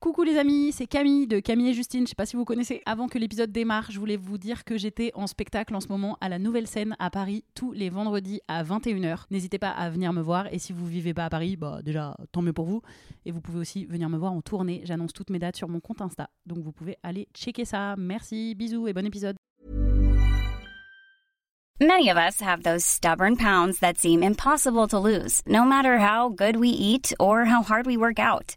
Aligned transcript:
Coucou 0.00 0.22
les 0.22 0.38
amis, 0.38 0.70
c'est 0.70 0.86
Camille 0.86 1.26
de 1.26 1.40
Camille 1.40 1.70
et 1.70 1.74
Justine. 1.74 2.04
Je 2.04 2.10
sais 2.10 2.14
pas 2.14 2.24
si 2.24 2.36
vous 2.36 2.44
connaissez. 2.44 2.82
Avant 2.86 3.08
que 3.08 3.18
l'épisode 3.18 3.50
démarre, 3.50 3.90
je 3.90 3.98
voulais 3.98 4.16
vous 4.16 4.38
dire 4.38 4.62
que 4.62 4.78
j'étais 4.78 5.10
en 5.14 5.26
spectacle 5.26 5.74
en 5.74 5.80
ce 5.80 5.88
moment 5.88 6.16
à 6.20 6.28
la 6.28 6.38
Nouvelle 6.38 6.68
Scène 6.68 6.94
à 7.00 7.10
Paris 7.10 7.44
tous 7.56 7.72
les 7.72 7.90
vendredis 7.90 8.40
à 8.46 8.62
21h. 8.62 9.24
N'hésitez 9.32 9.58
pas 9.58 9.70
à 9.70 9.90
venir 9.90 10.12
me 10.12 10.22
voir 10.22 10.46
et 10.52 10.60
si 10.60 10.72
vous 10.72 10.86
vivez 10.86 11.14
pas 11.14 11.24
à 11.24 11.30
Paris, 11.30 11.56
bah 11.56 11.80
déjà 11.82 12.16
tant 12.30 12.42
mieux 12.42 12.52
pour 12.52 12.66
vous. 12.66 12.80
Et 13.26 13.32
vous 13.32 13.40
pouvez 13.40 13.58
aussi 13.58 13.86
venir 13.86 14.08
me 14.08 14.16
voir 14.16 14.32
en 14.32 14.40
tournée. 14.40 14.82
J'annonce 14.84 15.12
toutes 15.12 15.30
mes 15.30 15.40
dates 15.40 15.56
sur 15.56 15.66
mon 15.66 15.80
compte 15.80 16.00
Insta. 16.00 16.30
Donc 16.46 16.58
vous 16.58 16.70
pouvez 16.70 16.96
aller 17.02 17.26
checker 17.34 17.64
ça. 17.64 17.96
Merci, 17.98 18.54
bisous 18.54 18.86
et 18.86 18.92
bon 18.92 19.04
épisode. 19.04 19.34
Many 21.80 22.08
of 22.08 22.16
us 22.16 22.40
have 22.40 22.62
those 22.62 22.84
stubborn 22.84 23.36
pounds 23.36 23.80
that 23.80 23.94
seem 23.98 24.22
impossible 24.22 24.86
to 24.86 25.00
lose, 25.00 25.42
no 25.44 25.64
matter 25.64 25.98
how 25.98 26.28
good 26.28 26.56
we 26.56 26.68
eat 26.68 27.12
or 27.18 27.46
how 27.46 27.64
hard 27.64 27.86
we 27.86 27.96
work 27.96 28.20
out. 28.20 28.56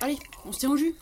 Allez, 0.00 0.18
on 0.46 0.52
se 0.52 0.58
tient 0.60 0.70
au 0.70 0.76
jus. 0.76 0.94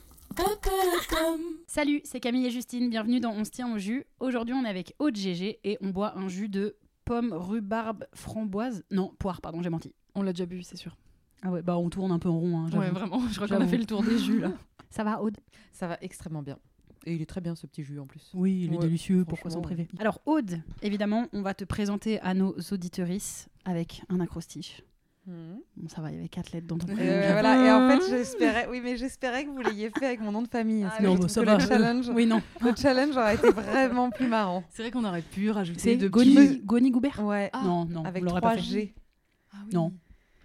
Salut, 1.69 2.01
c'est 2.05 2.19
Camille 2.19 2.47
et 2.47 2.51
Justine. 2.51 2.91
Bienvenue 2.91 3.21
dans 3.21 3.31
On 3.31 3.45
se 3.45 3.51
tient 3.51 3.73
au 3.73 3.79
jus. 3.79 4.05
Aujourd'hui, 4.19 4.55
on 4.55 4.65
est 4.65 4.69
avec 4.69 4.95
Aude 4.99 5.17
GG 5.17 5.61
et 5.63 5.79
on 5.81 5.91
boit 5.91 6.19
un 6.19 6.27
jus 6.29 6.49
de 6.49 6.77
pomme, 7.05 7.33
rhubarbe, 7.33 8.05
framboise. 8.13 8.83
Non, 8.91 9.13
poire, 9.21 9.41
pardon, 9.41 9.63
j'ai 9.63 9.71
menti. 9.71 9.95
On 10.17 10.23
l'a 10.23 10.33
déjà 10.33 10.47
bu, 10.47 10.63
c'est 10.65 10.77
sûr. 10.77 10.97
Ah 11.43 11.51
ouais, 11.51 11.63
bah 11.63 11.77
on 11.79 11.91
tourne 11.91 12.11
un 12.11 12.19
peu 12.19 12.29
en 12.29 12.39
rond. 12.41 12.59
hein. 12.59 12.71
Ouais, 12.77 12.91
vraiment. 12.91 13.21
Je 13.29 13.37
crois 13.37 13.47
qu'on 13.47 13.63
a 13.63 13.67
fait 13.69 13.79
le 13.79 13.87
tour 13.87 14.03
des 14.03 14.19
jus 14.19 14.41
là. 14.41 14.51
Ça 14.91 15.05
va, 15.05 15.23
Aude? 15.23 15.37
Ça 15.73 15.87
va 15.87 15.97
extrêmement 16.01 16.43
bien. 16.43 16.59
Et 17.07 17.15
il 17.15 17.23
est 17.23 17.27
très 17.27 17.41
bien 17.41 17.55
ce 17.55 17.67
petit 17.67 17.83
jus 17.85 17.99
en 18.01 18.07
plus. 18.07 18.31
Oui, 18.35 18.63
il 18.65 18.73
est 18.73 18.77
Ouais, 18.77 18.83
délicieux, 18.83 19.25
pourquoi 19.25 19.51
s'en 19.51 19.61
priver 19.63 19.87
Alors, 19.99 20.21
Aude, 20.27 20.61
évidemment, 20.83 21.27
on 21.33 21.43
va 21.43 21.55
te 21.55 21.65
présenter 21.65 22.19
à 22.21 22.35
nos 22.35 22.55
auditorices 22.73 23.49
avec 23.65 24.03
un 24.09 24.19
acrostiche. 24.21 24.83
Bon, 25.29 25.89
ça 25.89 26.01
va, 26.03 26.11
il 26.13 26.15
y 26.17 26.19
avait 26.21 26.29
quatre 26.29 26.53
lettres 26.53 26.69
dans 26.69 26.79
ton 26.79 26.87
Euh, 26.89 26.95
prénom. 26.95 27.33
voilà, 27.33 27.65
et 27.67 27.73
en 27.73 27.89
fait, 28.01 28.09
j'espérais, 28.11 28.69
oui, 28.71 28.81
mais 28.81 28.97
j'espérais 28.97 29.45
que 29.45 29.51
vous 29.51 29.61
l'ayez 29.61 29.91
fait 29.91 30.07
avec 30.07 30.21
mon 30.21 30.31
nom 30.31 30.41
de 30.43 30.47
famille. 30.49 30.85
Ah 30.89 31.03
Non, 31.03 31.17
bah, 31.17 31.27
ça 31.29 31.43
va. 31.43 31.55
Le 31.59 31.65
challenge, 31.65 32.09
Oui, 32.11 32.27
non. 32.27 32.41
le 32.61 32.73
challenge 32.77 33.17
aurait 33.17 33.35
été 33.35 33.51
vraiment 33.51 34.11
plus 34.11 34.29
marrant. 34.29 34.63
C'est 34.71 34.83
vrai 34.83 34.93
qu'on 34.93 35.05
aurait 35.05 35.23
pu 35.23 35.51
rajouter 35.51 35.81
C'est 35.81 35.97
de 35.97 36.07
Goni, 36.09 36.61
Goni 36.65 36.91
Goubert 36.93 37.25
Ouais, 37.25 37.51
Ah, 37.53 37.63
Non, 37.65 37.85
non, 37.87 38.05
avec 38.05 38.23
vous 38.23 38.29
l'aurez 38.29 38.41
pas 38.41 38.51
3 38.53 38.63
fait. 38.63 38.69
G, 38.71 38.95
Ah 39.53 39.57
oui. 39.67 39.71
Non. 39.75 39.93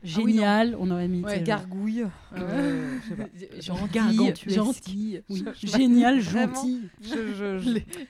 Ah 0.03 0.07
oui, 0.17 0.33
Génial, 0.33 0.75
on 0.79 0.89
aurait 0.89 1.07
mis. 1.07 1.21
Ouais, 1.23 1.41
gargouille. 1.43 2.05
Euh. 2.35 2.97
Gentil, 3.59 4.33
gentil. 4.47 5.19
Oui. 5.29 5.43
Génial, 5.61 6.21
gentil. 6.21 6.89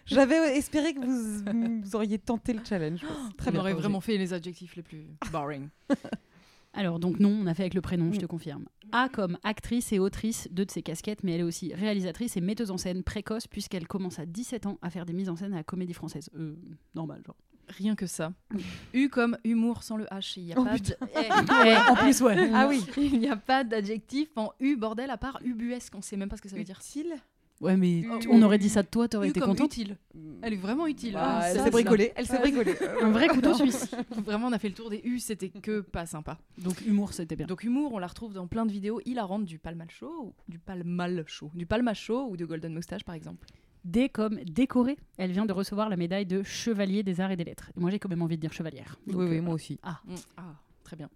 J'avais 0.06 0.58
espéré 0.58 0.94
que 0.94 1.00
vous, 1.00 1.82
vous 1.84 1.96
auriez 1.96 2.18
tenté 2.18 2.54
le 2.54 2.62
challenge. 2.68 3.02
Très 3.38 3.52
On 3.54 3.60
aurait 3.60 3.74
vraiment 3.74 4.00
fait 4.02 4.18
les 4.18 4.34
adjectifs 4.34 4.76
les 4.76 4.84
plus 4.84 5.06
boring. 5.32 5.68
Alors, 6.74 7.00
donc, 7.00 7.20
non, 7.20 7.30
on 7.30 7.48
a 7.48 7.54
fait 7.54 7.64
avec 7.64 7.74
le 7.74 7.82
prénom, 7.82 8.12
je 8.14 8.18
Mm. 8.18 8.22
te 8.22 8.26
confirme. 8.26 8.66
A 8.94 9.10
comme 9.10 9.38
actrice 9.44 9.92
et 9.92 10.00
autrice, 10.00 10.48
deux 10.52 10.64
de 10.66 10.72
ses 10.72 10.82
casquettes, 10.82 11.24
mais 11.24 11.34
elle 11.34 11.42
est 11.42 11.44
aussi 11.44 11.74
réalisatrice 11.74 12.38
et 12.38 12.42
metteuse 12.42 12.72
en 12.72 12.78
scène 12.78 13.04
précoce, 13.04 13.48
puisqu'elle 13.48 13.88
commence 13.88 14.20
à 14.20 14.26
17 14.26 14.66
ans 14.66 14.78
à 14.82 14.90
faire 14.90 15.06
des 15.06 15.12
mises 15.14 15.28
en 15.30 15.36
scène 15.36 15.52
à 15.54 15.58
la 15.58 15.64
comédie 15.64 15.94
française. 15.94 16.30
Euh, 16.38 16.56
normal, 16.96 17.22
genre. 17.26 17.36
Rien 17.78 17.96
que 17.96 18.06
ça. 18.06 18.34
U 18.94 19.10
comme 19.10 19.38
humour 19.44 19.84
sans 19.84 19.98
le 19.98 20.06
H. 20.06 20.34
Il 20.38 20.46
n'y 20.46 20.54
a 20.54 20.56
Oh, 20.60 20.64
pas 20.66 20.78
de... 20.78 20.96
Eh, 21.66 21.90
en 21.92 21.96
plus, 21.96 22.22
ouais. 22.22 22.50
Ah 22.54 22.68
oui. 22.68 22.84
Il 22.98 23.20
n'y 23.20 23.30
a 23.30 23.36
pas 23.38 23.64
d'adjectif 23.64 24.30
en 24.36 24.52
U, 24.60 24.76
bordel, 24.76 25.10
à 25.10 25.18
part 25.18 25.40
ubuesque. 25.44 25.94
On 25.96 26.00
ne 26.00 26.04
sait 26.04 26.18
même 26.18 26.30
pas 26.30 26.38
ce 26.38 26.42
que 26.42 26.50
ça 26.50 26.56
veut 26.58 26.64
dire. 26.64 26.80
Utile? 26.80 27.16
Ouais, 27.62 27.78
mais 27.78 28.04
Oh, 28.12 28.18
on 28.32 28.42
aurait 28.42 28.58
dit 28.58 28.70
ça 28.70 28.82
de 28.82 28.88
toi, 28.88 29.08
t'aurais 29.08 29.28
U 29.28 29.30
été 29.30 29.40
comme 29.40 29.50
contente. 29.52 29.68
utile. 29.68 29.96
Elle 30.42 30.54
est 30.54 30.58
vraiment 30.58 30.88
utile. 30.88 31.14
Bah, 31.14 31.40
Ah, 31.42 31.50
elle 31.50 31.58
ça, 31.58 31.64
s'est 31.66 31.70
bricolée. 31.70 32.12
Elle 32.16 32.26
s'est 32.26 32.40
bricolée. 32.40 32.76
Un 33.04 33.12
vrai 33.12 33.28
couteau 33.30 33.54
suisse. 33.54 33.92
Vraiment, 34.26 34.48
on 34.48 34.52
a 34.52 34.58
fait 34.58 34.70
le 34.70 34.74
tour 34.74 34.90
des 34.90 35.00
U, 35.04 35.20
c'était 35.20 35.50
que 35.50 35.82
pas 35.82 36.08
sympa. 36.08 36.40
Donc, 36.58 36.82
humour, 36.86 37.14
c'était 37.14 37.36
bien. 37.36 37.46
Donc 37.46 37.64
humour, 37.64 37.94
on 37.94 38.00
la 38.00 38.08
retrouve 38.08 38.34
dans 38.34 38.48
plein 38.48 38.66
de 38.66 38.72
vidéos 38.72 39.00
hilarantes 39.06 39.46
du 39.46 39.60
Palmal 39.60 39.92
Show, 39.92 40.34
ou 40.48 40.52
du 40.52 40.58
Palmal 40.58 41.24
Show, 41.28 41.52
du 41.54 41.68
Palma 41.68 41.94
Show 41.94 42.28
ou 42.32 42.36
de 42.36 42.46
Golden 42.46 42.74
Moustache 42.74 43.04
par 43.04 43.14
exemple. 43.14 43.46
D 43.84 44.10
comme 44.10 44.36
décorée. 44.44 44.98
Elle 45.18 45.32
vient 45.32 45.46
de 45.46 45.54
recevoir 45.54 45.90
la 45.90 45.98
médaille 45.98 46.26
de 46.26 46.44
chevalier 46.44 47.04
des 47.04 47.20
arts 47.22 47.32
et 47.32 47.36
des 47.38 47.44
lettres. 47.44 47.72
Et 47.76 47.80
moi, 47.80 47.90
j'ai 47.90 48.00
quand 48.00 48.10
même 48.10 48.22
envie 48.22 48.36
de 48.38 48.42
dire 48.42 48.54
chevalière. 48.54 48.98
Oui, 49.08 49.14
Donc, 49.14 49.22
oui, 49.30 49.38
euh, 49.38 49.42
moi 49.42 49.54
aussi. 49.56 49.80
Mm, 49.84 50.16
Ah, 50.38 50.56
très 50.84 50.96
bien. 50.96 51.10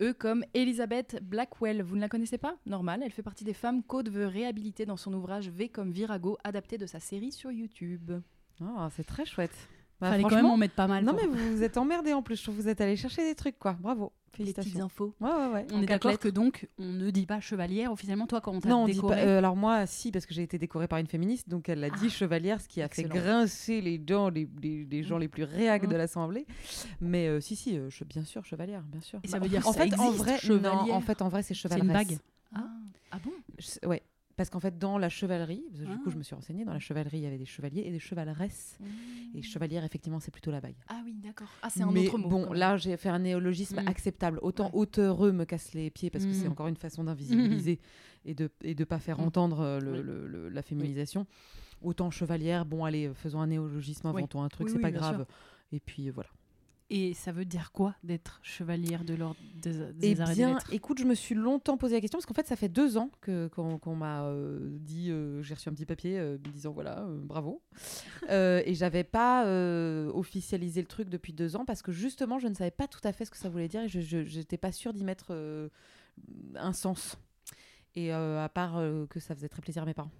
E 0.00 0.12
comme 0.12 0.44
Elisabeth 0.54 1.18
Blackwell, 1.22 1.82
vous 1.82 1.96
ne 1.96 2.00
la 2.00 2.08
connaissez 2.08 2.38
pas? 2.38 2.56
Normal, 2.66 3.02
elle 3.04 3.12
fait 3.12 3.22
partie 3.22 3.44
des 3.44 3.54
femmes 3.54 3.82
qu'Aude 3.82 4.08
veut 4.08 4.26
réhabiliter 4.26 4.86
dans 4.86 4.96
son 4.96 5.12
ouvrage 5.14 5.48
V 5.48 5.68
comme 5.68 5.90
Virago, 5.92 6.38
adapté 6.44 6.78
de 6.78 6.86
sa 6.86 7.00
série 7.00 7.32
sur 7.32 7.50
YouTube. 7.52 8.12
Ah, 8.60 8.88
c'est 8.94 9.06
très 9.06 9.24
chouette. 9.24 9.68
Bah, 10.00 10.10
Fallait 10.10 10.22
quand 10.22 10.30
même 10.36 10.46
en 10.46 10.56
mettre 10.56 10.74
pas 10.74 10.86
mal. 10.86 11.04
Non, 11.04 11.12
mais 11.12 11.26
vous 11.26 11.56
vous 11.56 11.62
êtes 11.62 11.76
emmerdés 11.76 12.12
en 12.12 12.22
plus. 12.22 12.36
Je 12.36 12.42
trouve 12.44 12.56
que 12.56 12.62
vous 12.62 12.68
êtes 12.68 12.80
allés 12.80 12.96
chercher 12.96 13.24
des 13.24 13.34
trucs, 13.34 13.58
quoi. 13.58 13.76
Bravo. 13.80 14.12
Félicitations. 14.32 14.84
infos. 14.84 15.14
Ouais, 15.20 15.28
ouais, 15.30 15.46
ouais. 15.52 15.66
On 15.72 15.78
En 15.78 15.82
est 15.82 15.86
d'accord 15.86 16.16
que 16.16 16.28
donc, 16.28 16.68
on 16.78 16.84
ne 16.92 17.10
dit 17.10 17.26
pas 17.26 17.40
chevalière 17.40 17.90
officiellement. 17.90 18.28
Toi, 18.28 18.40
quand 18.40 18.52
on 18.52 18.60
t'a 18.60 18.68
Non, 18.68 18.82
on 18.82 18.86
dit 18.86 18.92
décoré, 18.92 19.16
pas. 19.16 19.22
euh, 19.22 19.38
alors 19.38 19.56
moi, 19.56 19.86
si, 19.86 20.12
parce 20.12 20.26
que 20.26 20.34
j'ai 20.34 20.42
été 20.42 20.58
décorée 20.58 20.86
par 20.86 21.00
une 21.00 21.08
féministe, 21.08 21.48
donc 21.48 21.68
elle 21.68 21.82
a 21.82 21.90
dit 21.90 22.04
Ah, 22.06 22.08
chevalière, 22.08 22.60
ce 22.60 22.68
qui 22.68 22.80
a 22.80 22.84
excellent. 22.84 23.08
fait 23.12 23.18
grincer 23.18 23.80
les 23.80 23.98
dents 23.98 24.28
les, 24.28 24.48
les- 24.62 24.84
les 24.84 25.02
gens 25.02 25.16
Mm. 25.16 25.20
les 25.22 25.28
plus 25.28 25.42
réacs 25.42 25.82
Mm. 25.84 25.88
de 25.90 25.96
l'Assemblée. 25.96 26.46
Mais 27.00 27.26
euh, 27.26 27.40
si, 27.40 27.56
si, 27.56 27.76
euh, 27.76 27.90
je- 27.90 28.04
bien 28.04 28.22
sûr, 28.22 28.44
chevalière, 28.44 28.82
bien 28.82 29.00
sûr. 29.00 29.18
Et 29.24 29.28
ça 29.28 29.38
Bah, 29.40 29.44
veut 29.44 29.48
dire 29.50 29.66
en 29.66 29.72
ça 29.72 29.82
fait, 29.82 29.98
en 29.98 30.10
vrai, 30.12 30.32
non, 30.32 30.38
chevalière 30.38 30.94
en 30.94 31.00
fait, 31.00 31.20
en 31.22 31.28
vrai, 31.28 31.42
c'est 31.42 31.48
c'est 31.54 31.54
chevaleresse. 31.54 31.86
une 31.88 31.92
bague. 31.92 32.18
Ah, 32.54 32.64
ah 33.10 33.18
bon? 33.24 33.32
Je- 33.58 33.88
Ouais. 33.88 34.02
Parce 34.38 34.50
qu'en 34.50 34.60
fait, 34.60 34.78
dans 34.78 34.98
la 34.98 35.08
chevalerie, 35.08 35.64
du 35.72 35.84
Ah. 35.88 35.98
coup, 36.04 36.10
je 36.10 36.16
me 36.16 36.22
suis 36.22 36.34
renseignée, 36.36 36.64
dans 36.64 36.72
la 36.72 36.78
chevalerie, 36.78 37.18
il 37.18 37.22
y 37.24 37.26
avait 37.26 37.38
des 37.38 37.44
chevaliers 37.44 37.82
et 37.84 37.90
des 37.90 37.98
chevaleresses. 37.98 38.78
Et 39.34 39.42
chevalière, 39.42 39.82
effectivement, 39.84 40.20
c'est 40.20 40.30
plutôt 40.30 40.52
la 40.52 40.60
bague. 40.60 40.76
Ah 40.86 41.02
oui, 41.04 41.12
d'accord. 41.20 41.48
Ah, 41.60 41.68
c'est 41.70 41.82
un 41.82 41.90
Mais 41.90 42.06
autre 42.06 42.18
mot. 42.18 42.28
Bon, 42.28 42.52
là, 42.52 42.76
j'ai 42.76 42.96
fait 42.96 43.08
un 43.08 43.18
néologisme 43.18 43.82
Mm. 43.82 43.88
acceptable. 43.88 44.38
Autant 44.40 44.66
Ouais. 44.66 44.78
auteureux 44.78 45.32
me 45.32 45.44
casse 45.44 45.74
les 45.74 45.90
pieds 45.90 46.08
parce 46.08 46.24
que 46.24 46.32
c'est 46.32 46.46
Mm. 46.48 46.52
encore 46.52 46.68
une 46.68 46.76
façon 46.76 47.02
d'invisibiliser 47.66 47.80
et 48.24 48.34
de 48.34 48.48
et 48.62 48.76
de 48.76 48.84
pas 48.84 49.00
faire 49.00 49.18
entendre 49.18 49.58
euh, 49.60 49.80
le- 49.80 49.90
Oui. 49.92 50.02
le- 50.04 50.26
le- 50.28 50.48
la 50.50 50.62
féminisation. 50.62 51.26
Autant 51.82 52.10
chevalière, 52.12 52.64
bon, 52.64 52.84
allez, 52.84 53.10
faisons 53.14 53.40
un 53.40 53.48
néologisme, 53.48 54.06
Oui. 54.06 54.18
inventons 54.18 54.42
un 54.44 54.48
truc, 54.48 54.66
Oui, 54.68 54.70
c'est 54.72 54.76
oui, 54.78 54.82
pas 54.82 54.92
grave. 54.92 55.26
Et 55.72 55.80
puis 55.80 56.08
euh, 56.08 56.12
voilà. 56.12 56.30
Et 56.90 57.12
ça 57.12 57.32
veut 57.32 57.44
dire 57.44 57.70
quoi 57.72 57.94
d'être 58.02 58.40
chevalière 58.42 59.04
de 59.04 59.12
l'ordre 59.12 59.36
des, 59.56 59.72
des 59.92 60.12
Eh 60.16 60.20
arts 60.20 60.30
et 60.30 60.34
des 60.34 60.36
bien, 60.36 60.54
lettres? 60.54 60.72
écoute, 60.72 60.98
je 60.98 61.04
me 61.04 61.14
suis 61.14 61.34
longtemps 61.34 61.76
posé 61.76 61.94
la 61.96 62.00
question 62.00 62.18
parce 62.18 62.24
qu'en 62.24 62.32
fait, 62.34 62.46
ça 62.46 62.56
fait 62.56 62.70
deux 62.70 62.96
ans 62.96 63.10
que 63.20 63.48
qu'on 63.48 63.94
m'a 63.94 64.24
euh, 64.24 64.58
dit, 64.80 65.10
euh, 65.10 65.42
j'ai 65.42 65.52
reçu 65.52 65.68
un 65.68 65.72
petit 65.72 65.84
papier 65.84 66.18
euh, 66.18 66.38
me 66.38 66.50
disant 66.52 66.72
voilà, 66.72 67.06
bravo. 67.24 67.62
Et 68.30 68.74
j'avais 68.74 69.04
pas 69.04 69.44
officialisé 70.14 70.80
le 70.80 70.86
truc 70.86 71.10
depuis 71.10 71.32
deux 71.34 71.56
ans 71.56 71.64
parce 71.66 71.82
que 71.82 71.92
justement, 71.92 72.38
je 72.38 72.48
ne 72.48 72.54
savais 72.54 72.70
pas 72.70 72.88
tout 72.88 73.00
à 73.04 73.12
fait 73.12 73.26
ce 73.26 73.30
que 73.30 73.36
ça 73.36 73.48
voulait 73.50 73.68
dire 73.68 73.82
et 73.82 73.88
je 73.88 74.38
n'étais 74.38 74.56
pas 74.58 74.72
sûre 74.72 74.94
d'y 74.94 75.04
mettre 75.04 75.32
un 76.54 76.72
sens. 76.72 77.18
Et 77.94 78.12
à 78.12 78.50
part 78.52 78.80
que 79.10 79.20
ça 79.20 79.34
faisait 79.34 79.48
très 79.48 79.60
plaisir 79.62 79.82
à 79.82 79.86
mes 79.86 79.94
parents. 79.94 80.10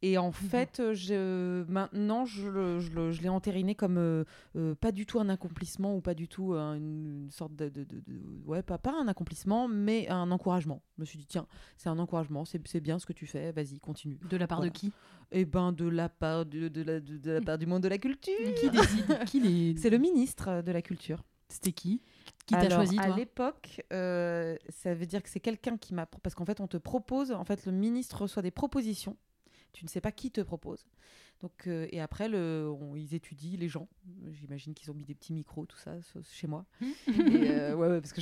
Et 0.00 0.16
en 0.16 0.30
fait, 0.30 0.78
euh, 0.78 0.94
je, 0.94 1.64
maintenant, 1.68 2.24
je, 2.24 2.78
je 2.78 3.20
l'ai 3.20 3.28
entériné 3.28 3.74
comme 3.74 3.98
euh, 3.98 4.22
euh, 4.54 4.76
pas 4.76 4.92
du 4.92 5.06
tout 5.06 5.18
un 5.18 5.28
accomplissement 5.28 5.96
ou 5.96 6.00
pas 6.00 6.14
du 6.14 6.28
tout 6.28 6.54
euh, 6.54 6.74
une, 6.74 7.24
une 7.24 7.30
sorte 7.32 7.56
de, 7.56 7.68
de- 7.68 7.82
de- 7.82 8.00
de- 8.06 8.22
ouais 8.46 8.62
pas, 8.62 8.78
pas 8.78 8.92
un 8.92 9.08
accomplissement 9.08 9.66
mais 9.66 10.08
un 10.08 10.30
encouragement. 10.30 10.82
Je 10.96 11.00
me 11.02 11.04
suis 11.04 11.18
dit 11.18 11.26
tiens 11.26 11.48
c'est 11.76 11.88
un 11.88 11.98
encouragement 11.98 12.44
c'est 12.44 12.80
bien 12.80 13.00
ce 13.00 13.06
que 13.06 13.12
tu 13.12 13.26
fais 13.26 13.50
vas-y 13.50 13.80
continue. 13.80 14.18
De 14.30 14.36
la 14.36 14.46
part 14.46 14.58
Voilà. 14.58 14.70
de 14.70 14.76
qui? 14.78 14.92
Et 15.32 15.44
ben 15.44 15.72
de 15.72 15.88
la 15.88 16.08
part 16.08 16.46
de, 16.46 16.68
de 16.68 16.82
la, 16.82 17.34
la 17.34 17.40
part 17.40 17.58
du 17.58 17.66
monde 17.66 17.82
de 17.82 17.88
la 17.88 17.98
culture. 17.98 18.34
Qui 18.60 18.70
décide? 18.70 19.18
Qui 19.26 19.40
les... 19.40 19.76
c'est 19.78 19.90
le 19.90 19.98
ministre 19.98 20.62
de 20.62 20.70
la 20.70 20.80
culture. 20.80 21.24
C'était 21.48 21.72
qui? 21.72 22.02
Qui 22.46 22.54
t'a 22.54 22.68
choisi, 22.70 22.98
à 23.00 23.06
toi? 23.06 23.16
l'époque 23.16 23.82
euh, 23.92 24.54
ça 24.68 24.94
veut 24.94 25.06
dire 25.06 25.22
que 25.22 25.28
c'est 25.28 25.40
quelqu'un 25.40 25.76
qui 25.76 25.92
m'a 25.94 26.06
parce 26.06 26.34
qu'en 26.34 26.44
fait 26.44 26.60
on 26.60 26.68
te 26.68 26.76
propose 26.76 27.32
en 27.32 27.44
fait 27.44 27.66
le 27.66 27.72
ministre 27.72 28.22
reçoit 28.22 28.42
des 28.42 28.50
propositions 28.50 29.16
tu 29.72 29.84
ne 29.84 29.88
sais 29.88 30.00
pas 30.00 30.12
qui 30.12 30.30
te 30.30 30.40
propose 30.40 30.86
donc 31.40 31.52
euh, 31.68 31.86
et 31.92 32.00
après 32.00 32.28
le, 32.28 32.68
on- 32.80 32.96
ils 32.96 33.14
étudient 33.14 33.56
les 33.58 33.68
gens 33.68 33.88
j'imagine 34.32 34.74
qu'ils 34.74 34.90
ont 34.90 34.94
mis 34.94 35.04
des 35.04 35.14
petits 35.14 35.32
micros 35.32 35.66
tout 35.66 35.76
ça 35.78 35.92
chez 36.32 36.46
moi 36.48 36.64
Et, 36.80 37.50
euh, 37.50 37.74
ouais, 37.76 37.88
ouais, 37.88 38.00
parce 38.00 38.12
que 38.12 38.20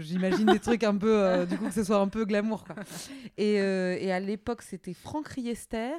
j'imagine 0.00 0.46
des 0.46 0.60
trucs 0.60 0.82
un 0.84 0.96
peu, 0.96 1.22
euh, 1.22 1.44
du 1.46 1.58
coup, 1.58 1.66
que 1.66 1.74
ce 1.74 1.84
soit 1.84 1.98
un 2.00 2.08
peu 2.08 2.24
glamour. 2.24 2.64
Quoi. 2.64 2.76
Et, 3.36 3.54
et 3.54 4.12
à 4.12 4.20
l'époque, 4.20 4.62
c'était 4.62 4.94
Franck 4.94 5.28
Riester, 5.28 5.92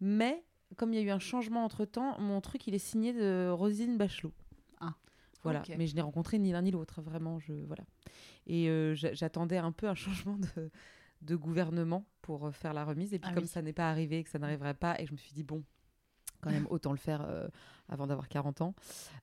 mais 0.00 0.44
comme 0.76 0.92
il 0.92 0.96
y 0.96 1.02
a 1.02 1.02
eu 1.06 1.10
un 1.10 1.18
changement 1.18 1.64
entre 1.64 1.84
temps, 1.84 2.18
mon 2.20 2.40
truc, 2.40 2.66
il 2.66 2.74
est 2.74 2.78
signé 2.78 3.12
de 3.12 3.50
Rosine 3.50 3.96
Bachelot. 3.98 4.32
Ah. 4.80 4.94
Voilà, 5.42 5.62
mais 5.76 5.86
je 5.86 5.94
n'ai 5.94 6.00
rencontré 6.02 6.38
ni 6.38 6.52
l'un 6.52 6.62
ni 6.62 6.70
l'autre, 6.70 7.00
vraiment. 7.02 7.38
Je, 7.38 7.52
voilà. 7.66 7.84
Et 8.46 8.66
j'a- 8.94 9.12
j'attendais 9.14 9.58
un 9.58 9.72
peu 9.72 9.88
un 9.88 9.94
changement 9.94 10.36
de, 10.56 10.70
de 11.22 11.36
gouvernement 11.36 12.06
pour 12.22 12.46
euh, 12.46 12.50
faire 12.52 12.72
la 12.74 12.84
remise. 12.84 13.12
Et 13.14 13.18
puis, 13.18 13.28
Ah 13.30 13.34
comme 13.34 13.44
oui. 13.44 13.48
ça 13.48 13.62
n'est 13.62 13.72
pas 13.72 13.90
arrivé, 13.90 14.22
que 14.24 14.30
ça 14.30 14.38
n'arriverait 14.38 14.74
pas, 14.74 15.00
et 15.00 15.06
je 15.06 15.12
me 15.12 15.16
suis 15.16 15.32
dit, 15.32 15.42
bon, 15.44 15.62
quand 16.40 16.50
même, 16.50 16.66
autant 16.70 16.92
le 16.92 16.98
faire 16.98 17.24
euh, 17.28 17.48
avant 17.88 18.06
d'avoir 18.06 18.28
40 18.28 18.60
ans. 18.60 18.74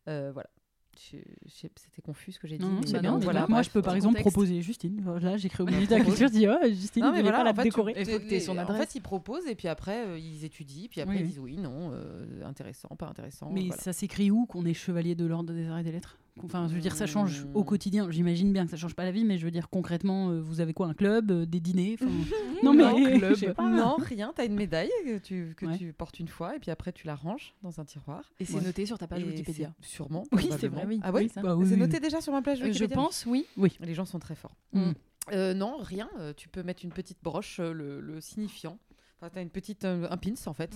Euh, 0.10 0.32
voilà. 0.34 0.50
C'était 0.98 2.02
confus 2.02 2.32
ce 2.32 2.40
que 2.40 2.48
j'ai 2.48 2.58
dit. 2.58 2.64
Non, 2.66 2.80
mais 2.80 2.88
c'est 2.88 2.94
bah 2.94 3.00
bien. 3.00 3.12
non, 3.12 3.18
mais 3.18 3.26
voilà, 3.26 3.42
moi, 3.42 3.48
bref, 3.58 3.66
je 3.68 3.72
peux 3.72 3.82
par 3.82 3.96
exemple 3.96 4.16
contexte. 4.16 4.34
proposer 4.34 4.62
Justine. 4.62 5.04
Là, 5.22 5.36
j'écris 5.36 5.64
au 5.64 5.66
Bah, 5.66 5.74
ministère 5.74 5.98
de 6.00 6.04
la. 6.04 6.10
Culture, 6.10 6.28
je 6.30 6.34
dis 6.34 6.48
oh, 6.48 6.56
Justine, 6.70 7.04
Non, 7.04 7.12
mais 7.12 7.22
voilà, 7.22 7.40
pas 7.40 7.44
la 7.44 7.50
en 7.52 7.54
fait, 7.56 7.62
tu- 7.64 7.68
décorer 7.70 7.94
Il 7.98 8.06
faut 8.06 8.20
que 8.20 8.40
son 8.40 8.54
en 8.54 8.58
adresse. 8.60 8.80
fait, 8.94 8.96
ils 8.96 9.02
proposent 9.02 9.46
et 9.48 9.56
puis 9.56 9.68
après, 9.68 10.06
euh, 10.08 10.18
ils 10.18 10.46
étudient, 10.46 10.88
puis 10.90 11.02
après, 11.02 11.16
Oui, 11.16 11.22
ils 11.22 11.28
disent 11.28 11.40
oui, 11.40 11.58
non, 11.58 11.92
euh, 11.92 12.42
intéressant, 12.46 12.88
pas 12.96 13.08
intéressant. 13.08 13.52
Mais 13.52 13.68
voilà. 13.68 13.82
ça 13.82 13.92
s'écrit 13.92 14.32
où 14.32 14.46
qu'on 14.46 14.64
est 14.66 14.74
chevalier 14.74 15.16
de 15.16 15.26
l'ordre 15.26 15.52
des 15.54 15.68
arts 15.68 15.80
et 15.80 15.84
des 15.84 15.92
lettres? 15.92 16.18
Enfin, 16.44 16.68
je 16.68 16.74
veux 16.76 16.82
dire, 16.82 16.96
ça 16.96 17.08
change 17.08 17.46
au 17.54 17.62
Hmm. 17.62 17.66
quotidien. 17.66 18.12
J'imagine 18.12 18.52
bien 18.52 18.66
que 18.66 18.72
ça 18.72 18.76
change 18.78 18.94
pas 18.94 19.06
la 19.06 19.12
vie, 19.12 19.24
mais 19.24 19.38
je 19.38 19.46
veux 19.46 19.52
dire 19.52 19.70
concrètement, 19.70 20.30
euh, 20.32 20.42
vous 20.42 20.60
avez 20.60 20.74
quoi 20.74 20.88
un 20.88 20.94
club, 20.94 21.32
euh, 21.32 21.46
des 21.46 21.62
dîners 21.62 21.98
Non 22.64 22.74
mais 22.74 23.20
je 23.30 23.34
sais 23.36 23.54
pas. 23.54 23.70
Non, 23.70 23.96
rien. 23.98 24.34
T'as 24.36 24.46
une 24.46 24.56
médaille 24.56 24.92
que, 25.06 25.18
tu, 25.18 25.54
que 25.56 25.66
Ouais. 25.66 25.78
tu 25.78 25.94
portes 25.94 26.20
une 26.20 26.28
fois 26.28 26.56
et 26.56 26.60
puis 26.60 26.72
après 26.72 26.92
tu 26.92 27.08
la 27.08 27.16
ranges 27.16 27.54
dans 27.64 27.80
un 27.80 27.86
tiroir. 27.86 28.22
Et 28.40 28.46
c'est 28.46 28.56
Ouais. 28.56 28.62
noté 28.64 28.86
sur 28.86 28.98
ta 28.98 29.08
page 29.08 29.22
Et 29.22 29.26
Wikipédia. 29.26 29.74
Sûrement. 29.82 30.24
Oui, 30.34 30.50
c'est 30.60 30.68
vrai, 30.68 30.86
oui. 30.86 31.00
Ah 31.04 31.12
Oui. 31.14 31.32
Bah 31.42 31.56
oui, 31.56 31.66
C'est 31.68 31.74
oui, 31.76 31.80
noté 31.80 32.00
déjà 32.02 32.20
sur 32.20 32.34
ma 32.34 32.42
page 32.42 32.60
Euh, 32.60 32.66
je 32.66 32.70
Wikipédia 32.70 32.96
pense, 32.98 33.26
oui. 33.26 33.46
Les 33.80 33.94
gens 33.94 34.06
sont 34.06 34.20
très 34.20 34.36
forts. 34.36 34.56
Mm. 34.74 34.92
Euh, 35.32 35.54
non, 35.54 35.78
rien. 35.80 36.10
tu 36.38 36.50
peux 36.50 36.64
mettre 36.64 36.84
une 36.84 36.92
petite 36.92 37.18
broche, 37.24 37.60
le, 37.60 38.00
le 38.02 38.20
signifiant. 38.22 38.78
Enfin, 39.22 39.30
t'as 39.34 39.42
une 39.42 39.50
petite 39.50 39.86
un 39.86 40.18
pins 40.18 40.34
en 40.48 40.54
fait. 40.54 40.76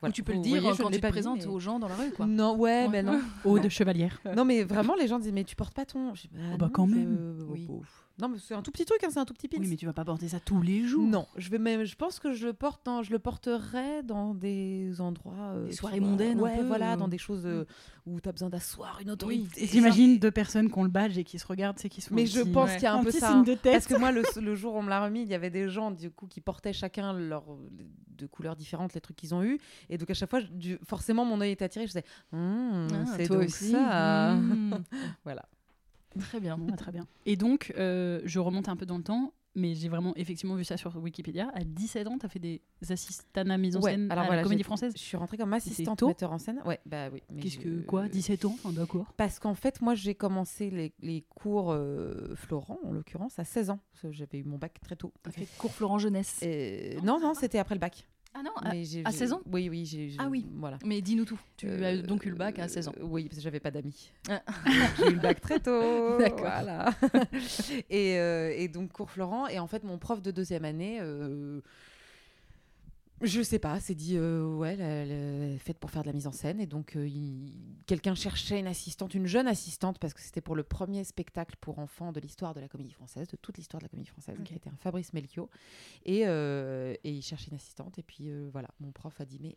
Voilà. 0.00 0.10
Ou 0.10 0.12
tu 0.14 0.22
peux 0.22 0.32
le 0.34 0.40
dire 0.40 0.60
voyez, 0.60 0.76
je 0.76 0.82
quand 0.82 0.90
tu 0.90 1.00
te 1.00 1.06
présentes 1.06 1.38
mais- 1.40 1.46
aux 1.46 1.58
gens 1.58 1.78
dans 1.78 1.88
la 1.88 1.94
rue, 1.96 2.10
quoi. 2.10 2.26
Non, 2.26 2.54
ouais, 2.56 2.82
Ouais. 2.82 2.88
mais 2.88 3.02
non. 3.02 3.20
Eau 3.44 3.58
de 3.58 3.68
chevalière. 3.68 4.20
Non, 4.36 4.44
mais 4.44 4.62
vraiment, 4.62 4.94
les 4.94 5.08
gens 5.08 5.18
disent 5.18 5.32
mais 5.32 5.44
tu 5.44 5.56
portes 5.56 5.74
pas 5.74 5.86
ton. 5.86 6.08
Bah, 6.12 6.14
Oh, 6.52 6.56
bah, 6.58 6.66
non, 6.66 6.72
quand 6.72 6.86
je- 6.86 6.94
même. 6.94 7.36
oh, 7.40 7.52
Oui. 7.52 7.68
Non, 8.18 8.28
mais 8.28 8.38
c'est 8.38 8.54
un 8.54 8.62
tout 8.62 8.70
petit 8.70 8.86
truc, 8.86 9.02
hein, 9.04 9.08
c'est 9.10 9.18
un 9.18 9.26
tout 9.26 9.34
petit 9.34 9.46
pins. 9.46 9.58
Oui, 9.60 9.66
mais 9.68 9.76
tu 9.76 9.84
vas 9.84 9.92
pas 9.92 10.04
porter 10.04 10.28
ça 10.28 10.40
tous 10.40 10.62
les 10.62 10.84
jours. 10.86 11.06
Non, 11.06 11.26
je 11.36 11.50
vais 11.50 11.58
même. 11.58 11.84
Je 11.84 11.94
pense 11.96 12.18
que 12.18 12.32
je 12.32 12.46
le 12.46 12.52
porte 12.54 12.80
dans, 12.86 13.02
je 13.02 13.10
le 13.12 13.18
porterai 13.18 14.02
dans 14.04 14.32
des 14.34 15.00
endroits. 15.02 15.34
euh, 15.54 15.66
Des 15.66 15.72
soirées 15.74 15.98
vois, 16.00 16.08
mondaines, 16.08 16.38
un 16.38 16.42
Ouais, 16.42 16.56
peu, 16.56 16.64
voilà, 16.64 16.94
euh. 16.94 16.96
dans 16.96 17.08
des 17.08 17.18
choses 17.18 17.44
euh, 17.44 17.66
où 18.06 18.18
tu 18.20 18.28
as 18.28 18.32
besoin 18.32 18.48
d'asseoir 18.48 19.00
une 19.02 19.10
autorité. 19.10 19.66
J'imagine 19.66 20.18
deux 20.18 20.30
personnes 20.30 20.70
qui 20.72 20.78
ont 20.78 20.84
le 20.84 20.88
badge 20.88 21.18
et 21.18 21.24
qui 21.24 21.38
se 21.38 21.46
regardent, 21.46 21.78
c'est 21.78 21.88
qui 21.90 22.00
se 22.00 22.08
font 22.08 22.14
Mais 22.14 22.22
un 22.22 22.24
je 22.26 22.40
pense 22.40 22.68
ouais. 22.70 22.74
qu'il 22.76 22.84
y 22.84 22.86
a 22.86 22.94
un, 22.94 23.00
un 23.00 23.04
peu 23.04 23.10
ça. 23.10 23.28
signe 23.28 23.38
hein. 23.38 23.42
de 23.42 23.54
tête. 23.54 23.72
Parce 23.72 23.86
que 23.86 23.96
moi, 23.96 24.12
le, 24.12 24.22
le 24.40 24.54
jour 24.54 24.74
où 24.74 24.78
on 24.78 24.82
me 24.82 24.88
l'a 24.88 25.04
remis, 25.04 25.22
il 25.22 25.28
y 25.28 25.34
avait 25.34 25.50
des 25.50 25.68
gens 25.68 25.90
du 25.90 26.10
coup 26.10 26.26
qui 26.26 26.40
portaient 26.40 26.72
chacun 26.72 27.12
leur 27.12 27.44
de 28.16 28.26
couleurs 28.26 28.56
différentes 28.56 28.94
les 28.94 29.00
trucs 29.02 29.16
qu'ils 29.16 29.34
ont 29.34 29.42
eu, 29.44 29.58
et 29.90 29.98
donc 29.98 30.08
à 30.08 30.14
chaque 30.14 30.30
fois, 30.30 30.40
je- 30.40 30.46
du- 30.46 30.78
forcément, 30.86 31.26
mon 31.26 31.38
œil 31.42 31.50
est 31.50 31.60
attiré. 31.60 31.84
Je 31.86 31.90
disais, 31.90 32.04
Hum, 32.32 32.86
Ah, 32.90 33.04
c'est 33.14 33.26
toi 33.26 33.36
donc 33.36 33.44
aussi. 33.44 33.72
ça. 33.72 34.34
Mmh. 34.36 34.82
Voilà. 35.24 35.44
Très 36.18 36.40
bien. 36.40 36.56
Bon, 36.58 36.66
bah, 36.66 36.76
très 36.76 36.92
bien. 36.92 37.06
Et 37.24 37.36
donc, 37.36 37.72
euh, 37.76 38.20
je 38.24 38.38
remonte 38.38 38.68
un 38.68 38.76
peu 38.76 38.86
dans 38.86 38.98
le 38.98 39.02
temps, 39.04 39.32
mais 39.54 39.74
j'ai 39.74 39.88
vraiment 39.88 40.12
effectivement 40.16 40.54
vu 40.54 40.64
ça 40.64 40.76
sur 40.76 40.94
Wikipédia. 40.96 41.50
À 41.54 41.64
17 41.64 42.06
ans, 42.08 42.18
tu 42.18 42.26
as 42.26 42.28
fait 42.28 42.38
des 42.38 42.60
assistanats 42.88 43.56
mise 43.56 43.76
en 43.76 43.80
Ouais, 43.80 43.92
scène 43.92 44.10
alors 44.10 44.24
à 44.24 44.26
voilà, 44.26 44.42
la 44.42 44.44
Comédie 44.44 44.62
française? 44.62 44.92
Je 44.94 45.00
suis 45.02 45.16
rentrée 45.16 45.36
comme 45.38 45.52
assistante 45.54 46.02
metteur 46.02 46.32
en 46.32 46.38
scène. 46.38 46.60
Ouais, 46.66 46.78
bah 46.84 47.08
oui. 47.12 47.22
Qu'est-ce 47.40 47.58
que 47.58 47.80
quoi 47.82 48.08
17 48.08 48.44
ans? 48.44 48.54
Enfin, 48.62 48.72
D'accord. 48.72 49.06
Parce 49.16 49.38
qu'en 49.38 49.54
fait, 49.54 49.80
moi, 49.80 49.94
j'ai 49.94 50.14
commencé 50.14 50.70
les, 50.70 50.92
les 51.00 51.22
cours 51.22 51.72
euh, 51.72 52.34
Florent, 52.34 52.78
en 52.84 52.92
l'occurrence, 52.92 53.38
à 53.38 53.44
16 53.44 53.70
ans. 53.70 53.80
J'avais 54.10 54.38
eu 54.38 54.44
mon 54.44 54.58
bac 54.58 54.78
très 54.80 54.96
tôt. 54.96 55.12
T'as 55.22 55.30
fait 55.30 55.48
cours 55.58 55.72
Florent 55.72 55.98
Jeunesse. 55.98 56.44
Non, 57.02 57.18
non, 57.20 57.32
c'était 57.34 57.58
après 57.58 57.74
le 57.74 57.80
bac. 57.80 58.06
Ah 58.38 58.42
non 58.44 58.50
j'ai- 58.84 59.02
à 59.04 59.10
j'ai- 59.10 59.16
16 59.16 59.32
ans 59.32 59.40
Oui, 59.50 59.68
oui. 59.70 59.86
j'ai- 59.86 60.12
Ah 60.18 60.28
oui. 60.28 60.44
Voilà. 60.56 60.78
Mais 60.84 61.00
dis-nous 61.00 61.24
tout. 61.24 61.38
Tu 61.56 61.66
Euh, 61.68 61.82
as 61.82 61.96
donc 62.02 62.26
eu 62.26 62.30
le 62.30 62.36
bac 62.36 62.58
à 62.58 62.68
16 62.68 62.88
ans. 62.88 62.92
euh, 63.00 63.04
Oui, 63.04 63.24
parce 63.24 63.36
que 63.36 63.42
j'avais 63.42 63.60
pas 63.60 63.70
d'amis. 63.70 64.10
Ah. 64.28 64.42
j'ai 64.98 65.06
eu 65.06 65.14
le 65.14 65.20
bac 65.20 65.40
très 65.40 65.58
tôt. 65.58 66.18
D'accord. 66.18 66.40
Voilà. 66.40 66.90
et, 67.90 68.18
euh, 68.18 68.52
et 68.54 68.68
donc, 68.68 68.92
cours 68.92 69.10
Florent. 69.10 69.46
Et 69.48 69.58
en 69.58 69.66
fait, 69.66 69.84
mon 69.84 69.96
prof 69.98 70.20
de 70.20 70.30
deuxième 70.30 70.64
année. 70.66 71.00
Je 73.22 73.40
sais 73.42 73.58
pas, 73.58 73.80
s'est 73.80 73.94
dit 73.94 74.16
euh, 74.16 74.44
ouais, 74.56 74.76
la- 74.76 75.04
la- 75.06 75.58
faite 75.58 75.78
pour 75.78 75.90
faire 75.90 76.02
de 76.02 76.08
la 76.08 76.12
mise 76.12 76.26
en 76.26 76.32
scène 76.32 76.60
et 76.60 76.66
donc 76.66 76.96
euh, 76.96 77.08
quelqu'un 77.86 78.14
cherchait 78.14 78.58
une 78.60 78.66
assistante, 78.66 79.14
une 79.14 79.26
jeune 79.26 79.48
assistante 79.48 79.98
parce 79.98 80.12
que 80.14 80.20
c'était 80.20 80.40
pour 80.42 80.54
le 80.54 80.62
premier 80.62 81.02
spectacle 81.04 81.56
pour 81.60 81.78
enfants 81.78 82.12
de 82.12 82.20
l'histoire 82.20 82.52
de 82.54 82.60
la 82.60 82.68
comédie 82.68 82.92
française, 82.92 83.28
de 83.28 83.36
toute 83.36 83.56
l'histoire 83.56 83.80
de 83.80 83.84
la 83.86 83.88
comédie 83.88 84.08
française, 84.10 84.36
Ok. 84.38 84.44
qui 84.46 84.54
était 84.54 84.68
un 84.68 84.76
Fabrice 84.76 85.12
Melchior 85.14 85.48
et, 86.04 86.26
euh, 86.26 86.94
et 87.04 87.10
il 87.12 87.22
cherchait 87.22 87.50
une 87.50 87.56
assistante 87.56 87.98
et 87.98 88.02
puis 88.02 88.28
euh, 88.28 88.48
voilà, 88.52 88.68
mon 88.80 88.92
prof 88.92 89.18
a 89.20 89.24
dit 89.24 89.38
mais 89.40 89.56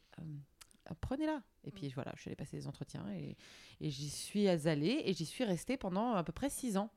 prenez-la 1.01 1.41
et 1.65 1.71
puis 1.71 1.89
voilà, 1.89 2.13
je 2.15 2.21
suis 2.21 2.29
allée 2.29 2.35
passer 2.35 2.57
des 2.57 2.67
entretiens 2.67 3.05
et, 3.13 3.35
et 3.81 3.89
j'y 3.89 4.09
suis 4.09 4.47
allée 4.47 5.01
et 5.05 5.13
j'y 5.13 5.25
suis 5.25 5.43
restée 5.43 5.75
pendant 5.77 6.13
à 6.13 6.23
peu 6.23 6.31
près 6.31 6.49
six 6.49 6.77
ans. 6.77 6.89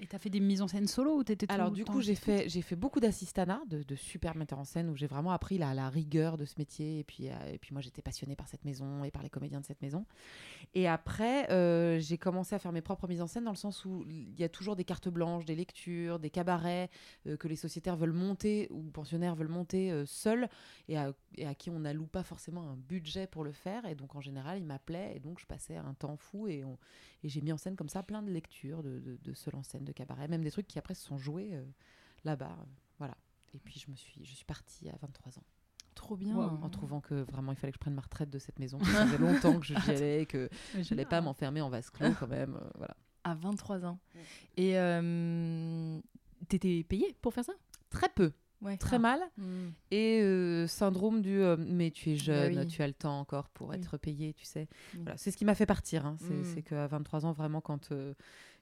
Et 0.00 0.06
t'as 0.06 0.18
fait 0.18 0.28
des 0.30 0.40
mises 0.40 0.60
en 0.60 0.68
scène 0.68 0.86
solo 0.86 1.16
ou 1.16 1.24
t'étais 1.24 1.46
Alors 1.54 1.70
du 1.70 1.84
coup, 1.84 2.00
j'ai 2.02 2.14
fait, 2.14 2.48
j'ai 2.48 2.62
fait 2.62 2.76
beaucoup 2.76 3.00
d'assistanat, 3.00 3.62
de, 3.68 3.82
de 3.82 3.96
super 3.96 4.36
metteurs 4.36 4.58
en 4.58 4.64
scène, 4.64 4.90
où 4.90 4.96
j'ai 4.96 5.06
vraiment 5.06 5.30
appris 5.32 5.56
la, 5.56 5.72
la 5.72 5.88
rigueur 5.88 6.36
de 6.36 6.44
ce 6.44 6.54
métier. 6.58 6.98
Et 6.98 7.04
puis, 7.04 7.28
euh, 7.30 7.34
et 7.52 7.58
puis 7.58 7.72
moi, 7.72 7.80
j'étais 7.80 8.02
passionnée 8.02 8.36
par 8.36 8.48
cette 8.48 8.64
maison 8.64 9.02
et 9.04 9.10
par 9.10 9.22
les 9.22 9.30
comédiens 9.30 9.60
de 9.60 9.64
cette 9.64 9.80
maison. 9.80 10.04
Et 10.74 10.86
après, 10.86 11.50
euh, 11.50 11.98
j'ai 11.98 12.18
commencé 12.18 12.54
à 12.54 12.58
faire 12.58 12.72
mes 12.72 12.82
propres 12.82 13.08
mises 13.08 13.22
en 13.22 13.26
scène, 13.26 13.44
dans 13.44 13.50
le 13.50 13.56
sens 13.56 13.84
où 13.86 14.04
il 14.08 14.38
y 14.38 14.44
a 14.44 14.48
toujours 14.48 14.76
des 14.76 14.84
cartes 14.84 15.08
blanches, 15.08 15.44
des 15.46 15.56
lectures, 15.56 16.18
des 16.18 16.30
cabarets 16.30 16.90
euh, 17.26 17.36
que 17.36 17.48
les 17.48 17.56
sociétaires 17.56 17.96
veulent 17.96 18.12
monter 18.12 18.68
ou 18.70 18.82
pensionnaires 18.82 19.34
veulent 19.34 19.48
monter 19.48 20.02
seuls, 20.06 20.48
et 20.88 20.98
à, 20.98 21.12
et 21.36 21.46
à 21.46 21.54
qui 21.54 21.70
on 21.70 21.80
n'alloue 21.80 22.06
pas 22.06 22.22
forcément 22.22 22.68
un 22.68 22.76
budget 22.76 23.26
pour 23.26 23.42
le 23.44 23.52
faire. 23.52 23.86
Et 23.86 23.94
donc, 23.94 24.14
en 24.14 24.20
général, 24.20 24.58
ils 24.58 24.64
m'appelaient, 24.64 25.16
et 25.16 25.20
donc 25.20 25.40
je 25.40 25.46
passais 25.46 25.76
un 25.76 25.94
temps 25.94 26.16
fou, 26.16 26.46
et, 26.48 26.62
on- 26.64 26.78
et 27.24 27.28
j'ai 27.28 27.40
mis 27.40 27.52
en 27.52 27.56
scène 27.56 27.76
comme 27.76 27.88
ça 27.88 28.02
plein 28.02 28.22
de 28.22 28.30
lectures, 28.30 28.82
de, 28.82 28.98
de, 29.00 29.16
de 29.22 29.34
en 29.54 29.62
scène, 29.62 29.84
de 29.84 29.92
cabarets, 29.92 30.28
même 30.28 30.42
des 30.42 30.50
trucs 30.50 30.66
qui 30.66 30.78
après 30.78 30.94
se 30.94 31.04
sont 31.06 31.18
joués 31.18 31.50
euh, 31.52 31.64
là-bas. 32.24 32.56
euh, 32.60 32.64
voilà. 32.98 33.14
Et 33.54 33.58
puis 33.58 33.78
je 33.78 33.90
me 33.90 33.96
suis, 33.96 34.24
je 34.24 34.34
suis 34.34 34.44
partie 34.44 34.88
à 34.88 34.96
23 35.00 35.38
ans, 35.38 35.44
Trop 35.94 36.16
bien. 36.16 36.36
en 36.36 36.68
trouvant 36.68 37.00
que 37.00 37.14
vraiment 37.14 37.52
il 37.52 37.56
fallait 37.56 37.72
que 37.72 37.76
je 37.76 37.80
prenne 37.80 37.94
ma 37.94 38.02
retraite 38.02 38.28
de 38.30 38.38
cette 38.38 38.58
maison. 38.58 38.78
Ça 38.80 39.06
faisait 39.06 39.18
longtemps 39.18 39.58
que 39.58 39.64
j'y 39.66 39.74
allais, 39.88 40.26
que 40.26 40.48
Ouais, 40.74 40.82
je 40.82 40.92
n'allais 40.94 41.06
pas 41.06 41.20
m'enfermer 41.20 41.60
en 41.60 41.68
vase 41.70 41.88
clos 41.90 42.12
quand 42.18 42.26
même. 42.28 42.56
euh, 42.56 42.68
voilà. 42.76 42.96
À 43.24 43.34
23 43.34 43.84
ans. 43.86 43.98
Et 44.56 44.78
euh, 44.78 45.98
t'étais 46.48 46.84
payée 46.84 47.14
pour 47.22 47.32
faire 47.34 47.44
ça? 47.44 47.54
Très 47.90 48.08
peu, 48.08 48.32
Ouais. 48.60 48.76
très 48.76 48.96
Ah. 48.96 49.00
mal. 49.00 49.20
Mmh. 49.36 49.68
Et 49.90 50.20
euh, 50.22 50.66
syndrome 50.66 51.22
du 51.22 51.40
euh, 51.40 51.56
mais 51.58 51.90
tu 51.90 52.10
es 52.10 52.16
jeune, 52.16 52.54
Bah 52.54 52.60
oui. 52.62 52.66
tu 52.68 52.82
as 52.82 52.86
le 52.86 52.92
temps 52.94 53.18
encore 53.20 53.48
pour 53.50 53.68
Oui. 53.70 53.76
être 53.76 53.96
payé, 53.96 54.32
tu 54.34 54.44
sais. 54.44 54.68
Oui. 54.94 55.00
Voilà, 55.02 55.16
c'est 55.16 55.30
ce 55.30 55.36
qui 55.36 55.44
m'a 55.44 55.54
fait 55.54 55.66
partir. 55.66 56.04
hein. 56.06 56.16
C'est 56.18 56.34
Mm. 56.34 56.44
c'est 56.54 56.62
qu'à 56.62 56.86
23 56.86 57.24
ans, 57.26 57.32
vraiment, 57.32 57.60
quand 57.60 57.90
euh, 57.92 58.14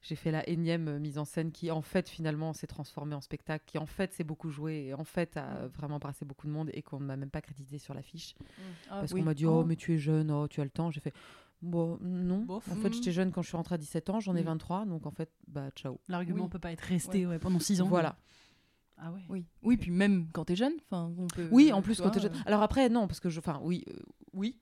j'ai 0.05 0.15
fait 0.17 0.31
la 0.31 0.49
énième 0.49 0.87
euh, 0.89 0.99
mise 0.99 1.19
en 1.19 1.25
scène 1.25 1.51
qui, 1.51 1.71
en 1.71 1.81
fait, 1.83 2.09
finalement, 2.09 2.53
s'est 2.53 2.67
transformée 2.67 3.15
en 3.15 3.21
spectacle, 3.21 3.65
qui, 3.67 3.79
en 3.79 3.87
fait, 3.87 4.13
s'est 4.13 4.23
beaucoup 4.23 4.51
joué 4.51 4.87
et, 4.89 4.95
en 4.95 5.03
fait, 5.05 5.37
a 5.37 5.65
Mm. 5.65 5.67
vraiment 5.69 5.99
brassé 5.99 6.25
beaucoup 6.25 6.47
de 6.47 6.53
monde 6.53 6.71
et 6.75 6.83
qu'on 6.83 7.01
ne 7.01 7.07
m'a 7.07 7.17
même 7.17 7.31
pas 7.31 7.41
crédité 7.41 7.79
sur 7.79 7.95
l'affiche. 7.95 8.35
Ah, 8.91 9.01
Parce 9.01 9.13
oui. 9.13 9.21
qu'on 9.21 9.25
m'a 9.27 9.35
dit, 9.35 9.47
oh, 9.47 9.65
mais 9.65 9.77
tu 9.77 9.95
es 9.95 9.99
jeune, 9.99 10.31
oh, 10.31 10.47
tu 10.47 10.61
as 10.61 10.65
le 10.65 10.71
temps. 10.71 10.91
J'ai 10.91 11.01
fait, 11.01 11.15
bon, 11.63 11.99
non. 12.03 12.41
Bof. 12.45 12.71
En 12.71 12.77
fait, 12.77 12.91
Mm. 12.91 12.93
j'étais 12.93 13.13
jeune 13.13 13.33
quand 13.33 13.43
je 13.43 13.49
suis 13.49 13.57
rentrée 13.57 13.77
à 13.77 13.79
17 13.79 14.11
ans, 14.11 14.21
j'en 14.21 14.37
ai 14.37 14.43
Mm. 14.43 14.47
23, 14.47 14.85
donc 14.85 15.07
en 15.07 15.11
fait, 15.11 15.31
bah, 15.49 15.71
ciao. 15.75 15.99
L'argument 16.09 16.45
Oui. 16.45 16.51
peut 16.51 16.59
pas 16.59 16.73
être 16.73 16.83
resté 16.83 17.27
ouais, 17.27 17.39
pendant 17.39 17.59
6 17.59 17.81
ans. 17.81 17.89
Voilà. 17.89 18.17
Ah 18.97 19.11
ouais. 19.11 19.23
Oui. 19.29 19.45
oui, 19.63 19.77
puis 19.77 19.91
même 19.91 20.29
quand 20.33 20.45
t'es 20.45 20.55
jeune, 20.55 20.75
enfin, 20.87 21.13
on 21.19 21.27
peut. 21.27 21.49
Oui, 21.51 21.73
en 21.73 21.83
plus, 21.83 22.01
quand 22.01 22.11
t'es 22.11 22.21
jeune. 22.21 22.33
Alors 22.47 22.63
après, 22.63 22.89
non, 22.89 23.09
parce 23.09 23.19
que 23.19 23.29
je. 23.29 23.41
Enfin, 23.41 23.59
oui, 23.63 23.83
euh, 23.89 23.99
oui. 24.35 24.57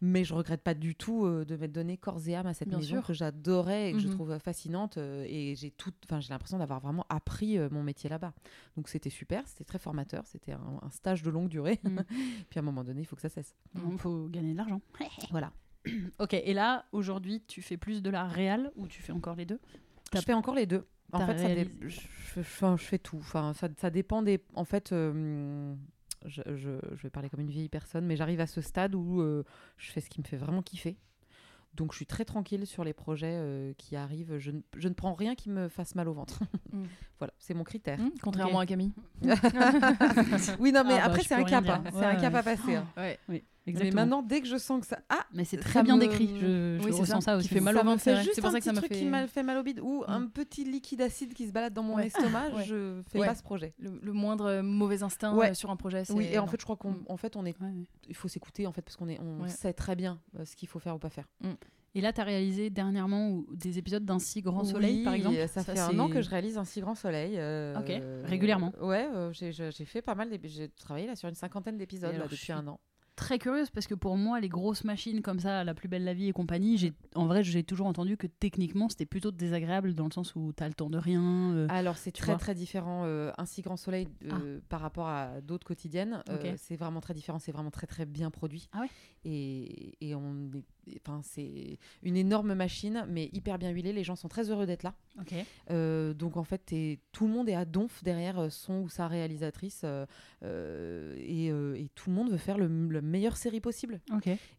Mais 0.00 0.24
je 0.24 0.34
regrette 0.34 0.62
pas 0.62 0.74
du 0.74 0.94
tout 0.94 1.24
euh, 1.26 1.44
de 1.44 1.56
m'être 1.56 1.72
donné 1.72 1.96
corps 1.96 2.20
et 2.28 2.34
âme 2.36 2.46
à 2.46 2.54
cette 2.54 2.68
Bien 2.68 2.78
maison 2.78 2.96
sûr. 2.96 3.06
que 3.06 3.12
j'adorais 3.12 3.90
et 3.90 3.92
que 3.92 3.98
je 3.98 4.08
Mhm. 4.08 4.14
trouve 4.14 4.38
fascinante. 4.38 4.98
euh, 4.98 5.24
et 5.28 5.54
j'ai 5.56 5.70
tout. 5.70 5.92
Enfin, 6.04 6.20
j'ai 6.20 6.30
l'impression 6.30 6.58
d'avoir 6.58 6.80
vraiment 6.80 7.06
appris 7.08 7.58
euh, 7.58 7.68
mon 7.70 7.82
métier 7.82 8.08
là-bas. 8.10 8.32
Donc 8.76 8.88
c'était 8.88 9.10
super, 9.10 9.46
c'était 9.46 9.64
très 9.64 9.78
formateur, 9.78 10.26
c'était 10.26 10.52
un, 10.52 10.78
un 10.82 10.90
stage 10.90 11.22
de 11.22 11.30
longue 11.30 11.48
durée. 11.48 11.80
Mhm. 11.84 12.04
Puis 12.50 12.58
à 12.58 12.60
un 12.60 12.64
moment 12.64 12.84
donné, 12.84 13.00
il 13.02 13.04
faut 13.06 13.16
que 13.16 13.22
ça 13.22 13.28
cesse. 13.28 13.54
Il 13.74 13.98
faut 13.98 14.28
gagner 14.28 14.52
de 14.52 14.58
l'argent. 14.58 14.80
Voilà. 15.30 15.52
ok, 16.18 16.34
et 16.34 16.52
là, 16.52 16.84
aujourd'hui, 16.92 17.42
tu 17.46 17.62
fais 17.62 17.76
plus 17.78 18.02
de 18.02 18.10
la 18.10 18.24
réal 18.28 18.70
ou 18.76 18.86
tu 18.86 19.00
fais 19.02 19.12
encore 19.12 19.36
les 19.36 19.46
deux? 19.46 19.58
Je 20.14 20.20
fais 20.20 20.34
encore 20.34 20.54
les 20.54 20.66
deux. 20.66 20.86
En 21.12 21.26
fait, 21.26 21.38
ça 21.38 21.48
dé- 21.48 21.54
réalisé- 21.64 21.70
je, 21.88 22.42
je- 22.42 22.76
fais 22.76 22.98
tout. 22.98 23.16
Enfin, 23.18 23.52
ça, 23.54 23.68
ça 23.78 23.90
dépend 23.90 24.22
des. 24.22 24.40
En 24.54 24.64
fait, 24.64 24.92
je, 26.26 26.42
je- 26.56 26.78
je 26.96 27.02
vais 27.02 27.10
parler 27.10 27.28
comme 27.30 27.40
une 27.40 27.50
vieille 27.50 27.68
personne, 27.68 28.04
mais 28.06 28.16
j'arrive 28.16 28.40
à 28.40 28.46
ce 28.46 28.60
stade 28.60 28.94
où 28.94 29.20
euh, 29.20 29.44
je 29.78 29.90
fais 29.90 30.00
ce 30.00 30.10
qui 30.10 30.20
me 30.20 30.26
fait 30.26 30.36
vraiment 30.36 30.62
kiffer. 30.62 30.96
Donc, 31.74 31.92
je 31.92 31.96
suis 31.98 32.06
très 32.06 32.24
tranquille 32.24 32.66
sur 32.66 32.82
les 32.82 32.92
projets 32.92 33.30
euh, 33.38 33.72
qui 33.78 33.94
arrivent. 33.94 34.38
Je 34.38 34.50
ne, 34.50 34.60
je 34.76 34.88
ne 34.88 34.92
prends 34.94 35.14
rien 35.14 35.36
qui 35.36 35.48
me 35.50 35.68
fasse 35.68 35.94
mal 35.94 36.08
au 36.08 36.12
ventre. 36.12 36.40
Mm. 36.72 36.84
voilà, 37.18 37.32
c'est 37.40 37.52
mon 37.52 37.64
critère. 37.64 37.98
Mmh, 37.98 38.10
contrairement 38.22 38.60
à 38.60 38.66
Camille. 38.66 38.92
oui, 40.60 40.72
non, 40.72 40.84
mais 40.84 40.94
Ah 40.94 40.98
bah, 40.98 41.04
après, 41.06 41.22
c'est 41.22 41.34
un 41.34 41.42
cap. 41.44 41.68
hein. 41.68 41.82
C'est 41.90 41.96
Ouais, 41.96 42.04
un 42.04 42.14
cap 42.16 42.34
à 42.34 42.42
passer. 42.44 42.76
hein. 42.76 42.86
Ouais. 42.96 43.18
Oui, 43.28 43.42
Mais 43.66 43.72
exactement. 43.72 44.00
maintenant, 44.02 44.22
dès 44.22 44.40
que 44.40 44.46
je 44.48 44.56
sens 44.56 44.80
que 44.80 44.86
ça. 44.86 44.98
Ah, 45.10 45.26
Mais 45.34 45.44
c'est 45.44 45.58
très 45.58 45.82
bien 45.82 45.96
me- 45.96 46.00
décrit. 46.00 46.28
Je, 46.40 46.78
je 46.80 46.84
Oui, 46.84 46.90
ressens 46.92 47.04
ça, 47.04 47.20
ça, 47.20 47.32
qui 47.34 47.38
aussi. 47.40 47.48
fait 47.48 47.60
mal 47.60 47.74
au 47.74 47.78
ça 47.78 47.84
ventre, 47.84 48.00
c'est 48.02 48.16
juste 48.22 48.40
pour 48.40 48.48
un 48.48 48.52
ça 48.52 48.58
que 48.58 48.64
ça 48.64 48.70
petit 48.72 48.78
truc 48.80 48.92
fait- 48.92 48.98
qui 49.00 49.04
m'a 49.06 49.26
fait 49.26 49.42
mal 49.42 49.58
au 49.58 49.62
bide 49.62 49.80
ou 49.80 50.00
Mm. 50.00 50.04
un 50.10 50.26
petit 50.28 50.64
liquide 50.64 51.02
acide 51.02 51.34
qui 51.34 51.46
se 51.46 51.52
balade 51.52 51.74
dans 51.74 51.82
mon 51.82 51.96
Ouais. 51.96 52.06
estomac. 52.06 52.48
Ouais. 52.54 52.64
Je 52.64 53.02
fais 53.10 53.18
Ouais. 53.20 53.26
pas 53.26 53.34
ce 53.34 53.42
projet. 53.42 53.74
Le, 53.78 53.98
le 54.02 54.12
moindre 54.12 54.60
mauvais 54.62 55.02
instinct 55.02 55.38
euh, 55.38 55.52
sur 55.54 55.70
un 55.70 55.76
projet, 55.76 56.04
c'est. 56.06 56.14
Oui, 56.14 56.26
et 56.32 56.38
en 56.38 56.42
non. 56.42 56.46
fait, 56.48 56.58
je 56.58 56.64
crois 56.64 56.76
qu'en 56.76 56.92
Mm. 56.92 57.04
en 57.08 57.16
fait, 57.18 57.36
on 57.36 57.44
est, 57.44 57.54
il 58.08 58.14
faut 58.14 58.28
s'écouter 58.28 58.66
en 58.66 58.72
fait 58.72 58.82
parce 58.82 58.96
qu'on 58.96 59.08
est, 59.08 59.20
on 59.20 59.46
sait 59.48 59.72
très 59.74 59.94
bien 59.94 60.20
euh, 60.38 60.44
ce 60.44 60.56
qu'il 60.56 60.68
faut 60.68 60.78
faire 60.78 60.96
ou 60.96 60.98
pas 60.98 61.10
faire. 61.10 61.28
Et 61.94 62.00
là, 62.00 62.12
tu 62.12 62.20
as 62.20 62.24
réalisé 62.24 62.70
dernièrement 62.70 63.42
des 63.52 63.76
épisodes 63.78 64.04
d'un 64.04 64.20
si 64.20 64.42
grand 64.42 64.62
soleil, 64.62 64.98
Oui, 64.98 65.04
par 65.04 65.14
exemple? 65.14 65.36
Ça, 65.48 65.64
fait 65.64 65.78
un 65.80 65.98
an 65.98 66.08
que 66.08 66.22
je 66.22 66.30
réalise 66.30 66.56
un 66.56 66.64
si 66.64 66.80
grand 66.80 66.94
soleil. 66.94 67.34
euh, 67.36 67.76
Ok, 67.78 67.90
régulièrement 68.28 68.72
Ouais, 68.80 69.08
euh, 69.12 69.32
j'ai 69.32 69.52
fait 69.84 70.00
pas 70.00 70.14
mal. 70.14 70.30
J'ai 70.44 70.68
travaillé 70.68 71.08
là 71.08 71.16
sur 71.16 71.28
une 71.28 71.34
cinquantaine 71.34 71.76
d'épisodes 71.76 72.14
depuis 72.14 72.36
suis 72.36 72.52
un 72.52 72.66
an. 72.68 72.78
Très 73.20 73.38
curieuse 73.38 73.70
parce 73.70 73.86
que 73.86 73.94
pour 73.94 74.16
moi, 74.16 74.40
les 74.40 74.48
grosses 74.48 74.84
machines 74.84 75.22
comme 75.22 75.38
ça, 75.38 75.62
La 75.64 75.74
plus 75.74 75.88
belle 75.88 76.04
la 76.04 76.14
vie 76.14 76.28
et 76.28 76.32
compagnie, 76.32 76.76
j'ai 76.78 76.92
en 77.14 77.26
vrai, 77.26 77.44
j'ai 77.44 77.62
toujours 77.62 77.86
entendu 77.86 78.16
que 78.16 78.26
techniquement, 78.26 78.88
c'était 78.88 79.06
plutôt 79.06 79.30
désagréable 79.30 79.94
dans 79.94 80.06
le 80.06 80.10
sens 80.12 80.34
où 80.34 80.52
tu 80.56 80.62
as 80.62 80.68
le 80.68 80.74
temps 80.74 80.90
de 80.90 80.98
rien. 80.98 81.52
euh, 81.54 81.66
Alors 81.70 81.96
c'est 81.96 82.12
très 82.12 82.36
très 82.38 82.54
différent. 82.54 83.02
euh, 83.04 83.30
un 83.38 83.44
si 83.46 83.62
grand 83.62 83.76
soleil 83.76 84.08
euh, 84.32 84.58
par 84.68 84.80
rapport 84.80 85.08
à 85.08 85.40
d'autres 85.42 85.66
quotidiennes, 85.66 86.22
euh, 86.30 86.54
c'est 86.56 86.76
vraiment 86.76 87.00
très 87.00 87.14
différent. 87.14 87.38
C'est 87.38 87.52
vraiment 87.52 87.70
très 87.70 87.86
très 87.86 88.06
bien 88.06 88.30
produit. 88.30 88.68
Ah 88.72 88.80
ouais 88.80 88.88
Et, 89.24 89.94
et 90.00 90.14
on 90.14 90.50
est, 90.54 90.64
enfin 90.96 91.20
c'est 91.22 91.78
une 92.02 92.16
énorme 92.16 92.54
machine, 92.54 93.06
mais 93.08 93.30
hyper 93.32 93.58
bien 93.58 93.70
huilée. 93.70 93.92
Les 93.92 94.04
gens 94.04 94.16
sont 94.16 94.28
très 94.28 94.50
heureux 94.50 94.66
d'être 94.66 94.82
là. 94.82 94.94
Euh, 95.70 96.14
donc 96.14 96.36
en 96.36 96.44
fait, 96.44 96.74
tout 97.12 97.26
le 97.26 97.32
monde 97.32 97.48
est 97.48 97.54
à 97.54 97.64
donf 97.64 98.02
derrière 98.02 98.38
euh, 98.38 98.48
son 98.50 98.80
ou 98.82 98.88
sa 98.88 99.08
réalisatrice 99.08 99.82
euh, 99.84 100.06
euh, 100.42 101.14
et, 101.18 101.46
et 101.82 101.88
tout 101.94 102.10
le 102.10 102.16
monde 102.16 102.30
veut 102.30 102.38
faire 102.38 102.58
le, 102.58 102.66
le 102.66 103.02
meilleure 103.02 103.36
série 103.36 103.60
possible. 103.60 104.00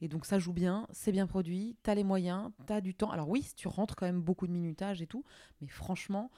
Et 0.01 0.07
donc 0.07 0.25
ça 0.25 0.39
joue 0.39 0.53
bien, 0.53 0.87
c'est 0.91 1.11
bien 1.11 1.27
produit, 1.27 1.77
t'as 1.83 1.95
les 1.95 2.03
moyens, 2.03 2.51
t'as 2.65 2.81
du 2.81 2.93
temps. 2.93 3.11
Alors 3.11 3.29
oui, 3.29 3.47
tu 3.55 3.67
rentres 3.67 3.95
quand 3.95 4.05
même 4.05 4.21
beaucoup 4.21 4.47
de 4.47 4.51
minutage 4.51 5.01
et 5.01 5.07
tout, 5.07 5.23
mais 5.61 5.67
franchement, 5.67 6.31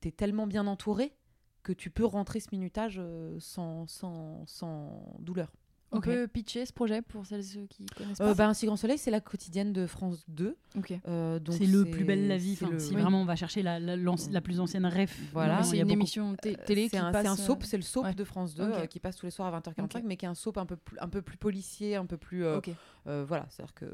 t'es 0.00 0.10
tellement 0.10 0.46
bien 0.46 0.66
entouré 0.66 1.12
que 1.62 1.72
tu 1.72 1.90
peux 1.90 2.04
rentrer 2.04 2.40
ce 2.40 2.48
minutage 2.52 3.00
sans, 3.38 3.86
sans, 3.86 4.44
sans 4.46 5.16
douleur. 5.18 5.52
On 5.96 6.00
peut 6.00 6.26
pitcher 6.28 6.66
ce 6.66 6.72
projet 6.72 7.02
pour 7.02 7.24
celles 7.26 7.40
et 7.40 7.42
ceux 7.44 7.66
qui 7.66 7.86
connaissent 7.86 8.18
pas. 8.18 8.30
Euh, 8.30 8.34
bah, 8.34 8.48
un 8.48 8.54
si 8.54 8.66
grand 8.66 8.76
soleil, 8.76 8.98
c'est 8.98 9.10
la 9.10 9.20
quotidienne 9.20 9.72
de 9.72 9.86
France 9.86 10.24
2. 10.28 10.56
ok. 10.76 10.92
euh, 11.08 11.38
donc 11.38 11.54
C'est 11.56 11.66
le 11.66 11.84
plus 11.84 12.04
belle 12.04 12.26
la 12.28 12.36
vie. 12.36 12.56
c'est 12.56 12.64
Enfin, 12.64 12.74
le- 12.74 12.80
si 12.80 12.94
oui. 12.94 13.00
vraiment 13.00 13.22
on 13.22 13.24
va 13.24 13.36
chercher 13.36 13.62
la, 13.62 13.78
la, 13.80 13.96
l'anci- 13.96 14.30
la 14.30 14.40
plus 14.40 14.60
ancienne 14.60 14.86
ref. 14.86 15.18
Voilà. 15.32 15.62
c'est 15.62 15.70
il 15.72 15.76
y 15.76 15.78
a 15.78 15.82
une 15.82 15.88
beaucoup. 15.88 15.98
émission 16.00 16.34
té- 16.36 16.56
télé 16.66 16.84
c'est 16.84 16.90
qui 16.90 16.96
un, 16.98 17.12
passe. 17.12 17.22
c'est 17.22 17.28
un 17.28 17.32
euh, 17.34 17.36
soap, 17.36 17.62
c'est 17.64 17.76
le 17.76 17.82
soap 17.82 18.04
ouais. 18.04 18.14
de 18.14 18.24
France 18.24 18.54
2 18.54 18.64
Ok. 18.64 18.74
euh, 18.74 18.86
qui 18.86 19.00
passe 19.00 19.16
tous 19.16 19.26
les 19.26 19.30
soirs 19.30 19.54
à 19.54 19.60
20h45, 19.60 19.98
Ok. 19.98 20.02
mais 20.04 20.16
qui 20.16 20.24
est 20.24 20.28
un 20.28 20.34
soap 20.34 20.58
un 20.58 20.66
peu 20.66 20.76
plus, 20.76 20.98
un 20.98 21.08
peu 21.08 21.22
plus 21.22 21.36
policier, 21.36 21.96
un 21.96 22.06
peu 22.06 22.16
plus. 22.16 22.46
Ok. 22.46 22.70
voilà, 23.06 23.46
c'est-à-dire 23.50 23.74
que. 23.74 23.86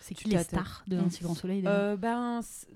C'est 0.00 0.14
Tu 0.14 0.24
qui 0.24 0.30
les 0.30 0.42
stars 0.42 0.82
de. 0.88 0.96
Un 0.98 1.10
si 1.10 1.22
grand 1.22 1.34
soleil 1.34 1.62
Euh, 1.66 1.96
ben, 1.96 2.40
c'est- 2.42 2.68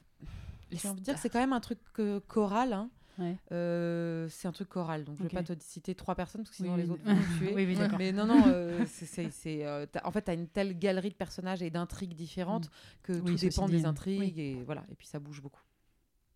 j'ai 0.73 0.88
envie 0.88 1.00
de 1.00 1.04
dire 1.04 1.14
que 1.14 1.20
c'est 1.20 1.28
quand 1.28 1.38
même 1.40 1.52
un 1.52 1.61
truc 1.61 1.78
euh, 2.00 2.20
choral. 2.26 2.73
hein. 2.73 2.90
Ouais. 3.18 3.37
Euh, 3.52 4.26
c'est 4.28 4.49
un 4.49 4.52
truc 4.52 4.68
choral, 4.68 5.04
donc 5.04 5.16
je 5.18 5.23
Ok. 5.25 5.30
vais 5.30 5.42
pas 5.42 5.54
te 5.54 5.62
citer 5.62 5.94
trois 5.94 6.14
personnes 6.14 6.42
parce 6.42 6.50
que 6.50 6.56
sinon 6.56 6.75
Oui, 6.75 6.80
les 6.83 6.85
oui. 6.87 6.90
autres 6.94 7.04
vont 7.04 7.14
me 7.14 7.38
tuer. 7.38 7.54
Oui. 7.54 7.78
Mais 7.99 8.12
non, 8.12 8.26
non, 8.26 8.42
euh, 8.49 8.85
c'est- 8.87 9.30
euh, 9.64 9.87
en 10.02 10.11
fait, 10.11 10.23
tu 10.23 10.30
as 10.30 10.35
une 10.35 10.49
telle 10.49 10.78
galerie 10.78 11.11
de 11.11 11.14
personnages 11.14 11.62
et 11.62 11.71
d'intrigues 11.71 12.14
différentes 12.14 12.68
que 13.02 13.12
Oui, 13.12 13.33
tout 13.33 13.37
dépend 13.37 13.68
des 13.68 13.85
intrigues 13.87 14.38
et 14.38 14.62
voilà, 14.64 14.85
et 14.90 14.94
puis 14.97 15.06
ça 15.06 15.18
bouge 15.21 15.40
beaucoup. 15.40 15.62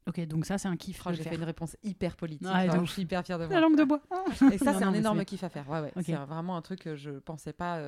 Ok, 0.06 0.20
donc 0.26 0.46
ça, 0.46 0.56
c'est 0.56 0.68
un 0.68 0.76
kiff. 0.76 1.02
Oh, 1.04 1.12
j'ai 1.12 1.22
fait 1.22 1.34
une 1.34 1.44
réponse 1.44 1.76
hyper 1.82 2.16
politique, 2.16 2.46
de 2.46 2.52
alors 2.52 2.76
ouf. 2.82 2.86
je 2.88 2.92
suis 2.92 3.02
hyper 3.02 3.22
fière 3.26 3.38
de 3.38 3.44
La 3.44 3.48
moi. 3.50 3.60
langue 3.60 3.76
de 3.76 3.84
bois. 3.84 4.00
Et 4.52 4.56
ça, 4.58 4.72
Non, 4.72 4.78
c'est 4.78 4.84
un 4.84 4.94
énorme 4.94 5.24
kiff 5.24 5.44
à 5.44 5.48
faire. 5.50 5.68
Ouais, 5.68 5.80
ouais. 5.80 5.92
C'est 6.02 6.14
vraiment 6.14 6.56
un 6.56 6.62
truc 6.62 6.80
que 6.80 6.96
je 6.96 7.10
pensais 7.10 7.52
pas 7.52 7.82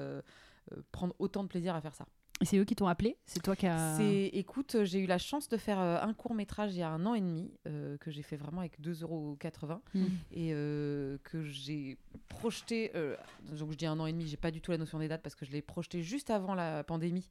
prendre 0.92 1.14
autant 1.18 1.42
de 1.44 1.48
plaisir 1.48 1.74
à 1.74 1.80
faire 1.80 1.94
ça. 1.94 2.06
Et 2.42 2.46
c'est 2.46 2.56
eux 2.56 2.64
qui 2.64 2.74
t'ont 2.74 2.86
appelé? 2.86 3.18
C'est 3.26 3.42
toi 3.42 3.54
qui 3.54 3.66
as. 3.66 3.96
C'est, 3.98 4.30
écoute, 4.32 4.74
euh, 4.74 4.84
j'ai 4.86 4.98
eu 5.00 5.06
la 5.06 5.18
chance 5.18 5.48
de 5.50 5.58
faire 5.58 5.78
euh, 5.78 5.98
un 6.00 6.14
court 6.14 6.34
métrage 6.34 6.72
il 6.74 6.78
y 6.78 6.82
a 6.82 6.88
un 6.88 7.04
an 7.04 7.14
et 7.14 7.20
demi 7.20 7.52
euh, 7.68 7.98
que 7.98 8.10
j'ai 8.10 8.22
fait 8.22 8.36
vraiment 8.36 8.60
avec 8.60 8.80
2,80€ 8.80 9.78
Mm. 9.94 10.04
et 10.32 10.50
euh, 10.54 11.18
que 11.24 11.42
j'ai 11.42 11.98
projeté. 12.28 12.92
euh, 12.94 13.14
donc 13.58 13.72
je 13.72 13.76
dis 13.76 13.84
un 13.86 13.98
an 14.00 14.06
et 14.06 14.12
demi, 14.12 14.26
j'ai 14.26 14.38
pas 14.38 14.50
du 14.50 14.60
tout 14.62 14.70
la 14.70 14.78
notion 14.78 14.98
des 14.98 15.08
dates 15.08 15.22
parce 15.22 15.34
que 15.34 15.44
je 15.44 15.50
l'ai 15.52 15.60
projeté 15.62 16.02
juste 16.02 16.30
avant 16.30 16.54
la 16.54 16.82
pandémie. 16.82 17.28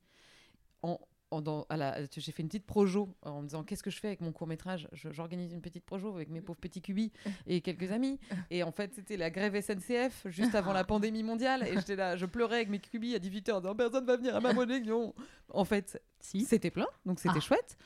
En, 0.83 0.99
j'ai 1.31 2.31
fait 2.31 2.41
une 2.41 2.47
petite 2.49 2.65
projo 2.65 3.09
en 3.23 3.41
me 3.41 3.47
disant 3.47 3.63
qu'est-ce 3.63 3.83
que 3.83 3.89
je 3.91 3.99
fais 3.99 4.07
avec 4.07 4.21
mon 4.21 4.31
court 4.31 4.47
métrage 4.47 4.87
J'organise 4.93 5.53
une 5.53 5.61
petite 5.61 5.85
projo 5.85 6.13
avec 6.15 6.29
mes 6.29 6.41
pauvres 6.41 6.59
petits 6.59 6.81
cubis 6.81 7.11
et 7.47 7.61
quelques 7.61 7.91
amis. 7.91 8.19
Et 8.49 8.63
en 8.63 8.71
fait, 8.71 8.93
c'était 8.95 9.17
la 9.17 9.29
grève 9.29 9.59
SNCF 9.59 10.25
juste 10.27 10.55
avant 10.55 10.73
la 10.73 10.83
pandémie 10.83 11.23
mondiale. 11.23 11.67
Et 11.67 11.73
j'étais 11.75 11.95
là, 11.95 12.15
je 12.15 12.25
pleurais 12.25 12.57
avec 12.57 12.69
mes 12.69 12.79
cubis 12.79 13.15
à 13.15 13.19
18h 13.19 13.51
en 13.53 13.59
disant 13.61 13.75
personne 13.75 14.05
va 14.05 14.17
venir 14.17 14.35
à 14.35 14.39
ma 14.39 14.51
réunion. 14.53 15.13
En 15.53 15.65
fait, 15.65 16.01
Si. 16.19 16.45
c'était 16.45 16.71
plein, 16.71 16.87
donc 17.05 17.19
c'était 17.19 17.35
Ah. 17.37 17.41
chouette. 17.41 17.77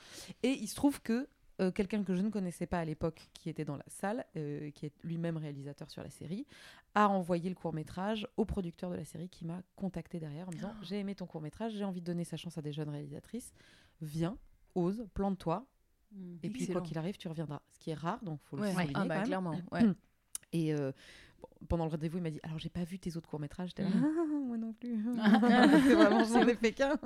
Et 0.42 0.50
il 0.50 0.66
se 0.68 0.74
trouve 0.74 1.00
que 1.00 1.28
euh, 1.60 1.70
quelqu'un 1.70 2.02
que 2.04 2.14
je 2.14 2.22
ne 2.22 2.30
connaissais 2.30 2.66
pas 2.66 2.78
à 2.80 2.84
l'époque, 2.84 3.28
qui 3.34 3.48
était 3.48 3.64
dans 3.64 3.76
la 3.76 3.84
salle, 3.88 4.24
euh, 4.36 4.70
qui 4.72 4.86
est 4.86 4.92
lui-même 5.04 5.36
réalisateur 5.36 5.88
sur 5.90 6.02
la 6.02 6.10
série, 6.10 6.46
a 6.94 7.08
envoyé 7.08 7.48
le 7.48 7.54
court 7.54 7.72
métrage 7.72 8.26
au 8.36 8.44
producteur 8.44 8.90
de 8.90 8.96
la 8.96 9.04
série 9.04 9.28
qui 9.28 9.44
m'a 9.44 9.62
contacté 9.76 10.18
derrière 10.20 10.48
en 10.48 10.50
me 10.50 10.56
disant 10.56 10.72
Ah. 10.74 10.80
j'ai 10.82 10.98
aimé 10.98 11.14
ton 11.14 11.26
court 11.26 11.40
métrage, 11.40 11.72
j'ai 11.74 11.84
envie 11.84 12.00
de 12.00 12.06
donner 12.06 12.24
sa 12.24 12.36
chance 12.36 12.58
à 12.58 12.62
des 12.62 12.72
jeunes 12.72 12.88
réalisatrices, 12.90 13.52
viens, 14.00 14.36
ose, 14.74 15.06
plante-toi, 15.14 15.66
et 16.44 16.48
puis 16.50 16.66
quoi 16.68 16.80
qu'il 16.80 16.96
arrive, 16.98 17.16
tu 17.16 17.26
reviendras. 17.28 17.60
Ce 17.72 17.78
qui 17.80 17.90
est 17.90 17.94
rare, 17.94 18.22
donc 18.22 18.40
faut 18.44 18.56
le 18.56 18.62
Ouais. 18.62 18.72
souligner 18.72 18.92
Ah 18.94 19.00
quand 19.02 19.06
bah 19.08 19.14
même. 19.16 19.24
clairement. 19.26 19.60
Ouais. 19.72 19.80
Et 20.52 20.72
euh, 20.72 20.92
pendant 21.68 21.84
le 21.84 21.90
rendez-vous, 21.90 22.18
il 22.18 22.22
m'a 22.22 22.30
dit 22.30 22.40
Alors, 22.42 22.58
j'ai 22.58 22.68
pas 22.68 22.84
vu 22.84 22.98
tes 22.98 23.16
autres 23.16 23.28
courts-métrages. 23.28 23.68
J'étais 23.70 23.82
là, 23.84 23.90
Mhm. 23.90 24.04
Ah, 24.04 24.36
moi 24.46 24.56
non 24.58 24.72
plus. 24.72 24.94
Que 25.14 25.94
vraiment, 25.94 26.24
j'en 26.24 26.46
ai 26.46 26.54
fait 26.56 26.72
qu'un. 26.72 26.98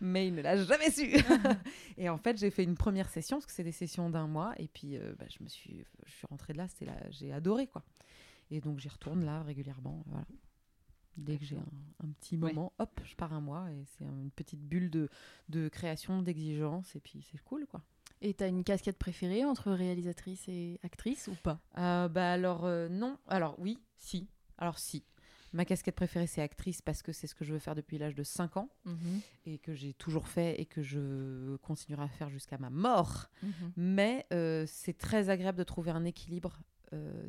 Mais 0.00 0.28
il 0.28 0.34
ne 0.34 0.42
l'a 0.42 0.56
jamais 0.56 0.90
su. 0.90 1.08
et 1.98 2.08
en 2.08 2.18
fait, 2.18 2.36
j'ai 2.38 2.50
fait 2.50 2.64
une 2.64 2.74
première 2.76 3.08
session, 3.08 3.36
parce 3.38 3.46
que 3.46 3.52
c'est 3.52 3.64
des 3.64 3.72
sessions 3.72 4.10
d'un 4.10 4.26
mois. 4.26 4.54
Et 4.58 4.68
puis, 4.68 4.96
euh, 4.96 5.14
bah, 5.18 5.26
je 5.28 5.42
me 5.42 5.48
suis, 5.48 5.84
je 6.06 6.12
suis 6.12 6.26
rentrée 6.26 6.52
de 6.52 6.58
là, 6.58 6.68
c'était 6.68 6.86
là, 6.86 6.96
j'ai 7.10 7.32
adoré, 7.32 7.66
quoi. 7.66 7.82
Et 8.50 8.60
donc, 8.60 8.78
j'y 8.78 8.88
retourne 8.88 9.24
là 9.24 9.42
régulièrement. 9.42 10.02
Voilà. 10.06 10.24
Dès 11.16 11.36
que 11.36 11.44
j'ai 11.44 11.56
un, 11.58 11.66
un 12.04 12.08
petit 12.12 12.36
Ouais. 12.36 12.52
moment, 12.52 12.72
hop, 12.78 13.00
je 13.04 13.14
pars 13.16 13.32
un 13.32 13.40
mois. 13.40 13.70
Et 13.72 13.84
c'est 13.86 14.04
une 14.04 14.30
petite 14.30 14.62
bulle 14.62 14.88
de, 14.90 15.08
de 15.48 15.68
création, 15.68 16.22
d'exigence. 16.22 16.94
Et 16.96 17.00
puis, 17.00 17.26
c'est 17.30 17.42
cool, 17.42 17.66
quoi. 17.66 17.82
Et 18.20 18.34
t'as 18.34 18.48
une 18.48 18.64
casquette 18.64 18.98
préférée 18.98 19.44
entre 19.44 19.70
réalisatrice 19.70 20.48
et 20.48 20.80
actrice 20.82 21.28
ou 21.28 21.34
pas? 21.42 21.60
Euh, 21.78 22.08
bah 22.08 22.32
alors 22.32 22.64
euh, 22.64 22.88
non. 22.88 23.18
Alors 23.28 23.54
oui, 23.58 23.78
si. 23.98 24.28
Alors 24.58 24.78
si. 24.78 25.04
Ma 25.54 25.64
casquette 25.64 25.94
préférée 25.94 26.26
c'est 26.26 26.42
actrice 26.42 26.82
parce 26.82 27.02
que 27.02 27.10
c'est 27.12 27.26
ce 27.26 27.34
que 27.34 27.42
je 27.44 27.52
veux 27.54 27.58
faire 27.58 27.74
depuis 27.74 27.96
l'âge 27.96 28.14
de 28.14 28.22
5 28.22 28.58
ans 28.58 28.68
et 29.46 29.56
que 29.58 29.72
j'ai 29.74 29.94
toujours 29.94 30.28
fait 30.28 30.60
et 30.60 30.66
que 30.66 30.82
je 30.82 31.56
continuerai 31.58 32.02
à 32.04 32.08
faire 32.08 32.28
jusqu'à 32.28 32.58
ma 32.58 32.68
mort. 32.68 33.28
Mais 33.76 34.26
euh, 34.32 34.64
c'est 34.66 34.98
très 34.98 35.30
agréable 35.30 35.56
de 35.58 35.64
trouver 35.64 35.90
un 35.90 36.04
équilibre. 36.04 36.58
euh, 36.92 37.28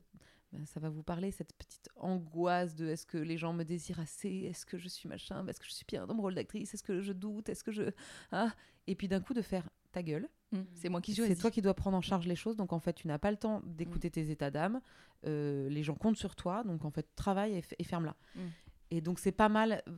ben, 0.51 0.65
ça 0.65 0.79
va 0.79 0.89
vous 0.89 1.03
parler, 1.03 1.29
cette 1.31 1.53
petite 1.53 1.89
angoisse 1.96 2.74
de 2.75 2.88
est-ce 2.88 3.05
que 3.05 3.19
les 3.19 3.38
gens 3.38 3.53
me 3.53 3.63
désirent 3.63 4.00
assez? 4.00 4.48
Est-ce 4.50 4.65
que 4.65 4.79
je 4.79 4.88
suis 4.89 5.08
machin? 5.08 5.46
Est-ce 5.48 5.60
que 5.60 5.67
je 5.67 5.72
suis 5.74 5.86
bien 5.88 6.08
dans 6.08 6.15
mon 6.15 6.24
rôle 6.24 6.34
d'actrice? 6.34 6.74
Est-ce 6.74 6.81
que 6.81 7.01
je 7.01 7.13
doute? 7.13 7.50
Est-ce 7.50 7.63
que 7.63 7.72
je... 7.72 7.84
Ah 8.31 8.51
Et 8.88 8.96
puis 8.96 9.08
d'un 9.08 9.22
coup 9.22 9.36
de 9.36 9.43
faire 9.43 9.69
ta 9.91 10.03
gueule. 10.03 10.27
C'est 10.74 10.89
moi 10.89 11.00
qui 11.00 11.12
C'est 11.13 11.17
choisis. 11.22 11.38
toi 11.38 11.51
qui 11.51 11.62
dois 11.62 11.75
prendre 11.75 11.96
en 11.96 12.01
charge 12.01 12.25
les 12.27 12.36
choses, 12.36 12.55
donc 12.55 12.74
en 12.74 12.79
fait, 12.79 12.93
tu 12.93 13.08
n'as 13.08 13.19
pas 13.19 13.29
le 13.29 13.38
temps 13.38 13.62
d'écouter 13.65 14.10
tes 14.10 14.31
états 14.31 14.50
d'âme. 14.50 14.81
Euh, 15.27 15.69
les 15.69 15.84
gens 15.84 15.93
comptent 15.93 16.17
sur 16.17 16.36
toi, 16.36 16.63
donc 16.63 16.86
en 16.86 16.89
fait, 16.89 17.08
travaille 17.15 17.53
et, 17.58 17.63
et 17.77 17.84
ferme-la. 17.84 18.15
Mm. 18.36 18.39
Et 18.91 19.01
donc 19.01 19.19
c'est 19.19 19.31
pas 19.31 19.50
mal. 19.50 19.84
euh, 19.88 19.91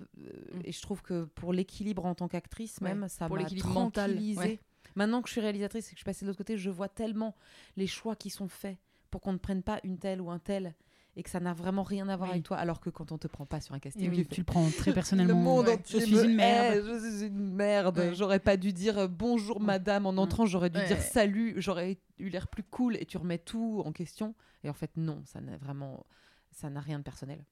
Mm. 0.54 0.62
Et 0.66 0.72
je 0.74 0.82
trouve 0.82 1.02
que 1.02 1.24
pour 1.24 1.54
l'équilibre 1.54 2.06
en 2.06 2.16
tant 2.16 2.28
qu'actrice, 2.28 2.80
Ouais, 2.82 2.90
même, 2.94 3.08
ça 3.08 3.28
pour 3.28 3.38
m'a 3.38 3.46
tranquillisée. 3.46 4.40
ouais. 4.40 4.60
Maintenant 4.96 5.22
que 5.22 5.30
je 5.30 5.34
suis 5.34 5.42
réalisatrice 5.42 5.86
et 5.88 5.92
que 5.92 5.96
je 5.96 6.00
suis 6.00 6.06
passée 6.06 6.26
de 6.26 6.28
l'autre 6.28 6.40
côté, 6.40 6.58
je 6.58 6.70
vois 6.70 6.90
tellement 6.90 7.34
les 7.78 7.88
choix 7.88 8.18
qui 8.18 8.30
sont 8.30 8.50
faits 8.50 8.78
pour 9.10 9.22
qu'on 9.22 9.32
ne 9.34 9.38
prenne 9.38 9.64
pas 9.64 9.80
une 9.86 9.98
telle 9.98 10.20
ou 10.20 10.30
un 10.30 10.40
tel 10.40 10.74
et 11.16 11.24
que 11.24 11.30
ça 11.30 11.40
n'a 11.40 11.54
vraiment 11.54 11.84
rien 11.84 12.08
à 12.10 12.16
voir 12.16 12.30
Oui. 12.30 12.36
avec 12.36 12.44
toi. 12.44 12.58
Alors 12.58 12.80
que 12.80 12.90
quand 12.90 13.12
on 13.12 13.18
te 13.18 13.28
prend 13.28 13.46
pas 13.46 13.60
sur 13.60 13.74
un 13.76 13.80
casting, 13.80 14.10
oui, 14.10 14.18
tu 14.18 14.24
fais, 14.24 14.30
tu 14.36 14.42
le 14.42 14.46
prends 14.46 14.70
très 14.70 14.94
personnellement. 14.94 15.34
le 15.34 15.40
monde 15.44 15.66
Ouais. 15.68 15.74
entier 15.74 16.00
Je 16.00 16.06
suis 16.06 16.16
me 16.16 16.24
une 16.26 16.36
merde. 16.36 16.84
je 16.86 17.18
suis 17.18 17.28
une 17.28 17.54
merde. 17.54 17.98
Ouais. 17.98 18.14
J'aurais 18.16 18.40
pas 18.40 18.56
dû 18.58 18.72
dire 18.74 18.98
euh, 18.98 19.08
bonjour 19.08 19.60
madame 19.60 20.06
en 20.06 20.18
entrant, 20.18 20.46
j'aurais 20.46 20.70
dû 20.70 20.78
Ouais. 20.80 20.88
dire 20.88 21.02
salut, 21.02 21.56
j'aurais 21.58 22.00
eu 22.20 22.30
l'air 22.30 22.48
plus 22.48 22.64
cool 22.64 22.96
et 22.98 23.06
tu 23.06 23.18
remets 23.18 23.38
tout 23.40 23.82
en 23.86 23.92
question. 23.92 24.36
Et 24.64 24.70
en 24.70 24.74
fait, 24.74 24.92
non, 24.96 25.22
ça 25.26 25.42
n'a 25.42 25.58
vraiment, 25.58 26.06
ça 26.52 26.70
n'a 26.70 26.80
rien 26.80 27.00
de 27.00 27.04
personnel. 27.04 27.44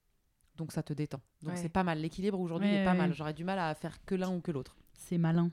Donc 0.56 0.72
ça 0.72 0.84
te 0.84 0.94
détend. 0.94 1.20
Donc 1.44 1.54
c'est 1.58 1.70
pas 1.70 1.84
mal. 1.84 2.00
L'équilibre 2.00 2.40
aujourd'hui 2.40 2.70
est 2.70 2.84
pas 2.86 2.94
mal. 2.94 3.14
J'aurais 3.14 3.34
du 3.34 3.44
mal 3.44 3.60
à 3.60 3.74
faire 3.76 4.04
que 4.06 4.16
l'un 4.16 4.30
ou 4.36 4.42
que 4.42 4.52
l'autre. 4.52 4.78
C'est 4.94 5.18
malin. 5.18 5.52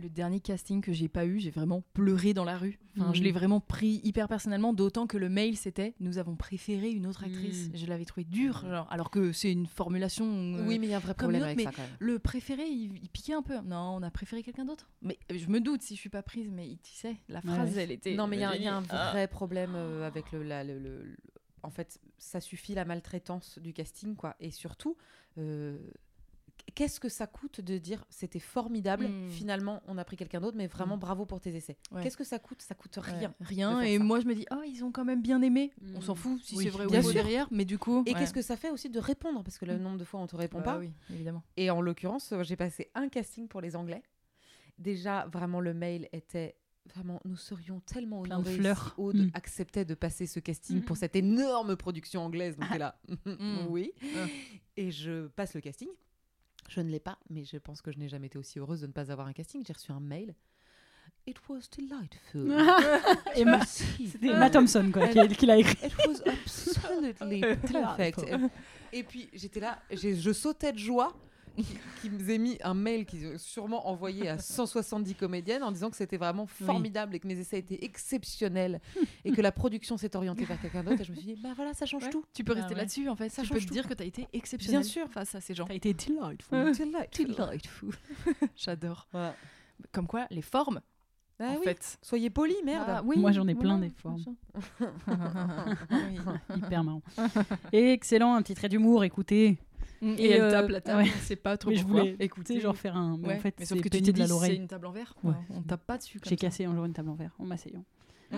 Le 0.00 0.08
dernier 0.08 0.40
casting 0.40 0.80
que 0.80 0.92
j'ai 0.92 1.08
pas 1.08 1.26
eu, 1.26 1.38
j'ai 1.38 1.50
vraiment 1.50 1.82
pleuré 1.92 2.32
dans 2.32 2.44
la 2.44 2.56
rue. 2.56 2.78
Enfin. 2.98 3.12
Je 3.12 3.22
l'ai 3.22 3.30
vraiment 3.32 3.60
pris 3.60 4.00
hyper 4.04 4.26
personnellement, 4.26 4.72
d'autant 4.72 5.06
que 5.06 5.18
le 5.18 5.28
mail 5.28 5.56
c'était 5.56 5.94
nous 6.00 6.16
avons 6.16 6.34
préféré 6.34 6.90
une 6.90 7.06
autre 7.06 7.24
actrice. 7.24 7.68
Mhm. 7.68 7.76
Je 7.76 7.86
l'avais 7.86 8.04
trouvé 8.06 8.24
dur, 8.24 8.64
genre, 8.68 8.86
alors 8.90 9.10
que 9.10 9.32
c'est 9.32 9.52
une 9.52 9.66
formulation. 9.66 10.24
euh, 10.26 10.66
oui, 10.66 10.78
mais 10.78 10.86
il 10.86 10.90
y 10.90 10.94
a 10.94 10.96
un 10.96 11.00
vrai 11.00 11.14
problème 11.14 11.42
autre, 11.42 11.50
avec 11.50 11.60
ça 11.60 11.72
quand 11.72 11.82
même. 11.82 11.90
Le 11.98 12.18
préféré, 12.18 12.64
il, 12.66 12.96
il 13.02 13.08
piquait 13.10 13.34
un 13.34 13.42
peu. 13.42 13.58
Non, 13.60 13.96
on 13.98 14.02
a 14.02 14.10
préféré 14.10 14.42
quelqu'un 14.42 14.64
d'autre. 14.64 14.88
Mais 15.02 15.18
euh, 15.30 15.36
je 15.38 15.46
me 15.48 15.60
doute 15.60 15.82
si 15.82 15.94
je 15.94 16.00
suis 16.00 16.08
pas 16.10 16.22
prise, 16.22 16.50
mais 16.50 16.78
tu 16.82 16.92
sais, 16.92 17.16
la 17.28 17.40
Ouais. 17.40 17.52
phrase, 17.54 17.76
elle 17.76 17.90
était. 17.92 18.14
Non, 18.14 18.26
mais 18.26 18.36
il 18.36 18.40
y, 18.40 18.44
a- 18.44 18.56
il 18.56 18.62
y 18.62 18.68
a 18.68 18.76
un 18.76 18.82
Ah. 18.88 19.10
vrai 19.12 19.28
problème 19.28 19.72
euh, 19.74 20.06
avec 20.06 20.32
le, 20.32 20.42
la- 20.42 20.64
le- 20.64 20.78
le- 20.78 21.02
le- 21.04 21.16
En 21.64 21.70
fait, 21.70 22.00
ça 22.18 22.40
suffit 22.40 22.74
la 22.74 22.84
maltraitance 22.84 23.58
du 23.60 23.72
casting, 23.72 24.16
quoi. 24.16 24.34
Et 24.40 24.50
surtout, 24.50 24.96
euh, 25.38 25.78
qu'est-ce 26.74 27.00
que 27.00 27.08
ça 27.08 27.26
coûte 27.26 27.60
de 27.60 27.78
dire 27.78 28.04
c'était 28.08 28.38
formidable, 28.38 29.06
Mm. 29.08 29.28
finalement 29.30 29.82
on 29.86 29.98
a 29.98 30.04
pris 30.04 30.16
quelqu'un 30.16 30.40
d'autre, 30.40 30.56
mais 30.56 30.66
vraiment 30.66 30.96
Mm. 30.96 31.00
bravo 31.00 31.26
pour 31.26 31.40
tes 31.40 31.54
essais. 31.54 31.76
Ouais. 31.90 32.02
Qu'est-ce 32.02 32.16
que 32.16 32.24
ça 32.24 32.38
coûte? 32.38 32.62
Ça 32.62 32.74
coûte 32.74 32.96
Ouais, 32.96 33.02
rien. 33.12 33.34
rien. 33.40 33.80
de 33.80 33.84
Et 33.86 33.98
ça. 33.98 34.04
moi, 34.04 34.20
je 34.20 34.26
me 34.26 34.34
dis, 34.34 34.46
oh, 34.52 34.62
ils 34.66 34.82
ont 34.84 34.92
quand 34.92 35.04
même 35.04 35.22
bien 35.22 35.42
aimé. 35.42 35.72
On 35.94 35.98
Mm. 35.98 36.02
s'en 36.02 36.14
fout 36.14 36.40
si 36.42 36.56
Oui, 36.56 36.64
c'est 36.64 36.70
vrai 36.70 36.86
ou 36.86 36.90
bien 36.90 37.02
faux 37.02 37.10
sûr. 37.10 37.22
derrière, 37.22 37.48
mais 37.50 37.64
du 37.64 37.78
coup. 37.78 38.02
Et 38.06 38.12
ouais. 38.12 38.18
qu'est-ce 38.18 38.32
que 38.34 38.42
ça 38.42 38.56
fait 38.56 38.70
aussi 38.70 38.88
de 38.90 38.98
répondre? 38.98 39.42
Parce 39.44 39.58
que 39.58 39.64
le 39.64 39.78
nombre 39.78 39.98
de 39.98 40.04
fois 40.04 40.20
on 40.20 40.26
te 40.26 40.36
répond 40.36 40.62
pas. 40.62 40.78
Oui, 40.78 40.90
évidemment. 41.10 41.42
Et 41.56 41.70
en 41.70 41.80
l'occurrence, 41.80 42.32
euh, 42.32 42.42
j'ai 42.42 42.56
passé 42.56 42.90
un 42.94 43.08
casting 43.08 43.48
pour 43.48 43.60
les 43.60 43.76
Anglais. 43.76 44.02
Déjà, 44.78 45.26
vraiment, 45.32 45.60
le 45.60 45.74
mail 45.74 46.08
était 46.12 46.56
vraiment, 46.92 47.20
nous 47.24 47.36
serions 47.36 47.78
tellement 47.80 48.22
de 48.22 48.32
honorés 48.32 48.56
fleurs. 48.56 48.94
si 48.96 49.00
Aude 49.00 49.30
acceptait 49.34 49.84
de 49.84 49.94
passer 49.94 50.26
ce 50.26 50.40
casting 50.40 50.82
pour 50.82 50.96
cette 50.96 51.14
énorme 51.14 51.76
production 51.76 52.22
anglaise. 52.24 52.56
Donc, 52.56 52.68
t'es 52.70 52.78
là, 52.78 52.98
oui. 53.68 53.92
Ah. 54.16 54.26
Et 54.76 54.90
je 54.90 55.28
passe 55.28 55.54
le 55.54 55.60
casting. 55.60 55.88
Je 56.74 56.80
ne 56.80 56.88
l'ai 56.90 57.00
pas, 57.00 57.18
mais 57.28 57.44
je 57.44 57.58
pense 57.58 57.82
que 57.82 57.92
je 57.92 57.98
n'ai 57.98 58.08
jamais 58.08 58.28
été 58.28 58.38
aussi 58.38 58.58
heureuse 58.58 58.80
de 58.80 58.86
ne 58.86 58.92
pas 58.92 59.10
avoir 59.12 59.26
un 59.26 59.32
casting. 59.34 59.62
J'ai 59.66 59.74
reçu 59.74 59.92
un 59.92 60.00
mail. 60.00 60.34
It 61.26 61.36
was 61.48 61.60
delightful. 61.76 62.50
Et 63.36 63.44
Ma- 63.44 63.64
Si. 63.66 64.08
C'était 64.08 64.32
Matt 64.36 64.54
Thompson 64.54 64.90
quoi, 64.92 65.06
qui, 65.08 65.28
qui 65.36 65.46
l'a 65.46 65.58
écrit. 65.58 65.86
It 65.86 65.94
was 66.06 66.22
absolutely 66.26 67.40
perfect. 67.72 68.20
Et, 68.92 68.98
et 68.98 69.02
puis 69.04 69.28
j'étais 69.34 69.60
là, 69.60 69.80
je 69.90 70.32
sautais 70.32 70.72
de 70.72 70.78
joie 70.78 71.12
qui, 72.00 72.10
nous 72.10 72.30
ait 72.30 72.38
mis 72.38 72.58
un 72.62 72.74
mail 72.74 73.04
qu'ils 73.06 73.26
ont 73.26 73.38
sûrement 73.38 73.88
envoyé 73.88 74.28
à 74.28 74.38
170 74.38 75.14
comédiennes 75.14 75.62
en 75.62 75.72
disant 75.72 75.90
que 75.90 75.96
c'était 75.96 76.16
vraiment 76.16 76.46
formidable 76.46 77.14
et 77.14 77.20
que 77.20 77.26
mes 77.28 77.38
essais 77.38 77.58
étaient 77.58 77.84
exceptionnels 77.84 78.80
et 79.24 79.32
que 79.32 79.40
la 79.40 79.52
production 79.52 79.96
s'est 79.96 80.14
orientée 80.16 80.44
vers 80.44 80.60
quelqu'un 80.60 80.82
d'autre. 80.82 81.00
Et 81.00 81.04
je 81.04 81.12
me 81.12 81.16
suis 81.16 81.34
dit, 81.34 81.40
bah 81.42 81.50
voilà, 81.56 81.74
ça 81.74 81.86
change 81.86 82.04
Ouais. 82.04 82.10
tout. 82.10 82.24
Tu 82.34 82.42
peux 82.44 82.52
Ah 82.52 82.60
rester 82.60 82.74
ouais. 82.74 82.80
là-dessus 82.80 83.08
en 83.08 83.16
fait. 83.16 83.28
Ça 83.28 83.42
tu 83.42 83.48
peux 83.48 83.54
change 83.56 83.64
te 83.64 83.68
tout. 83.68 83.74
dire 83.74 83.88
que 83.88 83.94
tu 83.94 84.02
as 84.02 84.06
été 84.06 84.28
exceptionnel 84.32 84.80
Bien 84.82 84.88
sûr. 84.90 85.08
face 85.10 85.34
à 85.34 85.40
ces 85.40 85.54
gens. 85.54 85.66
Ça 85.66 85.72
a 85.72 85.76
été 85.76 85.92
delightful. 85.94 86.72
Delightful. 86.72 87.26
Delightful. 87.34 87.94
J'adore. 88.56 89.06
Voilà. 89.12 89.34
Comme 89.92 90.06
quoi, 90.06 90.26
les 90.30 90.42
formes, 90.42 90.80
Ah 91.38 91.50
en 91.50 91.56
oui. 91.56 91.64
fait. 91.64 91.98
Soyez 92.02 92.30
polis, 92.30 92.56
merde. 92.64 92.84
Ah, 92.88 93.02
oui, 93.04 93.18
Moi, 93.18 93.32
j'en 93.32 93.46
ai 93.48 93.54
plein 93.54 93.76
voilà, 93.78 93.88
des 93.88 93.94
formes. 93.94 94.24
Oui. 95.90 96.18
Hyper 96.56 96.84
marrant. 96.84 97.02
Excellent, 97.72 98.34
un 98.34 98.42
petit 98.42 98.54
trait 98.54 98.68
d'humour, 98.68 99.04
écoutez. 99.04 99.58
Et, 100.02 100.24
Et, 100.24 100.30
elle 100.32 100.42
euh, 100.42 100.50
tape 100.50 100.68
la 100.70 100.80
table, 100.80 101.02
ouais. 101.04 101.08
sait 101.20 101.36
pas 101.36 101.56
trop 101.56 101.70
Mais 101.70 101.76
je 101.76 101.84
voulais, 101.86 102.16
sais, 102.44 102.60
genre 102.60 102.76
faire 102.76 102.96
un. 102.96 103.16
Mais 103.18 103.28
ouais. 103.28 103.36
en 103.36 103.40
fait, 103.40 103.54
mais 103.58 103.64
sauf 103.64 103.78
c'est 103.78 103.84
que 103.84 103.88
tu 103.88 103.98
te 104.02 104.04
pénible 104.10 104.12
dis 104.14 104.22
à 104.22 104.46
c'est 104.46 104.56
une 104.56 104.66
table 104.66 104.86
en 104.86 104.92
verre. 104.92 105.14
Ouais. 105.22 105.34
On 105.50 105.62
tape 105.62 105.86
pas 105.86 105.96
dessus. 105.98 106.18
J'ai 106.26 106.36
cassé 106.36 106.64
un 106.64 106.74
jour 106.74 106.84
une 106.84 106.92
table 106.92 107.08
en 107.10 107.14
verre 107.14 107.32
en 107.38 107.44
m'asseyant. 107.44 107.84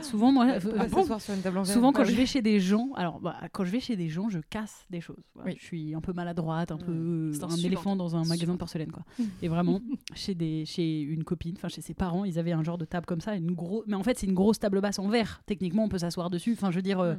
Souvent, 0.02 0.33
moi, 0.33 0.47
euh, 0.47 0.59
bon, 0.88 1.02
s'asseoir 1.02 1.21
sur 1.21 1.35
une 1.35 1.40
table 1.40 1.56
en 1.59 1.62
verre. 1.62 1.73
Souvent, 1.73 1.92
quand 1.92 2.02
Ah 2.02 2.04
je 2.11 2.16
vais 2.16 2.26
chez 2.26 2.42
des 2.42 2.59
gens, 2.59 2.90
alors 2.97 3.21
bah, 3.21 3.37
quand 3.52 3.64
je 3.64 3.71
vais 3.71 3.78
chez 3.78 3.94
des 3.94 4.09
gens, 4.09 4.28
je 4.28 4.40
casse 4.50 4.87
des 4.90 5.00
choses. 5.00 5.23
Voilà. 5.37 5.52
Oui. 5.52 5.56
Je 5.61 5.64
suis 5.64 5.94
un 5.94 6.00
peu 6.00 6.12
maladroite, 6.12 6.73
un 6.73 6.75
Mm. 6.75 6.78
peu 6.78 6.90
euh, 6.92 7.33
C'est 7.33 7.44
un 7.44 7.47
insupportable. 7.47 7.66
éléphant 7.66 7.94
dans 7.97 8.16
un 8.16 8.25
magasin 8.25 8.52
de 8.54 8.59
porcelaine, 8.59 8.90
quoi. 8.90 9.04
Et 9.42 9.47
vraiment, 9.47 9.80
chez 10.14 10.35
des, 10.35 10.64
chez 10.66 11.00
une 11.00 11.23
copine, 11.23 11.54
enfin 11.56 11.68
chez 11.68 11.80
ses 11.80 11.94
parents, 11.94 12.25
ils 12.25 12.40
avaient 12.40 12.50
un 12.52 12.64
genre 12.64 12.76
de 12.76 12.85
table 12.85 13.06
comme 13.06 13.21
ça, 13.21 13.37
une 13.37 13.52
gros, 13.52 13.85
mais 13.87 13.94
en 13.94 14.02
fait 14.02 14.18
c'est 14.18 14.26
une 14.26 14.35
grosse 14.35 14.59
table 14.59 14.80
basse 14.80 14.99
en 14.99 15.09
verre. 15.09 15.42
Techniquement, 15.47 15.85
on 15.85 15.88
peut 15.88 15.99
s'asseoir 15.99 16.28
dessus. 16.28 16.54
Enfin, 16.54 16.73
je 16.73 16.76
veux 16.76 16.83
dire, 16.83 16.99
euh, 16.99 17.14
Mm. 17.14 17.18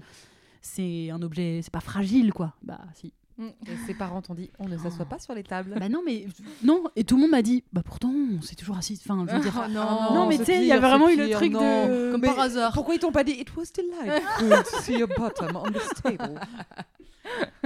c'est 0.61 1.09
un 1.11 1.21
objet, 1.21 1.61
c'est 1.63 1.71
pas 1.73 1.79
fragile, 1.79 2.33
quoi. 2.33 2.55
Bah 2.61 2.81
si. 2.93 3.13
Et 3.37 3.75
ses 3.85 3.93
parents 3.93 4.21
t'ont 4.21 4.33
dit, 4.33 4.49
on 4.59 4.67
ne 4.69 4.77
s'assoit 4.77 5.05
pas 5.05 5.19
sur 5.19 5.33
les 5.33 5.43
tables. 5.43 5.75
Bah 5.77 5.89
non, 5.89 6.01
mais 6.05 6.25
non. 6.63 6.85
Et 6.95 7.03
tout 7.03 7.15
le 7.15 7.21
monde 7.23 7.31
m'a 7.31 7.41
dit, 7.41 7.63
bah 7.73 7.81
pourtant, 7.83 8.09
on 8.11 8.41
s'est 8.41 8.55
toujours 8.55 8.77
assis. 8.77 8.99
Enfin, 9.03 9.25
je 9.29 9.35
veux 9.35 9.41
dire. 9.41 9.53
Ah, 9.57 9.67
Oh 10.09 10.13
non, 10.13 10.27
mais 10.27 10.37
c'est 10.37 10.45
tu 10.45 10.51
sais, 10.53 10.61
il 10.61 10.67
y 10.67 10.71
a 10.71 10.79
vraiment 10.79 11.09
eu 11.09 11.17
le 11.17 11.29
truc 11.31 11.51
non. 11.51 11.59
de. 11.59 12.11
Comme 12.11 12.21
Mais 12.21 12.27
par 12.27 12.39
hasard. 12.39 12.71
Pourquoi 12.73 12.95
ils 12.95 12.99
t'ont 12.99 13.11
pas 13.11 13.23
dit 13.25 13.33
It 13.33 13.53
was 13.55 13.65
delightful 13.75 14.63
to 14.71 14.81
see 14.81 14.97
your 14.97 15.09
bottom 15.17 15.55
on 15.57 15.69
this 15.71 15.89
table 16.01 16.39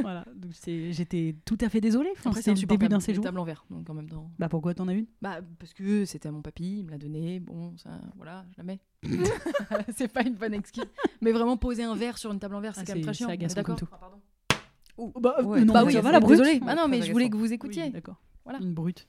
Voilà. 0.01 0.23
Donc 0.35 0.51
j'étais 0.63 1.35
tout 1.45 1.57
à 1.61 1.69
fait 1.69 1.81
désolée. 1.81 2.13
C'était 2.33 2.53
le 2.53 2.65
début 2.65 2.87
d'un 2.87 2.99
séjour. 2.99 3.23
tables 3.23 3.39
en 3.39 3.43
verre, 3.43 3.65
donc 3.69 3.89
en 3.89 3.93
même 3.93 4.09
temps. 4.09 4.31
Bah 4.39 4.49
pourquoi 4.49 4.73
t'en 4.73 4.87
as 4.87 4.93
une? 4.93 5.05
Bah, 5.21 5.39
parce 5.59 5.73
que 5.73 6.05
c'était 6.05 6.29
à 6.29 6.31
mon 6.31 6.41
papy, 6.41 6.79
il 6.79 6.85
me 6.85 6.91
l'a 6.91 6.97
donné. 6.97 7.39
Bon, 7.39 7.73
ça, 7.77 7.89
voilà, 8.15 8.45
je 8.53 8.57
la 8.57 8.63
mets. 8.63 8.79
c'est 9.95 10.07
pas 10.07 10.21
une 10.21 10.35
bonne 10.35 10.53
excuse. 10.53 10.85
Mais 11.21 11.31
vraiment, 11.31 11.57
poser 11.57 11.83
un 11.83 11.95
verre 11.95 12.17
sur 12.17 12.31
une 12.31 12.39
table 12.39 12.55
en 12.55 12.61
verre, 12.61 12.73
c'est 12.73 12.81
Ah, 12.81 12.85
quand 12.87 12.93
même 12.95 13.03
très 13.03 13.13
chiant. 13.13 13.27
d'accord 13.27 13.75
tout. 13.75 13.87
Ah, 14.99 15.11
pardon. 15.13 15.19
Bah, 15.19 15.35
Ouais, 15.43 15.63
non, 15.65 15.73
bah 15.73 15.83
oui, 15.85 15.93
ça 15.93 16.01
va 16.01 16.11
la 16.11 16.19
brute. 16.19 16.41
Bah 16.65 16.75
non, 16.75 16.87
mais 16.87 17.01
je 17.01 17.11
voulais 17.11 17.29
que 17.29 17.37
vous 17.37 17.45
Oui, 17.47 17.53
écoutiez. 17.53 17.89
d'accord. 17.89 18.15
Voilà. 18.43 18.59
Une 18.59 18.73
brute. 18.73 19.05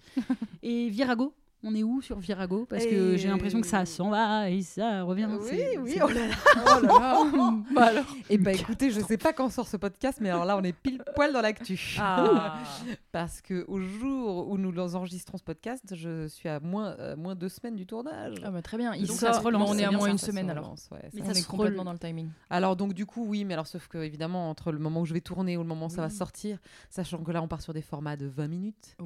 Et 0.62 0.88
Virago? 0.90 1.34
On 1.62 1.74
est 1.74 1.82
où 1.82 2.00
sur 2.00 2.18
Virago? 2.18 2.66
Parce 2.68 2.84
que 2.86 3.14
Et- 3.14 3.18
j'ai 3.18 3.28
l'impression 3.28 3.60
que 3.60 3.66
ça 3.66 3.84
s'en 3.86 4.10
va 4.10 4.50
et 4.50 4.62
ça 4.62 5.02
revient. 5.02 5.28
Oui, 5.30 5.60
oui, 5.82 5.94
oh 6.02 6.08
là 6.08 6.26
là. 6.26 6.34
Oh 6.56 6.80
là 6.80 6.98
là. 6.98 7.24
bah 7.74 7.84
alors. 7.84 8.04
Et 8.28 8.38
bah 8.38 8.52
écoutez, 8.52 8.90
je 8.90 9.00
sais 9.00 9.18
pas 9.18 9.32
quand 9.32 9.48
sort 9.50 9.68
ce 9.68 9.76
podcast, 9.76 10.18
mais 10.20 10.30
alors 10.30 10.44
là, 10.44 10.56
on 10.56 10.62
est 10.62 10.72
pile 10.72 11.02
poil 11.14 11.32
dans 11.32 11.40
l'actu. 11.42 11.96
Ah. 12.00 12.58
Parce 13.12 13.40
que 13.40 13.64
au 13.68 13.80
jour 13.80 14.48
où 14.48 14.56
nous 14.58 14.78
enregistrons 14.78 15.36
ce 15.38 15.42
podcast, 15.42 15.94
je 15.94 16.26
suis 16.28 16.48
à 16.48 16.60
moins, 16.60 16.94
euh, 16.98 17.16
moins 17.16 17.34
deux 17.34 17.48
semaines 17.48 17.76
du 17.76 17.86
tournage. 17.86 18.36
Ah 18.44 18.50
bah 18.50 18.62
très 18.62 18.76
bien. 18.78 18.94
Il 18.94 19.06
Donc 19.06 19.16
sort, 19.18 19.34
ça 19.34 19.40
se 19.40 19.44
relance, 19.44 19.68
mais 19.70 19.76
on 19.76 19.78
est 19.78 19.84
à 19.84 19.90
moins 19.90 20.08
une 20.08 20.18
Ça 20.18 20.26
semaine 20.28 20.48
alors. 20.50 20.64
relance, 20.64 20.88
ouais, 20.92 21.00
Mais 21.12 21.20
ça 21.20 21.26
on 21.30 21.32
ça 21.34 21.38
est 21.38 21.42
se 21.42 21.48
complètement 21.48 21.84
dans 21.84 21.92
le 21.92 21.98
timing. 21.98 22.28
Alors 22.48 22.76
donc 22.76 22.94
du 22.94 23.06
coup 23.06 23.24
oui, 23.26 23.44
mais 23.44 23.54
alors 23.54 23.66
sauf 23.66 23.88
que 23.88 23.98
évidemment 23.98 24.48
entre 24.50 24.72
le 24.72 24.78
moment 24.78 25.00
où 25.00 25.06
je 25.06 25.12
vais 25.14 25.20
tourner 25.20 25.56
ou 25.56 25.60
le 25.62 25.68
moment 25.68 25.86
où 25.86 25.90
ça 25.90 26.00
va 26.02 26.10
sortir, 26.10 26.58
sachant 26.88 27.18
que 27.18 27.32
là 27.32 27.42
on 27.42 27.48
part 27.48 27.60
sur 27.60 27.72
des 27.74 27.82
formats 27.82 28.16
de 28.16 28.26
20 28.26 28.48
minutes. 28.48 28.96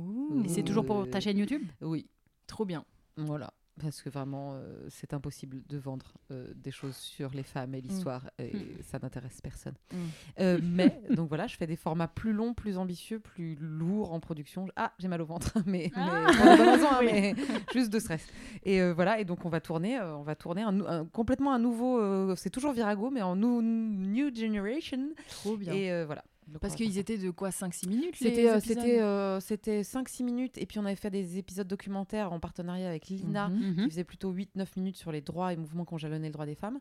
Et 0.45 0.49
c'est 0.49 0.63
toujours 0.63 0.85
pour 0.85 1.09
ta 1.09 1.19
Euh, 1.19 1.21
chaîne 1.21 1.39
YouTube? 1.39 1.63
Oui, 1.81 2.07
Trop 2.47 2.65
bien. 2.65 2.85
voilà. 3.17 3.53
Parce 3.83 4.03
que 4.03 4.09
vraiment, 4.09 4.53
euh, 4.55 4.87
c'est 4.89 5.15
impossible 5.15 5.61
de 5.69 5.79
vendre 5.79 6.13
euh, 6.31 6.47
des 6.55 6.71
choses 6.71 6.95
sur 6.95 7.31
les 7.35 7.43
femmes 7.43 7.75
et 7.75 7.81
l'histoire, 7.81 8.31
et 8.39 8.53
ça 8.85 9.01
n'intéresse 9.03 9.41
personne. 9.41 9.75
Mm. 9.93 9.97
Euh, 10.39 10.61
mais, 10.63 11.03
donc 11.11 11.27
voilà, 11.29 11.49
je 11.49 11.57
fais 11.57 11.67
des 11.67 11.75
formats 11.75 12.07
plus 12.07 12.33
longs, 12.33 12.55
plus 12.55 12.79
ambitieux, 12.79 13.19
plus 13.19 13.57
lourds 13.61 14.13
en 14.13 14.21
production. 14.21 14.69
Ah, 14.77 14.93
j'ai 15.01 15.09
mal 15.09 15.21
au 15.23 15.27
ventre, 15.27 15.59
mais, 15.67 15.91
Ah. 15.97 16.27
mais 16.29 16.37
pour 16.37 16.67
raisons, 16.67 16.87
hein, 16.89 17.01
mais 17.05 17.35
juste 17.73 17.93
de 17.93 17.99
stress. 17.99 18.25
Et 18.63 18.93
voilà, 18.93 19.19
et 19.19 19.25
donc 19.25 19.45
on 19.45 19.49
va 19.49 19.61
tourner, 19.61 20.01
on 20.01 20.23
va 20.23 20.37
tourner 20.37 20.63
un, 20.63 20.71
nou- 20.71 20.87
un- 20.87 21.05
complètement 21.07 21.53
un 21.53 21.59
nouveau, 21.59 22.37
c'est 22.37 22.51
toujours 22.51 22.75
Virago, 22.75 23.11
mais 23.11 23.23
en 23.23 23.35
New 23.35 24.33
Generation. 24.33 25.09
Trop 25.31 25.57
bien. 25.57 25.73
Et 25.73 26.05
voilà. 26.05 26.23
Parce 26.61 26.75
qu'ils 26.75 26.99
étaient 26.99 27.19
de 27.19 27.31
quoi 27.31 27.51
5-6 27.51 27.89
minutes 27.89 28.17
C'était 28.17 28.49
euh, 28.51 28.61
c'était 28.61 29.01
euh, 29.01 29.41
c'était 29.41 29.83
5-6 29.83 30.25
minutes, 30.25 30.59
et 30.59 30.67
puis 30.67 30.79
on 30.79 30.85
avait 30.85 30.95
fait 30.97 31.11
des 31.11 31.39
épisodes 31.39 31.67
documentaires 31.67 32.33
en 32.33 32.41
partenariat 32.41 32.89
avec 32.89 33.09
Lina 33.09 33.49
Mhm. 33.49 33.77
qui 33.85 33.91
faisait 33.91 34.05
plutôt 34.05 34.33
8-9 34.33 34.67
minutes 34.77 34.97
sur 34.97 35.11
les 35.13 35.21
droits 35.21 35.53
et 35.53 35.57
mouvements 35.57 35.85
qui 35.85 35.95
ont 35.95 35.99
jalonné 35.99 36.29
le 36.29 36.33
droit 36.33 36.47
des 36.47 36.55
femmes. 36.55 36.79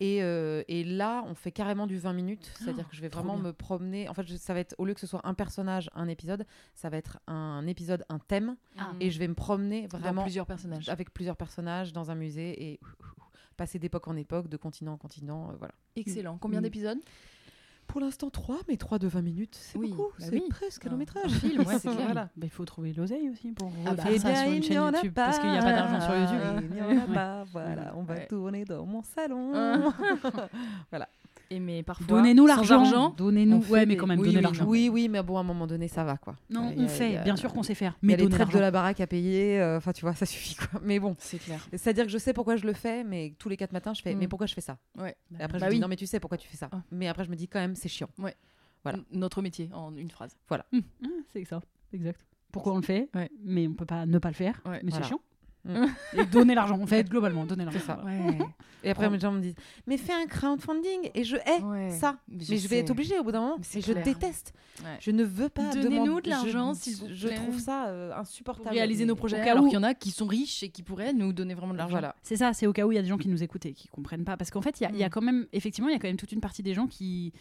Et, 0.00 0.24
euh, 0.24 0.64
et 0.66 0.82
là, 0.82 1.22
on 1.28 1.34
fait 1.36 1.52
carrément 1.52 1.86
du 1.86 1.98
20 1.98 2.12
minutes, 2.14 2.50
c'est-à-dire 2.58 2.88
que 2.88 2.96
je 2.96 3.00
vais 3.00 3.08
vraiment 3.08 3.36
me 3.36 3.52
promener. 3.52 4.08
En 4.08 4.14
fait, 4.14 4.26
je- 4.26 4.34
ça 4.36 4.52
va 4.52 4.58
être, 4.58 4.74
au 4.78 4.84
lieu 4.86 4.92
que 4.94 4.98
ce 5.00 5.06
soit 5.06 5.20
un 5.24 5.34
personnage, 5.34 5.88
un 5.94 6.08
épisode, 6.08 6.44
ça 6.74 6.90
va 6.90 6.96
être 6.96 7.20
un 7.28 7.64
épisode, 7.68 8.04
un 8.08 8.18
thème, 8.18 8.56
Ah. 8.76 8.90
et 8.98 9.12
je 9.12 9.18
vais 9.20 9.28
me 9.28 9.34
promener 9.34 9.86
Dans 9.86 9.98
vraiment 9.98 10.22
plusieurs 10.22 10.46
personnages. 10.46 10.88
avec 10.88 11.14
plusieurs 11.14 11.36
personnages 11.36 11.92
dans 11.92 12.10
un 12.10 12.16
musée 12.16 12.70
et 12.72 12.80
passer 13.56 13.78
d'époque 13.78 14.08
en 14.08 14.16
époque, 14.16 14.48
de 14.48 14.56
continent 14.56 14.94
en 14.94 14.96
continent, 14.98 15.50
euh, 15.50 15.54
voilà. 15.58 15.74
Excellent. 15.94 16.38
Combien 16.38 16.58
Mm. 16.58 16.64
d'épisodes? 16.64 16.98
Pour 17.94 18.00
l'instant, 18.00 18.28
3, 18.28 18.56
mais 18.66 18.76
3 18.76 18.98
de 18.98 19.06
20 19.06 19.22
minutes, 19.22 19.54
c'est 19.54 19.78
Oui, 19.78 19.90
beaucoup, 19.92 20.08
bah 20.18 20.26
c'est 20.28 20.32
oui. 20.32 20.42
presque 20.50 20.84
un 20.84 20.90
long 20.90 20.96
métrage. 20.96 21.30
film, 21.30 21.60
ouais. 21.64 21.76
Voilà. 21.84 22.22
Bah, 22.36 22.42
il 22.42 22.50
faut 22.50 22.64
trouver 22.64 22.92
l'oseille 22.92 23.30
aussi 23.30 23.52
pour 23.52 23.70
Ah 23.86 23.94
bah, 23.94 24.02
faire 24.02 24.12
Eh 24.12 24.18
ça 24.18 24.30
bien, 24.32 24.42
sur 24.42 24.50
une 24.50 24.56
il 24.56 24.62
chaîne 24.64 24.82
YouTube 24.82 25.12
parce 25.14 25.38
qu'il 25.38 25.48
n'y 25.48 25.56
a 25.58 25.62
pas 25.62 25.72
d'argent 25.72 26.00
sur 26.00 26.16
YouTube. 26.16 26.70
Il 26.72 26.74
n'y 26.74 26.82
en 26.82 27.04
a 27.04 27.06
pas, 27.06 27.44
voilà, 27.52 27.94
on 27.96 28.02
va 28.02 28.14
Ouais. 28.14 28.26
tourner 28.26 28.64
dans 28.64 28.84
mon 28.84 29.04
salon. 29.04 29.52
Et 31.50 31.60
mais 31.60 31.82
parfois. 31.82 32.06
Donnez-nous 32.06 32.46
l'argent. 32.46 32.80
argent, 32.80 33.10
Donnez-nous. 33.16 33.62
Ouais, 33.68 33.86
mais 33.86 33.96
quand 33.96 34.06
même, 34.06 34.18
oui, 34.18 34.26
donnez 34.26 34.38
oui, 34.38 34.42
l'argent. 34.42 34.64
Oui, 34.66 34.88
oui, 34.92 35.08
mais 35.08 35.22
bon, 35.22 35.36
à 35.36 35.40
un 35.40 35.44
moment 35.44 35.66
donné, 35.66 35.88
ça 35.88 36.02
va, 36.04 36.16
quoi. 36.16 36.36
Non, 36.50 36.70
y 36.70 36.80
on 36.80 36.84
a- 36.84 36.88
fait. 36.88 37.12
y 37.12 37.16
a- 37.16 37.22
Bien 37.22 37.36
sûr 37.36 37.52
qu'on 37.52 37.62
sait 37.62 37.74
faire. 37.74 37.96
Y 38.02 38.06
Mais 38.06 38.14
a 38.14 38.16
les 38.16 38.28
traites 38.28 38.50
de 38.52 38.58
la 38.58 38.70
baraque 38.70 39.00
à 39.00 39.06
payer, 39.06 39.60
euh, 39.60 39.76
enfin, 39.76 39.92
tu 39.92 40.02
vois, 40.02 40.14
ça 40.14 40.26
suffit, 40.26 40.54
quoi. 40.56 40.80
Mais 40.82 40.98
bon, 40.98 41.14
C'est 41.18 41.38
clair. 41.38 41.66
c'est-à-dire 41.72 42.04
que 42.06 42.10
je 42.10 42.18
sais 42.18 42.32
pourquoi 42.32 42.56
je 42.56 42.66
le 42.66 42.72
fais, 42.72 43.04
mais 43.04 43.34
tous 43.38 43.48
les 43.48 43.56
quatre 43.56 43.72
matins, 43.72 43.94
je 43.94 44.02
fais, 44.02 44.14
Mm. 44.14 44.18
mais 44.18 44.28
pourquoi 44.28 44.46
je 44.46 44.54
fais 44.54 44.60
ça? 44.60 44.78
Ouais. 44.98 45.14
Et 45.38 45.42
après, 45.42 45.58
Bah 45.58 45.58
je 45.58 45.64
me 45.64 45.68
oui. 45.70 45.74
dis, 45.76 45.80
non, 45.82 45.88
mais 45.88 45.96
tu 45.96 46.06
sais 46.06 46.20
pourquoi 46.20 46.38
tu 46.38 46.48
fais 46.48 46.56
ça. 46.56 46.68
Ah. 46.72 46.82
Mais 46.90 47.08
après, 47.08 47.24
je 47.24 47.30
me 47.30 47.36
dis, 47.36 47.46
quand 47.48 47.60
même, 47.60 47.74
c'est 47.74 47.88
chiant. 47.88 48.08
Voilà. 48.18 48.98
N- 48.98 49.04
Notre 49.12 49.40
métier 49.42 49.70
en 49.72 49.94
une 49.96 50.10
phrase. 50.10 50.36
Ah, 50.50 50.62
C'est 51.32 51.44
ça, 51.44 51.60
exact. 51.92 52.20
Pourquoi 52.52 52.72
on 52.74 52.76
le 52.76 52.82
fait 52.82 53.08
Ouais. 53.14 53.30
Mais 53.44 53.66
on 53.66 53.74
peut 53.74 53.86
pas 53.86 54.06
ne 54.06 54.18
pas 54.18 54.28
le 54.28 54.34
faire. 54.34 54.60
Ouais. 54.66 54.80
Mais 54.84 54.90
Voilà. 54.90 55.04
c'est 55.04 55.08
chiant. 55.08 55.20
Mm. 55.64 55.86
Et 56.18 56.24
donner 56.26 56.54
l'argent. 56.54 56.78
En 56.80 56.86
fait, 56.86 57.08
globalement, 57.08 57.44
donner 57.46 57.64
l'argent. 57.64 57.80
Ça. 57.86 58.02
Ouais. 58.04 58.38
Et 58.82 58.90
après, 58.90 59.08
les 59.08 59.18
gens 59.18 59.32
me 59.32 59.40
disent, 59.40 59.54
mais 59.86 59.96
fais 59.96 60.12
un 60.12 60.26
crowdfunding. 60.26 61.10
Et 61.14 61.24
je 61.24 61.36
hais 61.36 61.62
Ouais. 61.62 61.90
ça. 61.90 62.16
Mais 62.28 62.36
Mais 62.50 62.56
je 62.56 62.62
je, 62.62 62.68
vais 62.68 62.80
être 62.80 62.90
obligée 62.90 63.18
au 63.18 63.24
bout 63.24 63.32
d'un 63.32 63.40
moment. 63.40 63.56
Mais 63.74 63.80
je 63.80 63.92
déteste. 63.94 64.52
Ouais. 64.82 64.96
Je 65.00 65.10
ne 65.10 65.24
veux 65.24 65.48
pas 65.48 65.72
Donnez-nous 65.74 66.20
de 66.20 66.28
l'argent, 66.28 66.72
vous 66.72 67.08
Je 67.14 67.28
trouve 67.28 67.58
ça 67.58 67.86
euh, 67.86 68.10
Pour 68.10 68.18
insupportable. 68.18 68.74
réaliser 68.74 69.06
nos 69.06 69.16
projets, 69.16 69.40
au 69.40 69.44
cas 69.44 69.52
alors 69.52 69.64
où- 69.64 69.68
qu'il 69.68 69.74
y 69.76 69.78
en 69.78 69.82
a 69.84 69.94
qui 69.94 70.10
sont 70.10 70.26
riches 70.26 70.62
et 70.62 70.68
qui 70.68 70.82
pourraient 70.82 71.12
nous 71.14 71.32
donner 71.32 71.54
vraiment 71.54 71.72
de 71.72 71.78
l'argent. 71.78 71.92
Voilà. 71.92 72.14
C'est 72.22 72.36
ça, 72.36 72.52
c'est 72.52 72.66
au 72.66 72.72
cas 72.74 72.84
où 72.84 72.92
il 72.92 72.96
y 72.96 72.98
a 72.98 73.02
des 73.02 73.08
gens 73.08 73.16
qui 73.18 73.28
nous 73.28 73.42
écoutent 73.42 73.64
et 73.66 73.72
qui 73.72 73.88
comprennent 73.88 74.24
pas. 74.24 74.36
Parce 74.36 74.50
qu'en 74.50 74.60
fait, 74.60 74.80
il 74.80 74.82
y 74.82 74.86
a- 74.86 74.90
il 74.90 74.98
y, 74.98 75.04
a 75.04 75.06
Mm. 75.06 75.10
quand 75.10 75.22
même, 75.22 75.46
effectivement, 75.54 75.88
il 75.88 75.92
y 75.92 75.96
a 75.96 75.98
quand 75.98 76.08
même 76.08 76.16
toute 76.18 76.32
une 76.32 76.40
partie 76.40 76.62
des 76.62 76.74
gens 76.74 76.86
qui 76.86 77.32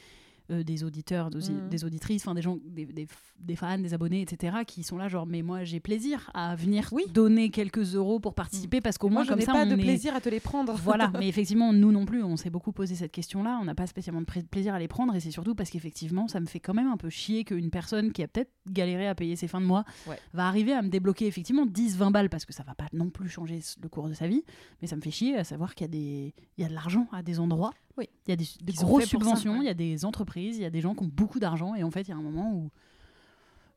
euh, 0.51 0.63
des 0.63 0.83
auditeurs, 0.83 1.29
des, 1.29 1.37
Mhm. 1.49 1.69
des 1.69 1.83
auditrices, 1.85 2.23
enfin 2.23 2.35
des 2.35 2.41
gens, 2.41 2.57
des, 2.65 2.85
des 2.85 3.05
f- 3.05 3.09
des 3.39 3.55
fans, 3.55 3.77
des 3.79 3.93
abonnés, 3.93 4.21
etc., 4.21 4.57
qui 4.67 4.83
sont 4.83 4.97
là 4.97 5.07
genre 5.07 5.25
mais 5.25 5.41
moi 5.41 5.63
j'ai 5.63 5.79
plaisir 5.79 6.29
à 6.33 6.55
venir 6.55 6.89
Oui. 6.91 7.03
donner 7.13 7.49
quelques 7.49 7.95
euros 7.95 8.19
pour 8.19 8.33
participer 8.33 8.81
parce 8.81 8.97
qu'au 8.97 9.09
Moi, 9.09 9.23
moins 9.23 9.25
comme 9.35 9.41
ça 9.41 9.53
pas 9.53 9.63
on 9.63 9.67
de 9.67 9.73
est- 9.73 9.77
plaisir 9.77 10.15
à 10.15 10.21
te 10.21 10.29
les 10.29 10.39
prendre. 10.39 10.73
voilà, 10.75 11.11
mais 11.19 11.27
effectivement, 11.27 11.71
nous 11.73 11.91
non 11.91 12.05
plus, 12.05 12.23
on 12.23 12.35
s'est 12.37 12.49
beaucoup 12.49 12.71
posé 12.71 12.95
cette 12.95 13.11
question-là. 13.11 13.57
On 13.61 13.65
n'a 13.65 13.75
pas 13.75 13.87
spécialement 13.87 14.21
de 14.21 14.25
pla- 14.25 14.41
plaisir 14.43 14.73
à 14.73 14.79
les 14.79 14.87
prendre, 14.87 15.15
et 15.15 15.19
c'est 15.19 15.31
surtout 15.31 15.55
parce 15.55 15.69
qu'effectivement, 15.69 16.27
ça 16.27 16.39
me 16.39 16.45
fait 16.45 16.59
quand 16.59 16.73
même 16.73 16.87
un 16.87 16.97
peu 16.97 17.09
chier 17.09 17.43
qu'une 17.43 17.69
personne 17.69 18.11
qui 18.11 18.21
a 18.23 18.27
peut-être 18.27 18.51
galéré 18.69 19.07
à 19.07 19.15
payer 19.15 19.35
ses 19.35 19.47
fins 19.47 19.61
de 19.61 19.65
mois 19.65 19.83
Ouais. 20.07 20.17
va 20.33 20.47
arriver 20.47 20.73
à 20.73 20.81
me 20.81 20.89
débloquer 20.89 21.25
effectivement 21.27 21.65
10-20 21.65 22.11
balles, 22.11 22.29
parce 22.29 22.45
que 22.45 22.53
ça 22.53 22.63
va 22.63 22.75
pas 22.75 22.87
non 22.93 23.09
plus 23.09 23.29
changer 23.29 23.59
le 23.81 23.89
cours 23.89 24.07
de 24.09 24.13
sa 24.13 24.27
vie, 24.27 24.43
mais 24.81 24.87
ça 24.87 24.95
me 24.95 25.01
fait 25.01 25.11
chier 25.11 25.37
à 25.37 25.43
savoir 25.43 25.75
qu'il 25.75 25.85
y 25.85 25.89
a, 25.89 25.91
des... 25.91 26.33
il 26.57 26.61
y 26.61 26.65
a 26.65 26.69
de 26.69 26.73
l'argent 26.73 27.07
à 27.11 27.23
des 27.23 27.39
endroits. 27.39 27.73
Oui. 27.97 28.09
Il 28.27 28.31
y 28.31 28.33
a 28.33 28.35
des, 28.35 28.73
grosses 28.73 29.05
subventions, 29.05 29.55
il 29.55 29.59
ouais. 29.59 29.65
y 29.65 29.69
a 29.69 29.73
des 29.73 30.05
entreprises, 30.05 30.57
il 30.57 30.63
y 30.63 30.65
a 30.65 30.69
des 30.69 30.81
gens 30.81 30.95
qui 30.95 31.03
ont 31.03 31.11
beaucoup 31.13 31.39
d'argent, 31.39 31.75
et 31.75 31.83
en 31.83 31.91
fait, 31.91 32.01
il 32.01 32.09
y 32.09 32.13
a 32.13 32.17
un 32.17 32.21
moment 32.21 32.53
où 32.53 32.69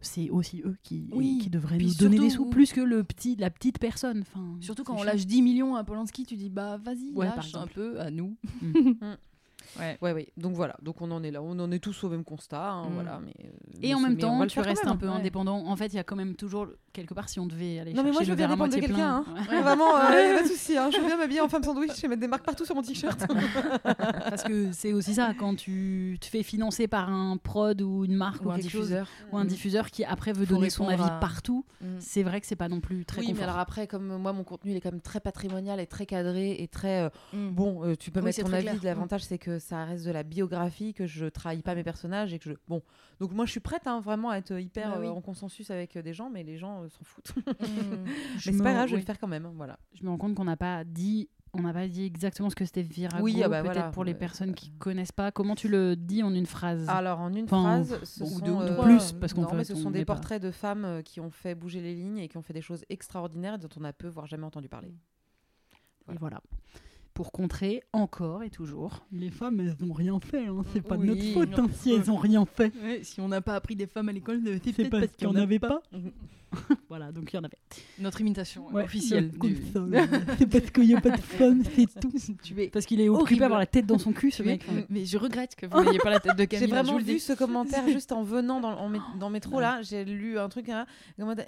c'est 0.00 0.31
aussi 0.31 0.62
eux 0.64 0.76
qui, 0.83 1.09
Oui, 1.12 1.38
qui 1.42 1.50
devraient 1.50 1.79
puis 1.79 1.87
nous 1.88 1.94
donner 1.94 2.18
des 2.18 2.31
sous 2.31 2.44
où- 2.44 2.50
plus 2.50 2.72
que 2.72 2.81
le 2.81 3.02
petit, 3.05 3.35
la 3.37 3.50
petite 3.50 3.79
personne. 3.79 4.20
Enfin, 4.20 4.57
Surtout 4.61 4.85
quand 4.85 4.94
on 4.94 4.98
chiant. 4.98 5.07
lâche 5.07 5.26
10 5.26 5.42
millions 5.42 5.74
à 5.74 5.85
Polanski, 5.85 6.24
tu 6.24 6.37
dis 6.37 6.50
bah 6.50 6.76
vas-y, 6.76 7.12
Ouais, 7.14 7.26
lâche 7.26 7.55
un 7.55 7.66
peu 7.66 7.98
à 8.00 8.11
nous. 8.11 8.37
Ouais, 9.79 9.98
ouais. 10.12 10.29
Donc 10.37 10.55
voilà. 10.55 10.76
Donc 10.83 11.00
on 11.02 11.11
en 11.11 11.22
est 11.22 11.31
là. 11.31 11.42
On 11.42 11.59
en 11.59 11.70
est 11.72 11.79
tous 11.79 12.05
au 12.05 12.09
même 12.09 12.24
constat. 12.24 12.70
hein, 12.70 12.88
Mm. 12.88 12.92
Voilà. 12.94 13.20
Mais, 13.24 13.35
euh, 13.44 13.48
Et 13.83 13.88
mais 13.88 13.94
en 13.94 14.00
même 14.00 14.16
temps, 14.18 14.46
tu 14.46 14.61
restes 14.61 14.87
un 14.87 14.96
peu 14.96 15.07
ouais. 15.09 15.12
indépendant. 15.14 15.66
En 15.66 15.76
fait, 15.76 15.87
il 15.87 15.96
y 15.96 15.98
a 15.98 16.05
quand 16.05 16.16
même 16.16 16.35
toujours, 16.35 16.66
quelque 16.92 17.14
part, 17.14 17.29
si 17.29 17.38
on 17.40 17.46
devait 17.46 17.79
aller 17.79 17.92
Non, 17.92 18.02
mais 18.05 18.12
moi, 18.12 18.22
je 18.22 18.26
le 18.29 18.33
veux 18.33 18.37
bien 18.37 18.46
verre 18.48 18.52
à 18.62 18.68
dépendre 18.68 18.74
de 18.74 18.81
quelqu'un, 18.81 19.22
plein. 19.24 19.35
hein. 19.57 19.62
Vraiment, 19.62 19.96
euh, 19.96 20.37
pas 20.37 20.42
de 20.42 20.48
souci. 20.48 20.76
hein. 20.76 20.90
Je 20.92 20.98
veux 20.98 21.07
bien 21.07 21.16
m'habiller 21.16 21.40
en 21.40 21.48
femme 21.48 21.62
sandwich 21.62 22.02
et 22.02 22.09
mettre 22.09 22.20
des 22.20 22.29
marques 22.29 22.44
partout 22.44 22.64
sur 22.64 22.74
mon 22.74 22.83
t-shirt. 22.83 23.20
Parce 23.85 24.42
que 24.44 24.72
c'est 24.72 24.92
aussi 24.92 25.14
ça, 25.14 25.33
quand 25.38 25.55
tu 25.57 26.18
te 26.20 26.26
fais 26.26 26.42
financer 26.42 26.88
par 26.88 27.11
un 27.11 27.37
prod 27.37 27.81
ou 27.83 28.05
une 28.05 28.14
marque 28.14 28.42
ou, 28.42 28.48
Ou 28.48 28.50
un 28.52 28.57
quelque 28.57 28.70
chose, 28.70 28.83
diffuseur. 28.88 29.09
ou 29.33 29.38
un 29.38 29.44
diffuseur 29.44 29.90
qui 29.90 30.05
après 30.05 30.33
veut 30.33 30.44
Faut 30.46 30.55
donner 30.55 30.70
son 30.70 30.88
avis 30.88 31.02
à- 31.02 31.18
partout, 31.20 31.64
Mm. 31.81 31.87
c'est 32.00 32.22
vrai 32.22 32.40
que 32.40 32.46
c'est 32.46 32.57
pas 32.57 32.68
non 32.68 32.81
plus 32.81 33.05
très 33.05 33.20
oui, 33.20 33.33
mais 33.37 33.42
alors 33.42 33.59
après, 33.59 33.87
comme 33.87 34.16
moi, 34.16 34.33
mon 34.33 34.44
contenu, 34.44 34.70
il 34.70 34.76
est 34.76 34.81
quand 34.81 34.90
même 34.92 35.00
très 35.00 35.20
patrimonial 35.20 35.79
et 35.81 35.87
très 35.87 36.07
cadré 36.07 36.52
et 36.62 36.68
très. 36.68 37.02
euh, 37.05 37.09
Mm. 37.33 37.50
bon, 37.50 37.85
euh, 37.85 37.94
tu 37.96 38.11
peux 38.11 38.20
mettre 38.20 38.42
ton 38.42 38.52
avis. 38.52 38.66
L'avantage, 38.83 39.24
c'est 39.24 39.38
que 39.38 39.56
ça 39.59 39.85
reste 39.85 40.05
de 40.07 40.11
la 40.11 40.23
biographie, 40.23 40.95
que 40.95 41.07
je 41.07 41.27
trahis 41.27 41.62
pas 41.62 41.75
mes 41.75 41.85
personnages 41.85 42.33
et 42.35 42.38
que 42.38 42.51
je. 42.51 42.55
Bon. 42.69 42.83
Donc 43.21 43.33
moi, 43.33 43.45
je 43.47 43.51
suis 43.51 43.61
prête 43.61 43.87
hein, 43.87 44.01
vraiment 44.01 44.31
à 44.31 44.37
être 44.38 44.59
hyper 44.59 44.90
Bah 44.92 44.97
oui. 45.01 45.07
euh, 45.07 45.11
en 45.11 45.21
consensus 45.21 45.71
avec 45.71 45.97
euh, 45.97 46.03
des 46.03 46.12
gens, 46.14 46.31
mais 46.31 46.42
les 46.42 46.57
gens 46.59 46.83
euh, 46.83 46.88
s'en 46.88 47.05
foutent. 47.05 47.33
Mm. 47.47 48.05
Je 48.38 48.51
mais 48.51 48.57
c'est 48.59 48.62
pas 48.62 48.73
grave, 48.75 48.87
je 48.88 48.95
vais 48.95 49.01
le 49.01 49.07
faire 49.07 49.19
quand 49.19 49.29
même. 49.29 49.47
hein, 49.47 49.53
Voilà. 49.57 49.79
Je 49.95 50.05
me 50.05 50.11
rends 50.11 50.19
compte 50.19 50.35
qu'on 50.35 50.45
n'a 50.45 50.57
pas 50.57 50.85
dit. 50.85 51.29
On 51.53 51.62
n'a 51.62 51.73
pas 51.73 51.88
dit 51.88 52.05
exactement 52.05 52.51
ce 52.51 52.55
que 52.55 52.66
c'était 52.66 52.83
Virago, 52.83 53.25
Oui, 53.25 53.40
ah 53.42 53.49
bah 53.49 53.62
peut-être 53.62 53.75
voilà. 53.75 53.90
pour 53.90 54.05
les 54.05 54.12
personnes 54.12 54.55
qui 54.55 54.71
connaissent 54.73 55.12
pas. 55.12 55.33
Comment 55.33 55.55
tu 55.55 55.69
le 55.69 55.97
dis 55.97 56.23
en 56.23 56.35
une 56.35 56.45
phrase? 56.45 56.87
Alors 56.88 57.21
en 57.21 57.33
une 57.33 57.45
Enfin, 57.45 57.83
phrase, 57.83 58.05
ce 58.05 58.21
bon, 58.21 58.27
ou 58.27 58.29
sont 58.38 58.45
deux 58.45 58.53
ou 58.53 58.83
plus, 58.83 59.12
parce 59.12 59.33
fait, 59.33 59.64
ce 59.64 59.73
on 59.73 59.77
sont 59.77 59.90
des 59.90 60.05
pas- 60.05 60.14
portraits 60.14 60.42
de 60.42 60.51
femmes 60.51 61.03
qui 61.03 61.19
ont 61.21 61.31
fait 61.31 61.55
bouger 61.55 61.81
les 61.81 61.95
lignes 61.95 62.19
et 62.19 62.29
qui 62.29 62.37
ont 62.37 62.42
fait 62.42 62.53
des 62.53 62.61
choses 62.61 62.85
extraordinaires 62.90 63.55
et 63.55 63.59
dont 63.59 63.71
on 63.81 63.85
a 63.85 63.92
peu 63.95 64.09
voire 64.09 64.27
jamais 64.27 64.45
entendu 64.45 64.69
parler. 64.69 64.92
Et 66.12 66.16
voilà. 66.19 66.42
Pour 67.16 67.33
contrer 67.33 67.83
encore 67.94 68.42
et 68.42 68.50
toujours. 68.50 69.07
Les 69.11 69.31
femmes, 69.31 69.59
elles 69.61 69.74
n'ont 69.81 69.94
rien 69.94 70.20
fait. 70.20 70.48
Hein. 70.48 70.62
C'est 70.74 70.83
pas 70.83 70.96
de 70.98 71.00
Oui, 71.00 71.07
notre 71.09 71.24
faute 71.33 71.57
non. 71.57 71.64
hein, 71.64 71.68
si 71.72 71.92
elles 71.92 72.07
n'ont 72.09 72.16
rien 72.16 72.44
fait. 72.44 72.70
Ouais, 72.85 73.00
si 73.02 73.22
on 73.22 73.29
n'a 73.29 73.40
pas 73.40 73.55
appris 73.55 73.74
des 73.74 73.87
femmes 73.87 74.11
à 74.11 74.12
l'école, 74.12 74.42
c'est 74.44 74.62
C'est 74.62 74.72
peut-être 74.74 74.90
parce 74.90 75.16
qu'il 75.16 75.26
n'y 75.26 75.35
en 75.35 75.40
avait 75.40 75.59
pas. 75.59 75.81
Voilà, 76.88 77.12
donc 77.12 77.33
il 77.33 77.37
y 77.37 77.38
en 77.38 77.45
avait. 77.45 77.59
Notre 77.99 78.21
imitation 78.21 78.66
Ouais, 78.73 78.85
officielle. 78.85 79.31
du- 79.31 79.57
ça. 79.73 79.81
C'est 80.38 80.47
parce 80.47 80.71
qu'il 80.71 80.85
n'y 80.87 80.95
a 80.95 81.01
pas 81.01 81.11
de 81.11 81.21
femmes, 81.21 81.62
c'est 81.75 81.87
tout. 82.01 82.12
Tu 82.42 82.62
es 82.62 82.69
Parce 82.69 82.87
qu'il 82.87 83.01
est 83.01 83.09
occupé 83.09 83.42
à 83.42 83.47
avoir 83.47 83.59
la 83.61 83.66
tête 83.66 83.87
dans 83.87 83.99
son 83.99 84.12
cul, 84.12 84.31
ce 84.31 84.42
mec. 84.42 84.64
Mais 84.88 85.05
je 85.05 85.19
regrette 85.19 85.55
que 85.57 85.66
vous 85.66 85.83
n'ayez 85.85 85.99
pas 85.99 86.11
la 86.11 86.21
tête 86.21 86.37
de 86.37 86.45
Camille. 86.45 86.66
J'ai 86.66 86.73
vraiment 86.73 86.99
vu 86.99 87.19
ce 87.19 87.33
commentaire 87.33 87.87
juste 87.88 88.12
en 88.12 88.23
venant 88.23 88.61
dans, 88.61 88.73
en 88.79 88.90
mé- 88.90 89.19
dans 89.19 89.31
métro 89.31 89.61
là. 89.61 89.83
J'ai 89.83 90.05
lu 90.05 90.38
un 90.38 90.49
truc. 90.49 90.69
Hein, 90.69 90.87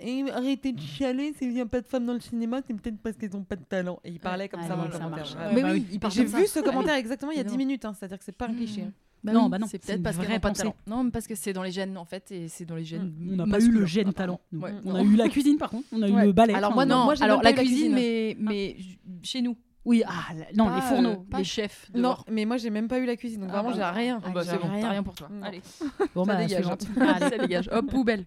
Eh, 0.00 0.24
arrêtez 0.30 0.72
de 0.72 0.80
chialer, 0.80 1.32
s'il 1.38 1.52
n'y 1.52 1.60
a 1.60 1.66
pas 1.66 1.80
de 1.80 1.86
femmes 1.86 2.06
dans 2.06 2.14
le 2.14 2.20
cinéma, 2.20 2.60
c'est 2.66 2.74
peut-être 2.74 2.98
parce 2.98 3.16
qu'elles 3.16 3.32
n'ont 3.32 3.44
pas 3.44 3.56
de 3.56 3.64
talent. 3.64 4.00
Et 4.04 4.10
il 4.10 4.20
parlait 4.20 4.48
comme 4.48 4.62
ça 4.62 4.72
Allez, 4.74 4.76
dans 4.82 4.86
le 4.86 4.92
ça 4.92 4.98
commentaire. 4.98 5.52
Ouais. 5.54 5.62
Bah 5.62 5.68
oui, 5.72 5.86
J'ai 6.10 6.24
vu 6.24 6.46
ça. 6.46 6.60
ce 6.60 6.60
commentaire 6.60 6.94
exactement 6.96 7.32
il 7.32 7.36
y 7.36 7.40
a 7.40 7.44
10 7.44 7.48
Évidemment. 7.50 7.66
minutes, 7.68 7.84
hein, 7.84 7.94
c'est-à-dire 7.98 8.18
que 8.18 8.24
c'est 8.24 8.36
pas 8.36 8.46
un 8.46 8.54
cliché. 8.54 8.84
Bah 9.24 9.32
Non, 9.32 9.44
oui, 9.44 9.50
bah 9.50 9.58
non, 9.58 9.66
c'est 9.66 9.78
peut-être 9.84 10.02
parce 10.02 10.16
vraie 10.16 10.28
n'ont 10.34 10.40
pas 10.40 10.50
de 10.50 10.56
talent. 10.56 10.74
Non, 10.86 11.04
mais 11.04 11.10
parce 11.10 11.26
que 11.26 11.34
c'est 11.34 11.52
dans 11.52 11.62
les 11.62 11.70
gènes 11.72 11.96
en 11.98 12.04
fait, 12.04 12.30
et 12.30 12.48
c'est 12.48 12.64
dans 12.64 12.76
les 12.76 12.84
gènes. 12.84 13.12
On 13.32 13.36
n'a 13.36 13.46
pas 13.46 13.58
eu 13.60 13.70
le 13.70 13.84
gène 13.86 14.12
talent. 14.12 14.40
Ouais, 14.52 14.72
On 14.84 14.94
a 14.94 15.02
eu 15.02 15.16
la 15.16 15.28
cuisine 15.28 15.58
par 15.58 15.70
contre, 15.70 15.86
on 15.92 16.02
a 16.02 16.08
eu 16.08 16.26
le 16.26 16.32
balai. 16.32 16.54
Alors 16.54 16.72
moi, 16.74 16.86
non, 16.86 17.04
moi, 17.04 17.14
alors 17.20 17.42
la 17.42 17.52
cuisine, 17.52 17.94
mais, 17.94 18.36
mais 18.38 18.76
j- 18.78 18.98
chez 19.22 19.42
nous. 19.42 19.56
Oui, 19.84 20.02
ah, 20.06 20.34
la- 20.36 20.44
non, 20.54 20.66
Pas, 20.66 20.76
les 20.76 20.82
fourneaux. 20.82 21.08
euh, 21.10 21.30
pas 21.30 21.38
les- 21.38 21.44
chef. 21.44 21.90
Non, 21.94 22.16
mais 22.30 22.44
moi 22.44 22.58
j'ai 22.58 22.68
même 22.68 22.88
pas 22.88 22.98
eu 22.98 23.06
la 23.06 23.16
cuisine, 23.16 23.40
donc 23.40 23.48
Ah 23.50 23.62
vraiment 23.62 23.70
bah 23.70 23.74
j'ai 23.76 23.80
non. 23.80 23.92
rien. 23.92 24.20
Ah 24.22 24.28
bah, 24.30 24.42
J'ai 24.44 24.50
c'est 24.50 24.58
bon, 24.58 24.68
t'as 24.80 24.90
rien 24.90 25.02
pour 25.02 25.14
toi. 25.14 25.28
Non. 25.30 25.42
Allez, 25.42 25.62
Bon, 26.14 26.24
ça 26.26 26.34
bah, 26.34 26.44
dégage. 26.44 26.66
hein. 26.66 26.76
Allez, 27.00 27.30
ça 27.30 27.38
dégage. 27.38 27.68
Hop, 27.72 27.86
poubelle. 27.86 28.26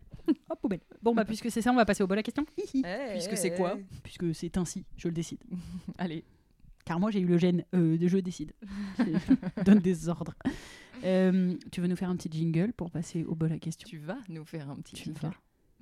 hop, 0.49 0.59
poubelle. 0.59 0.79
Bon, 1.03 1.13
bah, 1.13 1.23
puisque 1.25 1.51
c'est 1.51 1.61
ça, 1.61 1.71
on 1.71 1.75
va 1.75 1.85
passer 1.85 2.01
au 2.03 2.07
bol 2.07 2.17
à 2.17 2.23
question. 2.23 2.45
Eh, 2.57 2.81
Puisque 3.11 3.33
eh, 3.33 3.35
c'est 3.35 3.53
quoi 3.55 3.75
eh. 3.77 3.85
Puisque 4.01 4.33
c'est 4.33 4.57
ainsi, 4.57 4.85
je 4.97 5.07
le 5.07 5.13
décide. 5.13 5.39
Allez. 5.99 6.23
Car 6.91 6.99
moi, 6.99 7.09
j'ai 7.09 7.21
eu 7.21 7.25
le 7.25 7.37
gène 7.37 7.63
euh, 7.73 7.97
de 7.97 8.05
je 8.09 8.17
décide. 8.17 8.51
Je 8.99 9.63
donne 9.63 9.79
des 9.79 10.09
ordres. 10.09 10.35
Euh, 11.05 11.55
tu 11.71 11.79
veux 11.79 11.87
nous 11.87 11.95
faire 11.95 12.09
un 12.09 12.17
petit 12.17 12.29
jingle 12.29 12.73
pour 12.73 12.91
passer 12.91 13.23
au 13.23 13.33
bol 13.33 13.49
à 13.53 13.59
question 13.59 13.87
Tu 13.87 13.97
vas 13.97 14.17
nous 14.27 14.43
faire 14.43 14.69
un 14.69 14.75
petit 14.75 14.95
Tu 14.95 15.05
jingle. 15.05 15.19
vas. 15.21 15.31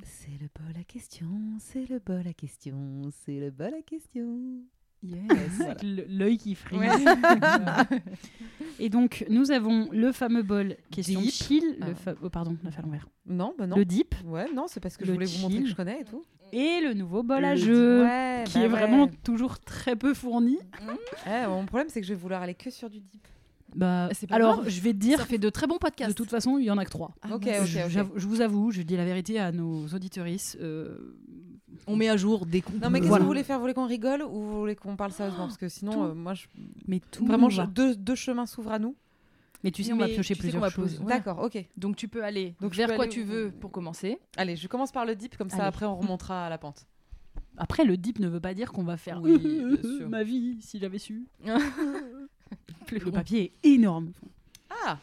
C'est 0.03 0.37
le 0.39 0.47
bol 0.55 0.79
à 0.79 0.83
question, 0.83 1.57
c'est 1.57 1.89
le 1.89 1.97
bol 1.97 2.27
à 2.27 2.33
question, 2.33 3.09
c'est 3.25 3.39
le 3.39 3.49
bol 3.49 3.73
à 3.73 3.81
question. 3.81 4.61
Yes. 5.01 5.61
Avec 5.61 5.81
le- 5.83 6.05
l'œil 6.09 6.37
qui 6.37 6.55
frise. 6.55 6.79
Ouais. 6.79 6.89
Et 8.79 8.89
donc, 8.89 9.25
nous 9.29 9.51
avons 9.51 9.87
le 9.91 10.11
fameux 10.11 10.41
bol 10.43 10.75
question 10.91 11.21
Deep. 11.21 11.31
chill. 11.31 11.63
Le 11.79 11.91
Ah. 11.91 11.95
fa- 11.95 12.15
oh, 12.21 12.29
pardon, 12.29 12.57
on 12.63 12.67
a 12.67 12.71
fait 12.71 12.79
à 12.79 12.81
l'envers. 12.83 13.07
Non, 13.25 13.53
bah 13.57 13.67
non. 13.67 13.75
Le 13.75 13.85
deep 13.85 14.15
Ouais, 14.25 14.47
non, 14.53 14.65
c'est 14.67 14.79
parce 14.79 14.97
que 14.97 15.03
Le 15.03 15.07
je 15.07 15.11
voulais 15.13 15.25
vous 15.25 15.39
montrer 15.41 15.63
que 15.63 15.69
je 15.69 15.75
connais 15.75 16.01
et 16.01 16.05
tout. 16.05 16.23
et 16.51 16.81
le 16.81 16.93
nouveau 16.93 17.23
bol 17.23 17.43
à 17.45 17.55
jeu. 17.55 17.99
deep. 17.99 18.07
Ouais, 18.07 18.43
Qui 18.45 18.53
bah 18.55 18.59
est 18.59 18.63
ouais. 18.63 18.67
vraiment 18.69 19.07
toujours 19.23 19.59
très 19.59 19.95
peu 19.95 20.13
fourni. 20.13 20.57
Eh, 21.27 21.47
mon 21.47 21.65
problème, 21.65 21.87
c'est 21.89 22.01
que 22.01 22.07
je 22.07 22.13
vais 22.13 22.19
vouloir 22.19 22.41
aller 22.41 22.55
que 22.55 22.69
sur 22.69 22.89
du 22.89 22.99
deep. 22.99 23.25
Bah, 23.75 24.09
C'est 24.13 24.25
pas 24.27 24.35
alors, 24.35 24.55
grave. 24.61 24.69
je 24.69 24.81
vais 24.81 24.93
te 24.93 24.97
dire, 24.97 25.19
Ça 25.19 25.25
fait 25.25 25.37
de 25.37 25.49
très 25.49 25.67
bons 25.67 25.77
podcasts. 25.77 26.09
de 26.09 26.15
toute 26.15 26.31
façon, 26.31 26.57
il 26.57 26.65
y 26.65 26.71
en 26.71 26.77
a 26.79 26.85
que 26.85 26.89
trois. 26.89 27.13
Ah, 27.21 27.35
Ok, 27.35 27.43
ok, 27.47 27.65
je, 27.65 27.79
ok. 27.81 27.89
j'avoue- 27.89 28.13
je 28.15 28.25
vous 28.27 28.41
avoue, 28.41 28.71
je 28.71 28.81
dis 28.81 28.97
la 28.97 29.05
vérité 29.05 29.39
à 29.39 29.51
nos 29.51 29.85
auditorices. 29.89 30.57
euh, 30.59 31.15
On 31.91 31.95
met 31.95 32.07
à 32.09 32.17
jour 32.17 32.45
des 32.45 32.61
comptes. 32.61 32.81
Non, 32.81 32.89
mais 32.89 32.99
qu'est-ce 32.99 33.09
Voilà. 33.09 33.21
que 33.21 33.23
vous 33.23 33.29
voulez 33.29 33.43
faire? 33.43 33.57
Vous 33.57 33.63
voulez 33.63 33.73
qu'on 33.73 33.87
rigole 33.87 34.21
ou 34.23 34.29
vous 34.41 34.59
voulez 34.59 34.75
qu'on 34.75 34.95
parle 34.95 35.11
sérieusement? 35.11 35.45
Parce 35.45 35.57
que 35.57 35.67
sinon, 35.69 35.91
tout. 35.91 36.03
euh, 36.03 36.13
moi, 36.13 36.33
je... 36.35 36.45
mais 36.87 36.99
tout 37.11 37.25
vraiment, 37.25 37.49
je- 37.49 37.63
deux, 37.63 37.95
deux 37.95 38.15
chemins 38.15 38.45
s'ouvrent 38.45 38.71
à 38.71 38.79
nous. 38.79 38.95
Mais 39.63 39.71
tu 39.71 39.83
sais, 39.83 39.91
on 39.91 39.97
va 39.97 40.07
piocher 40.07 40.35
plusieurs 40.35 40.69
choses. 40.71 41.01
D'accord, 41.01 41.39
ok. 41.39 41.65
Donc 41.75 41.95
tu 41.97 42.07
peux 42.07 42.23
aller 42.23 42.55
Donc, 42.61 42.73
vers 42.75 42.87
peux 42.87 42.95
quoi 42.95 43.03
aller 43.05 43.13
tu 43.13 43.23
veux 43.23 43.51
pour 43.51 43.71
commencer. 43.71 44.17
Allez, 44.37 44.55
je 44.55 44.67
commence 44.69 44.91
par 44.93 45.05
le 45.05 45.15
deep, 45.15 45.35
comme 45.35 45.49
ça 45.49 45.57
Allez. 45.57 45.65
après 45.67 45.85
on 45.85 45.97
remontera 45.97 46.45
à 46.45 46.49
la 46.49 46.57
pente. 46.57 46.85
Après, 47.57 47.83
le 47.83 47.97
deep 47.97 48.19
ne 48.19 48.29
veut 48.29 48.39
pas 48.39 48.53
dire 48.53 48.71
qu'on 48.71 48.83
va 48.83 48.95
faire 48.95 49.19
ma 50.07 50.23
vie 50.23 50.57
si 50.61 50.79
j'avais 50.79 50.97
su. 50.99 51.27
Plus 52.85 52.99
Le 52.99 53.11
papier 53.11 53.53
est 53.63 53.69
énorme. 53.69 54.11
Ah 54.85 54.97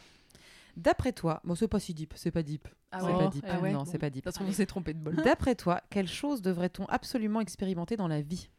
D'après 0.75 1.11
toi, 1.11 1.39
bon, 1.43 1.53
c'est 1.55 1.67
pas 1.67 1.79
si 1.79 1.93
deep, 1.93 2.13
c'est 2.15 2.31
pas 2.31 2.43
deep. 2.43 2.67
Ah 2.91 2.99
c'est 3.01 3.05
ouais. 3.07 3.17
pas 3.17 3.27
deep. 3.27 3.45
Ah 3.47 3.59
ouais. 3.59 3.71
Non, 3.73 3.85
c'est 3.85 3.97
pas 3.97 4.09
deep. 4.09 4.23
De 4.23 4.29
toute 4.29 4.37
façon, 4.37 4.49
on 4.49 4.53
s'est 4.53 4.65
trompé 4.65 4.93
de 4.93 4.99
bol. 4.99 5.15
D'après 5.17 5.55
toi, 5.55 5.81
quelle 5.89 6.07
chose 6.07 6.41
devrait-on 6.41 6.85
absolument 6.85 7.41
expérimenter 7.41 7.97
dans 7.97 8.07
la 8.07 8.21
vie? 8.21 8.49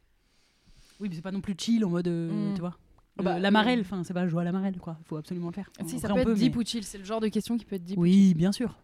Oui, 1.00 1.08
mais 1.08 1.14
c'est 1.14 1.22
pas 1.22 1.30
non 1.32 1.40
plus 1.40 1.54
chill 1.58 1.84
en 1.84 1.90
mode, 1.90 2.08
euh, 2.08 2.50
Mm. 2.50 2.54
tu 2.54 2.60
vois. 2.60 2.76
Bah, 3.16 3.36
Le- 3.36 3.42
la 3.42 3.50
marelle, 3.50 3.80
enfin, 3.80 4.04
c'est 4.04 4.14
pas 4.14 4.26
jouer 4.28 4.42
à 4.42 4.44
la 4.44 4.52
marelle, 4.52 4.78
quoi. 4.78 4.98
Faut 5.06 5.16
absolument 5.16 5.48
le 5.48 5.52
faire. 5.54 5.70
Si 5.86 5.96
Après, 5.96 5.98
ça 5.98 6.12
on 6.12 6.14
peut 6.22 6.32
être 6.32 6.38
deep 6.38 6.54
mais- 6.56 6.62
ou 6.62 6.64
chill, 6.66 6.84
c'est 6.84 6.98
le 6.98 7.04
genre 7.04 7.20
de 7.20 7.28
question 7.28 7.56
qui 7.56 7.64
peut 7.64 7.76
être 7.76 7.84
deep. 7.84 7.98
ou 7.98 8.02
Oui, 8.02 8.34
bien 8.34 8.52
sûr. 8.52 8.76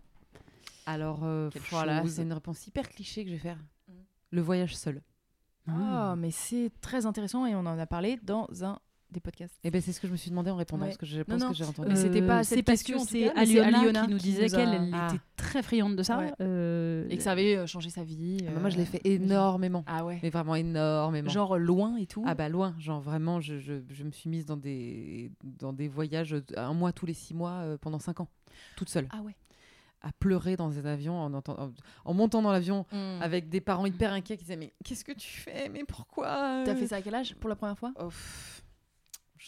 Alors, 0.86 1.20
euh, 1.24 1.50
voilà, 1.70 2.06
c'est 2.06 2.22
une 2.22 2.32
réponse 2.32 2.66
hyper 2.66 2.88
cliché 2.88 3.22
que 3.24 3.30
je 3.30 3.34
vais 3.34 3.40
faire. 3.40 3.58
Mm. 3.88 3.92
Le 4.32 4.40
voyage 4.42 4.76
seul. 4.76 5.02
Ah, 5.68 6.14
mais 6.18 6.30
c'est 6.30 6.70
très 6.80 7.06
intéressant 7.06 7.46
et 7.46 7.54
on 7.54 7.60
en 7.60 7.78
a 7.78 7.86
parlé 7.86 8.18
dans 8.22 8.46
un 8.64 8.78
des 9.14 9.20
podcasts. 9.20 9.54
Et 9.64 9.70
ben 9.70 9.80
c'est 9.80 9.92
ce 9.92 10.00
que 10.00 10.06
je 10.06 10.12
me 10.12 10.16
suis 10.18 10.28
demandé 10.30 10.50
en 10.50 10.56
répondant, 10.56 10.82
Ouais. 10.82 10.88
parce 10.90 10.98
que 10.98 11.06
je 11.06 11.22
pense 11.22 11.40
non. 11.40 11.48
que 11.48 11.54
j'ai 11.54 11.64
entendu. 11.64 11.88
Mais 11.88 11.96
c'était 11.96 12.20
pas 12.20 12.40
Euh, 12.40 12.42
cette 12.42 12.58
c'est 12.58 12.62
parce 12.62 12.82
question, 12.82 13.02
que 13.04 13.10
c'est 13.10 13.30
Aliona, 13.30 14.04
qui 14.04 14.10
nous 14.12 14.18
qui 14.18 14.24
disait 14.24 14.48
qu'elle 14.48 14.74
elle 14.74 14.90
Ah. 14.92 15.08
était 15.10 15.22
très 15.36 15.62
friande 15.62 15.96
de 15.96 16.02
ça. 16.02 16.18
Ouais. 16.18 16.32
euh, 16.42 17.06
Et 17.08 17.16
que 17.16 17.22
ça 17.22 17.32
avait 17.32 17.56
euh, 17.56 17.66
changé 17.66 17.88
sa 17.88 18.04
vie. 18.04 18.38
Ah, 18.42 18.44
euh, 18.44 18.50
mais 18.54 18.60
moi, 18.60 18.70
je 18.70 18.76
l'ai 18.76 18.84
fait 18.84 19.00
énormément. 19.04 19.84
Ah 19.86 20.04
ouais. 20.04 20.20
Mais 20.22 20.30
vraiment 20.30 20.54
énormément. 20.56 21.30
Genre 21.30 21.56
loin 21.58 21.96
et 21.96 22.06
tout. 22.06 22.22
Ah 22.26 22.34
bah 22.34 22.48
loin, 22.48 22.74
genre 22.78 23.00
vraiment, 23.00 23.40
je, 23.40 23.58
je, 23.58 23.74
je 23.88 24.04
me 24.04 24.10
suis 24.10 24.28
mise 24.28 24.44
dans 24.44 24.56
des, 24.56 25.30
dans 25.42 25.72
des 25.72 25.88
voyages 25.88 26.36
un 26.56 26.74
mois 26.74 26.92
tous 26.92 27.06
les 27.06 27.14
six 27.14 27.32
mois 27.34 27.60
euh, 27.62 27.78
pendant 27.80 27.98
cinq 27.98 28.20
ans, 28.20 28.28
toute 28.76 28.88
seule, 28.88 29.06
Ah 29.10 29.22
ouais. 29.22 29.34
à 30.02 30.12
pleurer 30.12 30.56
dans 30.56 30.76
un 30.78 30.84
avion 30.84 31.18
en, 31.18 31.32
entend- 31.32 31.58
en, 31.58 31.70
en 32.04 32.14
montant 32.14 32.42
dans 32.42 32.52
l'avion 32.52 32.84
Avec... 32.92 33.22
avec 33.22 33.48
des 33.48 33.60
parents 33.60 33.86
hyper 33.86 34.12
inquiets 34.12 34.36
qui 34.36 34.44
disaient 34.44 34.56
mais 34.56 34.72
qu'est-ce 34.84 35.04
que 35.04 35.12
tu 35.12 35.28
fais, 35.28 35.68
mais 35.70 35.84
pourquoi? 35.84 36.62
T'as 36.64 36.74
fait 36.74 36.86
ça 36.88 36.96
à 36.96 37.02
quel 37.02 37.14
âge 37.14 37.34
pour 37.36 37.48
la 37.48 37.56
première 37.56 37.78
fois? 37.78 37.92
Oh, 37.98 38.08
pff, 38.08 38.63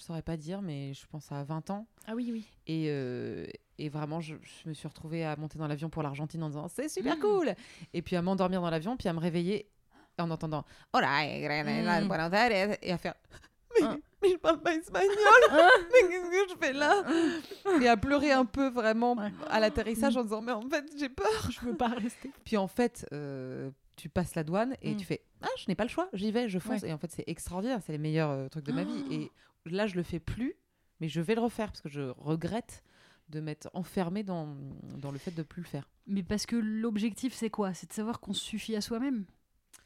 saurais 0.07 0.23
pas 0.23 0.37
dire, 0.37 0.63
mais 0.63 0.95
je 0.95 1.07
pense 1.07 1.31
à 1.33 1.43
20 1.45 1.71
ans. 1.71 1.87
Ah 2.07 2.15
oui, 2.15 2.31
oui. 2.33 2.47
Et, 2.67 2.87
euh, 2.89 3.47
et 3.79 3.89
vraiment, 3.89 4.21
je, 4.21 4.35
je 4.43 4.69
me 4.69 4.75
suis 4.75 4.87
retrouvée 4.89 5.25
à 5.25 5.37
monter 5.37 5.59
dans 5.59 5.67
l'avion 5.69 5.89
pour 5.91 6.03
l'Argentine 6.03 6.43
en 6.43 6.49
disant 6.49 6.69
c'est 6.69 6.89
super 6.89 7.17
Mm. 7.17 7.21
cool. 7.21 7.55
Et 7.93 8.03
puis 8.03 8.17
à 8.17 8.23
m'endormir 8.23 8.61
dans 8.61 8.71
l'avion, 8.71 8.97
puis 8.97 9.09
à 9.09 9.13
me 9.13 9.19
réveiller 9.21 9.69
en 10.19 10.31
entendant 10.31 10.65
Hola, 10.93 11.25
eh, 11.27 11.47
Mm. 11.47 12.09
Buenos 12.09 12.33
Aires, 12.33 12.79
et 12.81 12.93
à 12.93 12.99
faire 12.99 13.15
mais, 13.81 13.87
Ah. 13.87 13.97
mais 14.23 14.31
je 14.31 14.37
parle 14.37 14.61
pas 14.63 14.75
espagnol. 14.75 15.11
mais 15.51 16.09
qu'est-ce 16.09 16.31
que 16.31 16.53
je 16.55 16.57
fais 16.59 16.73
là 16.73 17.03
Et 17.83 17.89
à 17.89 17.97
pleurer 17.97 18.33
un 18.33 18.45
peu 18.47 18.69
vraiment 18.69 19.15
Ouais. 19.17 19.31
à 19.51 19.61
l'atterrissage 19.61 20.17
en 20.17 20.23
disant 20.23 20.41
mais 20.41 20.53
en 20.53 20.63
fait 20.69 20.85
j'ai 20.99 21.09
peur. 21.11 21.51
Je 21.51 21.61
veux 21.67 21.77
pas 21.77 21.89
rester. 21.89 22.31
Puis 22.45 22.57
en 22.57 22.69
fait, 22.69 23.07
euh, 23.13 23.71
tu 23.97 24.09
passes 24.09 24.35
la 24.35 24.45
douane 24.45 24.77
et 24.83 24.93
Mm. 24.95 24.97
tu 24.97 25.05
fais 25.07 25.23
ah 25.43 25.49
je 25.59 25.65
n'ai 25.69 25.75
pas 25.75 25.85
le 25.85 25.89
choix, 25.91 26.09
j'y 26.13 26.31
vais, 26.33 26.49
je 26.49 26.59
fonce. 26.59 26.83
Ouais. 26.83 26.91
Et 26.91 26.93
en 26.93 26.99
fait 26.99 27.11
c'est 27.11 27.25
extraordinaire, 27.27 27.81
c'est 27.85 27.93
les 27.93 27.99
meilleurs 27.99 28.31
euh, 28.31 28.49
trucs 28.49 28.65
de 28.67 28.73
ma 28.73 28.85
vie. 28.85 29.05
Et 29.11 29.31
là 29.71 29.87
je 29.87 29.95
le 29.97 30.03
fais 30.03 30.21
plus, 30.21 30.55
mais 31.01 31.09
je 31.09 31.21
vais 31.21 31.35
le 31.35 31.41
refaire 31.41 31.69
parce 31.69 31.81
que 31.81 31.89
je 31.89 32.13
regrette 32.19 32.83
de 33.29 33.41
m'être 33.41 33.69
enfermée 33.75 34.23
dans, 34.23 34.55
dans 34.99 35.11
le 35.11 35.19
fait 35.19 35.35
de 35.35 35.43
plus 35.43 35.63
le 35.63 35.67
faire. 35.67 35.89
Mais 36.07 36.23
parce 36.23 36.47
que 36.47 36.55
l'objectif, 36.55 37.33
c'est 37.35 37.51
quoi? 37.51 37.75
C'est 37.75 37.89
de 37.89 37.93
savoir 37.93 38.21
qu'on 38.21 38.33
suffit 38.33 38.77
à 38.77 38.81
soi-même? 38.81 39.25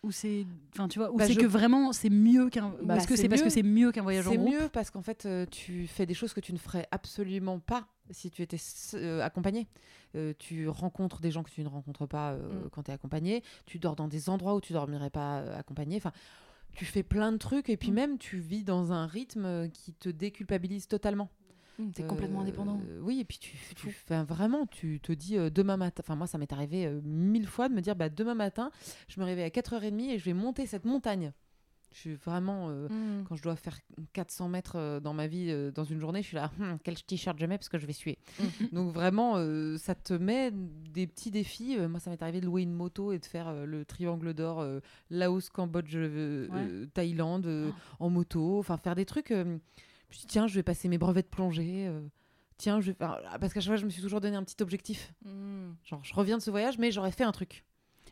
Ou 0.03 0.13
c'est. 0.13 0.47
Enfin, 0.75 0.89
tu 0.89 0.99
vois, 0.99 1.11
ou 1.11 1.17
Bah, 1.17 1.27
c'est 1.27 1.33
je- 1.35 1.41
que 1.41 1.47
vraiment 1.47 1.93
c'est 1.93 2.11
mieux 2.11 2.49
qu'un. 2.51 2.75
Bah, 2.83 2.97
Est-ce 2.97 3.07
que 3.07 3.17
c'est 3.17 3.23
c'est 3.23 3.29
parce 3.31 3.41
que 3.41 3.47
mieux. 3.47 3.51
c'est 3.51 3.63
mieux 3.63 3.93
qu'un 3.93 4.03
voyage 4.03 4.27
en 4.29 4.31
C'est 4.33 4.37
groupe? 4.37 4.51
mieux 4.53 4.69
parce 4.73 4.91
qu'en 4.91 5.01
fait, 5.03 5.25
euh, 5.27 5.47
tu 5.51 5.87
fais 5.87 6.05
des 6.07 6.15
choses 6.15 6.33
que 6.35 6.41
tu 6.41 6.53
ne 6.53 6.59
ferais 6.59 6.87
absolument 6.91 7.59
pas 7.61 7.87
si 8.11 8.31
tu 8.31 8.43
étais 8.43 8.57
euh, 8.95 9.21
accompagné. 9.23 9.67
Euh, 10.17 10.33
tu 10.39 10.69
rencontres 10.69 11.21
des 11.21 11.31
gens 11.31 11.43
que 11.43 11.51
tu 11.51 11.63
ne 11.63 11.69
rencontres 11.69 12.07
pas 12.07 12.33
euh, 12.33 12.65
Mm. 12.67 12.71
quand 12.71 12.83
tu 12.85 12.91
es 12.91 12.95
accompagné. 12.95 13.43
Tu 13.67 13.79
dors 13.79 13.97
dans 13.97 14.09
des 14.09 14.29
endroits 14.29 14.55
où 14.55 14.61
tu 14.61 14.73
dormirais 14.73 15.11
pas 15.11 15.39
accompagné. 15.55 15.97
Enfin, 15.97 16.13
tu 16.73 16.85
fais 16.85 17.03
plein 17.03 17.33
de 17.33 17.37
trucs 17.37 17.69
et 17.69 17.77
puis 17.77 17.91
Mm. 17.91 17.95
même 17.95 18.19
tu 18.19 18.39
vis 18.39 18.65
dans 18.65 18.93
un 18.93 19.07
rythme 19.07 19.69
qui 19.71 19.93
te 19.93 20.09
déculpabilise 20.09 20.87
totalement. 20.89 21.29
T'es 21.95 22.03
complètement 22.03 22.41
Euh, 22.41 22.43
indépendant. 22.43 22.79
Oui, 23.01 23.21
et 23.21 23.25
puis 23.25 23.39
tu, 23.39 23.57
tu 23.75 23.91
fais 23.91 24.23
vraiment, 24.23 24.67
tu 24.67 25.01
te 25.01 25.13
dis 25.13 25.37
demain 25.51 25.79
matin. 25.79 26.03
Enfin, 26.05 26.15
moi, 26.15 26.27
ça 26.27 26.37
m'est 26.37 26.53
arrivé 26.53 26.91
mille 27.03 27.47
fois 27.47 27.71
de 27.71 27.75
me 27.75 27.81
dire 27.81 27.97
bah, 27.97 28.11
demain 28.11 28.35
matin, 28.35 28.71
je 29.09 29.19
me 29.19 29.25
réveille 29.25 29.45
à 29.45 29.51
4h30 29.51 30.11
et 30.11 30.19
je 30.19 30.25
vais 30.27 30.35
monter 30.35 30.67
cette 30.67 30.85
montagne. 30.85 31.33
Je 31.93 31.99
suis 31.99 32.15
vraiment. 32.15 32.69
euh, 32.71 32.89
Mm. 32.89 33.25
quand 33.29 33.35
je 33.37 33.43
dois 33.43 33.57
faire 33.57 33.79
400 34.13 34.49
mètres 34.49 34.77
euh, 34.77 35.01
dans 35.01 35.13
ma 35.13 35.27
vie 35.27 35.47
euh, 35.51 35.71
dans 35.73 35.83
une 35.85 35.99
journée, 36.01 36.23
je 36.23 36.29
suis 36.29 36.37
là, 36.37 36.51
Hum, 36.61 36.79
quel 36.85 36.95
t-shirt 37.03 37.37
je 37.39 37.47
mets 37.47 37.59
parce 37.59 37.69
que 37.69 37.79
je 37.79 37.87
vais 37.87 37.93
suer. 37.93 38.19
Donc 38.73 38.93
vraiment, 38.95 39.35
ça 39.79 39.95
te 39.95 40.15
met 40.15 40.53
des 40.53 41.07
petits 41.07 41.31
défis. 41.31 41.77
Moi, 41.79 41.99
ça 42.01 42.11
m'est 42.11 42.23
arrivé 42.23 42.41
de 42.41 42.47
louer 42.47 42.63
une 42.63 42.73
moto 42.75 43.13
et 43.13 43.19
de 43.19 43.25
faire 43.27 43.53
le 43.67 43.85
triangle 43.85 44.35
d'or 44.35 44.65
Laos, 45.11 45.49
Cambodge, 45.51 45.97
Ouais. 45.97 46.87
Thaïlande 46.95 47.47
euh, 47.47 47.71
en 47.99 48.09
moto. 48.11 48.59
Enfin, 48.59 48.77
faire 48.77 48.95
des 48.95 49.05
trucs. 49.07 49.33
dit, 49.33 50.27
tiens, 50.29 50.47
je 50.47 50.55
vais 50.55 50.63
passer 50.63 50.89
mes 50.89 50.99
brevets 50.99 51.23
de 51.23 51.29
plongée. 51.29 51.91
tiens, 52.57 52.81
je 52.81 52.93
vais. 52.93 52.95
Parce 52.95 53.53
qu'à 53.53 53.61
chaque 53.61 53.65
fois, 53.73 53.77
je 53.77 53.85
me 53.85 53.91
suis 53.91 54.03
toujours 54.03 54.21
donné 54.21 54.37
un 54.37 54.45
petit 54.45 54.63
objectif. 54.63 55.13
Mm. 55.25 55.71
Genre, 55.85 56.01
je 56.05 56.15
reviens 56.15 56.39
de 56.39 56.43
ce 56.43 56.51
voyage, 56.51 56.79
mais 56.79 56.91
j'aurais 56.93 57.13
fait 57.13 57.25
un 57.25 57.33
truc. 57.33 57.65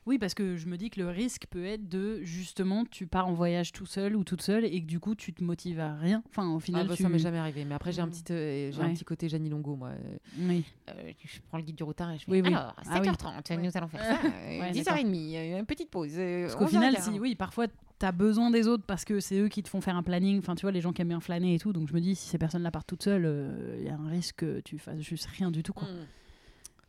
Oui, 0.08 0.18
parce 0.18 0.32
que 0.32 0.56
je 0.56 0.66
me 0.66 0.76
dis 0.78 0.88
que 0.88 0.98
le 1.00 1.08
risque 1.10 1.44
peut 1.50 1.64
être 1.66 1.86
de 1.88 2.20
justement, 2.22 2.84
tu 2.90 3.06
pars 3.06 3.28
en 3.28 3.34
voyage 3.34 3.72
tout 3.72 3.84
seul 3.84 4.16
ou 4.16 4.24
toute 4.24 4.40
seule 4.40 4.64
et 4.64 4.80
que 4.80 4.86
du 4.86 4.98
coup, 5.00 5.14
tu 5.14 5.34
te 5.34 5.44
motives 5.44 5.80
à 5.80 5.94
rien. 5.96 6.22
Enfin, 6.30 6.48
au 6.50 6.56
Ah, 6.56 6.60
final, 6.60 6.86
bah, 6.88 6.96
tu... 6.96 7.02
Ça 7.02 7.08
m'est 7.10 7.18
jamais 7.18 7.36
arrivé. 7.38 7.64
Mais 7.66 7.74
après, 7.74 7.92
j'ai 7.92 8.00
un 8.00 8.06
Mm. 8.06 8.10
petit, 8.10 8.32
euh, 8.32 8.72
j'ai 8.72 8.78
Ouais. 8.80 8.86
un 8.86 8.94
petit 8.94 9.04
côté 9.04 9.28
Janine 9.28 9.50
Longo, 9.50 9.76
moi. 9.76 9.90
Oui. 10.38 10.64
Euh, 10.88 11.12
je 11.22 11.38
prends 11.48 11.58
le 11.58 11.64
guide 11.64 11.76
du 11.76 11.82
routard 11.82 12.10
et 12.12 12.18
je 12.18 12.24
fais 12.24 12.32
Oui, 12.32 12.40
oui. 12.40 12.48
alors 12.54 12.74
Ah 12.78 13.00
oui. 13.02 13.06
7h30 13.08 13.60
nous 13.62 13.70
allons 13.76 13.88
faire 13.88 14.00
ça 14.02 14.18
euh, 14.24 14.60
Ouais, 14.60 14.72
10h30 14.72 15.36
euh, 15.36 15.58
une 15.58 15.66
petite 15.66 15.90
pause 15.90 16.14
Parce 16.16 16.54
qu'au 16.56 16.64
11h15. 16.64 16.68
final, 16.70 16.96
si, 17.02 17.20
oui, 17.20 17.34
parfois, 17.34 17.66
tu 17.68 18.06
as 18.06 18.12
besoin 18.12 18.50
des 18.50 18.66
autres 18.66 18.84
parce 18.86 19.04
que 19.04 19.20
c'est 19.20 19.38
eux 19.38 19.48
qui 19.48 19.62
te 19.62 19.68
font 19.68 19.82
faire 19.82 19.96
un 19.96 20.02
planning. 20.02 20.38
Enfin, 20.38 20.54
tu 20.54 20.62
vois, 20.62 20.72
les 20.72 20.80
gens 20.80 20.92
qui 20.94 21.02
aiment 21.02 21.08
bien 21.08 21.20
flâner 21.20 21.54
et 21.54 21.58
tout. 21.58 21.74
Donc, 21.74 21.86
je 21.88 21.92
me 21.92 22.00
dis, 22.00 22.14
si 22.14 22.28
ces 22.28 22.38
personnes-là 22.38 22.70
partent 22.70 22.86
toutes 22.88 23.02
seules, 23.02 23.26
euh, 23.26 23.76
il 23.78 23.84
y 23.84 23.90
a 23.90 23.96
un 23.98 24.08
risque 24.08 24.36
que 24.36 24.60
tu 24.60 24.78
fasses 24.78 25.00
juste 25.02 25.26
rien 25.26 25.50
du 25.50 25.62
tout. 25.62 25.74
Quoi. 25.74 25.86
Mm. 25.86 26.06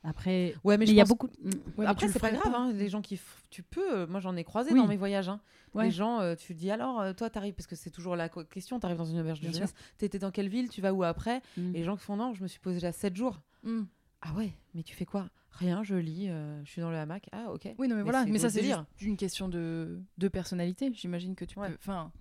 Après, 0.03 0.55
ouais 0.63 0.77
mais, 0.77 0.85
il 0.85 0.93
y 0.93 1.01
a 1.01 1.05
beaucoup. 1.05 1.27
Mm. 1.43 1.49
Ouais, 1.77 1.85
après 1.85 2.07
c'est 2.07 2.19
pas 2.19 2.31
grave 2.31 2.53
hein, 2.55 2.71
les 2.73 2.87
gens 2.87 3.01
qui 3.01 3.15
f- 3.15 3.19
tu 3.49 3.63
peux 3.63 3.93
euh, 3.93 4.07
moi 4.07 4.19
j'en 4.21 4.35
ai 4.37 4.43
croisé 4.45 4.71
Oui. 4.71 4.79
dans 4.79 4.87
mes 4.87 4.95
voyages 4.95 5.27
hein. 5.27 5.41
Ouais. 5.73 5.85
les 5.85 5.91
gens 5.91 6.21
euh, 6.21 6.35
tu 6.35 6.53
dis 6.53 6.71
alors 6.71 7.01
euh, 7.01 7.11
toi 7.13 7.29
t'arrives 7.29 7.53
parce 7.53 7.67
que 7.67 7.75
c'est 7.75 7.89
toujours 7.89 8.15
la 8.15 8.29
question 8.29 8.79
t'arrives 8.79 8.97
dans 8.97 9.03
une 9.05 9.19
auberge 9.19 9.41
de 9.41 9.51
jeunesse 9.51 9.73
t'étais 9.97 10.17
dans 10.17 10.31
quelle 10.31 10.47
ville 10.47 10.69
tu 10.69 10.79
vas 10.81 10.93
où 10.93 11.03
après? 11.03 11.41
Mm. 11.57 11.75
et 11.75 11.79
les 11.79 11.83
gens 11.83 11.97
qui 11.97 12.03
font 12.03 12.15
non 12.15 12.33
je 12.33 12.41
me 12.43 12.47
suis 12.47 12.59
posé 12.59 12.79
là 12.79 12.91
7 12.93 13.15
jours 13.15 13.39
Mm. 13.63 13.81
ah 14.21 14.33
ouais 14.35 14.53
mais 14.73 14.83
tu 14.83 14.95
fais 14.95 15.05
quoi? 15.05 15.27
Rien 15.51 15.83
je 15.83 15.95
lis 15.95 16.27
euh, 16.29 16.63
je 16.63 16.69
suis 16.71 16.79
dans 16.81 16.91
le 16.91 16.95
hamac 16.97 17.27
ah 17.33 17.51
ok 17.51 17.67
Oui, 17.77 17.89
non, 17.89 17.95
mais, 17.95 17.95
Mais 17.95 18.03
voilà. 18.03 18.23
c'est 18.23 18.31
Mais 18.31 18.39
ça, 18.39 18.49
c'est 18.49 18.65
une 19.01 19.17
question 19.17 19.49
de, 19.49 19.99
de 20.17 20.27
personnalité. 20.29 20.91
J'imagine 20.93 21.35
que 21.35 21.43
tu 21.43 21.59
Ouais. 21.59 21.67
peux. 21.67 21.75
Enfin, 21.79 22.11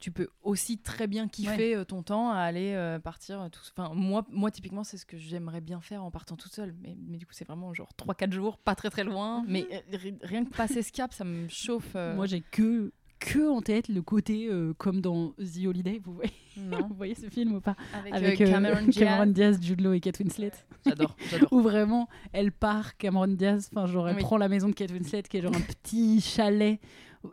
tu 0.00 0.10
peux 0.10 0.28
aussi 0.42 0.78
très 0.78 1.06
bien 1.06 1.28
kiffer 1.28 1.76
euh, 1.76 1.84
ton 1.84 2.02
temps 2.02 2.30
à 2.30 2.38
aller 2.38 2.72
euh, 2.74 2.98
partir. 2.98 3.40
euh, 3.42 3.48
tout... 3.48 3.60
Enfin, 3.76 3.92
moi, 3.94 4.26
moi, 4.30 4.50
typiquement, 4.50 4.82
c'est 4.82 4.96
ce 4.96 5.04
que 5.06 5.16
j'aimerais 5.18 5.60
bien 5.60 5.80
faire 5.80 6.02
en 6.02 6.10
partant 6.10 6.36
toute 6.36 6.52
seule. 6.52 6.74
Mais, 6.82 6.96
mais 7.06 7.18
du 7.18 7.26
coup, 7.26 7.32
c'est 7.34 7.46
vraiment 7.46 7.72
genre 7.74 7.90
3-4 7.98 8.32
jours, 8.32 8.58
pas 8.58 8.74
très 8.74 8.90
très 8.90 9.04
loin. 9.04 9.44
Mais 9.46 9.66
euh, 9.72 9.96
ri- 9.98 10.18
rien 10.22 10.44
que 10.44 10.50
passer 10.54 10.82
ce 10.82 10.90
cap, 10.90 11.12
ça 11.12 11.24
me 11.24 11.46
chauffe. 11.48 11.92
euh. 11.96 12.16
Moi, 12.16 12.26
j'ai 12.26 12.40
que 12.40 12.92
que 13.18 13.50
en 13.50 13.60
tête 13.60 13.88
le 13.88 14.00
côté 14.00 14.46
euh, 14.48 14.72
comme 14.78 15.02
dans 15.02 15.32
The 15.32 15.66
Holiday. 15.66 16.00
Vous 16.02 16.14
voyez, 16.14 16.32
vous 16.56 16.94
voyez 16.94 17.14
ce 17.14 17.28
film 17.28 17.52
ou 17.56 17.60
pas? 17.60 17.76
Avec, 17.92 18.14
Avec 18.14 18.38
Cameron 18.38 18.80
Diaz. 18.84 18.94
Cameron 18.96 19.26
Diaz, 19.26 19.58
Jude 19.60 19.82
Law 19.82 19.92
et 19.92 20.00
Kate 20.00 20.18
Winslet. 20.20 20.52
J'adore, 20.86 21.14
j'adore. 21.30 21.52
Où 21.52 21.60
vraiment, 21.60 22.08
elle 22.32 22.50
part, 22.50 22.96
Cameron 22.96 23.28
Diaz, 23.28 23.68
enfin, 23.74 23.86
genre, 23.86 24.08
elle 24.08 24.16
Oui. 24.16 24.22
prend 24.22 24.38
la 24.38 24.48
maison 24.48 24.68
de 24.68 24.72
Kate 24.72 24.90
Winslet, 24.92 25.24
qui 25.24 25.36
est 25.36 25.42
genre 25.42 25.54
un 25.54 25.60
petit 25.82 26.22
chalet 26.22 26.80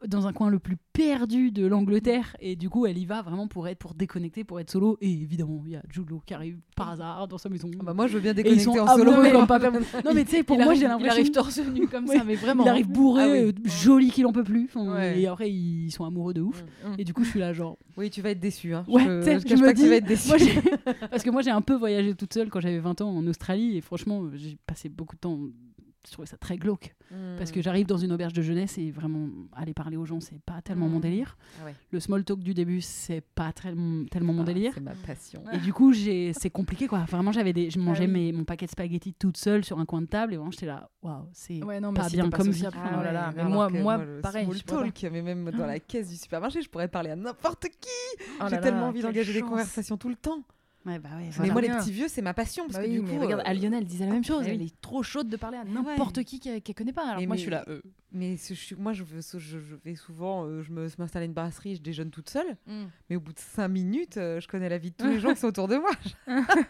dans 0.06 0.28
un 0.28 0.34
coin 0.34 0.50
le 0.50 0.60
plus 0.60 0.76
perdu 0.94 1.52
de 1.52 1.66
l'Angleterre. 1.66 2.36
Et 2.42 2.56
du 2.56 2.70
coup, 2.70 2.86
elle 2.86 2.98
y 2.98 3.06
va 3.06 3.22
vraiment 3.22 3.48
pour 3.48 3.68
être, 3.68 3.80
pour 3.80 3.94
déconnecter, 3.94 4.44
pour 4.44 4.60
être 4.60 4.70
solo. 4.70 4.98
Et 5.02 5.10
évidemment, 5.12 5.64
il 5.66 5.72
y 5.72 5.76
a 5.76 5.82
Jude 5.90 6.10
Law 6.10 6.22
qui 6.26 6.34
arrive 6.34 6.58
par 6.76 6.90
hasard 6.90 7.28
dans 7.28 7.38
sa 7.38 7.48
maison. 7.50 7.70
Ah 7.80 7.84
bah, 7.84 7.94
moi 7.94 8.08
je 8.08 8.14
veux 8.16 8.20
bien 8.20 8.34
et 8.34 8.40
ils 8.52 8.60
sont 8.62 8.74
déconnecter 8.74 8.80
en 8.80 8.98
solo 8.98 9.22
mais- 9.22 9.32
comme 9.32 9.48
pas 9.48 9.60
Non, 9.60 10.14
mais 10.14 10.26
tu 10.26 10.32
sais, 10.32 10.44
pour 10.44 10.56
Il 10.58 10.60
moi, 10.64 10.68
arrive- 10.68 10.80
j'ai 10.80 10.86
Il 10.86 10.90
l'impression. 10.90 11.12
arrive 11.14 11.32
torse 11.32 11.60
nu 11.74 11.88
comme 11.88 12.06
Ouais. 12.10 12.18
ça, 12.18 12.24
mais 12.26 12.36
vraiment. 12.36 12.64
Il 12.66 12.70
arrive 12.70 12.90
bourré, 12.90 13.24
Ah 13.24 13.32
oui. 13.32 13.38
euh, 13.38 13.52
joli 13.66 14.12
qu'il 14.12 14.26
en 14.26 14.34
peut 14.34 14.44
plus. 14.44 14.66
Enfin, 14.74 14.94
Ouais. 14.94 15.22
Et 15.22 15.28
après, 15.28 15.50
ils 15.52 15.90
sont 15.92 16.04
amoureux 16.06 16.34
de 16.34 16.42
ouf. 16.42 16.64
Mm. 16.86 16.94
Et 17.00 17.04
du 17.04 17.14
coup, 17.14 17.24
je 17.24 17.30
suis 17.30 17.40
là, 17.40 17.54
genre. 17.54 17.78
oui 17.96 18.10
tu 18.10 18.22
vas 18.22 18.32
être 18.32 18.40
déçu 18.40 18.74
hein. 18.74 18.84
Ouais, 18.88 19.04
je, 19.04 19.20
tu 19.20 19.26
sais, 19.26 19.40
je 19.40 19.48
je 19.48 19.62
me 19.62 19.68
pas 19.68 19.74
que 19.74 19.78
tu 19.78 19.84
dis- 19.84 19.90
vas 19.90 19.96
être 19.96 20.06
déçu 20.06 20.28
Moi, 20.30 20.38
Parce 21.10 21.24
que 21.24 21.30
moi, 21.30 21.42
j'ai 21.42 21.52
un 21.52 21.62
peu 21.62 21.76
voyagé 21.76 22.14
toute 22.14 22.34
seule 22.34 22.50
quand 22.50 22.60
j'avais 22.60 22.80
20 22.80 23.00
ans 23.02 23.10
en 23.10 23.26
Australie. 23.28 23.78
Et 23.78 23.82
franchement, 23.82 24.24
j'ai 24.36 24.58
passé 24.68 24.90
beaucoup 24.90 25.16
de 25.16 25.22
temps. 25.22 25.40
Je 26.08 26.14
trouvais 26.14 26.26
ça 26.28 26.38
très 26.38 26.58
glauque. 26.58 26.96
Parce 27.38 27.52
que 27.52 27.62
j'arrive 27.62 27.86
dans 27.86 27.98
une 27.98 28.12
auberge 28.12 28.34
de 28.34 28.42
jeunesse 28.42 28.78
et 28.78 28.92
vraiment 28.92 29.28
aller 29.54 29.74
parler 29.74 29.98
aux 29.98 30.06
gens, 30.06 30.20
c'est 30.20 30.40
pas 30.42 30.62
tellement 30.62 30.88
mon 30.88 30.98
Mm. 31.00 31.02
délire. 31.02 31.38
Ah 31.62 31.66
ouais. 31.66 31.76
Le 31.92 32.00
small 32.00 32.24
talk 32.24 32.40
du 32.40 32.54
début, 32.54 32.82
c'est 32.82 33.22
pas 33.36 33.52
très- 33.54 33.74
tellement 34.12 34.34
mon 34.34 34.42
Ah, 34.44 34.46
délire. 34.46 34.72
c'est 34.74 34.82
ma 34.82 34.96
passion 34.96 35.44
Et 35.54 35.58
du 35.58 35.74
coup, 35.74 35.94
c'est 35.94 36.50
compliqué 36.52 36.88
quoi. 36.88 37.00
Vraiment, 37.10 37.32
j'avais 37.32 37.54
des, 37.54 37.70
je 37.70 37.80
mangeais 37.80 38.06
oui. 38.06 38.12
mes, 38.12 38.32
mon 38.32 38.44
paquet 38.46 38.66
de 38.66 38.72
spaghettis 38.72 39.14
toute 39.14 39.38
seule 39.38 39.64
sur 39.66 39.80
un 39.80 39.86
coin 39.86 40.02
de 40.02 40.08
table 40.08 40.34
et 40.34 40.38
vraiment, 40.38 40.52
j'étais 40.52 40.66
là, 40.66 40.90
waouh, 41.02 41.28
c'est. 41.34 41.64
Ouais, 41.64 41.80
non, 41.80 41.92
mais 41.92 42.00
Pas 42.00 42.10
si 42.10 42.16
bien 42.16 42.30
pas 42.30 42.38
comme 42.38 42.50
vie. 42.52 42.64
oh 42.66 42.72
là 43.04 43.12
là. 43.12 43.28
ouais, 43.30 43.34
Mais 43.36 43.42
alors 43.42 43.52
moi, 43.54 43.70
moi, 43.70 43.98
le 43.98 44.22
pareil. 44.22 44.46
small 44.46 44.64
talk, 44.64 45.06
mais 45.12 45.22
même 45.22 45.52
dans 45.52 45.66
la 45.66 45.80
caisse 45.80 46.10
du 46.10 46.16
supermarché, 46.16 46.62
je 46.62 46.70
pourrais 46.70 46.88
parler 46.88 47.10
à 47.12 47.16
n'importe 47.16 47.64
qui. 47.80 48.26
Oh 48.42 48.46
J'ai 48.50 48.60
tellement 48.60 48.88
envie 48.88 49.02
d'engager 49.02 49.34
des 49.34 49.42
conversations 49.42 49.98
tout 49.98 50.10
le 50.10 50.16
temps. 50.16 50.44
Ouais, 50.88 51.00
bah 51.00 51.10
ouais. 51.18 51.26
mais 51.26 51.30
voilà. 51.32 51.52
moi, 51.54 51.62
les 51.62 51.68
petits 51.70 51.92
vieux, 51.92 52.08
c'est 52.08 52.22
ma 52.22 52.34
passion. 52.34 52.64
Parce 52.66 52.78
Bah 52.78 52.84
que 52.86 52.90
oui, 52.90 53.02
du 53.02 53.04
coup, 53.04 53.20
regarde, 53.20 53.42
euh, 53.42 53.50
Aliona, 53.50 53.78
elle 53.80 53.86
disait 53.86 54.06
la 54.06 54.12
même 54.14 54.24
chose. 54.24 54.46
eh 54.48 54.52
Elle 54.54 54.62
est 54.62 54.80
trop 54.82 55.04
chaude 55.04 55.28
de 55.28 55.36
parler 55.36 55.58
à 55.58 55.66
n'importe 55.66 56.24
qui 56.24 56.40
qu'elle 56.40 56.62
qu'elle 56.62 56.76
connaît 56.76 56.94
pas. 56.94 57.04
Alors 57.04 57.20
Mais- 57.20 57.28
moi, 57.28 57.34
mais- 57.36 57.38
je 57.38 57.42
suis 57.44 57.52
là. 57.52 57.66
euh. 57.68 57.82
Mais 58.14 58.38
ce- 58.38 58.54
je 58.54 58.60
suis- 58.60 58.76
moi, 58.76 58.94
je, 58.94 59.04
veux- 59.04 59.20
je, 59.22 59.38
je 59.60 59.76
vais 59.84 59.96
souvent, 59.96 60.46
euh, 60.46 60.64
je 60.64 60.72
me- 60.72 60.88
m'installe 60.98 61.24
à 61.24 61.26
une 61.26 61.34
brasserie, 61.34 61.76
je 61.76 61.82
déjeune 61.82 62.10
toute 62.10 62.30
seule. 62.30 62.56
Mm. 62.68 62.86
Mais 63.10 63.16
au 63.18 63.20
bout 63.20 63.34
de 63.34 63.40
cinq 63.40 63.68
minutes, 63.68 64.16
je 64.16 64.48
connais 64.48 64.70
la 64.70 64.78
vie 64.78 64.92
de 64.92 64.96
tous 64.96 65.06
les 65.18 65.20
gens 65.20 65.34
qui 65.34 65.40
sont 65.42 65.48
autour 65.48 65.68
de 65.68 65.76
moi. 65.76 65.92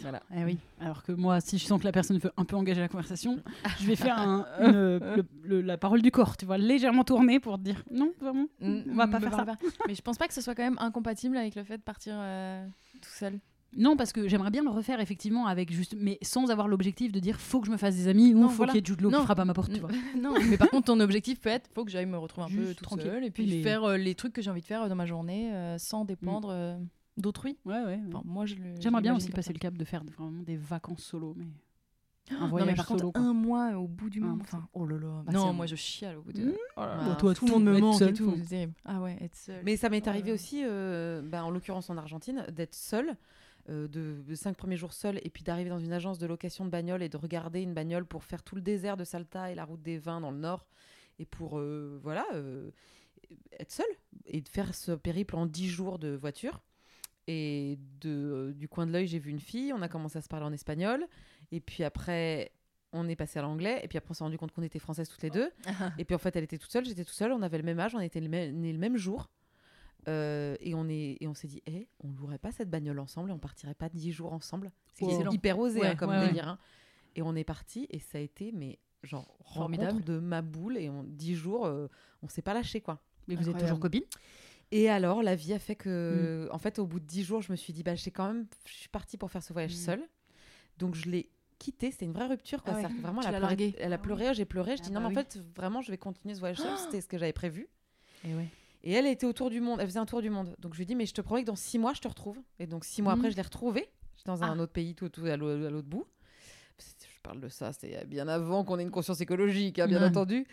voilà. 0.00 0.22
Eh 0.36 0.44
oui. 0.44 0.58
Alors 0.80 1.02
que 1.02 1.12
moi, 1.12 1.40
si 1.40 1.58
je 1.58 1.64
sens 1.64 1.80
que 1.80 1.84
la 1.84 1.92
personne 1.92 2.18
veut 2.18 2.30
un 2.36 2.44
peu 2.44 2.56
engager 2.56 2.80
la 2.80 2.88
conversation, 2.88 3.42
je 3.80 3.86
vais 3.86 3.96
faire 3.96 4.18
un, 4.18 4.46
une- 4.60 4.72
le- 4.72 5.24
le- 5.42 5.60
la 5.60 5.76
parole 5.76 6.02
du 6.02 6.10
corps, 6.10 6.36
tu 6.36 6.44
vois, 6.46 6.56
légèrement 6.58 7.04
tournée 7.04 7.40
pour 7.40 7.56
te 7.58 7.62
dire 7.64 7.82
non, 7.90 8.12
vraiment, 8.20 8.46
on 8.60 8.82
va 8.94 9.06
pas 9.08 9.18
Me 9.18 9.24
faire 9.28 9.36
ça. 9.36 9.44
pas. 9.44 9.56
Mais 9.88 9.94
je 9.94 10.02
pense 10.02 10.16
pas 10.18 10.28
que 10.28 10.34
ce 10.34 10.40
soit 10.40 10.54
quand 10.54 10.62
même 10.62 10.78
incompatible 10.78 11.36
avec 11.36 11.54
le 11.56 11.64
fait 11.64 11.78
de 11.78 11.82
partir 11.82 12.14
euh, 12.16 12.66
tout 12.98 13.10
seul. 13.10 13.38
Non, 13.76 13.96
parce 13.98 14.12
que 14.14 14.28
j'aimerais 14.28 14.50
bien 14.50 14.62
le 14.62 14.70
refaire 14.70 14.98
effectivement 14.98 15.46
avec 15.46 15.70
juste, 15.70 15.94
mais 15.98 16.18
sans 16.22 16.50
avoir 16.50 16.68
l'objectif 16.68 17.12
de 17.12 17.20
dire 17.20 17.38
faut 17.38 17.60
que 17.60 17.66
je 17.66 17.70
me 17.72 17.76
fasse 17.76 17.96
des 17.96 18.08
amis 18.08 18.32
ou 18.34 18.38
Non, 18.38 18.48
faut 18.48 18.56
voilà. 18.56 18.72
qu'il 18.72 18.80
y 18.80 18.82
ait 18.82 18.86
Jude 18.86 19.02
Law 19.02 19.10
qui 19.10 19.16
Non. 19.16 19.22
frappe 19.24 19.38
à 19.40 19.44
ma 19.44 19.52
porte, 19.52 19.70
tu 19.72 19.80
vois. 19.80 19.90
non, 20.18 20.34
mais 20.48 20.56
par 20.56 20.70
contre, 20.70 20.86
ton 20.86 20.98
objectif 21.00 21.38
peut 21.38 21.50
être 21.50 21.68
faut 21.74 21.84
que 21.84 21.90
j'aille 21.90 22.06
me 22.06 22.16
retrouver 22.16 22.46
un 22.46 22.56
peu 22.56 22.64
Juste 22.66 22.78
tout 22.78 22.84
tranquille. 22.84 23.20
et 23.22 23.30
puis 23.30 23.46
mais- 23.46 23.62
faire 23.62 23.84
euh, 23.84 23.96
les 23.98 24.14
trucs 24.14 24.32
que 24.32 24.40
j'ai 24.40 24.50
envie 24.50 24.62
de 24.62 24.66
faire 24.66 24.88
dans 24.88 24.94
ma 24.96 25.04
journée 25.04 25.52
euh, 25.52 25.76
sans 25.76 26.06
dépendre 26.06 26.48
euh, 26.50 26.78
d'autrui. 27.18 27.58
Ouais, 27.66 27.84
ouais. 27.84 28.00
Enfin, 28.08 28.22
moi, 28.24 28.46
J'aimerais 28.46 29.02
bien 29.02 29.14
aussi 29.14 29.28
passer 29.30 29.48
ça. 29.48 29.52
le 29.52 29.58
cap 29.58 29.74
de 29.76 29.84
faire 29.84 30.02
vraiment 30.16 30.42
des 30.42 30.56
vacances 30.56 31.02
solo, 31.02 31.34
mais 31.36 31.48
un 32.34 32.40
Non, 32.40 32.48
voyage 32.48 32.68
mais 32.70 32.74
par 32.74 32.86
solo. 32.86 33.00
contre, 33.00 33.12
quoi. 33.20 33.28
un 33.28 33.32
mois 33.32 33.70
au 33.78 33.86
bout 33.88 34.10
du 34.10 34.20
Un 34.22 34.26
monde. 34.26 34.36
mois, 34.38 34.46
Enfin, 34.46 34.68
oh 34.74 34.86
là 34.86 34.96
là. 34.98 35.22
Bah, 35.26 35.32
non, 35.32 35.52
moi 35.52 35.66
je 35.66 35.76
chiale 35.76 36.16
au 36.18 36.22
bout 36.22 36.32
de. 36.32 36.44
Mmh. 36.44 36.54
Oh 36.76 36.80
là 36.80 36.96
là. 36.96 37.04
Bah, 37.08 37.16
toi, 37.16 37.34
tout 37.34 37.46
le 37.46 37.52
monde 37.52 37.64
me 37.64 37.78
manque 37.78 37.98
seul, 37.98 38.10
et 38.10 38.12
tout. 38.12 38.30
terrible. 38.48 38.72
Ah 38.84 39.00
ouais, 39.00 39.16
être 39.20 39.36
seul. 39.36 39.62
Mais 39.64 39.76
ça 39.76 39.88
m'est 39.88 40.02
Oh 40.06 40.08
arrivé 40.10 40.28
là. 40.28 40.34
aussi, 40.34 40.62
euh, 40.64 41.22
bah, 41.24 41.44
en 41.44 41.50
l'occurrence 41.50 41.90
en 41.90 41.96
Argentine, 41.96 42.44
d'être 42.52 42.74
seule, 42.74 43.16
euh, 43.70 43.86
de, 43.88 44.22
de 44.26 44.34
cinq 44.34 44.56
premiers 44.56 44.76
jours 44.76 44.92
seule, 44.92 45.18
et 45.22 45.30
puis 45.30 45.42
d'arriver 45.44 45.70
dans 45.70 45.78
une 45.80 45.92
agence 45.92 46.18
de 46.18 46.26
location 46.26 46.64
de 46.64 46.70
bagnole 46.70 47.02
et 47.02 47.08
de 47.08 47.16
regarder 47.16 47.60
une 47.62 47.74
bagnole 47.74 48.04
pour 48.06 48.24
faire 48.24 48.42
tout 48.42 48.54
le 48.54 48.62
désert 48.62 48.96
de 48.96 49.04
Salta 49.04 49.50
et 49.50 49.54
la 49.54 49.64
route 49.64 49.82
des 49.82 49.98
vins 49.98 50.20
dans 50.20 50.30
le 50.30 50.38
nord, 50.38 50.66
et 51.18 51.26
pour 51.26 51.58
euh, 51.58 51.98
voilà 52.02 52.24
euh, 52.34 52.70
être 53.58 53.72
seule 53.72 53.84
et 54.26 54.40
de 54.40 54.48
faire 54.48 54.74
ce 54.74 54.92
périple 54.92 55.36
en 55.36 55.44
dix 55.46 55.68
jours 55.68 55.98
de 55.98 56.14
voiture. 56.14 56.62
Et 57.30 57.78
de, 58.00 58.08
euh, 58.10 58.52
du 58.54 58.68
coin 58.68 58.86
de 58.86 58.92
l'œil, 58.92 59.06
j'ai 59.06 59.18
vu 59.18 59.30
une 59.30 59.38
fille, 59.40 59.74
on 59.74 59.82
a 59.82 59.88
commencé 59.88 60.16
à 60.16 60.22
se 60.22 60.28
parler 60.28 60.46
en 60.46 60.52
espagnol, 60.54 61.04
et 61.52 61.60
puis 61.60 61.84
après, 61.84 62.52
on 62.92 63.08
est 63.08 63.16
passé 63.16 63.38
à 63.38 63.42
l'anglais, 63.42 63.80
et 63.82 63.88
puis 63.88 63.98
après, 63.98 64.10
on 64.12 64.14
s'est 64.14 64.24
rendu 64.24 64.38
compte 64.38 64.52
qu'on 64.52 64.62
était 64.62 64.78
françaises 64.78 65.08
toutes 65.08 65.22
les 65.22 65.30
deux. 65.30 65.50
Et 65.98 66.04
puis 66.04 66.14
en 66.14 66.18
fait, 66.18 66.34
elle 66.36 66.44
était 66.44 66.56
toute 66.58 66.70
seule, 66.70 66.84
j'étais 66.86 67.04
toute 67.04 67.14
seule, 67.14 67.32
on 67.32 67.42
avait 67.42 67.58
le 67.58 67.64
même 67.64 67.78
âge, 67.80 67.94
on 67.94 68.00
était 68.00 68.20
le 68.20 68.28
même- 68.28 68.56
nés 68.56 68.72
le 68.72 68.78
même 68.78 68.96
jour. 68.96 69.28
Euh, 70.06 70.56
et 70.60 70.74
on 70.74 70.88
est 70.88 71.18
et 71.20 71.26
on 71.26 71.34
s'est 71.34 71.48
dit, 71.48 71.62
eh, 71.66 71.86
on 72.00 72.10
louerait 72.12 72.38
pas 72.38 72.50
cette 72.52 72.70
bagnole 72.70 72.98
ensemble 72.98 73.28
et 73.30 73.32
on 73.32 73.38
partirait 73.38 73.74
pas 73.74 73.88
dix 73.90 74.10
jours 74.12 74.32
ensemble. 74.32 74.70
C'est 74.94 75.04
hyper 75.32 75.58
osé 75.58 75.80
Ouais, 75.80 75.88
hein, 75.88 75.96
comme 75.96 76.10
ouais, 76.10 76.18
ouais. 76.18 76.26
délire. 76.28 76.48
hein. 76.48 76.58
Et 77.14 77.20
on 77.20 77.34
est 77.34 77.44
parti 77.44 77.86
et 77.90 77.98
ça 77.98 78.16
a 78.16 78.20
été 78.22 78.52
mais 78.52 78.78
genre 79.02 79.36
Formidable. 79.52 79.90
rencontre 79.90 80.06
de 80.06 80.18
ma 80.18 80.40
boule 80.40 80.78
et 80.78 80.88
on 80.88 81.02
dix 81.04 81.34
jours, 81.34 81.66
euh, 81.66 81.88
on 82.22 82.28
s'est 82.28 82.42
pas 82.42 82.54
lâché 82.54 82.80
quoi. 82.80 83.02
Mais 83.26 83.34
vous 83.34 83.50
êtes 83.50 83.58
toujours 83.58 83.80
copine 83.80 84.04
Et 84.70 84.88
alors, 84.88 85.22
la 85.22 85.34
vie 85.34 85.52
a 85.52 85.58
fait 85.58 85.76
que, 85.76 86.48
en 86.52 86.58
fait, 86.58 86.78
au 86.78 86.86
bout 86.86 87.00
de 87.00 87.04
dix 87.06 87.22
jours, 87.24 87.42
je 87.42 87.50
me 87.52 87.56
suis 87.56 87.72
dit, 87.74 87.82
bah, 87.82 87.94
j'ai 87.94 88.10
quand 88.10 88.26
même, 88.32 88.46
je 88.66 88.72
suis 88.72 88.88
partie 88.88 89.16
pour 89.18 89.30
faire 89.30 89.42
ce 89.42 89.52
voyage 89.52 89.72
Mm. 89.74 89.76
seule. 89.76 90.02
Donc, 90.78 90.94
je 90.94 91.10
l'ai 91.10 91.28
quitté. 91.58 91.90
C'était 91.90 92.04
une 92.06 92.12
vraie 92.12 92.26
rupture, 92.26 92.62
quoi. 92.62 92.74
Ah 92.76 92.82
ouais. 92.82 92.88
Vraiment, 93.02 93.20
elle 93.22 93.34
a, 93.34 93.38
pleuré, 93.40 93.74
elle 93.78 93.92
a 93.92 93.98
pleuré, 93.98 94.34
j'ai 94.34 94.44
pleuré. 94.44 94.76
Je 94.76 94.82
Ah 94.82 94.86
dis, 94.86 94.90
bah 94.92 95.00
non, 95.00 95.08
mais 95.08 95.14
oui. 95.14 95.20
en 95.20 95.24
fait, 95.24 95.38
vraiment, 95.56 95.80
je 95.82 95.90
vais 95.90 95.98
continuer 95.98 96.34
ce 96.34 96.40
voyage 96.40 96.58
seul. 96.58 96.76
C'était 96.78 97.00
ce 97.00 97.08
que 97.08 97.18
j'avais 97.18 97.32
prévu. 97.32 97.68
Et 98.24 98.34
ouais. 98.34 98.48
Et 98.84 98.92
elle 98.92 99.06
était 99.06 99.26
autour 99.26 99.50
du 99.50 99.60
monde. 99.60 99.80
Elle 99.80 99.86
faisait 99.88 99.98
un 99.98 100.06
tour 100.06 100.22
du 100.22 100.30
monde. 100.30 100.54
Donc, 100.60 100.74
je 100.74 100.78
lui 100.78 100.86
dis, 100.86 100.94
mais 100.94 101.04
je 101.06 101.12
te 101.14 101.20
promets 101.20 101.42
que 101.42 101.46
dans 101.46 101.56
six 101.56 101.78
mois, 101.78 101.94
je 101.94 102.00
te 102.00 102.08
retrouve. 102.08 102.38
Et 102.58 102.66
donc, 102.66 102.84
six 102.84 103.02
mois 103.02 103.14
Mhm. 103.14 103.20
après, 103.20 103.30
je 103.32 103.36
l'ai 103.36 103.42
retrouvée. 103.42 103.90
J'étais 104.16 104.30
dans 104.30 104.42
un 104.44 104.56
Ah. 104.58 104.62
autre 104.62 104.72
pays, 104.72 104.94
tout, 104.94 105.08
tout 105.08 105.24
à 105.26 105.36
l'au- 105.36 105.48
à 105.66 105.70
l'autre 105.70 105.88
bout. 105.88 106.06
Je 106.78 107.17
parle 107.28 107.40
de 107.40 107.48
ça, 107.48 107.72
c'était 107.74 108.04
bien 108.06 108.26
avant 108.26 108.64
qu'on 108.64 108.78
ait 108.78 108.82
une 108.82 108.90
conscience 108.90 109.20
écologique, 109.20 109.78
hein, 109.78 109.86
bien 109.86 110.00
Ouais. 110.00 110.06
entendu. 110.08 110.46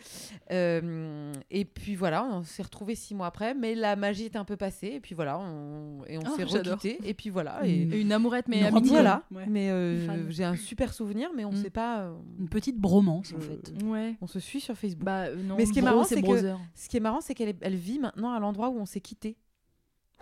Euh, 0.50 1.32
et 1.50 1.64
puis 1.64 1.94
voilà, 1.94 2.24
on 2.24 2.42
s'est 2.42 2.62
retrouvés 2.62 2.94
six 2.94 3.14
mois 3.14 3.26
après, 3.28 3.54
mais 3.54 3.74
la 3.74 3.96
magie 3.96 4.24
était 4.24 4.36
un 4.36 4.44
peu 4.44 4.56
passée. 4.58 4.88
Et 4.88 5.00
puis 5.00 5.14
voilà, 5.14 5.38
on, 5.38 6.04
et 6.06 6.18
on 6.18 6.22
Oh, 6.26 6.36
s'est 6.36 6.44
requittés. 6.44 6.98
Et 7.04 7.14
puis 7.14 7.30
voilà. 7.30 7.60
Et. 7.66 7.70
Et 7.82 8.00
une 8.02 8.12
amourette, 8.12 8.46
mais 8.48 8.60
Une 8.60 8.66
amitié. 8.66 8.90
voilà. 8.90 9.22
Ouais. 9.34 9.46
Mais 9.48 9.70
euh, 9.70 10.28
j'ai 10.30 10.44
un 10.44 10.54
super 10.56 10.92
souvenir, 10.92 11.30
mais 11.34 11.44
on 11.46 11.52
Mm. 11.52 11.56
sait 11.62 11.70
pas. 11.70 12.00
euh, 12.00 12.14
Une 12.38 12.48
petite 12.50 12.76
bromance 12.78 13.32
en 13.32 13.40
fait. 13.40 13.72
Ouais. 13.84 14.16
on 14.20 14.26
se 14.26 14.38
suit 14.38 14.60
sur 14.60 14.76
Facebook. 14.76 15.04
Bah, 15.04 15.24
euh, 15.28 15.36
non, 15.42 15.56
Mais 15.56 15.64
ce 15.64 15.72
qui 15.72 15.78
est 15.78 15.82
marrant, 15.82 16.04
c'est 16.04 16.16
c'est 16.16 16.22
que-. 16.22 16.54
Ce 16.74 16.88
qui 16.90 16.96
est 16.98 17.00
marrant, 17.00 17.20
c'est 17.22 17.34
qu'elle 17.34 17.48
est- 17.48 17.58
elle 17.62 17.76
vit 17.76 17.98
maintenant 17.98 18.32
à 18.32 18.38
l'endroit 18.40 18.68
où 18.68 18.78
on 18.78 18.86
s'est 18.86 19.00
quitté. 19.00 19.36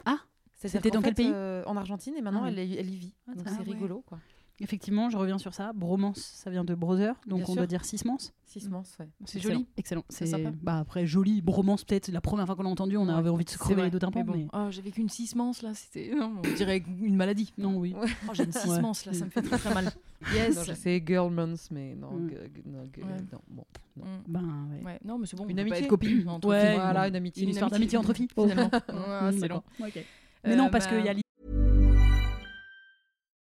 Ah, 0.05 0.19
c'était 0.55 0.91
dans 0.91 1.03
quel 1.03 1.15
pays? 1.15 1.31
euh, 1.33 1.63
En 1.67 1.77
Argentine, 1.77 2.15
et 2.17 2.23
maintenant 2.23 2.43
Ah 2.45 2.49
oui. 2.49 2.55
elle, 2.59 2.69
y- 2.71 2.77
elle 2.77 2.91
y 2.91 2.97
vit. 2.97 3.15
Ah, 3.29 3.33
c'est 3.37 3.43
ah 3.49 3.51
ouais. 3.59 3.65
rigolo, 3.73 4.03
quoi. 4.07 4.19
Effectivement, 4.65 5.11
je 5.11 5.17
reviens 5.19 5.37
sur 5.39 5.53
ça. 5.55 5.73
Bromance, 5.75 6.19
ça 6.19 6.51
vient 6.51 6.65
de 6.65 6.75
brother, 6.75 7.15
donc 7.27 7.39
Bien 7.41 7.45
on 7.45 7.53
sûr. 7.53 7.57
doit 7.57 7.67
dire 7.67 7.85
sismance. 7.85 8.33
Sismance, 8.47 8.97
ouais. 8.99 9.09
C'est 9.27 9.41
joli. 9.41 9.67
Excellent. 9.77 10.05
C'est 10.09 10.27
C'est. 10.27 10.43
Bah 10.63 10.79
après 10.79 11.07
joli, 11.07 11.43
bromance 11.43 11.85
peut-être. 11.85 12.09
La 12.11 12.21
première 12.23 12.47
fois 12.47 12.57
qu'on 12.57 12.63
l'a 12.63 12.71
entendu, 12.71 12.97
on 12.97 13.07
Ouais, 13.07 13.13
avait 13.13 13.29
envie 13.29 13.45
de 13.45 13.51
se 13.51 13.57
C'est 13.59 13.61
crever 13.65 13.83
les 13.83 13.91
deux 13.91 13.99
tympans. 13.99 14.21
Mais 14.21 14.25
bon. 14.25 14.33
mais- 14.37 14.47
Oh, 14.53 14.69
j'ai 14.71 14.81
vécu 14.83 15.01
une 15.03 15.09
sismence 15.11 15.61
là, 15.63 15.75
c'était. 15.75 16.13
On 16.21 16.41
dirait 16.57 16.83
une 17.03 17.15
maladie. 17.17 17.53
Non, 17.59 17.77
oui. 17.77 17.95
Ouais. 17.95 18.09
Oh, 18.29 18.31
j'ai 18.33 18.45
une 18.45 18.53
sismence 18.53 19.05
là, 19.07 19.13
ça 19.13 19.25
me 19.27 19.31
fait 19.31 19.43
très 19.43 19.59
très 19.59 19.75
mal. 19.75 19.91
Yes. 20.35 20.65
je 20.67 20.73
sais 20.73 21.05
Girl 21.07 21.31
Month, 21.31 21.69
mais 21.71 21.95
non. 21.95 22.13
Mm. 22.13 22.31
non, 22.65 22.89
bon, 23.49 23.65
non. 23.97 24.05
Mm. 24.05 24.23
Ben 24.27 24.69
ouais. 24.83 24.99
Non, 25.05 25.19
mais 25.19 25.27
c'est 25.27 25.37
bon. 25.37 25.47
Une 25.47 25.59
amitié 25.59 25.83
être 25.83 25.89
copines 25.89 26.27
entre. 26.27 26.47
Voilà, 26.47 27.09
une 27.09 27.17
amitié. 27.17 27.43
Une 27.43 27.51
histoire 27.51 27.71
amitié. 27.71 27.99
d'amitié 27.99 27.99
entre 27.99 28.15
filles. 28.15 28.29
Finalement. 28.35 28.71
Ouais, 28.73 29.33
c'est 29.39 29.49
long. 29.49 29.63
d'accord. 29.63 29.65
Ok. 29.81 30.05
Mais 30.47 30.57
non, 30.57 30.67
Euh, 30.67 30.69
parce 30.71 30.87
bah, 30.87 30.93
qu'il 30.97 31.05
y 31.05 31.09
a 31.11 31.15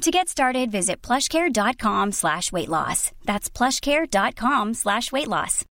To 0.00 0.10
get 0.10 0.28
started, 0.30 0.70
visit 0.70 1.02
plushcare.com 1.02 2.12
slash 2.12 2.52
weight 2.52 2.68
loss. 2.70 3.12
That's 3.26 3.50
plushcare.com 3.50 4.72
slash 4.74 5.12
weight 5.12 5.28
loss. 5.28 5.64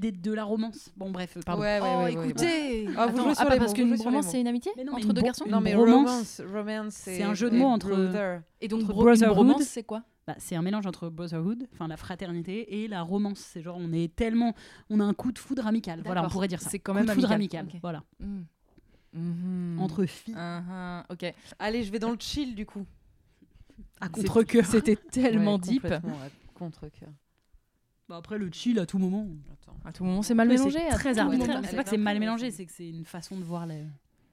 des- 0.00 0.10
de 0.10 0.32
la 0.32 0.42
romance. 0.42 0.90
Bon, 0.96 1.10
bref, 1.10 1.38
pardon. 1.46 1.62
Ouais, 1.62 1.78
ouais, 1.80 1.88
Oh, 1.88 1.98
ouais, 1.98 2.16
ouais, 2.16 2.26
écoutez. 2.26 2.88
Ah, 2.96 3.06
vous 3.06 3.12
Attends, 3.12 3.22
jouez 3.26 3.34
sur 3.36 3.44
ah, 3.46 3.52
les 3.52 3.58
parce 3.60 3.72
qu'une 3.74 3.94
romance 3.94 4.26
c'est 4.26 4.40
une 4.40 4.48
amitié 4.48 4.72
Mais 4.76 4.82
non, 4.82 4.94
mais 4.96 5.04
entre 5.04 5.12
deux 5.12 5.22
garçons. 5.22 5.44
Non, 5.48 5.60
mais 5.60 5.76
romance, 5.76 6.40
romance 6.52 6.94
C'est 6.94 7.22
un 7.22 7.34
jeu 7.34 7.48
de 7.48 7.56
mots 7.56 7.66
entre- 7.68 7.90
brother. 7.90 8.42
Et 8.60 8.66
donc 8.66 8.80
entre 8.82 8.92
bro- 8.92 9.34
bromance 9.34 9.62
c'est 9.62 9.84
quoi? 9.84 10.02
Bah, 10.26 10.34
c'est 10.38 10.56
un 10.56 10.62
mélange 10.62 10.86
entre 10.86 11.10
brotherhood, 11.10 11.68
enfin 11.74 11.86
la 11.86 11.96
fraternité, 11.96 12.82
et 12.82 12.88
la 12.88 13.02
romance. 13.02 13.38
C'est 13.38 13.62
genre, 13.62 13.76
on 13.78 13.92
est 13.92 14.12
tellement. 14.16 14.54
On 14.90 14.98
a 14.98 15.04
un 15.04 15.14
coup 15.14 15.30
de 15.30 15.38
foudre 15.38 15.64
amical. 15.66 16.00
Voilà, 16.04 16.24
on 16.24 16.28
pourrait 16.28 16.48
dire 16.48 16.60
ça. 16.60 16.70
C'est 16.70 16.80
quand 16.80 16.92
Coup 16.92 16.98
même 16.98 17.06
de 17.06 17.12
foudre 17.12 17.30
amical. 17.30 17.68
Voilà. 17.82 18.02
Mm. 18.18 18.40
Mhm. 19.14 19.78
Entre 19.80 20.04
filles. 20.06 20.34
Ah, 20.36 21.04
Ok. 21.08 21.24
Allez, 21.58 21.82
je 21.84 21.90
vais 21.92 21.98
dans 21.98 22.10
le 22.10 22.16
chill 22.18 22.54
du 22.54 22.66
coup. 22.66 22.84
À 24.00 24.06
C'est- 24.06 24.12
contre-cœur. 24.22 24.66
C'était 24.66 24.96
tellement 24.96 25.54
Ouais, 25.54 25.60
deep. 25.60 25.84
à 25.86 26.00
contre-cœur. 26.54 27.08
Bah, 28.08 28.16
après, 28.16 28.36
le 28.38 28.50
chill 28.52 28.78
à 28.78 28.86
tout 28.86 28.98
moment. 28.98 29.26
Attends. 29.52 29.76
À 29.84 29.92
tout 29.92 30.04
moment, 30.04 30.20
c'est 30.22 30.34
mal 30.34 30.48
Mais 30.48 30.56
mélangé. 30.56 30.78
C'est 30.90 30.96
très 30.96 31.18
arbitraire. 31.18 31.60
C'est 31.64 31.76
pas 31.76 31.84
que 31.84 31.90
c'est 31.90 31.96
mal 31.96 32.18
mélangé, 32.18 32.50
c'est 32.50 32.66
que 32.66 32.72
c'est 32.72 32.88
une 32.88 33.04
façon 33.04 33.36
de 33.36 33.42
voir 33.44 33.66
les. 33.66 33.82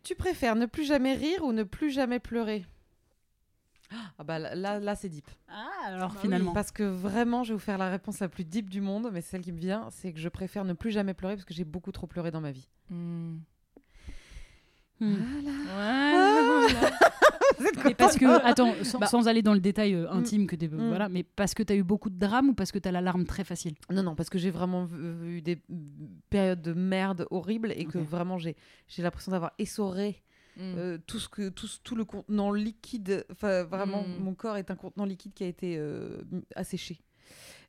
Tu 0.04 0.16
préfères 0.16 0.56
ne 0.56 0.66
plus 0.66 0.84
jamais 0.84 1.14
rire 1.14 1.44
ou 1.44 1.54
ne 1.54 1.64
plus 1.64 1.92
jamais 1.92 2.20
pleurer? 2.20 2.66
Ah 4.18 4.24
bah 4.24 4.40
là, 4.40 4.80
là, 4.80 4.96
c'est 4.96 5.10
deep. 5.10 5.30
Ah, 5.50 5.68
alors 5.86 6.10
Bah 6.10 6.16
oui. 6.16 6.22
finalement. 6.22 6.54
Parce 6.54 6.72
que 6.72 6.84
vraiment, 6.84 7.44
je 7.44 7.50
vais 7.50 7.56
vous 7.56 7.64
faire 7.64 7.78
la 7.78 7.90
réponse 7.90 8.20
la 8.20 8.30
plus 8.30 8.46
deep 8.46 8.70
du 8.70 8.80
monde, 8.82 9.10
mais 9.12 9.22
celle 9.22 9.42
qui 9.42 9.52
me 9.52 9.60
vient, 9.60 9.90
c'est 9.92 10.14
que 10.14 10.20
je 10.20 10.30
préfère 10.30 10.64
ne 10.66 10.74
plus 10.74 10.92
jamais 10.92 11.14
pleurer 11.14 11.36
parce 11.36 11.46
que 11.46 11.54
j'ai 11.54 11.66
beaucoup 11.66 11.92
trop 11.92 12.08
pleuré 12.08 12.32
dans 12.32 12.40
ma 12.42 12.52
vie. 12.52 12.68
Mm. 12.90 13.38
Hmm. 15.02 15.16
Voilà. 15.74 16.68
Mais 17.86 17.94
parce 17.96 18.18
que, 18.18 18.26
attends, 18.46 18.74
sans, 18.84 19.00
Bah. 19.00 19.08
sans 19.08 19.28
aller 19.28 19.42
dans 19.42 19.54
le 19.54 19.60
détail 19.60 19.94
euh, 19.94 20.10
intime 20.12 20.48
que 20.48 20.56
t'es, 20.56 20.68
Mm. 20.68 20.88
voilà, 20.90 21.10
mais 21.10 21.24
parce 21.24 21.54
que 21.54 21.64
t'as 21.64 21.76
eu 21.76 21.84
beaucoup 21.84 22.10
de 22.10 22.18
drames 22.18 22.50
ou 22.50 22.54
parce 22.54 22.72
que 22.72 22.80
t'as 22.80 22.92
la 22.92 23.02
larme 23.02 23.26
très 23.26 23.44
facile? 23.44 23.74
Non, 23.92 24.04
non, 24.04 24.16
parce 24.16 24.30
que 24.30 24.38
j'ai 24.40 24.50
vraiment 24.52 24.88
eu 25.26 25.42
des 25.42 25.60
périodes 26.30 26.62
de 26.62 26.74
merde 26.74 27.28
horribles 27.30 27.74
et 27.76 27.86
que 27.86 27.98
vraiment 27.98 28.38
j'ai 28.38 28.56
j'ai 28.88 29.02
l'impression 29.04 29.32
d'avoir 29.32 29.52
essoré 29.60 30.22
euh, 30.60 30.98
tout, 31.08 31.20
ce 31.20 31.30
que, 31.30 31.50
tout, 31.50 31.68
tout 31.84 31.96
le 31.96 32.06
contenant 32.06 32.52
liquide. 32.52 33.26
Enfin, 33.32 33.64
vraiment, 33.64 34.04
mon 34.20 34.34
corps 34.34 34.58
est 34.58 34.70
un 34.72 34.76
contenant 34.76 35.06
liquide 35.06 35.34
qui 35.34 35.44
a 35.44 35.48
été 35.48 35.78
euh, 35.78 36.22
asséché. 36.56 37.02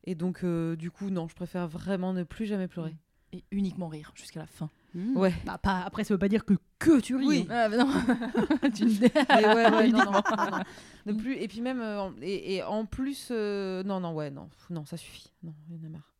Et 0.05 0.15
donc, 0.15 0.43
du 0.45 0.91
coup, 0.91 1.09
non, 1.09 1.27
je 1.27 1.35
préfère 1.35 1.67
vraiment 1.67 2.13
ne 2.13 2.23
plus 2.23 2.45
jamais 2.45 2.67
pleurer. 2.67 2.95
Et 3.31 3.43
uniquement 3.51 3.87
rire 3.87 4.11
jusqu'à 4.15 4.39
la 4.41 4.47
fin. 4.47 4.69
Hmm. 4.95 5.17
Ouais. 5.17 5.33
Bah, 5.45 5.57
pas, 5.57 5.81
après, 5.81 6.03
ça 6.03 6.13
veut 6.13 6.19
pas 6.19 6.29
dire 6.29 6.45
que, 6.45 6.53
que 6.77 6.99
tu 6.99 7.15
ris. 7.15 7.25
Oui. 7.25 7.47
hein. 7.49 7.53
Ah, 7.65 7.69
bah 7.69 7.77
non. 7.77 8.69
tu 8.75 8.83
ouais, 8.85 9.71
ouais, 9.75 9.87
non, 9.89 9.97
non, 10.05 10.11
non, 10.11 10.21
non. 10.51 10.59
Ne 11.07 11.13
plus, 11.13 11.35
et 11.35 11.47
puis 11.47 11.61
même, 11.61 11.81
euh, 11.81 12.01
en- 12.01 12.13
et, 12.21 12.55
et 12.55 12.63
en 12.63 12.85
plus, 12.85 13.29
euh, 13.31 13.81
non, 13.83 13.99
non, 13.99 14.13
ouais, 14.13 14.29
non, 14.29 14.49
non, 14.69 14.85
ça 14.85 14.97
suffit. 14.97 15.31
Non, 15.41 15.53
il 15.69 15.77
y 15.77 15.79
en 15.83 15.87
a 15.87 15.89
marre. 15.89 16.13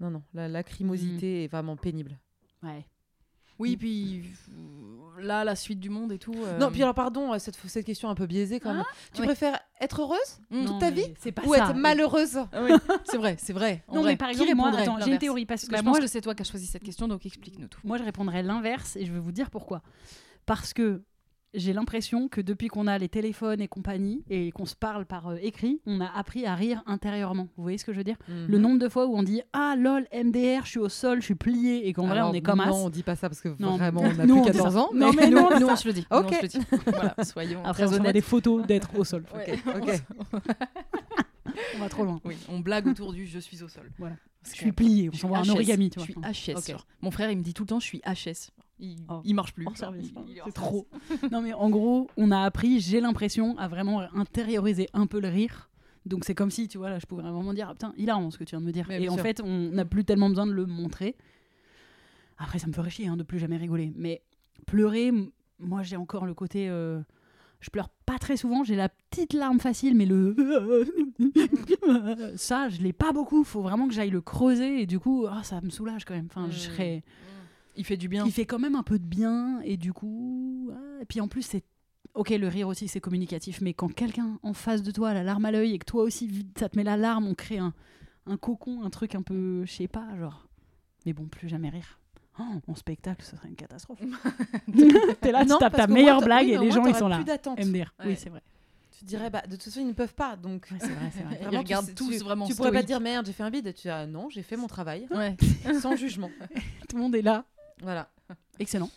Non, 0.00 0.10
non, 0.10 0.22
la 0.34 0.48
lacrymosité 0.48 1.44
est 1.44 1.48
vraiment 1.48 1.76
pénible. 1.76 2.18
Ouais. 2.62 2.86
Oui, 3.58 3.76
puis 3.76 4.24
euh, 4.50 5.20
là, 5.22 5.44
la 5.44 5.54
suite 5.54 5.78
du 5.78 5.90
monde 5.90 6.10
et 6.10 6.18
tout. 6.18 6.34
euh, 6.34 6.58
Non, 6.58 6.70
puis 6.72 6.82
alors, 6.82 6.94
pardon, 6.94 7.32
euh, 7.32 7.38
cette, 7.38 7.54
cette 7.56 7.84
question 7.86 8.08
un 8.08 8.14
peu 8.16 8.26
biaisée 8.26 8.58
quand 8.58 8.72
même. 8.74 8.84
tu 9.12 9.20
oui. 9.20 9.26
préfères 9.26 9.60
être 9.82 10.00
heureuse 10.00 10.38
Non, 10.50 10.78
ta 10.78 10.90
vie 10.90 11.12
c'est 11.20 11.32
pas 11.32 11.42
ou 11.44 11.54
ça. 11.54 11.70
être 11.70 11.74
malheureuse 11.74 12.38
Ah 12.52 12.62
oui, 12.62 12.70
c'est 13.04 13.16
vrai, 13.18 13.36
c'est 13.38 13.52
vrai. 13.52 13.82
en 13.88 13.94
Non, 13.96 14.00
vrai. 14.02 14.12
mais 14.12 14.16
par 14.16 14.28
exemple, 14.30 14.54
moi, 14.54 14.70
attends, 14.76 14.98
j'ai 15.04 15.12
une 15.12 15.18
théorie 15.18 15.44
parce 15.46 15.66
que 15.66 15.76
je 15.76 15.82
moi, 15.82 15.92
pense 15.92 16.00
que 16.00 16.06
c'est 16.06 16.20
toi 16.20 16.34
qui 16.34 16.42
as 16.42 16.44
choisi 16.50 16.66
cette 16.66 16.82
question, 16.84 17.08
donc 17.08 17.26
explique-nous 17.26 17.68
tout. 17.68 17.80
Moi, 17.84 17.98
je 17.98 18.04
répondrais 18.04 18.42
l'inverse 18.42 18.96
et 18.96 19.04
je 19.04 19.12
vais 19.12 19.18
vous 19.18 19.32
dire 19.32 19.50
pourquoi. 19.50 19.82
Parce 20.46 20.72
que 20.72 21.02
j'ai 21.54 21.72
l'impression 21.72 22.28
que 22.28 22.40
depuis 22.40 22.68
qu'on 22.68 22.86
a 22.86 22.96
les 22.98 23.08
téléphones 23.08 23.60
et 23.60 23.68
compagnie 23.68 24.22
et 24.30 24.50
qu'on 24.52 24.64
se 24.66 24.74
parle 24.74 25.04
par 25.06 25.28
euh, 25.28 25.36
écrit, 25.42 25.80
on 25.86 26.00
a 26.00 26.06
appris 26.06 26.46
à 26.46 26.54
rire 26.54 26.82
intérieurement. 26.86 27.48
Vous 27.56 27.62
voyez 27.62 27.78
ce 27.78 27.84
que 27.84 27.92
je 27.92 27.98
veux 27.98 28.04
dire? 28.04 28.16
Mhm. 28.28 28.46
Le 28.48 28.58
nombre 28.58 28.78
de 28.78 28.88
fois 28.88 29.06
où 29.06 29.14
on 29.16 29.22
dit 29.22 29.42
Ah 29.52 29.74
lol, 29.78 30.06
MDR, 30.12 30.64
je 30.64 30.70
suis 30.70 30.78
au 30.78 30.88
sol, 30.88 31.20
je 31.20 31.26
suis 31.26 31.34
plié 31.34 31.86
et 31.88 31.92
qu'en 31.92 32.06
vrai 32.06 32.22
on 32.22 32.32
est 32.32 32.40
comme 32.40 32.60
as. 32.60 32.66
Non, 32.68 32.86
on 32.86 32.90
dit 32.90 33.02
pas 33.02 33.16
ça 33.16 33.28
parce 33.28 33.40
que 33.40 33.50
Non. 33.58 33.76
vraiment, 33.76 34.00
on 34.02 34.18
a 34.18 34.24
Nous, 34.26 34.42
plus 34.42 34.52
dit 34.52 34.58
14 34.58 34.74
ça. 34.74 34.80
ans. 34.80 34.90
Non, 34.94 35.12
mais 35.12 35.28
nous, 35.30 35.38
nous, 35.60 35.66
on 35.68 35.76
se 35.76 35.86
le 35.88 35.94
dit. 35.94 36.06
nous, 36.10 36.16
Ok. 36.18 36.26
on 36.30 36.34
se 36.36 36.42
le 36.42 36.48
dit. 36.48 36.58
Voilà, 36.86 37.14
soyons 37.22 37.64
Après, 37.64 37.84
on 37.84 37.86
très 37.88 37.96
honnêtes. 37.96 38.14
des 38.14 38.20
photos 38.22 38.66
d'être 38.66 38.98
au 38.98 39.04
sol. 39.04 39.24
Ouais. 39.34 39.58
Ok. 39.76 40.02
On 41.76 41.78
va 41.80 41.88
trop 41.88 42.04
loin. 42.04 42.20
Oui, 42.24 42.36
on 42.48 42.60
blague 42.60 42.86
autour 42.86 43.12
du 43.12 43.26
je 43.26 43.38
suis 43.38 43.62
au 43.62 43.68
sol. 43.68 43.90
Voilà. 43.98 44.16
Je 44.46 44.52
suis 44.52 44.72
plié, 44.72 45.10
on 45.12 45.16
s'envoie 45.16 45.38
un 45.38 45.48
origami, 45.48 45.90
tu 45.90 45.98
vois. 45.98 46.06
Je 46.32 46.32
suis 46.32 46.52
HS. 46.54 46.76
Mon 47.02 47.10
frère, 47.10 47.30
il 47.30 47.38
me 47.38 47.42
dit 47.42 47.52
tout 47.54 47.64
le 47.64 47.68
temps, 47.68 47.80
je 47.80 47.86
suis 47.86 48.00
HS. 48.06 48.50
Il, 48.84 48.96
Oh. 49.08 49.20
il 49.24 49.34
marche 49.34 49.54
plus. 49.54 49.64
Service. 49.76 50.12
C'est 50.44 50.52
trop. 50.52 50.86
non 51.30 51.40
mais 51.40 51.54
en 51.54 51.70
gros, 51.70 52.10
on 52.16 52.30
a 52.32 52.40
appris, 52.40 52.80
j'ai 52.80 53.00
l'impression, 53.00 53.56
à 53.56 53.68
vraiment 53.68 54.00
intérioriser 54.14 54.88
un 54.92 55.06
peu 55.06 55.20
le 55.20 55.28
rire. 55.28 55.70
Donc 56.04 56.24
c'est 56.24 56.34
comme 56.34 56.50
si, 56.50 56.66
tu 56.66 56.78
vois, 56.78 56.90
là, 56.90 56.98
je 56.98 57.06
pouvais 57.06 57.22
vraiment 57.22 57.54
dire, 57.54 57.68
ah, 57.70 57.74
putain, 57.74 57.94
hilarant 57.96 58.30
ce 58.32 58.38
que 58.38 58.44
tu 58.44 58.50
viens 58.50 58.60
de 58.60 58.66
me 58.66 58.72
dire. 58.72 58.86
Mais 58.88 59.00
Et 59.00 59.08
en 59.08 59.14
sûr. 59.14 59.22
fait, 59.22 59.40
on 59.44 59.70
n'a 59.70 59.84
plus 59.84 60.04
tellement 60.04 60.28
besoin 60.28 60.46
de 60.46 60.52
le 60.52 60.66
montrer. 60.66 61.14
Après, 62.38 62.58
ça 62.58 62.66
me 62.66 62.72
ferait 62.72 62.90
chier 62.90 63.06
hein, 63.06 63.16
de 63.16 63.22
plus 63.22 63.38
jamais 63.38 63.56
rigoler. 63.56 63.92
Mais 63.94 64.20
pleurer, 64.66 65.12
moi, 65.60 65.82
j'ai 65.84 65.96
encore 65.96 66.26
le 66.26 66.34
côté. 66.34 66.68
euh, 66.68 67.00
Je 67.60 67.70
pleure 67.70 67.88
pas 68.04 68.18
très 68.18 68.36
souvent, 68.36 68.64
j'ai 68.64 68.74
la 68.74 68.88
petite 68.88 69.32
larme 69.32 69.60
facile, 69.60 69.94
mais 69.94 70.06
le. 70.06 70.34
ça, 72.36 72.68
je 72.68 72.80
l'ai 72.82 72.92
pas 72.92 73.12
beaucoup. 73.12 73.44
Faut 73.44 73.62
vraiment 73.62 73.86
que 73.86 73.94
j'aille 73.94 74.10
le 74.10 74.20
creuser 74.20 74.82
et 74.82 74.86
du 74.86 74.98
coup, 74.98 75.26
ah, 75.30 75.42
ça 75.44 75.60
me 75.60 75.70
soulage 75.70 76.04
quand 76.04 76.14
même. 76.14 76.26
Enfin, 76.28 76.48
je 76.50 76.56
Mm. 76.56 76.58
serais 76.58 77.02
Il 77.76 77.84
fait 77.84 77.96
du 77.96 78.08
bien. 78.08 78.24
qui 78.24 78.30
fait 78.30 78.44
quand 78.46 78.58
même 78.58 78.74
un 78.74 78.82
peu 78.82 78.98
de 78.98 79.04
bien 79.04 79.60
et 79.64 79.76
du 79.76 79.92
coup 79.92 80.70
ah, 80.74 81.02
et 81.02 81.06
puis 81.06 81.20
en 81.20 81.28
plus 81.28 81.42
c'est 81.42 81.64
ok, 82.14 82.30
le 82.30 82.48
rire 82.48 82.68
aussi 82.68 82.88
c'est 82.88 83.00
communicatif, 83.00 83.60
mais 83.62 83.72
quand 83.74 83.88
quelqu'un 83.92 84.38
en 84.42 84.52
face 84.52 84.82
de 84.82 84.90
toi 84.90 85.10
a 85.10 85.14
la 85.14 85.22
larme 85.22 85.44
à 85.46 85.50
l'œil 85.50 85.72
et 85.74 85.78
que 85.78 85.86
toi 85.86 86.02
aussi 86.02 86.26
vite, 86.26 86.58
ça 86.58 86.68
te 86.68 86.76
met 86.76 86.84
la 86.84 86.96
larme, 86.98 87.26
on 87.26 87.34
crée 87.34 87.58
un, 87.58 87.72
un 88.26 88.36
cocon, 88.36 88.82
un 88.84 88.90
truc 88.90 89.14
un 89.14 89.22
peu, 89.22 89.64
je 89.64 89.72
sais 89.72 89.88
pas, 89.88 90.06
genre. 90.18 90.46
Mais 91.06 91.12
bon, 91.14 91.24
plus 91.26 91.48
jamais 91.48 91.70
rire. 91.70 91.98
Oh, 92.38 92.42
en 92.66 92.74
spectacle, 92.74 93.24
ce 93.24 93.36
serait 93.36 93.48
une 93.48 93.56
catastrophe. 93.56 94.00
T'es 95.20 95.32
là, 95.32 95.42
tu 95.44 95.48
Non, 95.50 95.58
tapes 95.58 95.72
parce 95.72 95.86
ta 95.86 95.92
meilleure 95.92 96.16
moins, 96.18 96.24
blague 96.26 96.46
oui, 96.46 96.52
et 96.52 96.58
les 96.58 96.70
gens 96.70 96.84
ils 96.86 96.94
sont 96.94 97.08
là. 97.08 97.16
plus 97.16 97.24
d'attente. 97.24 97.58
MDR. 97.58 97.92
Ouais. 98.00 98.06
Oui, 98.06 98.16
c'est 98.16 98.30
vrai. 98.30 98.42
Tu 98.98 99.04
dirais, 99.04 99.30
bah, 99.30 99.42
de 99.46 99.52
toute 99.56 99.62
façon, 99.64 99.80
ils 99.80 99.86
ne 99.86 99.92
peuvent 99.92 100.14
pas. 100.14 100.36
Donc, 100.36 100.68
Ouais, 100.70 100.78
c'est 100.80 100.86
vrai, 100.88 101.10
c'est 101.14 101.22
vrai. 101.24 101.36
Ils 101.40 101.44
Vraiment, 101.46 101.58
regardent 101.62 101.88
tu- 101.88 101.94
tous 101.94 102.10
tu- 102.10 102.18
vraiment 102.18 102.46
tu 102.46 102.54
pourrais 102.54 102.70
pas 102.72 102.82
dire 102.82 103.00
merde, 103.00 103.26
j'ai 103.26 103.32
fait 103.32 103.42
un 103.42 103.50
bide. 103.50 103.72
Tu 103.74 103.82
dis, 103.82 103.88
ah, 103.88 104.06
non, 104.06 104.28
j'ai 104.30 104.42
fait 104.42 104.56
mon 104.56 104.66
travail. 104.68 105.06
Ouais. 105.10 105.36
sans 105.80 105.96
jugement. 105.96 106.30
Tout 106.88 106.96
le 106.96 107.02
monde 107.02 107.14
est 107.16 107.22
là. 107.22 107.44
Voilà. 107.82 108.08
Excellent. 108.58 108.90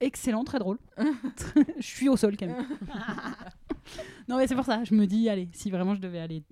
Excellent, 0.00 0.44
très 0.44 0.58
drôle. 0.58 0.78
je 1.78 1.86
suis 1.86 2.08
au 2.08 2.16
sol 2.16 2.36
quand 2.36 2.46
même. 2.46 2.66
non 4.28 4.38
mais 4.38 4.46
c'est 4.46 4.54
pour 4.54 4.64
ça, 4.64 4.82
je 4.84 4.94
me 4.94 5.06
dis, 5.06 5.28
allez, 5.28 5.48
si 5.52 5.70
vraiment 5.70 5.94
je 5.94 6.00
devais 6.00 6.20
aller... 6.20 6.42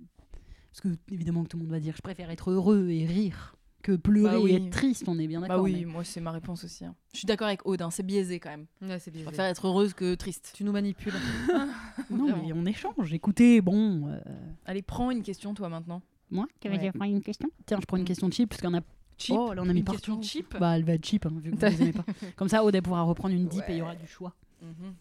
Parce 0.71 0.81
que 0.83 0.89
évidemment 1.13 1.43
que 1.45 1.49
tout 1.49 1.57
le 1.57 1.63
monde 1.65 1.73
va 1.73 1.81
dire, 1.81 1.95
je 1.97 2.03
préfère 2.03 2.31
être 2.31 2.51
heureux 2.51 2.89
et 2.91 3.07
rire 3.07 3.57
que 3.83 3.93
pleurer 3.93 4.37
Bah 4.37 4.41
oui. 4.43 4.51
et 4.53 4.57
être 4.57 4.71
triste, 4.71 5.09
on 5.09 5.19
est 5.19 5.27
bien 5.27 5.41
Bah 5.41 5.49
d'accord. 5.49 5.63
oui, 5.65 5.85
mais- 5.87 5.93
moi 5.93 6.05
c'est 6.05 6.21
ma 6.21 6.31
réponse 6.33 6.65
aussi. 6.65 6.85
hein. 6.85 6.95
Je 7.15 7.19
suis 7.19 7.27
d'accord 7.27 7.47
avec 7.47 7.65
Aude, 7.65 7.81
hein, 7.81 7.91
c'est 7.91 8.03
biaisé 8.03 8.39
quand 8.39 8.51
même. 8.51 8.67
Ouais, 8.83 8.99
c'est 8.99 9.07
Je 9.11 9.13
biaisé. 9.13 9.25
préfère 9.25 9.47
être 9.47 9.67
heureuse 9.67 9.95
que 9.95 10.15
triste. 10.15 10.53
Tu 10.55 10.65
nous 10.65 10.73
manipules. 10.73 11.15
Non 12.11 12.27
Vraiment. 12.29 12.43
mais 12.47 12.53
on 12.55 12.65
échange, 12.67 13.13
écoutez, 13.13 13.61
bon... 13.61 14.09
euh, 14.09 14.21
Allez, 14.67 14.83
prends 14.83 15.11
une 15.11 15.23
question 15.23 15.53
toi 15.55 15.69
maintenant. 15.69 16.01
Moi, 16.31 16.47
que 16.61 16.69
Ouais. 16.69 16.93
prends 16.93 17.05
une 17.07 17.23
question? 17.23 17.49
Tiens, 17.67 17.79
je 17.81 17.87
prends 17.87 17.97
une 17.97 18.05
question 18.05 18.31
cheap, 18.31 18.49
parce 18.51 18.61
qu'on 18.63 18.75
a... 18.77 18.81
Cheap. 19.19 19.37
Oh, 19.37 19.53
là 19.53 19.63
on 19.65 19.69
a 19.69 19.73
mis 19.73 19.81
une 19.81 19.85
partout. 19.85 20.17
question 20.19 20.23
cheap. 20.23 20.57
Bah 20.59 20.77
elle 20.77 20.85
va 20.85 20.93
être 20.95 21.05
cheap, 21.05 21.27
hein, 21.27 21.33
vu 21.43 21.51
que 21.51 21.57
vous 21.57 21.61
les 21.67 21.83
aimez 21.83 21.93
pas. 21.93 22.05
Comme 22.37 22.49
ça, 22.49 22.63
elle 22.73 22.83
pourra 22.83 23.03
reprendre 23.03 23.35
une 23.35 23.47
dip 23.49 23.65
et 23.69 23.73
il 23.73 23.79
y 23.79 23.83
aura 23.83 23.95
du 23.97 24.07
choix. 24.07 24.35
Mhm. 24.63 24.95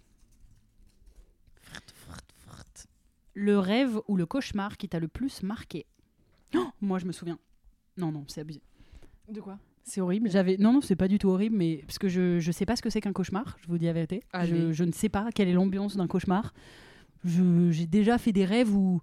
Le 3.34 3.60
rêve 3.60 4.00
ou 4.08 4.18
le 4.18 4.26
cauchemar 4.26 4.78
qui 4.78 4.90
t'a 4.90 5.00
le 5.00 5.08
plus 5.08 5.44
marqué 5.44 5.86
Oh, 6.56 6.66
Moi, 6.82 6.98
je 6.98 7.06
me 7.06 7.12
souviens. 7.12 7.38
Non, 7.96 8.12
non, 8.12 8.24
c'est 8.28 8.42
abusé. 8.42 8.62
De 9.30 9.42
quoi? 9.42 9.60
C'est 9.84 10.02
horrible. 10.02 10.30
J'avais 10.32 10.58
non, 10.58 10.74
non, 10.74 10.82
c'est 10.82 10.96
pas 10.96 11.08
du 11.08 11.20
tout 11.20 11.30
horrible, 11.30 11.56
mais 11.56 11.84
parce 11.86 12.00
que 12.00 12.10
je 12.10 12.40
je 12.40 12.52
sais 12.52 12.66
pas 12.66 12.76
ce 12.76 12.82
que 12.82 12.90
c'est 12.90 13.00
qu'un 13.00 13.14
cauchemar. 13.14 13.58
Je 13.62 13.68
vous 13.68 13.78
dis 13.78 13.86
la 13.86 13.94
vérité. 13.94 14.22
Je, 14.44 14.74
je 14.74 14.84
ne 14.84 14.92
sais 14.92 15.10
pas 15.10 15.30
quelle 15.34 15.48
est 15.48 15.54
l'ambiance 15.54 15.96
d'un 15.96 16.08
cauchemar. 16.08 16.54
J'ai 17.24 17.86
déjà 17.86 18.18
fait 18.18 18.32
des 18.32 18.46
rêves 18.46 18.76
où 18.76 19.02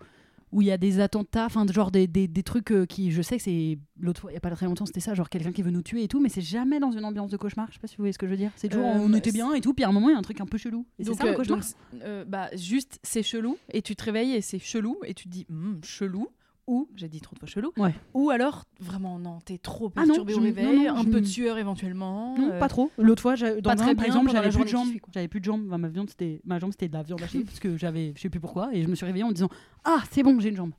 où 0.55 0.63
il 0.63 0.69
y 0.69 0.71
a 0.71 0.79
des 0.79 1.01
attentats, 1.01 1.47
enfin 1.47 1.67
genre 1.67 1.91
des, 1.91 2.07
des, 2.07 2.29
des 2.29 2.43
trucs 2.45 2.71
euh, 2.71 2.87
qui, 2.87 3.11
je 3.11 3.23
sais 3.23 3.37
que 3.39 3.43
c'est 3.43 3.77
l'autre 3.99 4.21
fois, 4.21 4.31
il 4.31 4.35
y 4.35 4.37
a 4.37 4.41
pas 4.41 4.51
très 4.51 4.67
longtemps, 4.67 4.87
c'était 4.87 5.01
ça, 5.01 5.13
genre 5.13 5.29
quelqu'un 5.29 5.51
qui 5.51 5.63
veut 5.63 5.73
nous 5.73 5.83
tuer 5.83 6.05
et 6.05 6.09
tout, 6.09 6.21
mais 6.21 6.29
c'est 6.29 6.41
jamais 6.43 6.79
dans 6.79 6.93
une 6.93 7.05
ambiance 7.05 7.33
de 7.33 7.37
cauchemar. 7.37 7.67
Je 7.71 7.75
sais 7.75 7.81
pas 7.81 7.89
si 7.89 7.97
vous 7.97 8.03
voyez 8.03 8.13
ce 8.13 8.19
que 8.19 8.27
je 8.27 8.31
veux 8.31 8.37
dire. 8.37 8.53
C'est 8.55 8.69
toujours 8.69 8.87
Euh, 8.87 8.99
on 9.01 9.13
était 9.15 9.33
bien 9.33 9.53
et 9.53 9.61
tout, 9.61 9.75
puis 9.75 9.85
à 9.85 9.89
un 9.89 9.93
moment 9.93 10.11
il 10.11 10.13
y 10.13 10.15
a 10.15 10.19
un 10.19 10.23
truc 10.23 10.41
un 10.41 10.47
peu 10.47 10.57
chelou. 10.57 10.87
Et 11.01 11.05
c'est 11.05 11.15
ça 11.15 11.25
le 11.25 11.31
euh, 11.31 11.35
cauchemar. 11.35 11.59
donc, 11.59 12.03
euh, 12.05 12.25
bah, 12.25 12.51
juste, 12.55 13.01
c'est 13.03 13.25
chelou, 13.25 13.59
et 13.73 13.83
tu 13.83 13.97
te 13.97 14.05
réveilles 14.05 14.35
et 14.35 14.41
c'est 14.43 14.61
chelou, 14.61 14.97
et 15.05 15.13
tu 15.15 15.25
te 15.25 15.29
dis, 15.31 15.45
Hum, 15.51 15.81
chelou, 15.83 16.29
ou, 16.67 16.89
j'ai 16.97 17.09
dit 17.09 17.21
trop 17.21 17.35
de 17.35 17.39
fois 17.41 17.49
chelou, 17.49 17.73
Ouais. 17.77 17.95
ou 18.15 18.31
alors, 18.31 18.65
vraiment, 18.81 19.19
non, 19.19 19.39
t'es 19.45 19.59
trop 19.59 19.93
Ah 19.97 20.01
non, 20.03 20.07
perturbé 20.07 20.35
au 20.35 20.41
réveil, 20.41 20.87
non, 20.87 20.97
un 20.97 21.05
peu 21.05 21.21
de 21.21 21.27
sueur 21.27 21.59
éventuellement. 21.59 22.37
Non, 22.39 22.51
euh, 22.53 22.59
pas 22.59 22.69
trop. 22.69 22.91
L'autre 22.99 23.23
fois, 23.23 23.37
dans 23.37 23.71
un, 23.71 23.95
par 23.95 24.05
exemple, 24.07 24.31
j'avais 24.31 24.51
plus 24.51 24.65
de 24.65 24.69
jambes. 24.69 24.89
J'avais 25.12 25.29
plus 25.29 25.41
de 25.41 25.45
jambes. 25.45 25.65
Ma 25.67 25.89
viande, 25.89 26.09
c'était 26.11 26.41
ma 26.45 26.59
jambe, 26.59 26.71
c'était 26.73 26.89
de 26.89 26.95
la 26.95 27.03
viande 27.03 27.23
hachée 27.23 27.41
parce 27.45 27.61
que 27.61 27.77
j'avais, 27.77 28.12
je 28.17 28.21
sais 28.23 28.31
plus 28.31 28.41
pourquoi, 28.41 28.71
et 28.73 28.83
je 28.83 28.89
me 28.89 28.95
suis 28.95 29.05
réveillée 29.07 29.25
en 29.25 29.29
me 29.29 29.35
disant 29.35 29.51
ah 29.85 30.03
c'est 30.11 30.23
bon, 30.23 30.39
j'ai 30.41 30.49
une 30.51 30.57
jambe. 30.57 30.73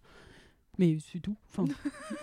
Mais 0.78 0.98
c'est 1.12 1.20
tout. 1.20 1.36
Enfin, 1.50 1.66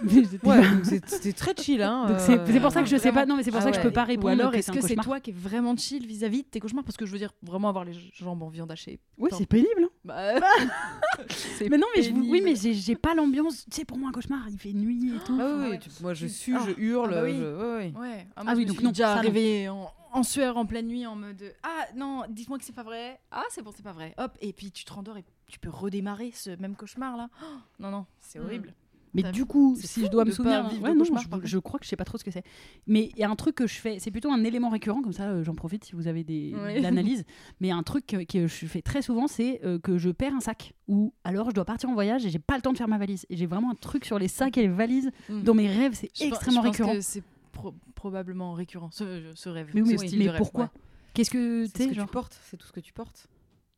Ouais, 0.45 0.63
c'était 1.07 1.33
très 1.33 1.55
chill. 1.57 1.81
Hein, 1.83 2.07
euh, 2.11 2.19
c'est 2.19 2.61
pour 2.61 2.71
ça 2.71 2.83
que 2.83 2.89
je 2.89 2.97
sais 2.97 3.11
vraiment. 3.11 3.15
pas. 3.15 3.27
Non, 3.27 3.37
mais 3.37 3.43
c'est 3.43 3.51
pour 3.51 3.61
Ah 3.61 3.65
ça 3.65 3.71
que 3.71 3.77
je 3.77 3.83
peux 3.83 3.91
pas 3.91 4.05
Ou 4.05 4.09
répondre. 4.09 4.29
alors, 4.33 4.53
que 4.53 4.57
est-ce 4.59 4.71
que 4.73 4.81
c'est 4.81 4.95
toi 4.97 5.21
qui 5.21 5.31
est 5.31 5.37
vraiment 5.37 5.77
chill 5.77 6.07
vis-à-vis 6.07 6.43
de 6.43 6.49
tes 6.49 6.61
cauchemars? 6.61 6.85
Parce 6.85 6.97
que 6.97 7.07
je 7.07 7.13
veux 7.13 7.19
dire, 7.19 7.33
vraiment 7.43 7.69
avoir 7.71 7.85
les 7.85 7.95
jambes 8.15 8.43
en 8.43 8.49
viande 8.49 8.71
hachée. 8.71 9.01
Oui, 9.19 9.31
c'est 9.37 9.47
pénible. 9.47 9.85
hein. 9.85 9.89
Bah, 10.05 10.35
Mais 11.71 11.79
non, 11.79 11.87
mais 11.97 12.03
je 12.03 12.11
oui, 12.13 12.41
mais 12.45 12.55
j'ai 12.57 12.97
pas 12.97 13.15
l'ambiance. 13.15 13.65
Tu 13.71 13.77
sais, 13.79 13.85
pour 13.85 13.97
moi 13.99 14.09
un 14.11 14.13
cauchemar, 14.13 14.47
il 14.51 14.59
fait 14.59 14.73
nuit 14.73 15.13
et 15.17 15.19
tout. 15.25 15.37
Ah 15.41 15.45
Enfin, 15.45 15.55
oui, 15.57 15.63
oui, 15.65 15.71
ouais. 15.71 15.79
tu- 15.79 15.91
moi 16.03 16.15
je 16.15 16.27
Tu- 16.27 16.33
sue, 16.33 16.57
Ah. 16.59 16.65
je 16.67 16.81
hurle. 16.83 17.11
Ah 17.13 17.17
bah 17.21 17.25
oui. 17.25 17.37
je- 17.39 17.43
ouais, 17.43 17.77
ouais. 17.77 17.93
Ouais. 17.99 18.27
Ah, 18.31 18.33
Ah 18.37 18.45
moi, 18.45 18.53
oui, 18.55 18.63
je 18.63 18.63
me 18.63 18.67
donc 18.69 18.77
suis 18.77 18.85
non, 18.85 18.91
déjà 18.91 19.15
réveillée 19.17 19.69
en, 19.69 19.91
en 20.13 20.23
sueur 20.23 20.57
en 20.57 20.67
pleine 20.67 20.87
nuit 20.89 21.07
en 21.07 21.17
mode 21.17 21.43
Ah 21.63 21.87
non, 21.97 22.23
dites-moi 22.29 22.59
que 22.59 22.65
c'est 22.65 22.75
pas 22.75 22.83
vrai. 22.83 23.19
Ah, 23.31 23.45
c'est 23.51 23.63
bon, 23.63 23.71
c'est 23.75 23.83
pas 23.85 23.93
vrai. 23.93 24.15
Hop, 24.19 24.33
et 24.41 24.53
puis 24.53 24.71
tu 24.71 24.85
te 24.85 24.93
rendors 24.93 25.17
et 25.17 25.25
tu 25.49 25.59
peux 25.59 25.71
redémarrer 25.71 26.31
ce 26.35 26.51
même 26.61 26.75
cauchemar 26.77 27.17
là. 27.17 27.29
Oh, 27.43 27.47
non, 27.81 27.91
non, 27.91 28.07
c'est 28.21 28.39
Mm. 28.39 28.45
horrible. 28.45 28.75
Mais 29.15 29.31
du 29.31 29.45
coup, 29.45 29.77
si 29.79 30.01
je 30.07 30.07
dois 30.11 30.25
me 30.25 30.31
souvenir, 30.31 30.67
vivre 30.71 30.85
ouais, 30.85 30.95
non, 30.95 31.05
je, 31.05 31.59
crois 31.59 31.79
que 31.79 31.85
je 31.85 31.91
sais 31.91 31.97
pas 31.97 32.05
trop 32.05 32.17
ce 32.17 32.25
que 32.25 32.31
c'est. 32.31 32.43
Mais 32.87 33.11
il 33.13 33.19
y 33.19 33.25
a 33.25 33.29
un 33.29 33.37
truc 33.37 33.55
que 33.57 33.67
je 33.67 33.75
fais, 33.75 33.99
c'est 33.99 34.11
plutôt 34.11 34.31
un 34.33 34.43
élément 34.43 34.71
récurrent, 34.71 35.03
comme 35.03 35.13
ça 35.13 35.25
euh, 35.29 35.45
j'en 35.45 35.55
profite 35.55 35.85
si 35.85 35.93
vous 35.95 36.07
avez 36.09 36.25
des 36.25 36.55
Ouais. 36.55 36.81
l'analyse. 36.81 37.25
Mais 37.61 37.71
un 37.71 37.83
truc 37.83 38.07
que, 38.07 38.25
que 38.25 38.47
je 38.47 38.65
fais 38.67 38.81
très 38.81 39.03
souvent, 39.03 39.27
c'est 39.27 39.61
euh, 39.67 39.79
que 39.79 39.99
je 39.99 40.09
perds 40.09 40.33
un 40.35 40.41
sac. 40.41 40.73
Ou 40.89 41.13
alors 41.25 41.51
je 41.51 41.55
dois 41.55 41.67
partir 41.67 41.91
en 41.91 41.93
voyage 41.93 42.25
et 42.25 42.31
j'ai 42.31 42.39
pas 42.39 42.57
le 42.57 42.63
temps 42.63 42.73
de 42.73 42.79
faire 42.79 42.89
ma 42.89 42.97
valise. 42.97 43.27
Et 43.29 43.37
j'ai 43.37 43.45
vraiment 43.45 43.71
un 43.73 43.75
truc 43.75 44.07
sur 44.07 44.19
les 44.19 44.29
sacs 44.29 44.57
et 44.57 44.63
les 44.63 44.69
valises. 44.69 45.11
Mm. 45.29 45.43
Dans 45.43 45.53
mes 45.55 45.69
rêves, 45.69 45.93
c'est 45.93 46.11
extrêmement 46.25 46.63
je 46.63 46.69
pense 46.69 46.79
récurrent. 46.79 46.97
c'est 47.03 47.23
pro- 47.53 47.75
probablement 47.95 48.55
récurrent, 48.55 48.91
ce, 48.93 49.31
ce 49.35 49.51
rêve. 49.51 49.73
Mais 49.75 49.83
oui, 49.83 49.89
ce 49.97 50.01
mais- 50.01 50.07
style 50.09 50.19
mais 50.21 50.25
de 50.25 50.31
rêve, 50.31 50.39
pourquoi 50.39 50.65
ouais. 50.65 50.71
Qu'est-ce 51.13 51.31
que 51.31 51.67
C'est 51.67 51.73
tu 51.75 51.83
ce 51.83 51.89
que 51.91 51.95
genre 51.97 52.07
tu 52.07 52.13
portes, 52.13 52.41
c'est 52.49 52.57
tout 52.57 52.67
ce 52.67 52.73
que 52.73 52.81
tu 52.81 52.95
portes. 52.95 53.27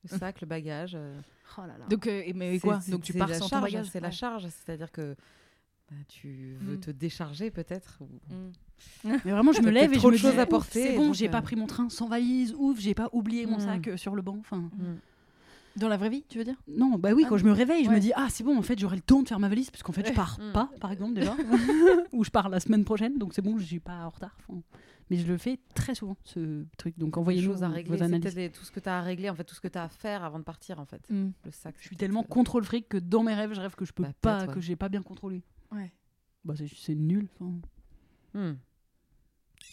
Le 0.08 0.16
sac, 0.16 0.40
le 0.42 0.46
bagage. 0.46 0.92
euh, 0.94 1.18
Oh 1.58 1.60
là 1.62 1.78
là. 1.78 1.86
Donc, 1.88 2.06
euh, 2.06 2.22
et- 2.24 2.32
mais 2.32 2.58
quoi 2.58 2.80
Donc 2.88 3.02
tu 3.02 3.12
pars 3.12 3.28
sans 3.34 3.40
ton 3.40 3.48
charge, 3.48 3.62
bagage 3.64 3.86
C'est 3.90 4.00
la 4.00 4.10
charge, 4.10 4.44
c'est-à-dire 4.48 4.90
que 4.90 5.14
bah, 5.90 5.96
tu 6.08 6.56
veux 6.60 6.76
Mm. 6.76 6.80
te 6.80 6.90
décharger 6.90 7.50
peut-être. 7.50 7.98
ou- 8.00 8.34
Mm. 8.34 8.52
Mais 9.24 9.30
vraiment, 9.30 9.52
je 9.52 9.60
me 9.62 9.70
lève 9.70 9.90
et 9.92 9.94
je 9.94 9.98
trop 10.00 10.08
me 10.08 10.12
de 10.12 10.16
dis, 10.18 10.22
choses 10.22 10.38
à 10.38 10.46
porter, 10.46 10.88
c'est 10.90 10.96
bon, 10.96 11.12
j'ai 11.12 11.28
euh, 11.28 11.30
pas 11.30 11.42
pris 11.42 11.56
mon 11.56 11.66
train 11.66 11.88
sans 11.88 12.08
valise, 12.08 12.54
ouf, 12.58 12.78
j'ai 12.80 12.94
pas 12.94 13.08
oublié 13.12 13.46
mon 13.46 13.56
Mm. 13.58 13.60
sac 13.60 13.88
euh, 13.88 13.96
sur 13.96 14.14
le 14.14 14.22
banc. 14.22 14.36
Enfin. 14.40 14.68
Dans 15.76 15.88
la 15.88 15.96
vraie 15.96 16.08
vie, 16.08 16.24
tu 16.28 16.38
veux 16.38 16.44
dire? 16.44 16.54
Non, 16.68 16.98
bah 16.98 17.10
oui, 17.14 17.22
Ah 17.26 17.28
quand 17.30 17.36
je 17.36 17.44
me 17.44 17.50
réveille, 17.50 17.84
je 17.84 17.90
me 17.90 17.98
dis 17.98 18.12
ah 18.14 18.28
c'est 18.30 18.44
bon, 18.44 18.56
en 18.56 18.62
fait 18.62 18.78
j'aurai 18.78 18.94
le 18.94 19.02
temps 19.02 19.22
de 19.22 19.28
faire 19.28 19.40
ma 19.40 19.48
valise 19.48 19.70
parce 19.72 19.82
qu'en 19.82 19.92
fait 19.92 20.06
je 20.06 20.12
pars 20.14 20.38
pas, 20.52 20.70
par 20.80 20.92
exemple 20.92 21.14
déjà, 21.14 21.34
ou 22.12 22.22
je 22.24 22.30
pars 22.30 22.48
la 22.48 22.60
semaine 22.60 22.84
prochaine, 22.84 23.18
donc 23.18 23.34
c'est 23.34 23.42
bon, 23.42 23.58
je 23.58 23.64
suis 23.64 23.80
pas 23.80 24.04
en 24.04 24.10
retard. 24.10 24.36
Enfin, 24.48 24.60
mais 25.10 25.16
je 25.16 25.26
le 25.26 25.36
fais 25.38 25.58
très 25.74 25.94
souvent 25.94 26.16
ce 26.24 26.64
truc, 26.78 26.98
donc 26.98 27.16
envoyez-nous 27.16 27.52
vos 27.52 27.62
analyses. 27.62 28.52
tout 28.52 28.64
ce 28.64 28.70
que 28.70 28.80
tu 28.80 28.88
as 28.88 28.98
à 28.98 29.02
régler, 29.02 29.30
en 29.30 29.34
fait, 29.34 29.44
tout 29.44 29.54
ce 29.54 29.60
que 29.60 29.68
tu 29.68 29.78
as 29.78 29.84
à 29.84 29.88
faire 29.88 30.24
avant 30.24 30.38
de 30.38 30.44
partir, 30.44 30.80
en 30.80 30.86
fait. 30.86 31.02
Mm. 31.10 31.30
Le 31.44 31.50
sac. 31.50 31.74
Je 31.78 31.86
suis 31.86 31.96
tellement 31.96 32.22
contrôle 32.22 32.64
fric 32.64 32.88
que 32.88 32.96
dans 32.98 33.22
mes 33.22 33.34
rêves, 33.34 33.52
je 33.54 33.60
rêve 33.60 33.74
que 33.74 33.84
je 33.84 33.92
peux 33.92 34.02
Bah, 34.02 34.12
pas, 34.20 34.46
ouais. 34.46 34.54
que 34.54 34.60
j'ai 34.60 34.76
pas 34.76 34.88
bien 34.88 35.02
contrôlé. 35.02 35.42
Ouais. 35.72 35.92
Bah 36.44 36.54
c'est- 36.56 36.94
nul. 36.94 37.28
Hmm. 38.34 38.54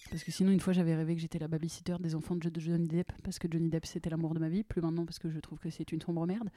Parce 0.09 0.23
que 0.23 0.31
sinon, 0.31 0.51
une 0.51 0.59
fois, 0.59 0.73
j'avais 0.73 0.95
rêvé 0.95 1.15
que 1.15 1.21
j'étais 1.21 1.39
la 1.39 1.47
babysitter 1.47 1.95
des 1.99 2.15
enfants 2.15 2.35
de 2.35 2.59
Johnny 2.59 2.87
Depp, 2.87 3.11
parce 3.23 3.39
que 3.39 3.47
Johnny 3.49 3.69
Depp, 3.69 3.85
c'était 3.85 4.09
l'amour 4.09 4.33
de 4.33 4.39
ma 4.39 4.49
vie. 4.49 4.63
Plus 4.63 4.81
maintenant, 4.81 5.05
parce 5.05 5.19
que 5.19 5.29
je 5.29 5.39
trouve 5.39 5.59
que 5.59 5.69
c'est 5.69 5.91
une 5.91 6.01
sombre 6.01 6.25
merde. 6.25 6.49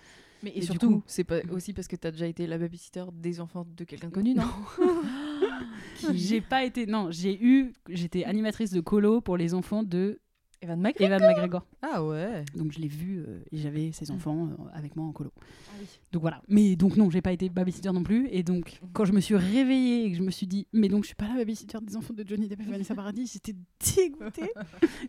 Mais 0.43 0.53
Et 0.55 0.63
surtout, 0.63 1.03
c'est 1.07 1.25
pas 1.25 1.41
aussi 1.51 1.73
parce 1.73 1.89
que 1.89 1.97
t'as 1.97 2.11
déjà 2.11 2.27
été 2.27 2.47
la 2.47 2.59
babysitter 2.59 3.05
des 3.13 3.41
enfants 3.41 3.67
de 3.77 3.85
quelqu'un 3.85 4.09
de 4.09 4.13
connu, 4.13 4.35
non 4.35 4.45
J'ai 6.15 6.41
pas 6.41 6.65
été. 6.65 6.87
Non, 6.87 7.09
j'ai 7.11 7.43
eu. 7.43 7.73
J'étais 7.89 8.25
animatrice 8.25 8.71
de 8.71 8.81
colo 8.81 9.21
pour 9.21 9.37
les 9.37 9.55
enfants 9.55 9.83
de 9.83 10.21
Evan 10.65 10.81
McGregor. 10.81 11.17
Evan 11.17 11.29
McGregor. 11.29 11.67
Ah 11.83 12.03
ouais. 12.03 12.45
Donc 12.55 12.73
je 12.73 12.79
l'ai 12.79 12.89
vu 12.89 13.19
euh, 13.19 13.41
et 13.53 13.59
j'avais 13.59 13.93
ses 13.93 14.11
enfants 14.11 14.49
euh, 14.49 14.65
avec 14.73 14.97
moi 14.97 15.07
en 15.07 15.13
colo. 15.13 15.31
Ah 15.37 15.73
oui. 15.79 15.87
Donc 16.11 16.23
voilà. 16.23 16.41
Mais 16.49 16.75
donc 16.75 16.97
non, 16.97 17.11
j'ai 17.11 17.21
pas 17.21 17.33
été 17.33 17.49
babysitter 17.51 17.93
non 17.93 18.03
plus. 18.03 18.29
Et 18.31 18.43
donc 18.43 18.81
quand 18.93 19.05
je 19.05 19.13
me 19.13 19.21
suis 19.21 19.37
réveillée 19.37 20.07
et 20.07 20.11
que 20.11 20.17
je 20.17 20.23
me 20.23 20.31
suis 20.31 20.47
dit, 20.47 20.67
mais 20.73 20.89
donc 20.89 21.05
je 21.05 21.09
suis 21.09 21.17
pas 21.17 21.29
la 21.29 21.35
babysitter 21.35 21.79
des 21.83 21.97
enfants 21.97 22.15
de 22.15 22.25
Johnny 22.27 22.49
Depp 22.49 22.61
et 22.61 22.71
Vanessa 22.71 22.95
Paradis, 22.95 23.31
j'étais 23.33 23.55
dégoûtée. 23.95 24.53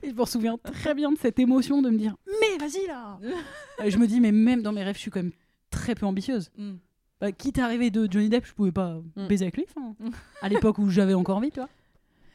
et 0.03 0.09
je 0.09 0.13
me 0.13 0.25
souviens 0.25 0.57
très 0.57 0.93
bien 0.93 1.11
de 1.11 1.17
cette 1.17 1.39
émotion 1.39 1.81
de 1.81 1.89
me 1.89 1.97
dire, 1.97 2.15
mais 2.41 2.57
vas-y 2.57 2.85
là. 2.87 3.19
Et 3.83 3.91
je 3.91 3.97
me 3.97 4.07
dis, 4.07 4.19
mais 4.19 4.31
même 4.31 4.61
dans 4.61 4.71
mes 4.71 4.83
rêves, 4.83 4.95
je 4.95 5.01
suis 5.01 5.11
quand 5.11 5.21
même 5.21 5.33
très 5.69 5.95
peu 5.95 6.05
ambitieuse. 6.05 6.49
Mm. 6.57 6.75
Bah, 7.21 7.31
quitte 7.31 7.59
à 7.59 7.67
rêver 7.67 7.91
de 7.91 8.07
Johnny 8.11 8.29
Depp, 8.29 8.45
je 8.45 8.53
pouvais 8.53 8.71
pas 8.73 8.99
Mm. 9.15 9.27
baiser 9.27 9.45
avec 9.45 9.55
lui. 9.57 9.65
enfin, 9.69 9.95
Mm. 9.99 10.09
À 10.41 10.49
l'époque 10.49 10.77
où 10.79 10.89
j'avais 10.89 11.13
encore 11.13 11.37
envie, 11.37 11.51
tu 11.51 11.59
vois. 11.59 11.69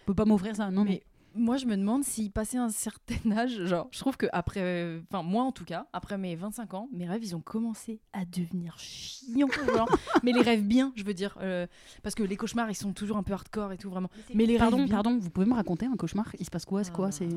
Je 0.01 0.05
peux 0.07 0.14
pas 0.14 0.24
m'offrir 0.24 0.57
ça. 0.57 0.70
Non, 0.70 0.85
mais 0.85 0.91
Mais 0.91 1.03
moi, 1.35 1.57
je 1.57 1.66
me 1.66 1.76
demande 1.76 2.03
si 2.05 2.28
passé 2.31 2.57
un 2.57 2.70
certain 2.70 3.31
âge, 3.37 3.64
genre, 3.66 3.89
je 3.91 3.99
trouve 3.99 4.16
que 4.16 4.26
après, 4.33 5.01
enfin 5.11 5.22
moi 5.22 5.45
en 5.45 5.53
tout 5.53 5.64
cas, 5.64 5.87
après 5.93 6.18
mes 6.18 6.35
25 6.37 6.74
ans, 6.74 6.89
mes 6.93 7.07
rêves, 7.09 7.22
ils 7.22 7.37
ont 7.37 7.41
commencé 7.41 8.01
à 8.12 8.24
devenir 8.24 8.78
chiants. 8.78 9.49
genre. 9.74 9.89
mais 10.22 10.33
les 10.33 10.43
rêves 10.43 10.64
bien, 10.64 10.93
je 10.97 11.05
veux 11.05 11.14
dire, 11.14 11.37
euh, 11.41 11.66
parce 12.03 12.14
que 12.14 12.22
les 12.22 12.37
cauchemars, 12.37 12.70
ils 12.70 12.74
sont 12.74 12.93
toujours 12.93 13.16
un 13.16 13.22
peu 13.22 13.33
hardcore 13.33 13.72
et 13.72 13.76
tout 13.78 13.91
vraiment. 13.91 14.11
Mais 14.35 14.47
les 14.47 14.59
pardon, 14.59 14.78
rêves 14.78 14.87
bien- 14.87 14.95
pardon, 14.95 15.18
vous 15.18 15.31
pouvez 15.31 15.47
me 15.47 15.55
raconter 15.55 15.87
un 15.87 15.97
cauchemar? 15.97 16.26
Il 16.39 16.45
se 16.45 16.51
passe 16.51 16.64
quoi? 16.64 16.83
C'est 16.85 16.93
quoi? 16.93 17.11
C'est 17.12 17.28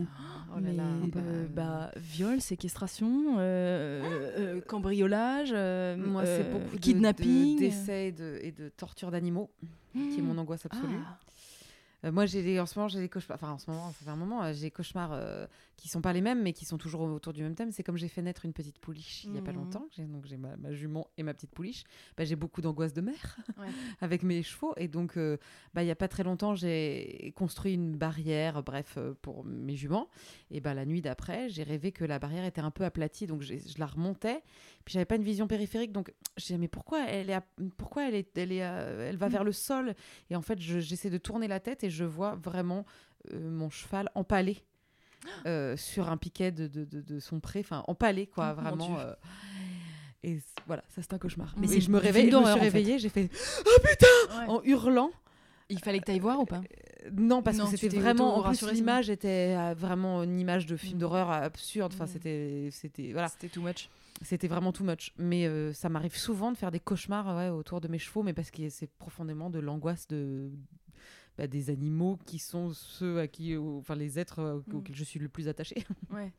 Oh 0.55 0.55
là 0.55 0.61
mais 0.61 0.73
là, 0.73 0.83
bah, 1.13 1.19
euh, 1.23 1.47
bah, 1.47 1.91
viol, 1.97 2.39
séquestration, 2.41 3.35
euh, 3.37 4.03
euh, 4.37 4.61
cambriolage, 4.61 5.51
euh, 5.53 5.95
Moi, 5.97 6.25
c'est 6.25 6.45
euh, 6.45 6.51
beaucoup 6.53 6.75
de- 6.75 6.81
kidnapping, 6.81 7.55
de- 7.55 7.59
d'essais 7.59 8.07
et 8.07 8.11
de, 8.11 8.39
et 8.41 8.51
de 8.51 8.69
torture 8.69 9.09
d'animaux, 9.11 9.49
qui 9.93 10.19
est 10.19 10.21
mon 10.21 10.37
angoisse 10.39 10.65
absolue. 10.65 10.97
Ah. 11.07 11.17
Euh, 12.05 12.11
moi, 12.11 12.25
j'ai 12.25 12.59
en 12.59 12.65
ce 12.65 12.77
moment, 12.77 12.87
j'ai 12.89 12.99
des 12.99 13.09
cauchemars. 13.09 13.35
Enfin, 13.41 13.51
en 13.53 13.57
ce 13.57 13.69
moment, 13.69 13.87
ça 13.91 14.03
fait 14.05 14.09
un 14.09 14.15
moment, 14.15 14.43
euh, 14.43 14.53
j'ai 14.53 14.61
des 14.63 14.71
cauchemars 14.71 15.11
euh, 15.13 15.47
qui 15.77 15.87
sont 15.87 16.01
pas 16.01 16.11
les 16.13 16.21
mêmes, 16.21 16.41
mais 16.41 16.51
qui 16.53 16.65
sont 16.65 16.77
toujours 16.77 17.01
autour 17.01 17.31
du 17.33 17.41
même 17.43 17.55
thème. 17.55 17.71
C'est 17.71 17.83
comme 17.83 17.97
j'ai 17.97 18.07
fait 18.09 18.21
naître 18.21 18.45
une 18.45 18.53
petite 18.53 18.79
pouliche 18.79 19.23
il 19.25 19.33
y 19.35 19.37
a 19.37 19.41
pas 19.41 19.51
Mhm. 19.51 19.57
longtemps. 19.57 19.87
J'ai, 19.95 20.03
donc, 20.03 20.25
j'ai 20.25 20.37
ma, 20.37 20.55
ma 20.57 20.73
jument 20.73 21.07
et 21.17 21.23
ma 21.23 21.33
petite 21.33 21.51
pouliche. 21.51 21.83
Bah, 22.17 22.25
j'ai 22.25 22.35
beaucoup 22.35 22.61
d'angoisse 22.61 22.93
de 22.93 23.01
mer 23.01 23.15
Ouais. 23.57 23.67
avec 24.01 24.23
mes 24.23 24.43
chevaux. 24.43 24.73
Et 24.77 24.87
donc, 24.87 25.17
bah, 25.73 25.83
il 25.83 25.87
y 25.87 25.91
a 25.91 25.95
pas 25.95 26.07
très 26.07 26.23
longtemps, 26.23 26.55
j'ai 26.55 27.33
construit 27.35 27.73
une 27.73 27.95
barrière, 27.95 28.63
bref, 28.63 28.97
pour 29.21 29.45
mes 29.45 29.75
juments. 29.75 30.09
Et 30.51 30.59
bah, 30.59 30.73
la 30.73 30.85
nuit 30.85 31.01
d'après, 31.01 31.49
j'ai 31.49 31.63
rêvé 31.63 31.91
que 31.91 32.03
la 32.05 32.19
barrière 32.19 32.43
était 32.45 32.61
un 32.61 32.71
peu 32.71 32.83
aplatie. 32.83 33.27
Donc, 33.27 33.41
je 33.41 33.55
la 33.77 33.85
remontais. 33.85 34.41
Puis, 34.85 34.93
j'avais 34.93 35.05
pas 35.05 35.15
une 35.15 35.23
vision 35.23 35.47
périphérique. 35.47 35.91
Donc, 35.93 36.13
je 36.37 36.43
disais, 36.43 36.57
mais 36.57 36.67
pourquoi 36.67 37.05
elle, 37.07 37.29
est, 37.29 37.33
à- 37.35 37.45
pourquoi 37.77 38.07
elle, 38.09 38.15
est, 38.15 38.37
elle, 38.37 38.51
est, 38.51 38.57
elle 38.57 39.15
va 39.17 39.27
Mhm. 39.27 39.31
vers 39.31 39.43
le 39.45 39.51
sol 39.53 39.95
Et 40.29 40.35
en 40.35 40.41
fait, 40.41 40.59
je- 40.59 40.79
j'essaie 40.79 41.09
de 41.09 41.17
tourner 41.17 41.47
la 41.47 41.59
tête 41.61 41.83
et 41.83 41.89
je 41.93 42.03
vois 42.03 42.35
vraiment 42.35 42.85
euh, 43.33 43.49
mon 43.49 43.69
cheval 43.69 44.09
empalé 44.15 44.63
euh, 45.45 45.77
sur 45.77 46.09
un 46.09 46.17
piquet 46.17 46.51
de, 46.51 46.67
de, 46.67 46.83
de- 46.85 47.01
de 47.01 47.19
son 47.19 47.39
pré. 47.39 47.59
Enfin, 47.61 47.83
empalé, 47.87 48.27
quoi, 48.27 48.55
Oh, 48.57 48.61
vraiment. 48.61 48.99
Euh, 48.99 49.13
et 50.23 50.39
voilà, 50.67 50.83
ça 50.89 51.01
c'est 51.01 51.13
un 51.13 51.17
cauchemar. 51.17 51.53
Mais 51.57 51.67
c'est 51.67 51.81
je 51.81 51.89
me 51.91 51.97
réveille, 51.97 52.31
je 52.31 52.35
me 52.37 52.41
suis 52.43 52.51
en 52.51 52.55
fait. 52.55 52.59
réveillée, 52.61 52.97
j'ai 52.99 53.09
fait 53.09 53.29
oh 53.65 53.79
putain 53.83 54.39
Ouais. 54.39 54.45
en 54.49 54.61
hurlant. 54.63 55.11
Il 55.69 55.79
fallait 55.79 55.99
que 55.99 56.05
tu 56.05 56.11
ailles 56.11 56.19
voir 56.19 56.39
ou 56.39 56.45
pas? 56.45 56.61
Non, 57.11 57.41
parce 57.41 57.57
Non, 57.57 57.65
que 57.69 57.77
c'était 57.77 57.97
vraiment. 57.99 58.37
En 58.37 58.43
plus, 58.43 58.61
l'image 58.71 59.09
était 59.09 59.73
vraiment 59.75 60.23
une 60.23 60.39
image 60.39 60.65
de 60.65 60.75
film 60.77 60.95
Mm. 60.97 60.99
d'horreur 60.99 61.29
absurde. 61.31 61.91
Enfin, 61.93 62.03
Mm. 62.05 62.07
c'était, 62.07 62.69
c'était, 62.71 63.11
voilà, 63.11 63.27
C'était 63.29 63.49
too 63.49 63.61
much. 63.61 63.89
c'était 64.21 64.47
vraiment 64.47 64.71
too 64.71 64.83
much. 64.83 65.13
Mais 65.17 65.47
euh, 65.47 65.73
ça 65.73 65.89
m'arrive 65.89 66.15
souvent 66.15 66.51
de 66.51 66.57
faire 66.57 66.69
des 66.71 66.79
cauchemars 66.79 67.35
ouais, 67.35 67.49
autour 67.49 67.81
de 67.81 67.87
mes 67.87 67.97
chevaux, 67.99 68.23
mais 68.23 68.33
parce 68.33 68.51
que 68.51 68.69
c'est 68.69 68.87
profondément 68.97 69.49
de 69.49 69.59
l'angoisse 69.59 70.07
de 70.07 70.51
bah, 71.37 71.47
des 71.47 71.69
animaux 71.69 72.17
qui 72.25 72.39
sont 72.39 72.71
ceux 72.73 73.19
à 73.19 73.27
qui, 73.27 73.55
enfin, 73.57 73.95
les 73.95 74.19
êtres 74.19 74.39
euh, 74.39 74.59
Mm. 74.67 74.75
auxquels 74.75 74.95
je 74.95 75.03
suis 75.03 75.19
le 75.19 75.29
plus 75.29 75.47
attachée. 75.47 75.75
Ouais. 76.11 76.31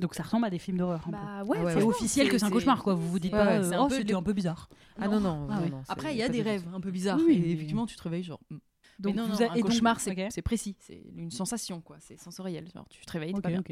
Donc 0.00 0.14
ça 0.16 0.24
ressemble 0.24 0.44
à 0.46 0.50
des 0.50 0.58
films 0.58 0.76
d'horreur. 0.78 1.02
un 1.02 1.04
peu. 1.04 1.10
Bah 1.12 1.20
Ah 1.24 1.44
ouais, 1.44 1.72
c'est 1.72 1.82
officiel 1.84 2.28
que 2.28 2.36
c'est 2.36 2.44
un 2.44 2.50
cauchemar, 2.50 2.82
quoi. 2.82 2.94
Vous 2.94 3.08
vous 3.08 3.20
dites 3.20 3.32
Ouais, 3.32 3.38
pas, 3.38 3.46
ouais, 3.46 3.58
euh, 3.58 3.62
c'est 3.68 3.74
un 3.76 3.84
oh, 3.84 3.88
c'était 3.88 4.12
un 4.14 4.22
peu 4.24 4.32
bizarre. 4.32 4.68
Ah 4.98 5.06
non, 5.06 5.20
non, 5.20 5.46
Ah 5.48 5.54
non, 5.56 5.62
ouais. 5.62 5.70
non, 5.70 5.82
c'est 5.86 5.92
Après, 5.92 6.12
il 6.12 6.18
y 6.18 6.22
a 6.24 6.28
des 6.28 6.42
rêves 6.42 6.64
un 6.74 6.80
peu 6.80 6.90
bizarres. 6.90 7.20
Oui, 7.24 7.34
et 7.34 7.52
effectivement, 7.52 7.86
tu 7.86 7.94
te 7.96 8.02
réveilles 8.02 8.24
genre. 8.24 8.40
hmm. 8.50 8.56
Donc 8.98 9.14
non, 9.14 9.24
vous 9.26 9.32
non, 9.34 9.48
a- 9.48 9.52
un 9.52 9.54
et 9.54 9.60
donc- 9.60 9.70
cauchemar, 9.70 10.00
c'est 10.00 10.42
précis. 10.42 10.74
C'est 10.80 11.00
une 11.16 11.30
sensation, 11.30 11.80
quoi. 11.80 11.96
C'est 12.00 12.16
sensoriel. 12.18 12.68
Genre, 12.74 12.88
tu 12.88 13.04
te 13.06 13.12
réveilles, 13.12 13.32
t'es 13.34 13.38
Ok, 13.38 13.42
pas 13.44 13.50
bien. 13.50 13.62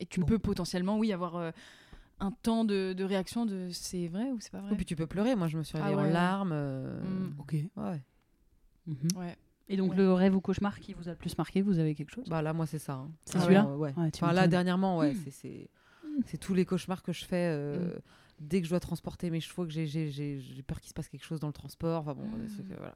Et 0.00 0.06
tu 0.06 0.20
Bon. 0.20 0.26
peux 0.26 0.38
potentiellement, 0.38 0.98
oui, 0.98 1.12
avoir 1.12 1.36
euh, 1.36 1.50
un 2.20 2.30
temps 2.30 2.64
de, 2.64 2.94
de 2.94 3.04
réaction 3.04 3.44
de 3.44 3.68
c'est 3.72 4.08
vrai 4.08 4.30
ou 4.30 4.40
c'est 4.40 4.50
pas 4.52 4.60
vrai? 4.62 4.72
Et 4.72 4.76
puis 4.76 4.86
tu 4.86 4.96
peux 4.96 5.06
pleurer. 5.06 5.36
Moi, 5.36 5.48
je 5.48 5.58
me 5.58 5.62
suis 5.62 5.76
Ah 5.76 5.84
réveillée 5.84 6.00
en 6.00 6.04
ouais. 6.06 6.12
larmes. 6.12 6.52
euh, 6.54 6.98
Mm. 7.02 7.34
Ok. 7.40 7.56
Ouais. 7.76 8.02
Mhm. 8.86 8.96
Ouais. 9.16 9.36
Et 9.68 9.76
donc 9.76 9.90
Ouais. 9.90 9.96
le 9.96 10.12
rêve 10.12 10.36
ou 10.36 10.40
cauchemar 10.40 10.78
qui 10.78 10.92
vous 10.94 11.08
a 11.08 11.12
le 11.12 11.16
plus 11.16 11.36
marqué, 11.38 11.60
vous 11.62 11.78
avez 11.78 11.94
quelque 11.94 12.12
chose? 12.12 12.28
Bah 12.28 12.40
là, 12.42 12.52
moi, 12.52 12.66
c'est 12.66 12.78
ça. 12.78 12.94
hein. 12.94 13.10
C'est 13.24 13.38
Ah 13.38 13.40
celui-là? 13.42 13.76
ouais, 13.76 13.92
Enfin, 13.96 14.32
là, 14.32 14.46
dernièrement, 14.46 14.98
ouais, 14.98 15.12
Mm. 15.12 15.16
c'est- 15.24 15.30
c'est 15.30 15.68
c'est 16.24 16.38
tous 16.38 16.54
les 16.54 16.64
cauchemars 16.64 17.02
que 17.02 17.12
je 17.12 17.24
fais 17.26 17.50
euh, 17.52 17.94
dès 18.40 18.60
que 18.60 18.64
je 18.64 18.70
dois 18.70 18.80
transporter 18.80 19.28
mes 19.28 19.40
chevaux, 19.40 19.64
que 19.66 19.70
j'ai- 19.72 19.86
j'ai 19.86 20.08
j'ai- 20.10 20.38
j'ai 20.40 20.62
peur 20.62 20.80
qu'il 20.80 20.88
se 20.88 20.94
passe 20.94 21.08
quelque 21.08 21.24
chose 21.26 21.40
dans 21.40 21.46
le 21.48 21.52
transport. 21.52 22.00
Enfin 22.02 22.14
bon, 22.14 22.24
Mm. 22.26 22.46
trucs, 22.48 22.70
euh, 22.70 22.74
voilà. 22.78 22.94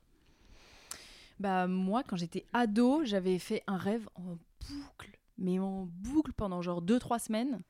Bah 1.38 1.66
moi, 1.66 2.02
quand 2.02 2.16
j'étais 2.16 2.44
ado, 2.52 3.04
j'avais 3.04 3.38
fait 3.38 3.62
un 3.66 3.76
rêve 3.76 4.08
en 4.14 4.36
boucle, 4.70 5.18
mais 5.38 5.58
en 5.58 5.86
boucle 5.90 6.32
pendant 6.32 6.62
genre 6.62 6.82
2-3 6.82 7.18
semaines. 7.18 7.60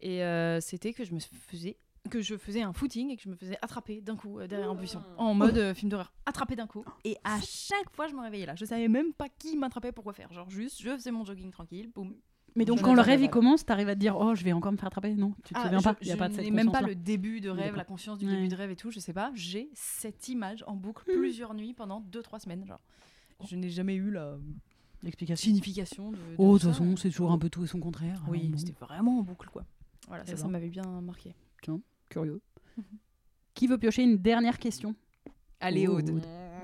Et 0.00 0.22
euh, 0.24 0.60
c'était 0.60 0.92
que 0.92 1.04
je 1.04 1.14
me 1.14 1.20
faisais 1.20 1.76
que 2.10 2.20
je 2.20 2.36
faisais 2.36 2.62
un 2.62 2.72
footing 2.72 3.10
et 3.10 3.16
que 3.16 3.22
je 3.22 3.28
me 3.30 3.34
faisais 3.34 3.56
attraper 3.62 4.00
d'un 4.00 4.16
coup 4.16 4.38
euh, 4.38 4.46
derrière 4.46 4.70
un 4.70 4.74
buisson 4.74 5.00
en 5.16 5.32
mode 5.34 5.56
euh, 5.56 5.74
film 5.74 5.88
d'horreur 5.90 6.12
attraper 6.26 6.54
d'un 6.54 6.66
coup 6.66 6.84
et 7.04 7.16
à 7.24 7.40
chaque 7.40 7.90
fois 7.92 8.08
je 8.08 8.14
me 8.14 8.20
réveillais 8.20 8.46
là 8.46 8.54
je 8.54 8.64
savais 8.66 8.88
même 8.88 9.12
pas 9.14 9.28
qui 9.30 9.56
m'attrapait 9.56 9.90
pourquoi 9.90 10.12
faire 10.12 10.30
genre 10.32 10.48
juste 10.50 10.82
je 10.82 10.90
faisais 10.90 11.10
mon 11.10 11.24
jogging 11.24 11.50
tranquille 11.50 11.90
boum 11.94 12.14
Mais 12.56 12.64
donc 12.66 12.78
Je 12.78 12.84
quand 12.84 12.94
le 12.94 13.00
rêve 13.00 13.22
il 13.22 13.30
commence, 13.30 13.64
t'arrives 13.64 13.88
à 13.88 13.94
te 13.94 14.00
dire 14.00 14.16
oh 14.18 14.34
je 14.34 14.44
vais 14.44 14.52
encore 14.52 14.70
me 14.72 14.76
faire 14.76 14.86
attraper 14.88 15.14
Non, 15.14 15.34
tu 15.44 15.54
te 15.54 15.58
Ah, 15.58 15.62
souviens 15.64 15.78
je, 15.78 15.84
pas 15.84 15.96
Il 16.02 16.06
y 16.08 16.10
a 16.10 16.14
je 16.14 16.18
pas 16.18 16.28
de 16.28 16.34
cette 16.34 16.44
n'ai 16.44 16.50
même 16.50 16.66
pas 16.66 16.72
conscience-là. 16.80 16.88
le 16.88 16.94
début 16.94 17.40
de 17.40 17.48
rêve 17.48 17.58
D'accord. 17.64 17.76
la 17.78 17.84
conscience 17.84 18.18
du 18.18 18.26
Ouais. 18.26 18.32
début 18.36 18.48
de 18.48 18.54
rêve 18.54 18.70
et 18.70 18.76
tout 18.76 18.90
je 18.90 19.00
sais 19.00 19.12
pas 19.14 19.32
j'ai 19.34 19.70
cette 19.74 20.28
image 20.28 20.62
en 20.66 20.74
boucle 20.76 21.04
Hmm. 21.10 21.18
plusieurs 21.18 21.54
nuits 21.54 21.72
pendant 21.74 22.00
2-3 22.12 22.38
semaines 22.40 22.64
genre 22.66 22.80
je 23.48 23.56
n'ai 23.56 23.70
jamais 23.70 23.94
eu 23.94 24.10
la 24.10 24.36
L'explication. 25.02 25.48
signification 25.48 26.12
de, 26.12 26.16
de 26.16 26.22
Oh 26.38 26.54
de 26.54 26.58
ça. 26.58 26.66
toute 26.68 26.76
façon 26.76 26.96
c'est 26.96 27.10
toujours 27.10 27.32
un 27.32 27.38
peu 27.38 27.48
tout 27.50 27.64
et 27.64 27.66
son 27.66 27.80
contraire. 27.80 28.22
Oui, 28.28 28.38
alors 28.40 28.50
bon, 28.52 28.58
c'était 28.58 28.72
vraiment 28.80 29.18
en 29.18 29.22
boucle, 29.22 29.48
quoi. 29.50 29.64
Voilà, 30.08 30.22
Eh 30.26 30.30
ça, 30.30 30.36
ça 30.38 30.44
ben. 30.44 30.52
m'avait 30.52 30.70
bien 30.70 30.84
marqué. 31.02 31.34
Curieux. 32.08 32.40
Qui 33.54 33.66
veut 33.66 33.78
piocher 33.78 34.02
une 34.02 34.18
dernière 34.18 34.58
question 34.58 34.94
Allez. 35.60 35.86
Aude. 35.86 36.10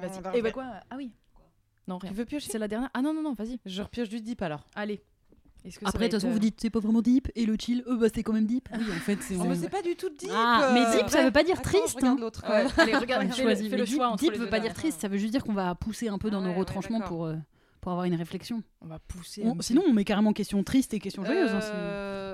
Vas-y. 0.00 0.38
Et 0.38 0.42
bah 0.42 0.50
quoi 0.50 0.64
Ah 0.90 0.96
oui. 0.96 1.12
Non, 1.86 1.98
rien. 1.98 2.10
Tu 2.10 2.16
veux 2.16 2.24
piocher 2.24 2.48
C'est 2.50 2.58
la 2.58 2.68
dernière 2.68 2.90
Ah 2.94 3.02
non, 3.02 3.14
non, 3.14 3.22
non, 3.22 3.32
vas-y. 3.34 3.58
Je 3.64 3.82
repioche 3.82 4.08
du 4.08 4.20
dip 4.20 4.42
alors. 4.42 4.66
Allez. 4.74 5.00
Est-ce 5.64 5.78
que 5.78 5.84
ça 5.84 5.90
Après 5.90 6.04
va 6.04 6.08
de 6.08 6.10
toute 6.12 6.14
être, 6.14 6.20
façon 6.22 6.28
euh, 6.28 6.32
vous 6.32 6.38
dites 6.38 6.58
c'est 6.58 6.70
pas 6.70 6.78
vraiment 6.80 7.02
deep 7.02 7.28
et 7.34 7.44
le 7.44 7.54
chill 7.60 7.84
euh 7.86 7.96
bah 7.98 8.06
c'est 8.14 8.22
quand 8.22 8.32
même 8.32 8.46
deep. 8.46 8.66
Oui 8.72 8.84
en 8.90 8.94
fait 9.00 9.18
c'est. 9.20 9.36
Oh, 9.38 9.44
mais 9.44 9.54
c'est 9.56 9.68
pas 9.68 9.82
du 9.82 9.94
tout 9.94 10.08
deep. 10.08 10.30
Ah, 10.32 10.70
mais 10.72 10.80
euh, 10.80 10.98
deep, 11.02 11.10
ça 11.10 11.22
veut 11.22 11.30
pas 11.30 11.42
dire 11.44 11.58
Attends, 11.58 11.68
triste, 11.70 11.96
regarde 11.96 12.16
hein. 12.18 12.20
l'autre. 12.22 12.42
Ouais. 12.48 12.66
Allez, 12.78 12.96
regarde, 12.96 13.30
fais, 13.30 13.44
le, 13.44 13.54
fais 13.56 13.76
le 13.76 13.84
deep- 13.84 13.94
choix 13.94 14.08
entre 14.08 14.22
Deep 14.22 14.32
les 14.32 14.38
veut 14.38 14.44
deux 14.46 14.50
pas 14.50 14.56
dire 14.56 14.62
dernières. 14.72 14.74
triste, 14.74 15.00
ça 15.02 15.08
veut 15.08 15.18
juste 15.18 15.32
dire 15.32 15.44
qu'on 15.44 15.52
va 15.52 15.74
pousser 15.74 16.08
un 16.08 16.16
peu 16.16 16.30
dans 16.30 16.38
Ah 16.38 16.40
nos 16.40 16.46
ouais, 16.46 16.52
ouais, 16.54 16.58
retranchements 16.60 17.00
d'accord. 17.00 17.14
pour, 17.14 17.26
euh, 17.26 17.36
pour 17.82 17.92
avoir 17.92 18.06
une 18.06 18.14
réflexion. 18.14 18.62
On 18.80 18.86
va 18.86 19.00
pousser. 19.00 19.42
On- 19.44 19.52
un 19.52 19.56
peu. 19.56 19.62
sinon, 19.62 19.82
on 19.86 19.92
met 19.92 20.04
carrément 20.06 20.32
question 20.32 20.62
triste 20.64 20.94
et 20.94 20.98
question 20.98 21.26
joyeuse. 21.26 21.50
hein. 21.50 21.60
Euh, 21.62 22.29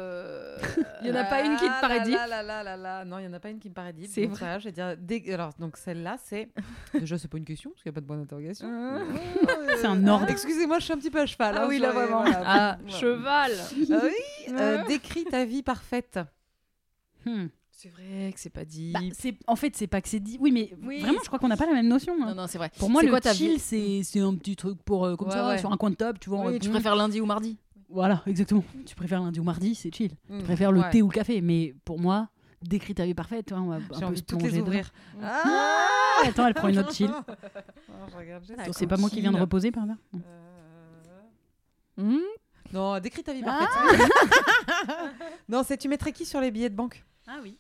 Il 1.03 1.09
y 1.09 1.13
en 1.13 1.15
a 1.15 1.25
pas 1.25 1.43
une 1.45 1.57
qui 1.57 1.65
te 1.65 1.81
paraît 1.81 1.99
ah 2.01 2.05
deep. 2.05 3.11
Non, 3.11 3.19
il 3.19 3.25
y 3.25 3.29
en 3.29 3.33
a 3.33 3.41
pas 3.41 3.51
une 3.51 3.59
qui 3.59 3.69
me 3.69 3.75
paraît 3.75 3.93
deep. 3.93 4.09
C'est 4.11 4.27
Donc, 4.27 4.39
ça, 4.39 4.59
je 4.59 4.65
vais 4.65 4.73
dire. 4.73 4.97
dès- 4.99 5.33
Alors, 5.33 5.53
donc 5.59 5.77
celle-là, 5.77 6.17
c'est. 6.25 6.49
Déjà, 6.95 7.19
c'est 7.19 7.29
pas 7.29 7.39
une 7.39 7.45
question, 7.45 7.71
parce 7.71 7.83
qu'il 7.83 7.91
n'y 7.91 7.95
a 7.95 7.97
pas 7.97 8.01
de 8.01 8.07
point 8.07 8.17
d'interrogation. 8.17 8.67
C'est 9.77 9.87
un 9.87 10.07
ordre. 10.09 10.27
Excusez-moi, 10.29 10.79
je 10.79 10.85
suis 10.85 10.93
un 10.93 10.99
petit 10.99 11.11
peu 11.11 11.21
à 11.21 11.27
cheval. 11.27 11.55
Ah 11.59 11.65
hein, 11.65 11.67
oui, 11.69 11.79
là 11.79 11.93
vraiment. 11.93 12.25
Ah, 12.27 12.79
cheval 12.89 13.53
Ah 13.91 14.01
oui, 14.03 14.53
euh, 14.55 14.85
décris 14.87 15.25
ta 15.25 15.45
vie 15.45 15.63
parfaite. 15.63 16.19
Hmm. 17.25 17.47
C'est 17.71 17.91
vrai 17.91 18.33
que 18.33 18.41
c'est 18.41 18.49
pas 18.51 18.65
dit. 18.65 18.93
Bah, 18.93 19.01
en 19.47 19.57
fait, 19.57 19.77
c'est 19.77 19.87
pas 19.87 20.01
que 20.01 20.09
c'est 20.09 20.21
dit. 20.21 20.39
Oui, 20.41 20.51
mais 20.51 20.71
Oui. 20.83 21.01
vraiment, 21.01 21.19
je 21.23 21.27
crois 21.27 21.39
qu'on 21.39 21.49
n'a 21.49 21.59
pas 21.59 21.67
la 21.67 21.75
même 21.75 21.89
notion. 21.89 22.15
hein. 22.23 22.29
non, 22.29 22.35
non, 22.35 22.47
c'est 22.47 22.57
vrai. 22.57 22.71
Pour 22.79 22.89
moi, 22.89 23.03
le 23.03 23.11
quoi 23.11 23.21
chill, 23.21 23.61
c'est 23.61 24.01
c'est 24.03 24.21
un 24.21 24.35
petit 24.35 24.57
truc 24.57 24.83
pour 24.83 25.05
euh, 25.05 25.15
comme 25.17 25.29
Ouais, 25.29 25.35
ça, 25.35 25.47
ouais. 25.49 25.59
sur 25.59 25.71
un 25.71 25.77
coin 25.77 25.91
de 25.91 25.97
table, 25.97 26.19
tu 26.19 26.31
vois. 26.31 26.47
Oui, 26.47 26.59
tu 26.59 26.71
préfères 26.71 26.97
lundi 26.97 27.21
ou 27.21 27.27
mardi? 27.27 27.59
Voilà, 27.89 28.23
exactement. 28.27 28.65
Tu 28.85 28.95
préfères 28.95 29.21
lundi 29.23 29.39
ou 29.41 29.45
mardi, 29.45 29.75
c'est 29.75 29.95
chill. 29.95 30.13
Tu 30.29 30.43
préfères 30.45 30.73
le 30.73 30.81
Ouais. 30.81 30.91
thé 30.91 31.03
ou 31.03 31.09
le 31.09 31.13
café, 31.15 31.41
mais 31.41 31.75
pour 31.85 32.01
moi, 32.01 32.29
décris 32.63 32.95
ta 32.95 33.05
vie 33.05 33.15
parfaite, 33.15 33.47
tu 33.47 33.55
vois, 33.55 33.63
on 33.63 33.69
va 33.69 33.79
J'ai 33.99 34.05
envie 34.05 34.21
de 34.21 34.27
toutes 34.27 34.43
les 34.43 34.59
ouvrir. 34.59 34.91
Ah, 35.23 35.85
attends, 36.25 36.47
elle 36.47 36.55
prend 36.55 36.69
une 36.69 36.79
autre 36.79 36.93
chill. 36.93 37.11
Oh, 37.89 38.73
C'est 38.73 38.87
pas 38.87 38.97
moi 38.97 39.09
qui 39.11 39.21
viens 39.21 39.33
de 39.33 39.39
reposer 39.39 39.71
par 39.71 39.87
là. 39.87 39.95
Euh, 40.15 40.19
Hmm 41.97 42.19
Non, 42.73 42.99
décris 43.01 43.23
ta 43.23 43.33
vie 43.33 43.43
Ah. 43.47 43.59
parfaite. 43.59 44.11
non, 45.49 45.63
c'est 45.63 45.77
tu 45.77 45.89
mettrais 45.89 46.13
qui 46.13 46.25
sur 46.25 46.41
les 46.41 46.51
billets 46.51 46.71
de 46.71 46.75
banque? 46.75 47.05
Ah 47.27 47.39
oui. 47.43 47.59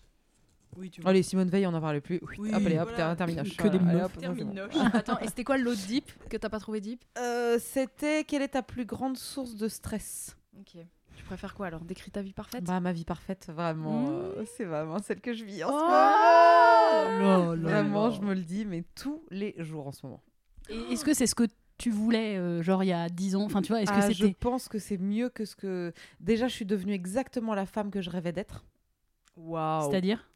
Oui, 0.76 0.90
tu 0.90 1.00
Allez, 1.06 1.22
Simone 1.22 1.48
Veil, 1.48 1.66
on 1.66 1.70
n'en 1.72 1.80
parle 1.80 2.00
plus. 2.00 2.20
Oui, 2.38 2.50
hop, 2.50 2.62
allez, 2.66 2.78
hop, 2.78 2.88
voilà. 2.90 3.16
terminoche. 3.16 3.56
Que 3.56 3.68
des 3.68 3.78
Allez, 3.78 3.86
meufs. 3.94 4.04
hop, 4.04 4.12
ça, 4.22 4.32
c'est 4.36 4.44
bon. 4.44 4.54
Attends, 4.92 5.18
et 5.20 5.26
c'était 5.28 5.44
quoi 5.44 5.56
l'autre 5.58 5.86
deep 5.86 6.10
que 6.28 6.36
t'as 6.36 6.48
pas 6.48 6.60
trouvé 6.60 6.80
deep? 6.80 7.02
Euh, 7.18 7.58
C'était 7.60 8.24
quelle 8.24 8.42
est 8.42 8.48
ta 8.48 8.62
plus 8.62 8.84
grande 8.84 9.16
source 9.16 9.54
de 9.56 9.68
stress? 9.68 10.36
Ok. 10.58 10.76
Tu 11.16 11.24
préfères 11.24 11.54
quoi 11.54 11.68
alors? 11.68 11.80
Décris 11.80 12.10
ta 12.10 12.20
vie 12.20 12.34
parfaite? 12.34 12.64
Bah, 12.64 12.78
ma 12.80 12.92
vie 12.92 13.04
parfaite, 13.06 13.48
vraiment. 13.50 14.02
Mmh. 14.02 14.10
euh, 14.10 14.44
c'est 14.56 14.64
vraiment 14.64 14.98
celle 14.98 15.20
que 15.22 15.32
je 15.32 15.44
vis 15.44 15.64
en 15.64 15.68
ce 15.68 15.72
Oh 15.74 17.10
moment. 17.10 17.54
là 17.54 17.56
là 17.56 17.56
Vraiment, 17.56 18.08
là. 18.08 18.10
je 18.14 18.20
me 18.20 18.34
le 18.34 18.42
dis, 18.42 18.66
mais 18.66 18.84
tous 18.94 19.22
les 19.30 19.54
jours 19.58 19.86
en 19.86 19.92
ce 19.92 20.04
moment. 20.04 20.22
Et 20.68 20.92
Est-ce 20.92 21.04
que 21.06 21.14
c'est 21.14 21.26
ce 21.26 21.34
que 21.34 21.44
tu 21.78 21.90
voulais, 21.90 22.36
euh, 22.36 22.62
genre 22.62 22.84
il 22.84 22.88
y 22.88 22.92
a 22.92 23.08
10 23.08 23.36
ans? 23.36 23.44
Enfin, 23.44 23.62
tu 23.62 23.72
vois, 23.72 23.80
est-ce 23.80 23.90
que 23.90 23.96
Ah, 23.98 24.10
je 24.10 24.14
c'était. 24.24 24.34
pense 24.34 24.68
que 24.68 24.78
c'est 24.78 24.98
mieux 24.98 25.30
que 25.30 25.46
ce 25.46 25.56
que. 25.56 25.92
Déjà, 26.20 26.48
je 26.48 26.54
suis 26.54 26.66
devenue 26.66 26.92
exactement 26.92 27.54
la 27.54 27.64
femme 27.64 27.90
que 27.90 28.02
je 28.02 28.10
rêvais 28.10 28.32
d'être. 28.32 28.64
Waouh 29.36 29.90
C'est-à-dire? 29.90 30.28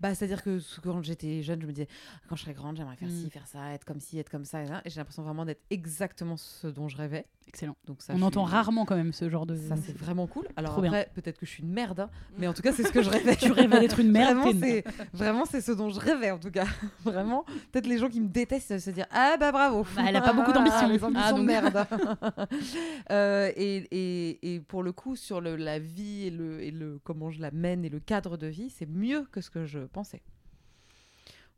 Bah, 0.00 0.14
c'est-à-dire 0.14 0.42
que 0.42 0.58
quand 0.82 1.02
j'étais 1.02 1.42
jeune, 1.42 1.60
je 1.62 1.66
me 1.66 1.72
disais, 1.72 1.88
quand 2.28 2.36
je 2.36 2.42
serai 2.42 2.52
grande, 2.54 2.76
j'aimerais 2.76 2.96
faire 2.96 3.08
Mm. 3.08 3.22
ci, 3.24 3.30
faire 3.30 3.46
ça, 3.46 3.72
être 3.72 3.84
comme 3.84 4.00
ci, 4.00 4.18
être 4.18 4.28
comme 4.30 4.44
ça. 4.44 4.62
Et, 4.62 4.66
j'ai 4.90 4.96
l'impression 5.00 5.22
vraiment 5.22 5.44
d'être 5.44 5.62
exactement 5.70 6.36
ce 6.36 6.66
dont 6.66 6.88
je 6.88 6.96
rêvais. 6.96 7.24
Excellent. 7.48 7.76
Donc 7.86 8.02
ça, 8.02 8.12
On 8.16 8.22
entend 8.22 8.44
suis- 8.44 8.54
rarement 8.56 8.84
quand 8.84 8.96
même 8.96 9.12
ce 9.12 9.30
genre 9.30 9.46
de. 9.46 9.54
Ça, 9.54 9.76
c'est 9.76 9.96
vraiment 9.96 10.26
cool. 10.26 10.46
Alors 10.56 10.72
Trop 10.72 10.84
après, 10.84 11.08
peut-être 11.14 11.38
que 11.38 11.46
je 11.46 11.50
suis 11.52 11.62
une 11.62 11.70
merde, 11.72 12.00
hein, 12.00 12.10
mais 12.38 12.48
en 12.48 12.52
tout 12.52 12.60
cas, 12.60 12.72
c'est 12.72 12.82
ce 12.82 12.90
que 12.92 13.02
je 13.02 13.08
rêvais. 13.10 13.36
Tu 13.36 13.52
rêvais 13.52 13.78
d'être 13.80 14.00
une 14.00 14.10
merde, 14.10 14.36
Vraiment, 14.36 14.60
c'est 14.60 14.84
vraiment 15.14 15.44
c'est 15.46 15.60
ce 15.60 15.70
dont 15.72 15.88
je 15.88 16.00
rêvais 16.00 16.32
en 16.32 16.38
tout 16.38 16.50
cas. 16.50 16.66
Vraiment, 17.04 17.44
peut-être 17.72 17.86
les 17.86 17.98
gens 17.98 18.08
qui 18.08 18.20
me 18.20 18.28
détestent 18.28 18.70
ils 18.70 18.80
se 18.80 18.90
dire 18.90 19.06
ah 19.12 19.36
bah 19.38 19.52
bravo. 19.52 19.84
Bah, 19.94 20.02
elle 20.08 20.16
a 20.16 20.20
pas 20.20 20.32
beaucoup 20.32 20.52
d'ambition. 20.52 20.88
les 20.88 21.02
ambitions 21.04 21.24
Ah, 21.24 21.32
donc- 21.32 21.46
merde. 21.46 21.86
Euh, 23.10 23.52
et, 23.56 23.76
et, 23.92 24.54
et 24.54 24.60
pour 24.60 24.82
le 24.82 24.92
coup 24.92 25.14
sur 25.16 25.40
le, 25.40 25.56
la 25.56 25.78
vie 25.78 26.26
et 26.26 26.30
le, 26.30 26.60
et 26.62 26.70
le 26.70 26.98
comment 27.04 27.30
je 27.30 27.40
la 27.40 27.50
mène 27.52 27.84
et 27.84 27.88
le 27.88 28.00
cadre 28.00 28.36
de 28.36 28.46
vie, 28.48 28.70
c'est 28.70 28.88
mieux 28.88 29.24
que 29.30 29.40
ce 29.40 29.50
que 29.50 29.64
je 29.64 29.78
pensais. 29.88 30.22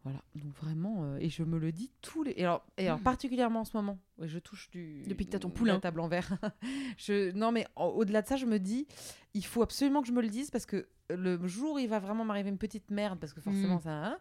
Voilà, 0.05 0.22
donc 0.37 0.55
vraiment, 0.55 1.03
euh, 1.05 1.18
et 1.18 1.29
je 1.29 1.43
me 1.43 1.59
le 1.59 1.72
dis 1.72 1.91
tous 2.03 2.22
les. 2.22 2.33
Et 2.37 2.45
alors, 2.45 2.64
et 2.79 2.87
alors 2.87 3.01
particulièrement 3.01 3.61
en 3.61 3.64
ce 3.64 3.76
moment, 3.76 3.99
je 4.20 4.39
touche 4.39 4.70
du. 4.70 5.03
Depuis 5.07 5.26
que 5.26 5.33
t'as 5.33 5.41
ton 5.41 5.51
poulain. 5.51 5.74
La 5.74 5.81
table 5.81 6.01
en 6.01 6.09
verre. 6.09 6.39
je, 6.99 7.33
non, 7.33 7.51
mais 7.51 7.66
au-delà 7.76 8.22
de 8.22 8.26
ça, 8.29 8.37
je 8.37 8.47
me 8.47 8.59
dis, 8.59 8.87
il 9.35 9.45
faut 9.45 9.61
absolument 9.61 10.01
que 10.01 10.09
je 10.09 10.12
me 10.12 10.22
le 10.22 10.29
dise 10.29 10.51
parce 10.51 10.66
que 10.66 10.89
le 11.11 11.45
jour 11.49 11.74
où 11.74 11.79
il 11.79 11.89
va 11.89 11.99
vraiment 11.99 12.24
m'arriver 12.24 12.49
une 12.49 12.59
petite 12.59 12.91
merde, 12.91 13.18
parce 13.18 13.33
que 13.33 13.41
forcément, 13.41 13.76
Mm. 13.79 13.83
ça. 13.83 13.91
hein, 14.07 14.18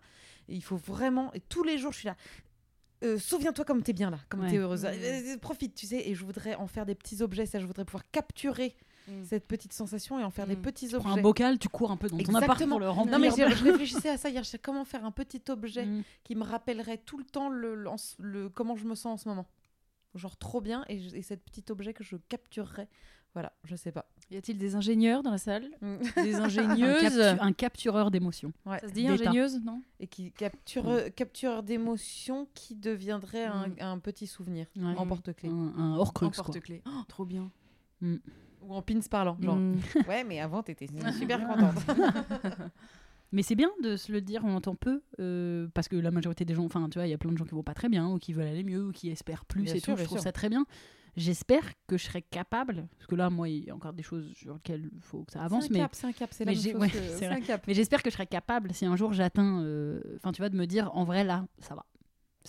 il 0.48 0.64
faut 0.64 0.78
vraiment. 0.78 1.32
Et 1.34 1.42
tous 1.42 1.64
les 1.64 1.78
jours, 1.78 1.92
je 1.94 2.00
suis 2.00 2.08
là. 2.08 2.18
euh, 3.04 3.20
souviens-toi 3.20 3.64
comme 3.64 3.84
t'es 3.84 3.94
bien 3.94 4.10
là, 4.10 4.18
comme 4.30 4.42
Ouais. 4.42 4.50
t'es 4.50 4.58
heureuse. 4.58 4.84
Mm. 4.84 4.88
Euh, 4.88 5.38
profite, 5.38 5.76
tu 5.76 5.86
sais. 5.86 6.10
Et 6.10 6.16
je 6.16 6.26
voudrais 6.26 6.56
en 6.56 6.66
faire 6.66 6.88
des 6.88 6.96
petits 6.96 7.22
objets. 7.22 7.46
Ça, 7.46 7.60
je 7.60 7.68
voudrais 7.68 7.86
pouvoir 7.86 8.10
capturer 8.10 8.76
Mm. 9.08 9.24
cette 9.24 9.46
petite 9.48 9.74
sensation 9.74 10.20
et 10.20 10.24
en 10.24 10.30
faire 10.30 10.48
des 10.48 10.56
Mm. 10.56 10.62
petiti 10.62 10.90
Tu 10.90 10.96
objets. 10.96 11.08
prends 11.08 11.18
un 11.18 11.22
bocal, 11.22 11.60
tu 11.60 11.70
cours 11.70 11.92
un 11.92 11.98
peu 11.98 12.08
dans 12.10 12.18
ton 12.18 12.36
appart 12.36 12.66
pour 12.68 12.80
le 12.80 12.90
remplir. 12.90 13.18
Non 13.18 13.20
mais 13.20 13.30
j'ai- 13.36 13.50
je 13.56 13.64
réfléchissais 13.64 14.10
à 14.10 14.18
ça 14.18 14.30
hier. 14.30 14.44
Je 14.44 14.50
sais 14.50 14.60
comment 14.60 14.84
faire 14.86 15.06
un 15.06 15.12
petit 15.12 15.42
objet 15.50 15.86
Mm. 15.86 16.04
qui 16.24 16.36
me 16.36 16.44
rappellerait 16.44 16.98
tout 16.98 17.18
le 17.18 17.24
temps 17.26 17.50
le, 17.50 17.76
le- 17.76 17.90
en- 17.90 17.96
le- 18.20 18.50
comment 18.50 18.76
je 18.76 18.86
me 18.86 18.96
sens 18.96 19.06
en 19.14 19.18
ce 19.24 19.30
moment. 19.30 19.48
Genre 20.16 20.36
trop 20.38 20.62
bien 20.62 20.84
et, 20.90 20.96
et 21.18 21.22
cet 21.22 21.44
petit 21.44 21.64
objet 21.72 21.94
que 21.94 22.04
je 22.04 22.16
capturerais. 22.30 22.88
Voilà, 23.34 23.54
je 23.66 23.76
sais 23.76 23.92
pas. 23.92 24.10
Y 24.32 24.38
a-t-il 24.38 24.58
des 24.58 24.74
ingénieurs 24.76 25.22
dans 25.22 25.30
la 25.32 25.38
salle 25.38 25.70
Mm. 25.82 25.98
Des 26.24 26.36
un, 26.40 26.44
ingénieuses 26.46 27.20
captu- 27.20 27.38
un 27.40 27.54
captureur 27.54 28.10
d'émotions. 28.10 28.52
Ouais. 28.66 28.80
Ça 28.80 28.88
se 28.88 28.94
dit 28.94 29.08
ingénieuse, 29.08 29.62
non? 29.64 29.84
Et 30.00 30.08
qui 30.08 30.32
capture, 30.32 30.90
capture 31.16 31.62
d'émotions 31.62 32.48
qui 32.56 32.74
deviendrait 32.76 33.46
un, 33.46 33.68
Mm. 33.68 33.76
un 33.82 34.00
petit 34.00 34.26
souvenir 34.28 34.66
Ouais. 34.76 34.96
en 34.98 35.06
porte-clés. 35.06 35.50
Un, 35.50 35.74
un 35.78 35.96
hors-crux, 35.98 36.26
En 36.26 36.32
quoi. 36.32 36.44
porte-clés. 36.46 36.82
Oh, 36.88 37.04
trop 37.08 37.26
bien. 37.26 37.52
Ou 38.68 38.74
en 38.76 38.82
pins 38.82 39.00
parlant. 39.10 39.38
Genre, 39.42 39.56
Mm. 39.56 39.80
ouais, 40.10 40.24
mais 40.24 40.40
avant, 40.40 40.62
t'étais 40.64 40.88
super 41.18 41.46
contente. 41.48 41.76
Mais 43.34 43.42
c'est 43.44 43.56
bien 43.56 43.70
de 43.84 43.98
se 43.98 44.12
le 44.14 44.22
dire, 44.22 44.42
on 44.46 44.56
entend 44.56 44.76
peu, 44.76 45.02
euh, 45.20 45.68
parce 45.74 45.90
que 45.90 45.98
la 45.98 46.12
majorité 46.12 46.46
des 46.46 46.54
gens, 46.56 46.64
enfin, 46.64 46.88
tu 46.90 46.98
vois, 46.98 47.08
il 47.08 47.10
y 47.10 47.14
a 47.14 47.18
plein 47.18 47.32
de 47.32 47.38
gens 47.38 47.44
qui 47.44 47.52
vont 47.56 47.64
pas 47.64 47.74
très 47.74 47.90
bien, 47.90 48.08
ou 48.08 48.20
qui 48.20 48.32
veulent 48.32 48.48
aller 48.48 48.64
mieux, 48.64 48.86
ou 48.88 48.92
qui 48.94 49.10
espèrent 49.10 49.44
plus 49.44 49.64
Bien 49.64 49.74
et 49.74 49.80
sûr, 49.82 49.96
tout. 49.96 50.00
Je 50.00 50.06
trouve 50.06 50.18
sûr. 50.20 50.24
ça 50.24 50.32
très 50.32 50.48
bien. 50.48 50.66
J'espère 51.18 51.64
que 51.88 51.98
je 51.98 52.06
serai 52.06 52.22
capable, 52.22 52.88
parce 52.98 53.08
que 53.08 53.16
là, 53.16 53.30
moi, 53.30 53.50
il 53.50 53.66
y 53.66 53.70
a 53.70 53.76
encore 53.76 53.92
des 53.92 54.04
choses 54.04 54.32
sur 54.34 54.54
lesquelles 54.54 54.90
il 54.94 55.02
faut 55.02 55.24
que 55.24 55.34
ça 55.34 55.42
avance, 55.44 55.66
c'est 55.68 55.76
un 55.76 55.80
cap, 55.84 55.94
c'est 55.96 56.08
un 56.08 56.12
cap, 56.14 56.30
c'est 56.32 56.46
la 56.46 56.52
même 56.54 56.62
chose 56.62 56.74
ouais, 56.76 56.90
que- 56.90 56.98
c'est 57.00 57.18
c'est 57.18 57.26
vrai. 57.28 57.36
un 57.36 57.42
cap. 57.42 57.64
Mais 57.68 57.74
j'espère 57.74 58.02
que 58.02 58.10
je 58.10 58.14
serai 58.16 58.28
capable, 58.28 58.74
si 58.74 58.86
un 58.86 58.96
jour 58.96 59.12
j'atteins, 59.12 59.62
euh, 59.62 60.00
enfin 60.16 60.32
tu 60.32 60.42
vois, 60.42 60.48
de 60.50 60.56
me 60.56 60.66
dire, 60.66 60.90
en 60.96 61.04
vrai 61.04 61.26
là, 61.26 61.46
ça 61.60 61.76
va. 61.76 61.86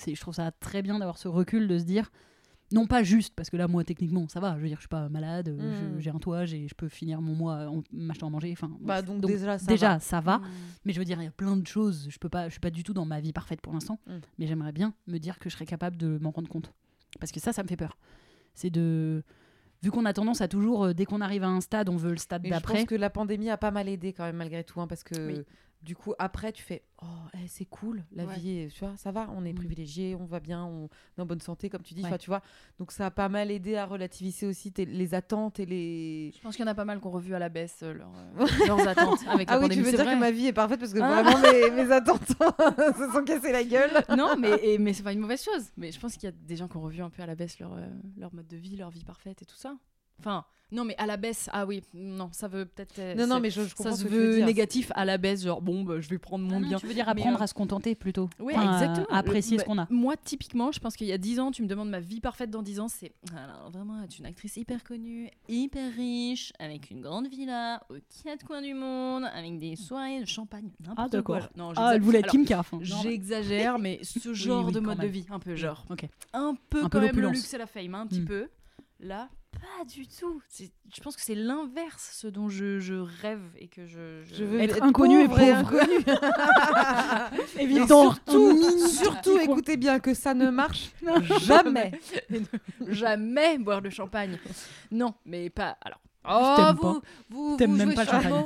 Je 0.07 0.21
trouve 0.21 0.35
ça 0.35 0.53
très 0.53 0.83
bien 0.83 0.99
d'avoir 1.01 1.19
ce 1.19 1.27
recul, 1.27 1.67
de 1.67 1.77
se 1.77 1.85
dire, 1.85 2.13
non 2.73 2.87
pas 2.87 3.03
juste, 3.03 3.35
parce 3.35 3.49
que 3.51 3.57
là, 3.57 3.67
moi, 3.69 3.83
techniquement, 3.85 4.29
ça 4.29 4.41
va. 4.41 4.57
Je 4.57 4.63
veux 4.63 4.69
dire, 4.69 4.77
je 4.77 4.83
suis 4.83 4.89
pas 4.89 5.09
malade, 5.09 5.49
euh, 5.49 5.97
Mm. 5.97 6.01
j'ai 6.01 6.11
un 6.11 6.19
toit, 6.19 6.45
j'ai, 6.45 6.69
je 6.69 6.75
peux 6.75 6.89
finir 6.89 7.21
mon 7.23 7.35
mois 7.35 7.67
en 7.69 7.83
m'achetant 7.93 8.27
à 8.27 8.31
manger. 8.31 8.51
Enfin, 8.53 8.71
Bah, 8.81 9.01
donc, 9.03 9.21
donc, 9.21 9.31
déjà, 9.31 9.59
ça 9.59 9.67
déjà, 9.67 9.89
va. 9.95 10.01
ça 10.01 10.21
va. 10.21 10.39
Mm. 10.39 10.43
Mais 10.85 10.93
je 10.93 10.99
veux 10.99 11.05
dire, 11.05 11.21
il 11.21 11.25
y 11.25 11.29
a 11.29 11.31
plein 11.31 11.57
de 11.57 11.67
choses. 11.67 12.09
Je 12.11 12.19
peux 12.19 12.29
pas, 12.29 12.47
je 12.49 12.53
suis 12.53 12.61
pas 12.61 12.71
du 12.71 12.83
tout 12.85 12.93
dans 12.93 13.05
ma 13.07 13.21
vie 13.21 13.33
parfaite 13.33 13.61
pour 13.61 13.73
l'instant. 13.73 13.99
Mm. 14.07 14.13
Mais 14.39 14.47
j'aimerais 14.47 14.73
bien 14.73 14.93
me 15.07 15.19
dire 15.19 15.39
que 15.39 15.49
je 15.49 15.55
serais 15.55 15.67
capable 15.67 15.97
de 15.97 16.19
m'en 16.21 16.31
rendre 16.31 16.49
compte. 16.49 16.73
Parce 17.21 17.33
que 17.33 17.41
ça, 17.41 17.53
ça 17.55 17.63
me 17.63 17.69
fait 17.69 17.77
peur. 17.77 17.97
C'est 18.55 18.71
de, 18.71 19.23
vu 19.83 19.91
qu'on 19.91 20.05
a 20.05 20.13
tendance 20.13 20.41
à 20.43 20.49
toujours, 20.49 20.85
euh, 20.85 20.93
dès 20.93 21.05
qu'on 21.07 21.21
arrive 21.23 21.45
à 21.45 21.49
un 21.49 21.61
stade, 21.63 21.89
on 21.89 21.97
veut 21.97 22.11
le 22.11 22.17
stade 22.19 22.43
Mais 22.43 22.49
je 22.51 22.55
d'après. 22.55 22.75
pense 22.75 22.85
que 22.85 22.95
la 22.97 23.09
pandémie 23.09 23.49
a 23.51 23.57
pas 23.57 23.71
mal 23.71 23.89
aidé 23.89 24.13
quand 24.13 24.25
même 24.25 24.37
malgré 24.37 24.63
tout, 24.65 24.81
hein, 24.81 24.87
parce 24.87 25.05
que 25.05 25.15
Oui. 25.27 25.43
Du 25.83 25.95
coup 25.95 26.13
après 26.19 26.51
tu 26.53 26.63
fais 26.63 26.83
oh 27.03 27.07
eh, 27.35 27.47
c'est 27.47 27.65
cool 27.65 28.03
la 28.13 28.25
Ouais. 28.25 28.35
vie, 28.37 28.59
est- 28.59 28.69
tu 28.75 28.81
vois 28.85 28.97
ça 28.97 29.13
va, 29.13 29.29
on 29.37 29.45
est 29.45 29.53
Mm. 29.53 29.57
privilégié, 29.57 30.17
on 30.17 30.25
va 30.27 30.41
bien, 30.41 30.65
on 30.65 30.89
est 31.17 31.21
en 31.23 31.27
bonne 31.27 31.41
santé 31.41 31.71
comme 31.71 31.83
tu 31.83 31.95
dis, 31.95 32.03
Ouais. 32.03 32.19
tu 32.19 32.29
vois. 32.29 32.43
Donc 32.79 32.91
ça 32.93 33.07
a 33.07 33.11
pas 33.13 33.29
mal 33.29 33.51
aidé 33.51 33.77
à 33.77 33.87
relativiser 33.87 34.47
aussi 34.47 34.73
tes- 34.73 34.85
les 34.87 35.15
attentes 35.15 35.61
et 35.61 35.67
les. 35.67 36.33
Je 36.37 36.41
pense 36.41 36.57
qu'il 36.57 36.65
y 36.65 36.69
en 36.69 36.71
a 36.71 36.75
pas 36.75 36.85
mal 36.85 37.01
qui 37.01 37.07
ont 37.07 37.11
revu 37.13 37.35
à 37.35 37.39
la 37.39 37.49
baisse 37.49 37.79
euh, 37.85 37.95
leur, 37.95 38.11
euh, 38.41 38.47
leurs 38.67 38.89
attentes 38.89 39.21
avec 39.29 39.49
la 39.49 39.55
Ah 39.55 39.59
oui, 39.59 39.63
pandémie. 39.69 39.83
tu 39.83 39.83
veux 39.91 39.97
dire 39.97 40.05
vrai. 40.05 40.15
que 40.15 40.19
ma 40.21 40.31
vie 40.33 40.47
est 40.47 40.53
parfaite 40.53 40.81
parce 40.81 40.93
que 40.93 40.99
Ah. 41.01 41.23
vraiment 41.23 41.39
mes, 41.41 41.71
mes 41.85 41.93
attentes 41.93 42.27
se 42.29 43.13
sont 43.13 43.25
cassées 43.25 43.53
la 43.53 43.63
gueule. 43.65 43.91
non, 44.17 44.37
mais, 44.37 44.59
et- 44.63 44.79
mais 44.79 44.93
c'est 44.93 45.03
pas 45.05 45.13
une 45.13 45.21
mauvaise 45.21 45.43
chose. 45.45 45.67
Mais 45.77 45.93
je 45.93 46.01
pense 46.01 46.15
qu'il 46.15 46.25
y 46.25 46.27
a 46.29 46.33
des 46.33 46.57
gens 46.57 46.67
qui 46.67 46.77
ont 46.77 46.83
revu 46.83 47.01
un 47.03 47.11
peu 47.11 47.23
à 47.23 47.27
la 47.27 47.37
baisse 47.37 47.59
leur, 47.61 47.75
euh, 47.75 47.87
leur 48.17 48.35
mode 48.35 48.49
de 48.49 48.57
vie, 48.57 48.77
leur 48.77 48.91
vie 48.91 49.05
parfaite 49.05 49.41
et 49.43 49.45
tout 49.45 49.57
ça. 49.57 49.77
Enfin, 50.21 50.45
non, 50.71 50.85
mais 50.85 50.95
à 50.99 51.07
la 51.07 51.17
baisse, 51.17 51.49
ah 51.55 51.65
oui, 51.65 51.83
non, 51.95 52.29
ça 52.31 52.47
veut 52.47 52.67
peut-être. 52.67 52.99
euh, 52.99 53.15
Non 53.15 53.27
non 53.27 53.41
mais 53.41 53.49
je, 53.49 53.63
je 53.63 53.75
comprends 53.75 53.93
ça 53.97 54.03
se 54.03 54.05
que 54.05 54.09
veut 54.11 54.45
négatif 54.45 54.93
à 54.95 55.07
la 55.07 55.17
baisse, 55.17 55.43
genre 55.43 55.63
bon, 55.63 55.83
bah, 55.83 55.99
je 55.99 56.09
vais 56.11 56.19
prendre 56.19 56.45
mon 56.45 56.57
Ah 56.57 56.61
non, 56.61 56.69
bien. 56.69 56.79
tu 56.79 56.87
veux 56.87 56.93
dire 56.93 57.09
apprendre 57.09 57.41
euh, 57.41 57.45
à 57.45 57.47
se 57.47 57.55
contenter 57.55 57.95
plutôt. 57.95 58.29
Oui, 58.39 58.53
Enfin, 58.55 58.73
exactement. 58.75 59.07
apprécier 59.09 59.57
Le- 59.57 59.63
ce 59.63 59.67
qu'on 59.67 59.79
a. 59.79 59.85
bah, 59.85 59.89
Moi, 59.91 60.15
typiquement, 60.23 60.71
je 60.71 60.79
pense 60.79 60.95
qu'il 60.95 61.07
y 61.07 61.13
a 61.15 61.17
10 61.17 61.41
ans, 61.41 61.53
tu 61.53 61.63
me 61.63 61.69
demandes 61.69 61.89
ma 61.89 62.01
vie 62.01 62.21
parfaite 62.21 62.51
dans 62.51 62.61
10 62.61 62.81
ans, 62.81 62.89
c'est 62.89 63.13
alors, 63.35 63.71
vraiment 63.71 64.03
être 64.03 64.19
une 64.19 64.27
actrice 64.27 64.59
hyper 64.59 64.85
connue, 64.85 65.31
hyper 65.49 65.91
riche, 65.95 66.53
avec 66.59 66.91
une 66.91 67.01
grande 67.01 67.29
villa 67.29 67.81
aux 67.89 67.95
quatre 68.23 68.45
coins 68.45 68.61
du 68.61 68.75
monde, 68.75 69.25
avec 69.33 69.59
des 69.59 69.75
soirées 69.75 70.21
de 70.21 70.27
champagne, 70.27 70.69
n'importe 70.87 71.13
d'accord. 71.13 71.39
quoi. 71.39 71.49
Non, 71.57 71.73
Ah, 71.77 71.93
elle 71.95 72.03
voulait 72.03 72.19
être 72.19 72.29
Kim. 72.29 72.45
J'exagère, 72.83 73.79
mais 73.79 74.01
ce 74.03 74.19
genre 74.35 74.67
oui, 74.67 74.73
de 74.73 74.81
mode 74.81 74.99
de 74.99 75.07
vie, 75.07 75.25
un 75.31 75.39
peu 75.39 75.55
genre. 75.55 75.85
Ok. 75.89 76.07
Un 76.35 76.55
peu 76.69 76.81
Un 76.81 76.83
quand 76.83 76.89
peu 76.91 77.01
même 77.07 77.17
le 77.19 77.29
luxe 77.31 77.55
et 77.55 77.59
la 77.59 77.67
fame, 77.67 77.95
hein, 77.95 78.01
un 78.03 78.07
petit 78.07 78.21
Mm. 78.21 78.25
peu. 78.27 78.49
Là, 79.01 79.29
pas 79.53 79.85
du 79.85 80.09
tout. 80.09 80.43
Je 80.59 81.01
pense 81.01 81.15
que 81.15 81.23
c'est 81.23 81.37
l'inverse 81.37 82.11
ce 82.15 82.27
dont 82.27 82.49
je, 82.49 82.81
je 82.81 82.95
rêve 82.95 83.43
et 83.57 83.69
que 83.69 83.87
je. 83.87 84.25
Je 84.25 84.43
veux 84.45 84.61
Être 84.61 84.83
inconnu 84.83 85.23
et 85.23 85.29
pauvre 85.29 85.75
et. 87.59 87.63
Et 87.63 87.87
surtout, 87.87 88.89
surtout 88.89 89.39
écoutez 89.39 89.77
bien 89.77 90.01
que 90.01 90.15
ça 90.15 90.35
ne 90.35 90.51
marche 90.51 90.91
jamais. 91.43 91.93
jamais 92.89 93.59
boire 93.59 93.83
de 93.83 93.91
champagne. 93.91 94.39
Non, 94.91 95.15
mais 95.25 95.49
pas. 95.51 95.77
Alors. 95.81 96.01
Oh, 96.31 96.55
t'aime 96.57 96.77
vous, 96.77 96.81
pas. 96.83 97.01
vous, 97.31 97.57
T'aimes 97.57 97.71
vous 97.73 97.77
même 97.77 97.87
jouez 97.89 97.95
pas 97.95 98.05
le 98.05 98.11
champagne. 98.11 98.45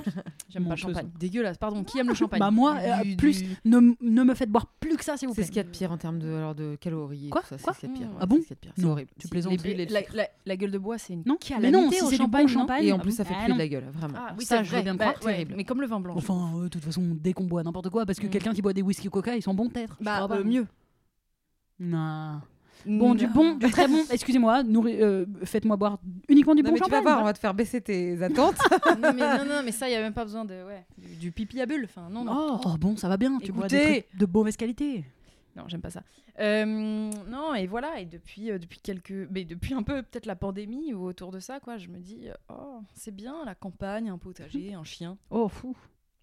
J'aime 0.49 0.65
pas 0.65 0.71
le 0.71 0.77
champagne. 0.77 1.11
Dégueulasse, 1.19 1.59
pardon. 1.59 1.83
Qui 1.85 1.99
aime 1.99 2.09
le 2.09 2.15
champagne 2.15 2.41
Bah 2.41 2.51
moi, 2.51 2.77
euh, 2.79 3.17
plus, 3.17 3.43
du- 3.43 3.57
ne, 3.65 3.81
ne 4.01 4.23
me 4.23 4.35
faites 4.35 4.51
boire 4.51 4.67
plus 4.81 4.97
que 4.97 5.05
ça, 5.05 5.17
s'il 5.17 5.29
vous 5.29 5.35
C'est 5.35 5.41
plaît. 5.43 5.47
ce 5.47 5.51
qu'il 5.53 5.57
y 5.59 5.61
a 5.61 5.65
de 5.65 5.69
pire 5.71 5.91
en 5.93 5.97
termes 5.99 6.19
de, 6.19 6.33
alors 6.33 6.55
de 6.55 6.77
calories. 6.81 7.31
Quoi 7.31 7.43
ça, 7.43 7.59
c'est 7.59 7.65
Quoi 7.65 7.73
ce 7.75 7.81
qu'il 7.81 7.89
y 7.91 7.93
a 7.93 7.95
de 7.95 7.99
pire. 8.01 8.09
Ah 8.17 8.21
ouais, 8.21 8.27
bon 8.27 8.41
c'est 8.47 8.55
ce. 8.65 8.71
C'est 8.77 8.85
horrible. 8.85 9.11
tu 9.19 9.27
Si, 9.27 9.31
plaisantes. 9.31 9.53
les 9.53 9.59
bulles 9.59 9.81
et 9.81 9.87
le 9.87 9.93
la, 9.93 10.01
la- 10.15 10.29
la 10.47 10.57
gueule 10.57 10.71
de 10.71 10.79
bois, 10.79 10.99
c'est 10.99 11.13
une 11.15 11.23
Non, 11.27 11.37
mais 11.41 11.49
calamité 11.49 11.71
non, 11.73 11.91
si 11.91 12.03
au 12.03 12.07
c'est 12.11 12.11
du 12.13 12.19
bon 12.19 12.25
champagne, 12.27 12.49
champagne. 12.49 12.85
Et 12.85 12.93
en 12.93 12.99
Ah 12.99 13.03
plus, 13.03 13.13
ça 13.13 13.25
fait 13.25 13.35
Ah 13.39 13.45
plus 13.45 13.55
de 13.55 13.59
la 13.59 13.69
gueule, 13.69 13.85
vraiment. 13.93 14.15
Ah 14.17 14.35
oui, 14.39 14.45
Ça, 14.45 14.59
c'est 14.59 14.65
je 14.65 14.77
veux 14.77 14.83
bien 14.83 14.95
Bah, 14.95 15.13
croire, 15.13 15.21
terrible. 15.33 15.55
Mais 15.57 15.65
comme 15.65 15.81
le 15.81 15.87
vin 15.87 16.01
blanc. 16.01 16.15
Enfin, 16.17 16.53
euh, 16.57 16.63
de 16.65 16.69
toute 16.69 16.83
façon, 16.85 17.03
dès 17.21 17.33
qu'on 17.33 17.45
boit 17.45 17.63
n'importe 17.63 17.89
quoi, 17.91 18.07
parce 18.07 18.19
que 18.21 18.27
Mm. 18.27 18.31
quelqu'un 18.31 18.53
qui 18.55 18.63
boit 18.63 18.73
des 18.73 18.83
whisky 18.83 19.09
coca, 19.09 19.35
ils 19.37 19.43
sont 19.43 19.55
bons 19.55 19.69
peut-être. 19.69 19.97
Bah, 20.01 20.27
euh, 20.31 20.45
mieux. 20.45 20.67
Non. 21.81 22.41
Bon, 22.87 23.15
du 23.15 23.27
bon, 23.27 23.55
du 23.55 23.71
très 23.71 23.89
bon. 23.89 24.03
Excusez-moi, 24.11 24.63
euh, 24.65 25.27
faites-moi 25.45 25.77
boire 25.77 25.99
uniquement 26.29 26.55
du 26.55 26.63
Non, 26.63 26.71
bon 26.71 26.75
mais 26.75 26.81
tu 26.81 26.91
vas 26.91 26.97
champagne. 26.97 27.03
voir, 27.03 27.21
on 27.23 27.25
va 27.25 27.33
te 27.33 27.39
faire 27.39 27.55
baisser 27.55 27.81
tes 27.81 28.23
attentes. 28.23 28.57
non, 29.01 29.13
mais, 29.15 29.39
non, 29.39 29.45
non, 29.45 29.63
mais 29.65 29.73
ça, 29.73 29.89
il 29.89 29.91
n'y 29.93 29.97
a 29.97 30.01
même 30.01 30.15
pas 30.15 30.25
besoin 30.25 30.45
de, 30.45 30.55
ouais, 30.65 30.85
du, 30.99 31.17
du 31.17 31.33
pipi 31.33 31.61
à 31.61 31.67
bulle. 31.67 31.85
Enfin, 31.85 32.09
non, 32.11 32.25
non. 32.25 32.33
Oh, 32.57 32.61
oh, 32.67 32.77
bon, 32.79 32.97
ça 32.97 33.09
va 33.09 33.17
bien. 33.17 33.39
Tu 33.39 33.53
bois 33.53 33.69
des 33.69 34.05
trucs 34.05 34.19
de 34.19 34.27
mauvaise 34.27 34.57
qualité. 34.57 35.05
Non, 35.55 35.65
j'aime 35.69 35.83
pas 35.83 35.91
ça. 35.91 36.03
Euh, 36.41 36.65
non, 36.65 37.55
et 37.55 37.67
voilà, 37.67 38.01
et 38.01 38.07
depuis, 38.07 38.51
euh, 38.51 38.59
depuis 38.59 38.79
quelques. 38.81 39.29
Mais 39.31 39.45
depuis 39.45 39.75
un 39.75 39.83
peu, 39.83 40.03
peut-être 40.03 40.25
la 40.27 40.37
pandémie 40.37 40.95
ou 40.95 41.05
autour 41.05 41.31
de 41.31 41.41
ça, 41.41 41.61
quoi, 41.61 41.77
je 41.77 41.89
me 41.89 41.99
dis, 41.99 42.29
oh, 42.49 42.81
c'est 42.95 43.15
bien 43.15 43.35
la 43.45 43.55
campagne, 43.55 44.09
un 44.09 44.17
potager, 44.19 44.73
un 44.73 44.85
chien. 44.85 45.19
Oh, 45.31 45.49
fou. 45.49 45.77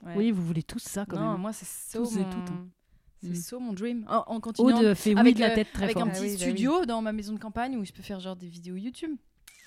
Ouais. 0.03 0.13
Oui, 0.15 0.31
vous 0.31 0.41
voulez 0.43 0.63
tous 0.63 0.79
ça 0.79 1.05
quand 1.05 1.19
non, 1.19 1.33
même. 1.33 1.41
moi, 1.41 1.53
c'est 1.53 1.65
ça 1.65 1.99
Tous 1.99 2.17
et 2.17 2.23
toutes, 2.23 2.49
hein. 2.49 2.67
C'est 3.21 3.29
Mm. 3.29 3.35
ça 3.35 3.59
mon 3.59 3.73
dream. 3.73 4.05
En, 4.09 4.23
en 4.27 4.39
continuant. 4.39 4.79
Aude 4.79 4.93
fait 4.93 5.13
oui 5.13 5.19
avec 5.19 5.35
de 5.35 5.39
la 5.41 5.49
tête 5.51 5.67
très 5.73 5.83
avec 5.85 5.97
fort. 5.97 6.03
un 6.03 6.09
Ah 6.09 6.13
petit 6.13 6.21
oui, 6.21 6.27
bah 6.29 6.33
oui. 6.37 6.39
studio 6.39 6.85
dans 6.85 7.01
ma 7.01 7.11
maison 7.11 7.33
de 7.33 7.39
campagne 7.39 7.75
où 7.77 7.83
je 7.83 7.91
peux 7.91 8.01
faire 8.03 8.19
genre 8.19 8.35
des 8.35 8.47
vidéos 8.47 8.75
YouTube. 8.75 9.15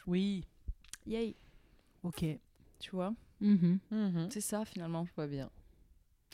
Oui. 0.07 0.45
Yay. 1.07 1.35
Ok. 2.03 2.25
Tu 2.79 2.91
vois, 2.91 3.13
Mhm. 3.41 3.79
Mhm, 3.91 4.29
c'est 4.31 4.41
ça 4.41 4.65
finalement. 4.65 5.05
Je 5.05 5.11
vois 5.15 5.27
bien. 5.27 5.51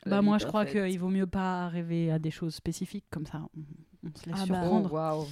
Bah 0.07 0.23
moi, 0.23 0.39
je 0.39 0.47
crois 0.47 0.65
qu'il 0.65 0.99
vaut 0.99 1.09
mieux 1.09 1.27
pas 1.27 1.69
rêver 1.69 2.11
à 2.13 2.19
des 2.19 2.31
choses 2.31 2.55
spécifiques 2.55 3.07
comme 3.11 3.27
ça. 3.27 3.43
On, 4.05 4.15
se 4.17 4.27
laisse 4.27 4.37
Ah 4.41 4.47
bah, 4.47 4.61
surprendre. 4.63 5.17
Oh. 5.23 5.27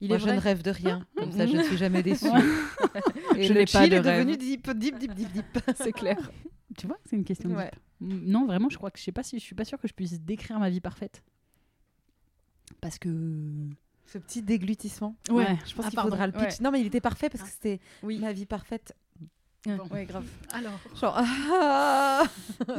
Il 0.00 0.08
Moi, 0.08 0.16
est 0.16 0.20
je 0.20 0.24
vrai. 0.24 0.36
ne 0.36 0.40
rêve 0.40 0.62
de 0.62 0.70
rien. 0.70 1.06
Comme 1.16 1.32
ça, 1.32 1.46
je 1.46 1.56
ne 1.56 1.62
suis 1.62 1.76
jamais 1.78 2.02
déçue. 2.02 2.26
Et 3.36 3.44
Je 3.44 3.52
n'ai 3.54 3.64
pas 3.64 3.86
de 3.88 3.94
est 3.94 4.00
rêve. 4.00 4.26
devenu 4.26 4.36
deep, 4.36 4.70
deep, 4.72 4.98
deep, 4.98 5.14
deep, 5.14 5.32
deep. 5.32 5.60
c'est 5.76 5.92
clair. 5.92 6.16
Tu 6.78 6.86
vois, 6.86 6.98
c'est 7.06 7.16
une 7.16 7.24
question 7.24 7.48
de 7.48 7.54
Ouais. 7.54 7.70
deep. 7.70 7.80
Non, 8.00 8.46
vraiment, 8.46 8.68
je 8.68 8.76
crois 8.76 8.90
que 8.90 8.98
je 8.98 9.04
sais 9.04 9.12
pas 9.12 9.22
si 9.22 9.38
je 9.38 9.44
suis 9.44 9.54
pas 9.54 9.64
sûre 9.64 9.80
que 9.80 9.88
je 9.88 9.94
puisse 9.94 10.20
décrire 10.20 10.58
ma 10.58 10.68
vie 10.70 10.80
parfaite. 10.80 11.22
Parce 12.80 12.98
que 12.98 13.08
Ce 14.06 14.18
petit 14.18 14.42
déglutissement. 14.42 15.16
Ouais. 15.30 15.56
Je 15.66 15.74
pense 15.74 15.86
Ah, 15.86 15.90
qu'il 15.90 16.00
faudra 16.00 16.26
le 16.26 16.32
pitch. 16.32 16.42
Ouais. 16.42 16.56
Non, 16.62 16.70
mais 16.70 16.80
il 16.80 16.86
était 16.86 17.00
parfait 17.00 17.28
parce 17.30 17.42
que 17.42 17.50
c'était 17.50 17.80
Oui. 18.02 18.18
ma 18.18 18.32
vie 18.32 18.46
parfaite. 18.46 18.94
Ouais, 19.90 20.04
grave. 20.04 20.24
alors 20.52 20.78
Genre, 20.94 21.14
ah 21.18 22.22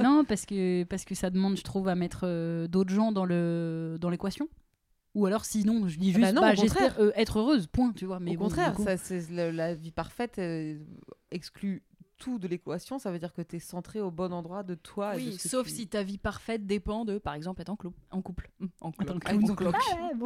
non, 0.02 0.24
parce 0.24 0.46
que 0.46 0.86
parce 0.86 1.04
que 1.04 1.16
ça 1.16 1.30
demande, 1.30 1.58
je 1.58 1.64
trouve, 1.64 1.90
à 1.90 1.96
mettre 1.96 2.22
euh, 2.24 2.68
d'autres 2.70 2.94
gens 2.94 3.12
dans 3.12 3.26
le 3.26 3.98
dans 4.00 4.10
l'équation. 4.10 4.48
Ou 5.14 5.26
alors 5.26 5.44
sinon, 5.44 5.90
je 5.90 5.98
dis 5.98 6.14
Ah 6.16 6.20
bah 6.20 6.24
juste, 6.28 6.36
non, 6.36 6.42
bah, 6.42 6.54
j'espère 6.56 6.98
euh, 7.02 7.12
être 7.16 7.40
heureuse, 7.40 7.68
point, 7.68 7.92
tu 7.92 8.06
vois. 8.06 8.22
Mais 8.22 8.36
Au 8.38 8.40
bon, 8.40 8.46
contraire, 8.46 8.74
coup- 8.74 8.86
ça, 8.86 8.96
c'est 8.96 9.30
le- 9.30 9.52
la 9.52 9.74
vie 9.74 9.92
parfaite 9.92 10.40
euh, 10.40 10.78
exclut 11.32 11.84
tout 12.18 12.40
de 12.40 12.48
l'équation. 12.48 13.00
Ça 13.00 13.12
veut 13.12 13.20
dire 13.20 13.34
que 13.34 13.42
tu 13.42 13.56
es 13.56 13.60
centré 13.60 14.02
au 14.02 14.12
bon 14.12 14.34
endroit 14.34 14.64
de 14.64 14.76
toi. 14.76 15.16
et 15.16 15.20
de 15.20 15.30
Oui, 15.32 15.38
sauf 15.38 15.68
tu- 15.68 15.74
si 15.74 15.88
ta 15.88 16.04
vie 16.04 16.18
parfaite 16.18 16.66
dépend 16.66 17.06
de, 17.06 17.18
par 17.18 17.34
exemple, 17.36 17.62
être 17.62 17.70
en, 17.70 17.76
clo- 17.76 17.94
en 18.12 18.22
couple. 18.22 18.50
Hum, 18.62 18.70
En 18.82 18.92
cloque. 18.92 19.26
En 19.30 19.56
cloque. 19.56 19.76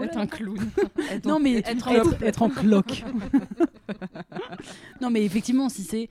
Être 0.04 0.18
un 0.18 0.28
clown. 0.28 0.58
Être 1.12 1.26
Non, 1.28 1.36
en- 1.36 1.40
mais 1.40 1.54
être 1.58 1.70
être, 1.70 1.88
en 1.88 1.92
être, 1.96 2.04
couple. 2.10 2.24
être 2.24 2.42
en 2.42 2.50
cloque. 2.50 3.04
non, 5.02 5.10
mais 5.10 5.24
effectivement, 5.26 5.70
si 5.70 5.84
c'est 5.84 6.10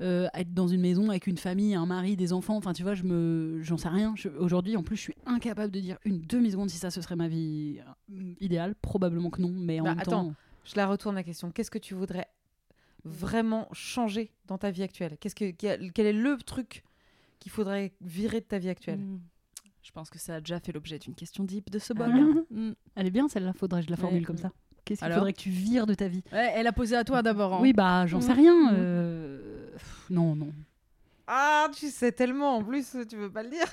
euh, 0.00 0.26
être 0.34 0.52
dans 0.52 0.66
une 0.68 0.80
maison 0.80 1.10
avec 1.10 1.26
une 1.26 1.38
famille, 1.38 1.74
un 1.74 1.86
mari, 1.86 2.16
des 2.16 2.32
enfants, 2.32 2.56
enfin, 2.56 2.72
tu 2.72 2.82
vois, 2.82 2.94
je 2.94 3.04
me, 3.04 3.60
j'en 3.62 3.76
sais 3.76 3.88
rien. 3.88 4.14
Je- 4.16 4.28
Aujourd'hui, 4.30 4.76
en 4.76 4.82
plus, 4.82 4.96
je 4.96 5.02
suis 5.02 5.14
incapable 5.26 5.70
de 5.72 5.80
dire 5.80 5.98
une 6.04 6.20
demi-seconde 6.20 6.70
si 6.70 6.78
ça, 6.78 6.90
ce 6.90 7.00
serait 7.00 7.16
ma 7.16 7.28
vie 7.28 7.78
euh, 8.12 8.34
idéale. 8.40 8.74
Probablement 8.82 9.30
que 9.30 9.40
non, 9.40 9.50
mais 9.54 9.80
en 9.80 9.84
Bah, 9.84 9.90
même 9.90 10.00
attends. 10.00 10.34
Je 10.64 10.76
la 10.76 10.86
retourne 10.86 11.14
la 11.14 11.22
question. 11.22 11.50
Qu'est-ce 11.50 11.70
que 11.70 11.78
tu 11.78 11.94
voudrais 11.94 12.26
vraiment 13.04 13.68
changer 13.72 14.30
dans 14.46 14.58
ta 14.58 14.70
vie 14.70 14.82
actuelle? 14.82 15.16
Qu'est-ce 15.20 15.34
que 15.34 15.50
quel 15.50 16.06
est 16.06 16.12
le 16.12 16.36
truc 16.38 16.82
qu'il 17.40 17.50
faudrait 17.52 17.92
virer 18.00 18.40
de 18.40 18.46
ta 18.46 18.58
vie 18.58 18.68
actuelle? 18.68 19.00
Hum. 19.00 19.20
Je 19.82 19.90
pense 19.90 20.10
que 20.10 20.18
ça 20.18 20.36
a 20.36 20.40
déjà 20.40 20.60
fait 20.60 20.70
l'objet 20.72 20.98
d'une 21.00 21.14
question 21.14 21.42
deep 21.42 21.68
de 21.70 21.78
ce 21.80 21.92
Ah 21.96 21.98
bol. 22.04 22.12
bien. 22.12 22.44
Mm. 22.50 22.72
Elle 22.94 23.06
est 23.08 23.10
bien 23.10 23.26
celle-là, 23.28 23.52
faudrait 23.52 23.80
que 23.80 23.86
je 23.86 23.90
la 23.90 23.96
formule 23.96 24.20
Ouais. 24.20 24.24
comme 24.24 24.36
ça. 24.38 24.52
Qu'est-ce 24.84 25.00
qu'il 25.04 25.12
faudrait 25.12 25.32
que 25.32 25.40
tu 25.40 25.50
vires 25.50 25.86
de 25.86 25.94
ta 25.94 26.06
vie? 26.08 26.22
Ouais, 26.32 26.52
elle 26.54 26.66
a 26.68 26.72
posé 26.72 26.94
à 26.96 27.02
toi 27.04 27.22
d'abord. 27.22 27.54
hein. 27.54 27.58
Oui, 27.60 27.72
bah 27.72 28.06
j'en 28.06 28.20
sais 28.20 28.32
Mm. 28.32 28.36
rien. 28.36 28.74
euh, 28.74 29.70
pff, 29.72 30.06
Non, 30.10 30.36
non. 30.36 30.52
Ah, 31.26 31.68
tu 31.72 31.88
sais 31.88 32.10
tellement 32.12 32.56
en 32.56 32.64
plus, 32.64 32.96
tu 33.08 33.16
veux 33.16 33.30
pas 33.30 33.42
le 33.44 33.50
dire 33.50 33.66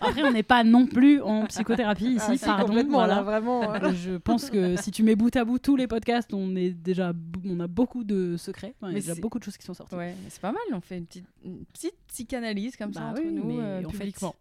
Après, 0.00 0.22
on 0.22 0.32
n'est 0.32 0.42
pas 0.42 0.64
non 0.64 0.86
plus 0.86 1.20
en 1.20 1.46
psychothérapie 1.46 2.14
ici, 2.14 2.38
Ah, 2.42 2.46
pardon. 2.46 2.66
complètement, 2.68 2.98
voilà. 2.98 3.16
là, 3.16 3.22
vraiment. 3.22 3.70
hein. 3.72 3.80
Euh, 3.84 3.92
Je 3.92 4.12
pense 4.16 4.48
que 4.50 4.76
si 4.76 4.90
tu 4.90 5.02
mets 5.02 5.16
bout 5.16 5.34
à 5.36 5.44
bout 5.44 5.58
tous 5.58 5.76
les 5.76 5.86
podcasts, 5.86 6.32
on 6.32 6.56
est 6.56 6.70
déjà, 6.70 7.12
on 7.44 7.60
a 7.60 7.66
beaucoup 7.66 8.04
de 8.04 8.36
secrets. 8.36 8.74
Enfin, 8.80 8.90
il 8.90 8.94
y 8.94 8.98
a 8.98 9.00
déjà 9.00 9.14
beaucoup 9.20 9.38
de 9.38 9.44
choses 9.44 9.56
qui 9.56 9.64
sont 9.66 9.74
sorties. 9.74 9.94
Ouais, 9.94 10.14
mais 10.22 10.30
c'est 10.30 10.40
pas 10.40 10.52
mal. 10.52 10.62
On 10.72 10.80
fait 10.80 10.98
une 10.98 11.06
petite, 11.06 11.26
une 11.44 11.64
petite 11.66 11.94
psychanalyse 12.08 12.76
comme 12.76 12.92
ça 12.92 13.00
Bah 13.00 13.06
entre 13.10 13.22
oui, 13.22 13.32
nous, 13.32 13.44
mais 13.44 13.62
euh, 13.62 13.78
en 13.84 13.90
fait, 13.90 13.98
publiquement. 13.98 14.34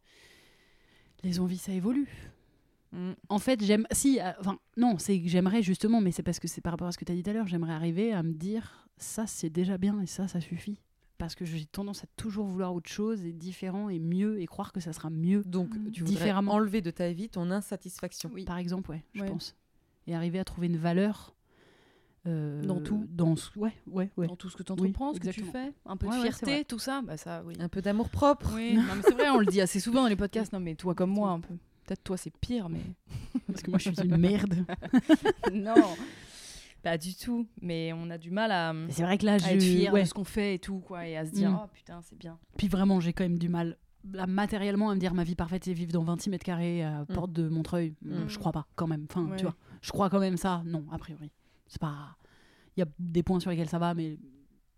Les 1.23 1.39
envies, 1.39 1.57
ça 1.57 1.71
évolue. 1.73 2.07
Mm. 2.91 3.11
En 3.29 3.39
fait, 3.39 3.63
j'aime. 3.63 3.85
Si, 3.91 4.19
euh, 4.19 4.31
enfin, 4.39 4.57
non, 4.77 4.97
c'est 4.99 5.19
que 5.19 5.27
j'aimerais 5.27 5.61
justement, 5.63 5.99
mais 6.01 6.11
c'est 6.11 6.23
parce 6.23 6.39
que 6.39 6.47
c'est 6.47 6.61
par 6.61 6.73
rapport 6.73 6.87
à 6.87 6.91
ce 6.91 6.97
que 6.97 7.05
tu 7.05 7.11
as 7.11 7.15
dit 7.15 7.23
tout 7.23 7.29
à 7.29 7.33
l'heure, 7.33 7.47
j'aimerais 7.47 7.73
arriver 7.73 8.13
à 8.13 8.23
me 8.23 8.33
dire 8.33 8.87
ça, 8.97 9.25
c'est 9.27 9.49
déjà 9.49 9.77
bien 9.77 9.99
et 10.01 10.05
ça, 10.05 10.27
ça 10.27 10.39
suffit. 10.39 10.79
Parce 11.17 11.35
que 11.35 11.45
j'ai 11.45 11.65
tendance 11.65 12.03
à 12.03 12.07
toujours 12.17 12.45
vouloir 12.47 12.73
autre 12.73 12.89
chose 12.89 13.23
et 13.23 13.31
différent 13.33 13.87
et 13.89 13.99
mieux 13.99 14.41
et 14.41 14.45
croire 14.45 14.73
que 14.73 14.79
ça 14.79 14.91
sera 14.93 15.09
mieux. 15.09 15.43
Donc, 15.45 15.69
tu 15.91 16.01
voudrais 16.01 16.15
Différemment. 16.15 16.53
enlever 16.53 16.81
de 16.81 16.91
ta 16.91 17.11
vie 17.13 17.29
ton 17.29 17.49
insatisfaction. 17.51 18.29
Oui. 18.33 18.45
Par 18.45 18.57
exemple, 18.57 18.91
ouais, 18.91 19.03
je 19.13 19.21
Ouais. 19.21 19.29
pense. 19.29 19.55
Et 20.07 20.15
arriver 20.15 20.39
à 20.39 20.43
trouver 20.43 20.67
une 20.67 20.77
valeur. 20.77 21.33
euh, 22.25 22.61
Dans 22.63 22.79
tout. 22.81 23.05
Dans, 23.09 23.35
ce- 23.35 23.57
ouais, 23.59 23.73
ouais, 23.87 24.09
ouais. 24.17 24.27
Dans 24.27 24.35
tout 24.37 24.49
ce 24.49 24.55
que 24.57 24.63
tu 24.63 24.71
entreprends, 24.71 25.13
ce 25.13 25.19
que 25.19 25.29
tu 25.29 25.43
fais, 25.43 25.71
un 25.85 25.97
peu 25.97 26.07
Ouais, 26.07 26.17
de 26.17 26.21
fierté, 26.21 26.63
tout 26.65 26.79
ça, 26.79 27.01
bah 27.05 27.17
ça, 27.17 27.43
oui. 27.45 27.53
Un 27.59 27.67
peu 27.69 27.81
d'amour 27.81 28.09
propre. 28.09 28.51
Oui, 28.55 28.73
non, 28.75 28.81
mais 28.95 29.01
c'est 29.03 29.13
vrai, 29.13 29.29
on 29.29 29.39
le 29.39 29.45
dit 29.45 29.59
assez 29.61 29.79
souvent 29.81 30.03
dans 30.03 30.07
les 30.07 30.15
podcasts. 30.15 30.51
Non, 30.53 30.59
mais 30.61 30.75
toi 30.75 30.95
comme 30.95 31.09
moi, 31.11 31.29
un 31.31 31.39
peu. 31.41 31.53
Peut-être 31.85 32.03
toi, 32.03 32.15
c'est 32.17 32.31
pire, 32.37 32.69
mais. 32.69 32.79
Parce 33.47 33.61
que 33.61 33.69
moi, 33.69 33.77
je 33.77 33.89
suis 33.91 34.01
une 34.07 34.15
merde. 34.17 34.65
non, 35.53 35.75
pas 36.83 36.97
du 36.99 37.15
tout. 37.15 37.47
Mais 37.61 37.91
on 37.93 38.09
a 38.11 38.17
du 38.19 38.29
mal 38.29 38.51
à, 38.51 38.73
C'est 38.89 39.01
vrai 39.03 39.17
que 39.17 39.25
là, 39.25 39.33
à 39.33 39.37
je. 39.39 39.47
être 39.47 39.61
fier 39.63 39.91
ouais. 39.91 40.01
de 40.03 40.07
ce 40.07 40.13
qu'on 40.13 40.23
fait 40.23 40.55
et 40.55 40.59
tout, 40.59 40.79
quoi, 40.79 41.07
et 41.07 41.17
à 41.17 41.25
se 41.25 41.31
dire, 41.31 41.49
Mm. 41.51 41.59
oh 41.63 41.67
putain, 41.73 42.01
c'est 42.03 42.17
bien. 42.17 42.37
Puis 42.57 42.67
vraiment, 42.67 42.99
j'ai 42.99 43.13
quand 43.13 43.23
même 43.23 43.39
du 43.39 43.49
mal. 43.49 43.77
Là, 44.11 44.27
matériellement, 44.27 44.89
à 44.89 44.95
me 44.95 44.99
dire 44.99 45.13
ma 45.13 45.23
vie 45.23 45.35
parfaite, 45.35 45.63
c'est 45.63 45.73
vivre 45.73 45.93
dans 45.93 46.03
26 46.03 46.29
mètres 46.29 46.43
carrés 46.45 46.83
à 46.83 47.05
porte 47.13 47.31
de 47.31 47.47
Montreuil. 47.47 47.95
Mm. 48.01 48.27
Je 48.27 48.37
crois 48.37 48.51
pas, 48.51 48.67
quand 48.75 48.85
même. 48.87 49.07
Enfin, 49.09 49.25
Ouais. 49.25 49.37
tu 49.37 49.43
vois, 49.45 49.55
je 49.81 49.91
crois 49.91 50.09
quand 50.09 50.19
même 50.19 50.35
ça. 50.37 50.61
Non, 50.65 50.85
a 50.91 50.97
priori. 50.97 51.31
C'est 51.67 51.79
pas. 51.81 52.17
Il 52.75 52.81
y 52.81 52.83
a 52.83 52.87
des 52.99 53.23
points 53.23 53.39
sur 53.39 53.49
lesquels 53.49 53.69
ça 53.69 53.79
va, 53.79 53.93
mais. 53.93 54.17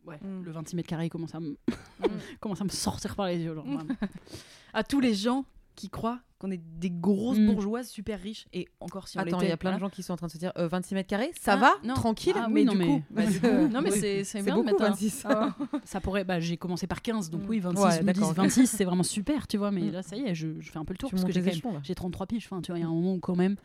Ouais, 0.05 0.19
Mm. 0.21 0.43
le 0.43 0.51
26 0.51 0.75
mètres 0.75 0.87
carrés 0.89 1.09
commence 1.09 1.33
à 1.33 1.39
me, 1.39 1.49
Mm. 1.49 1.57
commence 2.39 2.61
à 2.61 2.65
me 2.65 2.69
sortir 2.69 3.15
par 3.15 3.25
les 3.25 3.39
yeux. 3.39 3.55
Genre, 3.55 3.65
Mm. 3.65 3.87
À 4.73 4.83
tous 4.83 4.99
les 4.99 5.15
gens 5.15 5.43
qui 5.75 5.89
croient 5.89 6.19
qu'on 6.37 6.51
est 6.51 6.61
des 6.79 6.89
grosses 6.91 7.37
Mm. 7.39 7.47
bourgeoises 7.47 7.87
super 7.89 8.19
riches, 8.19 8.45
et 8.53 8.67
encore 8.79 9.07
si 9.07 9.17
on 9.17 9.21
Attends, 9.21 9.39
il 9.41 9.47
y 9.47 9.51
a 9.51 9.57
plein 9.57 9.73
de 9.75 9.79
gens 9.79 9.89
qui 9.89 10.03
sont 10.03 10.13
en 10.13 10.17
train 10.17 10.27
de 10.27 10.31
se 10.31 10.37
dire 10.37 10.51
euh, 10.57 10.67
26 10.67 10.93
mètres 10.95 11.07
carrés, 11.09 11.31
ça 11.39 11.53
Ah, 11.53 11.57
va 11.57 11.71
non. 11.83 11.93
Tranquille 11.93 12.33
Ah 12.35 12.47
mais 12.49 12.61
oui, 12.61 12.65
non, 12.65 12.73
du 12.73 12.77
mais- 12.79 12.85
coup, 12.85 13.03
bah, 13.09 13.25
du 13.25 13.39
coup, 13.39 13.47
non 13.71 13.81
mais 13.81 13.91
c'est 13.91 14.23
c'est 14.23 14.41
bien 14.41 14.55
de 14.55 14.61
beaucoup, 14.61 14.65
mettre 14.73 14.83
un- 14.83 14.89
26. 14.89 15.23
Ah. 15.29 15.55
Ça 15.85 16.01
pourrait. 16.01 16.23
Bah, 16.25 16.39
j'ai 16.39 16.57
commencé 16.57 16.87
par 16.87 17.01
15, 17.01 17.29
donc 17.29 17.43
Mm. 17.43 17.49
oui, 17.49 17.59
26, 17.59 17.81
Ouais, 17.83 17.91
je 17.91 17.95
me 18.03 18.13
dis 18.13 18.19
d'accord, 18.19 18.29
ok. 18.31 18.35
26, 18.37 18.67
c'est 18.69 18.85
vraiment 18.85 19.03
super, 19.03 19.47
tu 19.47 19.57
vois. 19.57 19.71
Mais 19.71 19.83
Mm. 19.83 19.91
là, 19.91 20.01
ça 20.03 20.15
y 20.17 20.21
est, 20.23 20.35
je, 20.35 20.59
je 20.59 20.71
fais 20.71 20.77
un 20.79 20.85
peu 20.85 20.93
le 20.93 20.97
tour 20.97 21.09
Tu 21.09 21.15
parce 21.15 21.25
que 21.25 21.31
j'ai 21.31 21.39
les 21.39 21.45
quand 21.45 21.51
même- 21.51 21.57
échelons, 21.57 21.73
là. 21.73 21.79
j'ai 21.83 21.95
33 21.95 22.25
piges. 22.27 22.45
Enfin, 22.49 22.61
tu 22.61 22.71
vois, 22.71 22.79
il 22.79 22.81
y 22.81 22.85
a 22.85 22.87
un 22.87 22.93
moment 22.93 23.13
où 23.15 23.19
quand 23.19 23.35
même. 23.35 23.55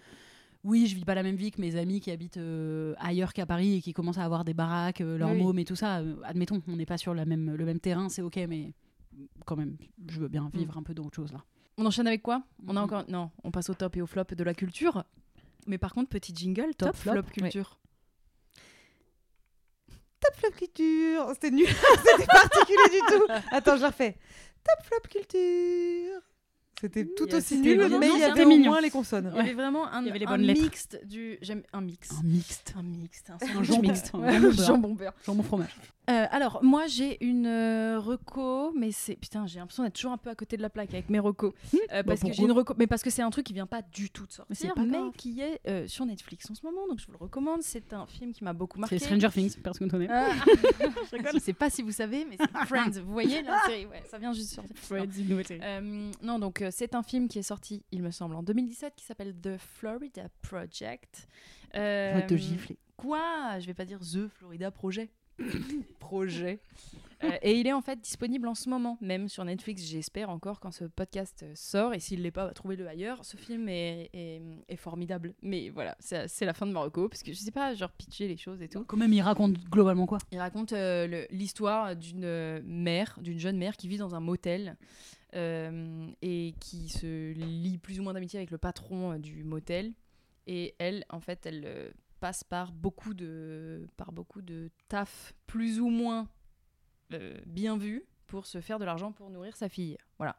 Oui, 0.62 0.86
je 0.86 0.94
vis 0.94 1.04
pas 1.06 1.14
la 1.14 1.22
même 1.22 1.36
vie 1.36 1.50
que 1.50 1.60
mes 1.60 1.74
amis 1.76 2.00
qui 2.00 2.10
habitent 2.10 2.36
euh, 2.36 2.94
ailleurs 2.98 3.32
qu'à 3.32 3.46
Paris 3.46 3.76
et 3.76 3.80
qui 3.80 3.94
commencent 3.94 4.18
à 4.18 4.24
avoir 4.24 4.44
des 4.44 4.52
baraques, 4.52 5.00
euh, 5.00 5.16
leurs 5.16 5.32
Oui. 5.32 5.38
mômes 5.42 5.58
et 5.58 5.64
tout 5.64 5.74
ça. 5.76 6.00
Euh, 6.00 6.16
admettons, 6.22 6.60
on 6.68 6.76
n'est 6.76 6.84
pas 6.86 6.98
sur 6.98 7.14
la 7.14 7.24
même, 7.24 7.54
le 7.56 7.64
même 7.64 7.80
terrain, 7.80 8.10
c'est 8.10 8.20
ok, 8.20 8.36
mais 8.48 8.74
quand 9.46 9.56
même, 9.56 9.76
je 10.08 10.20
veux 10.20 10.28
bien 10.28 10.50
vivre 10.52 10.76
un 10.76 10.82
peu 10.82 10.92
d'autre 10.94 11.16
chose 11.16 11.32
là. 11.32 11.42
On 11.82 11.86
enchaîne 11.86 12.06
avec 12.06 12.20
quoi? 12.20 12.42
On 12.66 12.76
a 12.76 12.80
Mhm. 12.80 12.84
encore 12.84 13.04
non, 13.08 13.30
on 13.42 13.50
passe 13.50 13.70
au 13.70 13.74
top 13.74 13.96
et 13.96 14.02
au 14.02 14.06
flop 14.06 14.24
de 14.36 14.44
la 14.44 14.52
culture. 14.52 15.02
Mais 15.66 15.78
par 15.78 15.94
contre, 15.94 16.10
petit 16.10 16.34
jingle, 16.36 16.74
top, 16.76 16.88
Top, 16.90 16.96
flop, 16.96 17.12
flop, 17.12 17.22
culture. 17.32 17.78
Top 20.20 20.34
flop 20.36 20.50
culture. 20.50 21.26
C'était 21.32 21.50
nul. 21.50 21.66
C'était 22.04 22.26
particulier 22.26 22.90
du 23.00 23.16
tout. 23.16 23.24
Attends, 23.50 23.76
je 23.78 23.86
refais. 23.86 24.16
Top 24.62 24.84
flop 24.86 25.08
culture. 25.08 26.20
C'était 26.82 27.06
tout 27.06 27.26
Yes, 27.26 27.34
aussi 27.34 27.58
nul, 27.58 27.78
mais 27.98 28.08
il 28.08 28.12
y 28.16 28.20
c'était 28.20 28.24
avait 28.30 28.44
au 28.44 28.48
mignon. 28.48 28.70
moins 28.72 28.80
les 28.80 28.90
consonnes. 28.90 29.30
Il 29.34 29.36
y 29.38 29.40
avait 29.40 29.54
vraiment 29.54 29.86
un, 29.90 30.00
Il 30.02 30.06
y 30.06 30.10
avait 30.10 30.18
les 30.18 30.26
un 30.26 30.36
mixte 30.38 30.98
du 31.04 31.38
j'aime 31.42 31.62
un 31.74 31.80
mix. 31.82 32.10
Un 32.12 32.22
mixte, 32.22 32.74
Un 32.76 32.82
mixte, 32.82 33.30
un, 33.30 33.34
un 33.34 33.38
sandwich 33.38 33.66
jambon, 33.68 33.82
mixte. 33.88 34.10
un 34.14 34.18
Ouais, 34.20 34.32
jambon 34.32 34.50
beurre. 34.54 34.66
jambon 34.66 34.94
beurre. 34.94 35.12
jambon 35.26 35.42
fromage. 35.42 35.76
Euh, 36.10 36.26
alors, 36.30 36.62
moi, 36.64 36.86
j'ai 36.86 37.22
une 37.24 37.46
euh, 37.46 38.00
reco, 38.00 38.72
mais 38.72 38.90
c'est. 38.90 39.14
Putain, 39.16 39.46
j'ai 39.46 39.58
l'impression 39.60 39.84
d'être 39.84 39.94
toujours 39.94 40.12
un 40.12 40.18
peu 40.18 40.30
à 40.30 40.34
côté 40.34 40.56
de 40.56 40.62
la 40.62 40.70
plaque 40.70 40.92
avec 40.92 41.08
mes 41.08 41.18
recos. 41.20 41.52
Euh, 41.92 42.02
parce 42.02 42.20
que 42.20 42.32
j'ai 42.32 42.42
une 42.42 42.52
reco, 42.52 42.74
mais 42.78 42.86
parce 42.86 43.02
que 43.02 43.10
c'est 43.10 43.22
un 43.22 43.30
truc 43.30 43.46
qui 43.46 43.52
vient 43.52 43.66
pas 43.66 43.82
du 43.82 44.10
tout 44.10 44.26
de 44.26 44.32
sortir, 44.32 44.56
mais, 44.76 45.12
qui 45.16 45.40
est 45.40 45.60
euh, 45.68 45.86
sur 45.86 46.04
Netflix 46.06 46.50
en 46.50 46.54
ce 46.54 46.64
moment, 46.66 46.86
donc 46.88 46.98
je 46.98 47.06
vous 47.06 47.12
le 47.12 47.18
recommande. 47.18 47.62
C'est 47.62 47.92
un 47.92 48.06
film 48.06 48.32
qui 48.32 48.42
m'a 48.44 48.52
beaucoup 48.52 48.78
marqué. 48.80 48.98
C'est 48.98 49.04
Stranger 49.06 49.28
Things, 49.30 49.56
personne 49.62 49.86
ne 49.86 49.90
connaît. 49.92 50.08
Je. 50.08 51.30
Je 51.32 51.38
sais 51.38 51.52
pas 51.52 51.70
si 51.70 51.82
vous 51.82 51.92
savez, 51.92 52.24
mais 52.24 52.36
c'est 52.38 52.66
Friends. 52.66 53.00
Vous 53.04 53.12
voyez 53.12 53.42
la 53.42 53.60
série 53.66 53.86
Ouais, 53.86 54.02
ça 54.10 54.18
vient 54.18 54.32
juste 54.32 54.50
de 54.50 54.54
sortir. 54.54 54.76
Ouais, 54.90 55.06
dis-nous, 55.06 55.36
ouais, 55.36 55.44
c'est- 55.46 55.60
Euh, 55.62 56.10
non, 56.22 56.38
donc 56.38 56.64
c'est 56.70 56.94
un 56.94 57.02
film 57.02 57.28
qui 57.28 57.38
est 57.38 57.42
sorti, 57.42 57.84
il 57.92 58.02
me 58.02 58.10
semble, 58.10 58.34
en 58.34 58.42
2017, 58.42 58.94
qui 58.96 59.04
s'appelle 59.04 59.34
The 59.40 59.56
Florida 59.58 60.24
Project. 60.42 61.28
Euh, 61.76 62.14
Je 62.14 62.18
vais 62.20 62.26
te 62.26 62.34
gifler. 62.36 62.78
Quoi? 62.96 63.58
Je 63.60 63.66
vais 63.66 63.74
pas 63.74 63.84
dire 63.84 64.00
The 64.00 64.28
Florida 64.28 64.70
Project. 64.70 65.12
Projet. 65.98 66.60
Euh, 67.22 67.30
et 67.42 67.60
il 67.60 67.66
est 67.66 67.72
en 67.74 67.82
fait 67.82 68.00
disponible 68.00 68.48
en 68.48 68.54
ce 68.54 68.70
moment, 68.70 68.96
même 69.02 69.28
sur 69.28 69.44
Netflix, 69.44 69.84
j'espère 69.84 70.30
encore, 70.30 70.58
quand 70.58 70.70
ce 70.70 70.84
podcast 70.84 71.44
sort. 71.54 71.92
Et 71.92 72.00
s'il 72.00 72.22
l'est 72.22 72.30
pas, 72.30 72.46
bah, 72.46 72.54
trouvez-le 72.54 72.88
ailleurs. 72.88 73.24
Ce 73.26 73.36
film 73.36 73.68
est, 73.68 74.08
est- 74.14 74.40
est 74.68 74.76
formidable. 74.76 75.34
Mais 75.42 75.68
voilà, 75.68 75.96
c'est 76.00 76.46
la 76.46 76.54
fin 76.54 76.66
de 76.66 76.72
Marocco, 76.72 77.08
parce 77.10 77.22
que 77.22 77.32
je 77.32 77.38
sais 77.38 77.50
pas, 77.50 77.74
genre 77.74 77.90
pitcher 77.92 78.26
les 78.26 78.38
choses 78.38 78.62
et 78.62 78.68
tout. 78.68 78.84
Quand 78.84 78.96
même, 78.96 79.12
il 79.12 79.20
raconte 79.20 79.58
globalement 79.68 80.06
quoi? 80.06 80.16
Il 80.32 80.38
raconte 80.38 80.72
euh, 80.72 81.26
l'histoire 81.30 81.94
d'une 81.94 82.60
mère, 82.64 83.18
d'une 83.20 83.38
jeune 83.38 83.58
mère 83.58 83.76
qui 83.76 83.86
vit 83.88 83.98
dans 83.98 84.14
un 84.14 84.20
motel 84.20 84.76
euh, 85.34 86.08
et 86.22 86.54
qui 86.58 86.88
se 86.88 87.32
lie 87.32 87.76
plus 87.76 88.00
ou 88.00 88.02
moins 88.02 88.14
d'amitié 88.14 88.38
avec 88.38 88.50
le 88.50 88.58
patron 88.58 89.18
du 89.18 89.44
motel. 89.44 89.92
Et 90.46 90.74
elle, 90.78 91.04
en 91.10 91.20
fait, 91.20 91.44
elle 91.44 91.92
passe 92.20 92.44
par 92.44 92.72
beaucoup 92.72 93.14
de, 93.14 93.86
par 93.96 94.12
beaucoup 94.12 94.42
de 94.42 94.70
taf 94.88 95.34
plus 95.46 95.80
ou 95.80 95.88
moins 95.88 96.28
euh, 97.12 97.36
bien 97.46 97.76
vu 97.76 98.04
pour 98.26 98.46
se 98.46 98.60
faire 98.60 98.78
de 98.78 98.84
l'argent 98.84 99.12
pour 99.12 99.30
nourrir 99.30 99.56
sa 99.56 99.68
fille. 99.68 99.96
Voilà. 100.18 100.36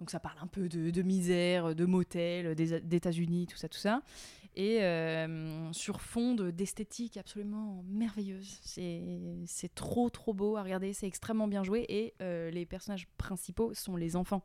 Donc 0.00 0.10
ça 0.10 0.18
parle 0.18 0.38
un 0.40 0.46
peu 0.46 0.68
de, 0.68 0.90
de 0.90 1.02
misère, 1.02 1.74
de 1.74 1.84
motel, 1.84 2.54
d'États-Unis, 2.54 3.46
tout 3.46 3.58
ça, 3.58 3.68
tout 3.68 3.78
ça. 3.78 4.00
Et 4.56 4.82
euh, 4.82 5.70
sur 5.72 6.00
fond 6.00 6.34
de- 6.34 6.50
d'esthétique 6.50 7.18
absolument 7.18 7.84
merveilleuse. 7.86 8.58
C'est 8.64 9.74
trop, 9.74 10.08
trop 10.08 10.32
beau 10.32 10.56
à 10.56 10.62
regarder. 10.62 10.94
C'est 10.94 11.06
extrêmement 11.06 11.48
bien 11.48 11.62
joué. 11.62 11.84
Et 11.90 12.14
euh, 12.22 12.50
les 12.50 12.64
personnages 12.64 13.06
principaux 13.18 13.74
sont 13.74 13.94
les 13.94 14.16
enfants. 14.16 14.42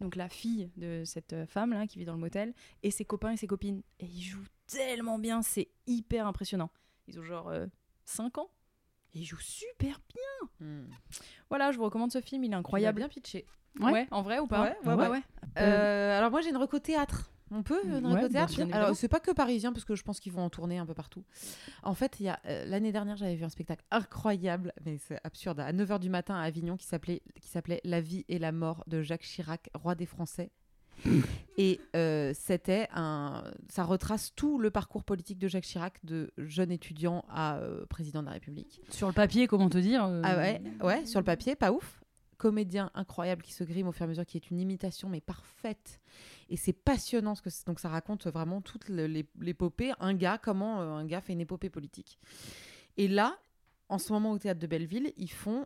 Donc 0.00 0.16
la 0.16 0.28
fille 0.28 0.70
de 0.76 1.04
cette 1.06 1.32
euh, 1.32 1.46
femme 1.46 1.70
là 1.70 1.86
qui 1.86 1.98
vit 1.98 2.04
dans 2.04 2.12
le 2.12 2.18
motel 2.18 2.52
et 2.82 2.90
ses 2.90 3.04
copains 3.04 3.30
et 3.30 3.36
ses 3.36 3.46
copines. 3.46 3.82
Et 4.00 4.06
ils 4.06 4.22
jouent 4.22 4.44
tellement 4.66 5.18
bien. 5.18 5.42
C'est 5.42 5.68
hyper 5.86 6.26
impressionnant. 6.26 6.70
Ils 7.08 7.18
ont 7.18 7.24
genre 7.24 7.52
5 8.04 8.38
ans. 8.38 8.50
Et 9.14 9.20
ils 9.20 9.24
jouent 9.24 9.38
super 9.40 10.00
bien. 10.12 10.48
Hmm. 10.60 10.88
Voilà, 11.48 11.72
je 11.72 11.78
vous 11.78 11.84
recommande 11.84 12.12
ce 12.12 12.20
film. 12.20 12.44
Il 12.44 12.52
est 12.52 12.56
incroyable. 12.56 12.98
bien 12.98 13.08
pitché. 13.08 13.46
Ouais. 13.80 13.92
Ouais. 13.92 14.08
en 14.10 14.22
vrai 14.22 14.38
ou 14.38 14.46
pas 14.46 14.62
Ouais, 14.84 14.94
ouais, 14.94 15.08
ouais. 15.08 15.22
Euh, 15.58 16.18
alors 16.18 16.30
moi 16.30 16.40
j'ai 16.40 16.50
une 16.50 16.56
reco 16.56 16.78
théâtre. 16.78 17.30
On 17.50 17.62
peut 17.62 17.80
une 17.84 18.06
reco 18.06 18.28
bien 18.28 18.46
théâtre 18.46 18.74
Alors 18.74 18.96
c'est 18.96 19.08
pas 19.08 19.20
que 19.20 19.30
parisien 19.30 19.72
parce 19.72 19.84
que 19.84 19.94
je 19.94 20.02
pense 20.02 20.18
qu'ils 20.18 20.32
vont 20.32 20.42
en 20.42 20.50
tourner 20.50 20.78
un 20.78 20.86
peu 20.86 20.94
partout. 20.94 21.24
En 21.82 21.94
fait, 21.94 22.18
il 22.18 22.24
y 22.24 22.28
a 22.28 22.40
euh, 22.46 22.64
l'année 22.64 22.90
dernière, 22.90 23.16
j'avais 23.16 23.36
vu 23.36 23.44
un 23.44 23.48
spectacle 23.48 23.84
incroyable, 23.90 24.72
mais 24.84 24.98
c'est 24.98 25.20
absurde, 25.24 25.60
à 25.60 25.72
9h 25.72 26.00
du 26.00 26.10
matin 26.10 26.34
à 26.36 26.42
Avignon 26.42 26.76
qui 26.76 26.86
s'appelait 26.86 27.22
qui 27.40 27.48
s'appelait 27.48 27.80
La 27.84 28.00
vie 28.00 28.24
et 28.28 28.38
la 28.38 28.50
mort 28.50 28.82
de 28.86 29.02
Jacques 29.02 29.22
Chirac, 29.22 29.70
roi 29.74 29.94
des 29.94 30.06
Français. 30.06 30.50
Et 31.58 31.80
euh, 31.94 32.32
c'était 32.34 32.88
un, 32.94 33.44
ça 33.68 33.84
retrace 33.84 34.32
tout 34.34 34.58
le 34.58 34.70
parcours 34.70 35.04
politique 35.04 35.38
de 35.38 35.48
Jacques 35.48 35.64
Chirac, 35.64 36.04
de 36.04 36.30
jeune 36.36 36.70
étudiant 36.70 37.24
à 37.28 37.56
euh, 37.56 37.86
président 37.86 38.20
de 38.20 38.26
la 38.26 38.32
République. 38.32 38.82
Sur 38.90 39.06
le 39.06 39.14
papier, 39.14 39.46
comment 39.46 39.70
te 39.70 39.78
dire 39.78 40.04
euh, 40.04 40.20
Ah 40.22 40.36
ouais, 40.36 40.60
ouais, 40.82 41.06
sur 41.06 41.20
le 41.20 41.24
papier, 41.24 41.56
pas 41.56 41.72
ouf. 41.72 42.02
Comédien 42.36 42.90
incroyable 42.92 43.40
qui 43.40 43.54
se 43.54 43.64
grime 43.64 43.88
au 43.88 43.92
fur 43.92 44.02
et 44.02 44.04
à 44.04 44.08
mesure, 44.08 44.26
qui 44.26 44.36
est 44.36 44.50
une 44.50 44.58
imitation 44.58 45.08
mais 45.08 45.22
parfaite. 45.22 46.00
Et 46.50 46.58
c'est 46.58 46.74
passionnant 46.74 47.34
ce 47.34 47.40
que 47.40 47.48
donc 47.64 47.80
ça 47.80 47.88
raconte 47.88 48.26
vraiment 48.26 48.60
toute 48.60 48.90
l'épopée. 48.90 49.92
Un 50.00 50.12
gars, 50.12 50.36
comment 50.36 50.82
euh, 50.82 50.90
un 50.96 51.06
gars 51.06 51.22
fait 51.22 51.32
une 51.32 51.40
épopée 51.40 51.70
politique. 51.70 52.18
Et 52.98 53.08
là, 53.08 53.38
en 53.88 53.98
ce 53.98 54.12
moment 54.12 54.32
au 54.32 54.38
théâtre 54.38 54.60
de 54.60 54.66
Belleville, 54.66 55.14
ils 55.16 55.30
font 55.30 55.64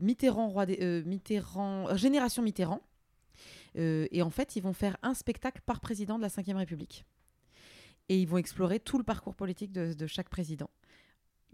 Mitterrand, 0.00 0.48
roi 0.48 0.66
des, 0.66 1.04
Mitterrand, 1.04 1.96
génération 1.96 2.42
Mitterrand. 2.42 2.80
Euh, 3.78 4.06
et 4.10 4.22
en 4.22 4.30
fait, 4.30 4.56
ils 4.56 4.62
vont 4.62 4.72
faire 4.72 4.96
un 5.02 5.14
spectacle 5.14 5.60
par 5.64 5.80
président 5.80 6.18
de 6.18 6.22
la 6.22 6.28
Ve 6.28 6.56
République. 6.56 7.04
Et 8.08 8.20
ils 8.20 8.26
vont 8.26 8.38
explorer 8.38 8.80
tout 8.80 8.98
le 8.98 9.04
parcours 9.04 9.34
politique 9.34 9.72
de, 9.72 9.94
de 9.94 10.06
chaque 10.06 10.28
président. 10.28 10.70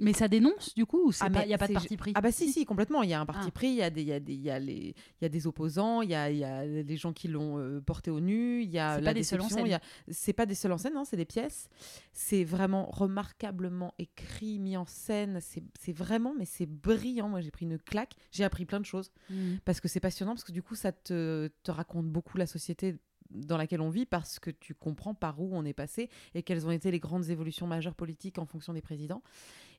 Mais 0.01 0.13
ça 0.13 0.29
dénonce 0.29 0.75
du 0.75 0.87
coup 0.87 1.09
ou 1.09 1.13
Ah, 1.21 1.29
il 1.43 1.49
n'y 1.49 1.55
a 1.55 1.59
pas 1.59 1.67
de 1.69 1.73
parti 1.73 1.97
pris? 1.97 2.13
Ah 2.15 2.21
bah 2.21 2.31
si, 2.33 2.53
si, 2.53 2.65
complètement. 2.65 3.03
Il 3.03 3.11
y 3.11 3.15
a 3.15 3.21
un 3.21 3.27
parti 3.27 3.47
Ah. 3.49 3.51
pris, 3.51 3.69
il 3.69 3.75
y 3.75 3.83
a 3.83 3.91
des, 3.91 4.03
y 4.05 4.13
a 4.13 4.21
des, 4.21 4.35
il 4.35 4.41
y 4.43 4.51
a 4.51 4.59
les, 4.59 4.95
y 5.21 5.25
a 5.25 5.29
des 5.29 5.47
opposants, 5.47 6.03
il 6.03 6.11
y 6.11 6.15
a, 6.15 6.31
il 6.31 6.39
y 6.39 6.45
a 6.45 6.83
des 6.85 6.97
gens 6.97 7.13
qui 7.13 7.27
l'ont 7.29 7.59
euh, 7.59 7.81
porté 7.81 8.11
au 8.11 8.21
nu, 8.21 8.63
il 8.63 8.71
y 8.71 8.79
a 8.79 9.01
la 9.01 9.13
déception, 9.13 9.65
c'est 10.09 10.33
pas 10.33 10.47
des 10.47 10.55
seuls 10.55 10.73
en 10.73 10.79
scène, 10.79 10.95
non, 10.95 11.05
c'est 11.05 11.17
des 11.17 11.25
pièces. 11.25 11.69
C'est 12.13 12.45
vraiment 12.45 12.87
remarquablement 12.87 13.95
écrit, 13.99 14.59
mis 14.59 14.77
en 14.77 14.87
scène. 14.87 15.41
C'est 15.41 15.93
vraiment, 15.93 16.35
mais 16.39 16.45
c'est 16.45 16.67
brillant. 16.67 17.29
Moi, 17.29 17.41
j'ai 17.41 17.51
pris 17.51 17.65
une 17.67 17.79
claque. 17.79 18.15
J'ai 18.31 18.45
appris 18.45 18.65
plein 18.65 18.81
de 18.81 18.87
choses 18.87 19.11
Mhm. 19.31 19.59
parce 19.65 19.81
que 19.81 19.89
c'est 19.89 20.01
passionnant, 20.01 20.33
parce 20.35 20.45
que 20.45 20.53
du 20.53 20.63
coup, 20.63 20.75
ça 20.75 20.93
te, 20.93 21.51
te 21.63 21.71
raconte 21.71 22.07
beaucoup 22.07 22.39
la 22.39 22.47
société 22.47 22.97
dans 23.31 23.57
laquelle 23.57 23.81
on 23.81 23.91
vit 23.91 24.07
parce 24.07 24.39
que 24.39 24.51
tu 24.51 24.75
comprends 24.75 25.15
par 25.15 25.41
où 25.41 25.51
on 25.53 25.65
est 25.65 25.73
passé 25.73 26.09
et 26.35 26.43
quelles 26.43 26.67
ont 26.67 26.71
été 26.71 26.91
les 26.91 26.99
grandes 27.01 27.29
évolutions 27.31 27.67
majeures 27.67 27.95
politiques 27.95 28.39
en 28.39 28.47
fonction 28.47 28.73
des 28.73 28.81
présidents 28.83 29.23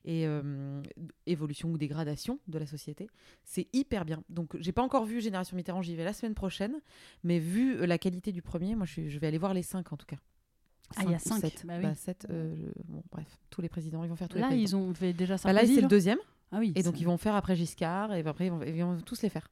et 0.04 0.26
euh, 0.26 0.80
évolution 1.26 1.70
ou 1.70 1.76
dégradation 1.78 2.38
de 2.48 2.58
la 2.58 2.66
société. 2.66 3.08
C'est 3.44 3.68
hyper 3.72 4.04
bien. 4.04 4.22
Donc, 4.28 4.56
j'ai 4.58 4.72
pas 4.72 4.82
encore 4.82 5.04
vu 5.04 5.20
Génération 5.20 5.56
Mitterrand, 5.56 5.82
j'y 5.82 5.94
vais 5.94 6.04
la 6.04 6.12
semaine 6.14 6.34
prochaine, 6.34 6.74
mais 7.22 7.38
vu 7.38 7.76
euh, 7.76 7.86
la 7.86 7.98
qualité 7.98 8.32
du 8.32 8.40
premier, 8.42 8.74
moi, 8.74 8.86
je, 8.86 9.18
vais 9.18 9.26
aller 9.26 9.38
voir 9.38 9.52
les 9.52 9.62
cinq 9.62 9.92
en 9.92 9.96
tout 9.96 10.06
cas. 10.06 10.16
Ah, 10.96 11.02
il 11.04 11.10
y 11.10 11.14
a 11.14 11.18
ou 11.18 11.20
cinq. 11.20 11.40
sept. 11.40 11.64
Bah 11.66 11.74
oui. 11.76 11.82
Bah, 11.82 11.94
sept, 11.94 12.26
euh, 12.30 12.56
bon, 12.88 13.02
bref, 13.12 13.38
tous 13.50 13.60
les 13.60 13.68
présidents, 13.68 14.02
ils 14.02 14.08
vont 14.08 14.16
faire 14.16 14.28
tous 14.28 14.38
Là, 14.38 14.48
les 14.48 14.56
présidents. 14.56 14.78
ils 14.80 14.90
ont 14.90 14.94
fait 14.94 15.12
déjà 15.12 15.34
Bah, 15.34 15.38
Sarkozy. 15.38 15.66
là, 15.68 15.74
c'est 15.74 15.82
le 15.82 15.88
deuxième, 15.88 16.18
Ah 16.50 16.58
oui. 16.60 16.72
et 16.74 16.82
donc 16.82 16.98
ils 17.00 17.04
vont 17.04 17.18
faire 17.18 17.34
après 17.34 17.54
Giscard, 17.54 18.14
et 18.14 18.26
après 18.26 18.46
ils 18.46 18.50
vont, 18.50 18.62
ils 18.62 18.82
vont 18.82 18.98
tous 19.00 19.20
les 19.22 19.28
faire. 19.28 19.48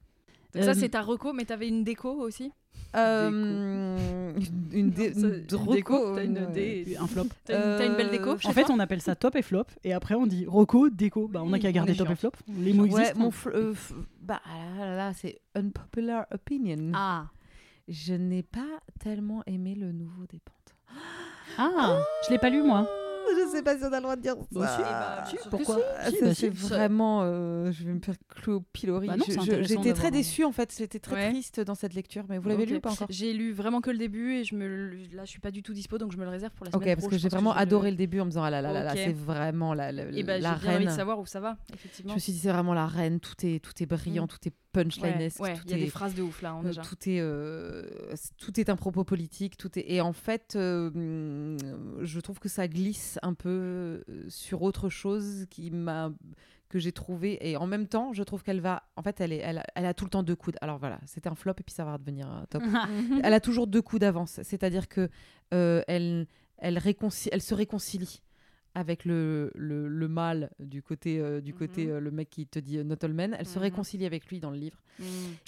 Donc 0.53 0.63
ça, 0.63 0.71
Euh, 0.71 0.73
c'est 0.73 0.89
ta 0.89 1.01
reco, 1.01 1.31
mais 1.33 1.45
t'avais 1.45 1.67
une 1.67 1.83
déco 1.83 2.09
aussi 2.11 2.51
Euh, 2.95 3.29
une, 3.29 4.37
une, 4.71 4.89
dé- 4.89 5.13
Non, 5.15 5.29
ça- 5.29 5.57
une 5.57 5.71
déco, 5.71 6.15
t'as 6.15 6.23
une 6.23 6.37
euh, 6.37 6.45
dé- 6.47 6.97
un 6.99 7.05
flop. 7.05 7.25
T'as 7.45 7.53
une, 7.73 7.77
t'as 7.77 7.85
une 7.85 7.95
belle 7.95 8.09
déco 8.09 8.29
Euh, 8.31 8.37
En 8.45 8.51
fait, 8.51 8.69
on 8.71 8.79
appelle 8.79 9.01
ça 9.01 9.15
top 9.15 9.35
et 9.35 9.43
flop, 9.43 9.65
et 9.83 9.93
après 9.93 10.15
on 10.15 10.25
dit 10.25 10.45
Rocco, 10.47 10.89
déco. 10.89 11.27
Bah, 11.27 11.41
on 11.43 11.53
a 11.53 11.59
qu'à 11.59 11.71
garder 11.71 11.95
top 11.95 12.09
et 12.09 12.15
flop. 12.15 12.31
Les 12.47 12.73
mots 12.73 12.85
Ouais, 12.85 13.01
existent. 13.01 13.19
mon 13.19 13.29
fl- 13.29 13.51
euh, 13.53 13.73
f- 13.73 13.93
bah 14.21 14.41
ah 14.45 14.79
là 14.79 14.85
là 14.87 14.95
là, 14.95 15.13
c'est 15.13 15.39
unpopular 15.55 16.25
opinion. 16.33 16.91
Ah, 16.95 17.27
Je 17.87 18.13
n'ai 18.15 18.41
pas 18.43 18.79
tellement 18.99 19.43
aimé 19.45 19.75
le 19.75 19.91
nouveau 19.91 20.25
des 20.25 20.39
pentes. 20.39 20.75
ah, 21.59 21.99
je 22.25 22.31
l'ai 22.31 22.39
pas 22.39 22.49
lu 22.49 22.63
moi. 22.63 22.87
Je 23.35 23.51
sais 23.51 23.63
pas 23.63 23.77
si 23.77 23.83
on 23.83 23.91
a 23.93 23.97
le 23.97 24.01
droit 24.01 24.15
de 24.15 24.21
dire 24.21 24.35
ça. 24.35 24.45
Bah, 24.51 24.67
si. 24.75 24.81
bah, 24.81 25.23
Si, 25.25 25.31
sûr 25.35 25.43
que 25.45 25.49
pourquoi 25.49 25.75
Si, 26.09 26.15
bah, 26.21 26.33
c'est 26.33 26.49
vraiment. 26.53 27.21
euh, 27.23 27.71
je 27.71 27.83
vais 27.83 27.93
me 27.93 27.99
faire 27.99 28.15
clouer 28.27 28.55
au 28.55 28.61
pilori. 28.61 29.07
Bah 29.07 29.15
Je- 29.27 29.31
je- 29.33 29.63
J'étais 29.63 29.93
très 29.93 30.11
déçue 30.11 30.43
en 30.43 30.51
fait. 30.51 30.73
J'étais 30.77 30.99
très 30.99 31.15
Ouais. 31.15 31.29
triste 31.29 31.59
dans 31.59 31.75
cette 31.75 31.93
lecture. 31.93 32.25
Mais 32.29 32.37
vous 32.37 32.49
l'avez 32.49 32.63
Ok. 32.63 32.69
lu 32.69 32.75
ou 32.77 32.79
pas 32.81 32.91
encore? 32.91 33.07
J'ai 33.09 33.33
lu 33.33 33.51
vraiment 33.53 33.81
que 33.81 33.89
le 33.91 33.97
début 33.97 34.33
et 34.35 34.43
je 34.43 34.55
me 34.55 34.89
là 35.15 35.25
je 35.25 35.29
suis 35.29 35.39
pas 35.39 35.51
du 35.51 35.61
tout 35.63 35.73
dispo 35.73 35.97
donc 35.97 36.11
je 36.11 36.17
me 36.17 36.23
le 36.23 36.29
réserve 36.29 36.53
pour 36.53 36.65
la 36.65 36.69
Ok, 36.75 36.81
semaine 36.83 36.95
parce 36.95 37.03
pro, 37.05 37.09
que 37.11 37.17
je 37.17 37.21
j'ai 37.23 37.29
vraiment 37.29 37.51
je 37.51 37.57
le- 37.57 37.61
adoré 37.61 37.91
le 37.91 37.97
début 37.97 38.19
en 38.19 38.25
me 38.25 38.29
disant 38.31 38.43
ah 38.43 38.49
là 38.49 38.61
là 38.61 38.71
là 38.71 38.83
là, 38.83 38.91
Ok. 38.93 38.97
c'est 39.03 39.13
vraiment 39.13 39.73
la, 39.73 39.91
la, 39.91 40.03
Et 40.11 40.23
bah 40.23 40.37
la 40.37 40.55
j'ai 40.55 40.59
bien 40.61 40.69
envie 40.75 40.83
de 40.85 40.89
reine. 40.89 40.95
savoir 40.97 41.19
où 41.19 41.25
ça 41.25 41.39
va 41.39 41.57
Je 41.69 41.75
effectivement. 41.75 42.13
me 42.13 42.19
suis 42.19 42.33
dit 42.33 42.39
c'est 42.39 42.51
vraiment 42.51 42.73
la 42.73 42.87
reine. 42.87 43.19
Tout 43.19 43.33
est 43.45 43.59
tout 43.63 43.73
est 43.81 43.85
brillant, 43.85 44.25
Mm. 44.25 44.27
tout 44.27 44.37
est 44.47 44.53
Ouais, 45.39 45.53
tout 45.55 45.61
il 45.65 45.71
y 45.71 45.73
a 45.73 45.77
est 45.77 45.79
des 45.81 45.89
phrases 45.89 46.13
de 46.15 46.21
ouf 46.21 46.41
là 46.41 46.51
hein, 46.51 46.61
Euh, 46.63 46.67
déjà. 46.67 46.81
tout 46.81 46.95
est 47.09 47.19
euh, 47.19 47.85
tout 48.37 48.59
est 48.59 48.69
un 48.69 48.75
propos 48.75 49.03
politique 49.03 49.57
tout 49.57 49.77
est 49.79 49.85
et 49.91 50.01
en 50.01 50.13
fait 50.13 50.55
euh, 50.55 51.57
je 52.01 52.19
trouve 52.19 52.39
que 52.39 52.49
ça 52.49 52.67
glisse 52.67 53.17
un 53.23 53.33
peu 53.33 54.03
sur 54.27 54.61
autre 54.61 54.89
chose 54.89 55.45
qui 55.49 55.71
m'a 55.71 56.11
que 56.69 56.77
j'ai 56.77 56.91
trouvé 56.91 57.39
et 57.49 57.57
en 57.57 57.65
même 57.65 57.87
temps 57.87 58.13
je 58.13 58.21
trouve 58.21 58.43
qu'elle 58.43 58.61
va 58.61 58.83
en 58.95 59.01
fait 59.01 59.19
elle 59.21 59.33
est 59.33 59.37
elle 59.39 59.57
a, 59.57 59.63
elle 59.73 59.85
a 59.87 59.93
tout 59.95 60.05
le 60.05 60.11
temps 60.11 60.21
deux 60.21 60.35
coups 60.35 60.53
d- 60.53 60.59
alors 60.61 60.77
voilà 60.77 60.99
c'était 61.07 61.27
un 61.29 61.33
flop 61.35 61.53
et 61.59 61.63
puis 61.63 61.73
ça 61.73 61.83
va 61.83 61.93
redevenir 61.93 62.27
un 62.29 62.45
top 62.47 62.61
elle 63.23 63.33
a 63.33 63.39
toujours 63.39 63.65
deux 63.65 63.81
coups 63.81 64.01
d'avance 64.01 64.39
c'est-à-dire 64.43 64.87
que 64.87 65.09
euh, 65.53 65.81
elle 65.87 66.27
elle 66.59 66.77
réconcilie 66.77 67.31
elle 67.33 67.41
se 67.41 67.55
réconcilie 67.55 68.21
avec 68.75 69.05
le, 69.05 69.51
le, 69.55 69.87
le 69.87 70.07
mal 70.07 70.51
du 70.59 70.81
côté, 70.83 71.19
euh, 71.19 71.41
du 71.41 71.53
côté 71.53 71.85
Mhm. 71.87 71.91
euh, 71.91 71.99
le 71.99 72.11
mec 72.11 72.29
qui 72.29 72.45
te 72.47 72.59
dit 72.59 72.77
euh, 72.77 72.83
not 72.83 72.97
all 73.03 73.13
men, 73.13 73.35
elle 73.37 73.45
se 73.47 73.57
Mhm. 73.57 73.63
réconcilie 73.63 74.05
avec 74.05 74.25
lui 74.27 74.39
dans 74.39 74.51
le 74.51 74.57
livre. 74.57 74.77
Mm. 74.99 75.03
Et, 75.03 75.05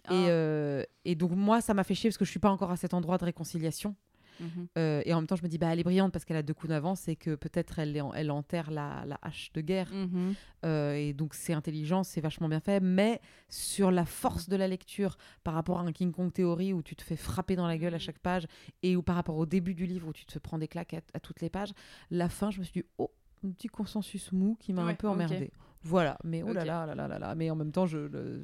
Ah. 0.07 0.13
euh, 0.30 0.84
et 1.05 1.15
donc 1.15 1.32
moi, 1.32 1.61
ça 1.61 1.74
m'a 1.74 1.84
fait 1.84 1.93
chier 1.95 2.09
parce 2.09 2.17
que 2.17 2.26
je 2.26 2.32
suis 2.32 2.39
pas 2.39 2.49
encore 2.49 2.72
à 2.72 2.78
cet 2.78 2.93
endroit 2.93 3.17
de 3.17 3.26
réconciliation. 3.26 3.95
Mhm. 4.41 4.67
Euh, 4.77 5.01
et 5.05 5.13
en 5.13 5.17
même 5.21 5.27
temps, 5.27 5.35
je 5.37 5.43
me 5.43 5.47
dis, 5.47 5.57
bah, 5.57 5.67
elle 5.71 5.79
est 5.79 5.83
brillante 5.83 6.11
parce 6.11 6.25
qu'elle 6.25 6.35
a 6.37 6.43
deux 6.43 6.53
coups 6.53 6.69
d'avance 6.69 7.07
et 7.07 7.15
que 7.15 7.35
peut-être 7.35 7.79
elle, 7.79 7.95
est 7.95 8.01
en- 8.01 8.13
elle 8.13 8.31
enterre 8.31 8.71
la, 8.71 9.03
la 9.05 9.17
hache 9.21 9.51
de 9.53 9.61
guerre. 9.61 9.89
Mhm. 9.93 10.33
Euh, 10.65 10.93
et 10.93 11.13
donc 11.13 11.33
c'est 11.33 11.53
intelligent, 11.53 12.03
c'est 12.03 12.21
vachement 12.21 12.49
bien 12.49 12.59
fait. 12.59 12.79
Mais 12.81 13.21
sur 13.49 13.91
la 13.91 14.05
force 14.05 14.49
de 14.49 14.55
la 14.55 14.67
lecture 14.67 15.17
par 15.43 15.53
rapport 15.53 15.79
à 15.79 15.83
un 15.83 15.91
King 15.91 16.11
Kong 16.11 16.33
théorie 16.33 16.73
où 16.73 16.81
tu 16.83 16.95
te 16.95 17.03
fais 17.03 17.15
frapper 17.15 17.55
dans 17.55 17.67
la 17.67 17.77
gueule 17.77 17.93
à 17.95 17.99
chaque 17.99 18.19
page 18.19 18.45
et 18.83 18.95
ou 18.95 19.01
par 19.03 19.15
rapport 19.15 19.37
au 19.37 19.45
début 19.45 19.73
du 19.75 19.85
livre 19.85 20.07
où 20.07 20.13
tu 20.13 20.25
te 20.25 20.37
prends 20.39 20.57
des 20.57 20.67
claques 20.67 20.93
à, 20.93 21.01
à 21.13 21.19
toutes 21.19 21.41
les 21.41 21.49
pages, 21.49 21.71
la 22.09 22.27
fin, 22.29 22.49
je 22.51 22.59
me 22.59 22.63
suis 22.63 22.81
dit, 22.81 22.87
oh, 22.97 23.11
un 23.45 23.49
petit 23.51 23.67
consensus 23.67 24.31
mou 24.31 24.55
qui 24.59 24.71
m'a 24.73 24.81
un 24.83 24.95
peu 24.95 25.07
emmerdé. 25.13 25.51
Voilà, 25.83 26.17
mais 26.23 26.43
oh 26.43 26.53
là 26.53 26.63
là 26.65 26.85
là 26.85 26.93
là 26.95 27.07
là 27.07 27.17
là, 27.19 27.33
mais 27.35 27.49
en 27.49 27.55
même 27.55 27.71
temps, 27.71 27.87
je- 27.87 28.41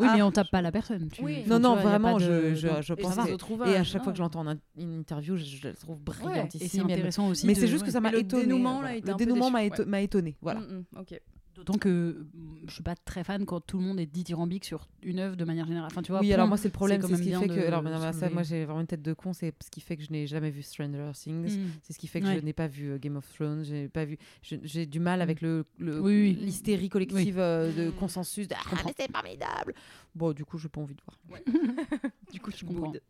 Oui, 0.00 0.06
Ah, 0.10 0.16
mais 0.16 0.22
on 0.22 0.30
tape 0.30 0.50
pas 0.50 0.62
la 0.62 0.72
personne. 0.72 1.08
tu- 1.10 1.22
Oui. 1.22 1.38
enfin, 1.44 1.58
Non, 1.58 1.58
non, 1.60 1.74
vois, 1.74 1.90
vraiment, 1.90 2.16
de- 2.18 2.54
je, 2.54 2.54
je, 2.54 2.92
Et 2.92 2.96
pense 2.96 3.14
que- 3.26 3.32
autres 3.32 3.50
Et 3.66 3.76
à 3.76 3.84
chaque 3.84 4.02
fois 4.02 4.12
que 4.12 4.16
je 4.18 4.22
l'entends 4.22 4.40
en 4.40 4.48
in- 4.48 4.58
une 4.76 4.98
interview, 5.00 5.36
je, 5.36 5.44
je 5.44 5.68
la 5.68 5.74
trouve 5.74 5.98
Et 5.98 6.04
brillantissime. 6.04 6.68
c'est 6.68 6.80
intéressant 6.92 7.28
aussi. 7.28 7.46
Mais 7.46 7.54
de- 7.54 7.60
c'est 7.60 7.68
juste 7.68 7.82
que 7.82 7.88
ouais. 7.88 7.92
ça 7.92 8.00
m'a 8.00 8.12
étonné. 8.14 8.42
Le 8.44 9.14
dénouement 9.16 9.50
m'a 9.50 10.00
étonné. 10.00 10.36
Voilà. 10.40 10.60
Mm, 10.60 10.84
mm, 10.94 10.98
ok. 11.00 11.20
D'autant 11.56 11.76
que 11.78 12.26
mm, 12.34 12.56
je 12.68 12.72
suis 12.72 12.82
pas 12.82 12.94
très 12.94 13.22
fan 13.24 13.44
quand 13.44 13.60
tout 13.60 13.76
le 13.78 13.84
monde 13.84 14.00
est 14.00 14.06
dithyrambique 14.06 14.64
sur 14.64 14.88
une 15.02 15.18
œuvre 15.18 15.36
de 15.36 15.44
manière 15.44 15.66
générale. 15.66 15.88
Enfin, 15.90 16.00
tu 16.02 16.10
vois, 16.12 16.20
oui, 16.20 16.28
point. 16.28 16.34
alors 16.34 16.48
moi, 16.48 16.56
c'est 16.56 16.68
le 16.68 16.72
problème. 16.72 17.02
C'est 17.02 17.16
ce 17.16 17.22
qui 17.22 17.32
fait 17.32 17.48
que. 17.48 17.66
Alors, 17.66 17.82
non, 17.82 17.90
mais 17.90 17.98
ça, 17.98 18.12
soulever. 18.12 18.32
moi, 18.34 18.42
j'ai 18.42 18.64
vraiment 18.64 18.80
une 18.80 18.86
tête 18.86 19.02
de 19.02 19.12
con. 19.12 19.32
C'est 19.32 19.52
ce 19.62 19.70
qui 19.70 19.80
fait 19.80 19.96
que 19.96 20.02
je 20.02 20.10
n'ai 20.10 20.26
jamais 20.26 20.50
vu 20.50 20.62
Stranger 20.62 21.10
Things. 21.14 21.58
Mm. 21.58 21.68
C'est 21.82 21.92
ce 21.92 21.98
qui 21.98 22.06
fait 22.06 22.20
que 22.20 22.26
Ouais. 22.26 22.38
je 22.38 22.44
n'ai 22.44 22.52
pas 22.52 22.66
vu 22.68 22.90
euh, 22.92 22.98
Game 22.98 23.16
of 23.16 23.26
Thrones. 23.34 23.64
J'ai 23.64 23.88
pas 23.88 24.04
vu. 24.04 24.16
J'ai 24.42 24.86
du 24.86 25.00
mal 25.00 25.20
avec 25.20 25.40
le 25.42 25.66
le- 25.78 26.00
Oui, 26.00 26.12
oui. 26.36 26.38
l'hystérie 26.40 26.88
collective 26.88 27.38
euh, 27.38 27.72
de 27.72 27.90
consensus. 27.90 28.48
de, 28.48 28.54
ah, 28.56 28.82
mais 28.86 28.94
c'est 28.98 29.10
formidable. 29.12 29.74
Bon, 30.14 30.32
du 30.32 30.44
coup, 30.44 30.56
j'ai 30.58 30.68
pas 30.68 30.80
envie 30.80 30.94
de 30.94 31.02
voir. 31.04 31.44
Du 32.32 32.40
coup, 32.40 32.50
je 32.56 32.64
comprends. 32.64 32.86
boude. 32.90 33.00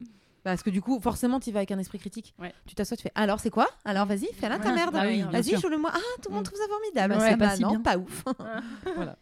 Parce 0.43 0.62
que 0.62 0.70
du 0.70 0.80
coup, 0.80 0.99
forcément, 1.01 1.38
tu 1.41 1.51
vas 1.53 1.59
avec 1.61 1.70
un 1.70 1.78
esprit 1.78 1.99
critique. 1.99 2.34
Ouais. 2.38 2.53
Tu 2.66 2.74
t'assois, 2.74 2.97
tu 2.97 3.03
fais. 3.03 3.12
Alors, 3.14 3.41
c'est 3.41 3.51
quoi? 3.51 3.68
Alors, 3.84 4.07
vas-y, 4.07 4.26
fais-la 4.34 4.59
ta 4.59 4.68
Ouais. 4.70 4.74
merde. 4.74 4.95
Ah 4.99 5.05
oui, 5.07 5.22
Vas-y, 5.30 5.61
joue-le-moi. 5.61 5.91
Ah, 5.93 5.99
tout 6.22 6.28
le 6.30 6.34
monde 6.34 6.43
Mm. 6.43 6.45
trouve 6.45 6.59
ça 6.59 6.68
formidable. 6.68 7.14
Bah, 7.14 7.20
Ouais, 7.20 7.30
c'est 7.30 7.36
pas 7.36 7.47
bah 7.49 7.57
si 7.57 7.62
non, 7.62 7.70
bien. 7.70 7.80
pas 7.80 7.99
ouf. 7.99 8.24
voilà. 8.97 9.16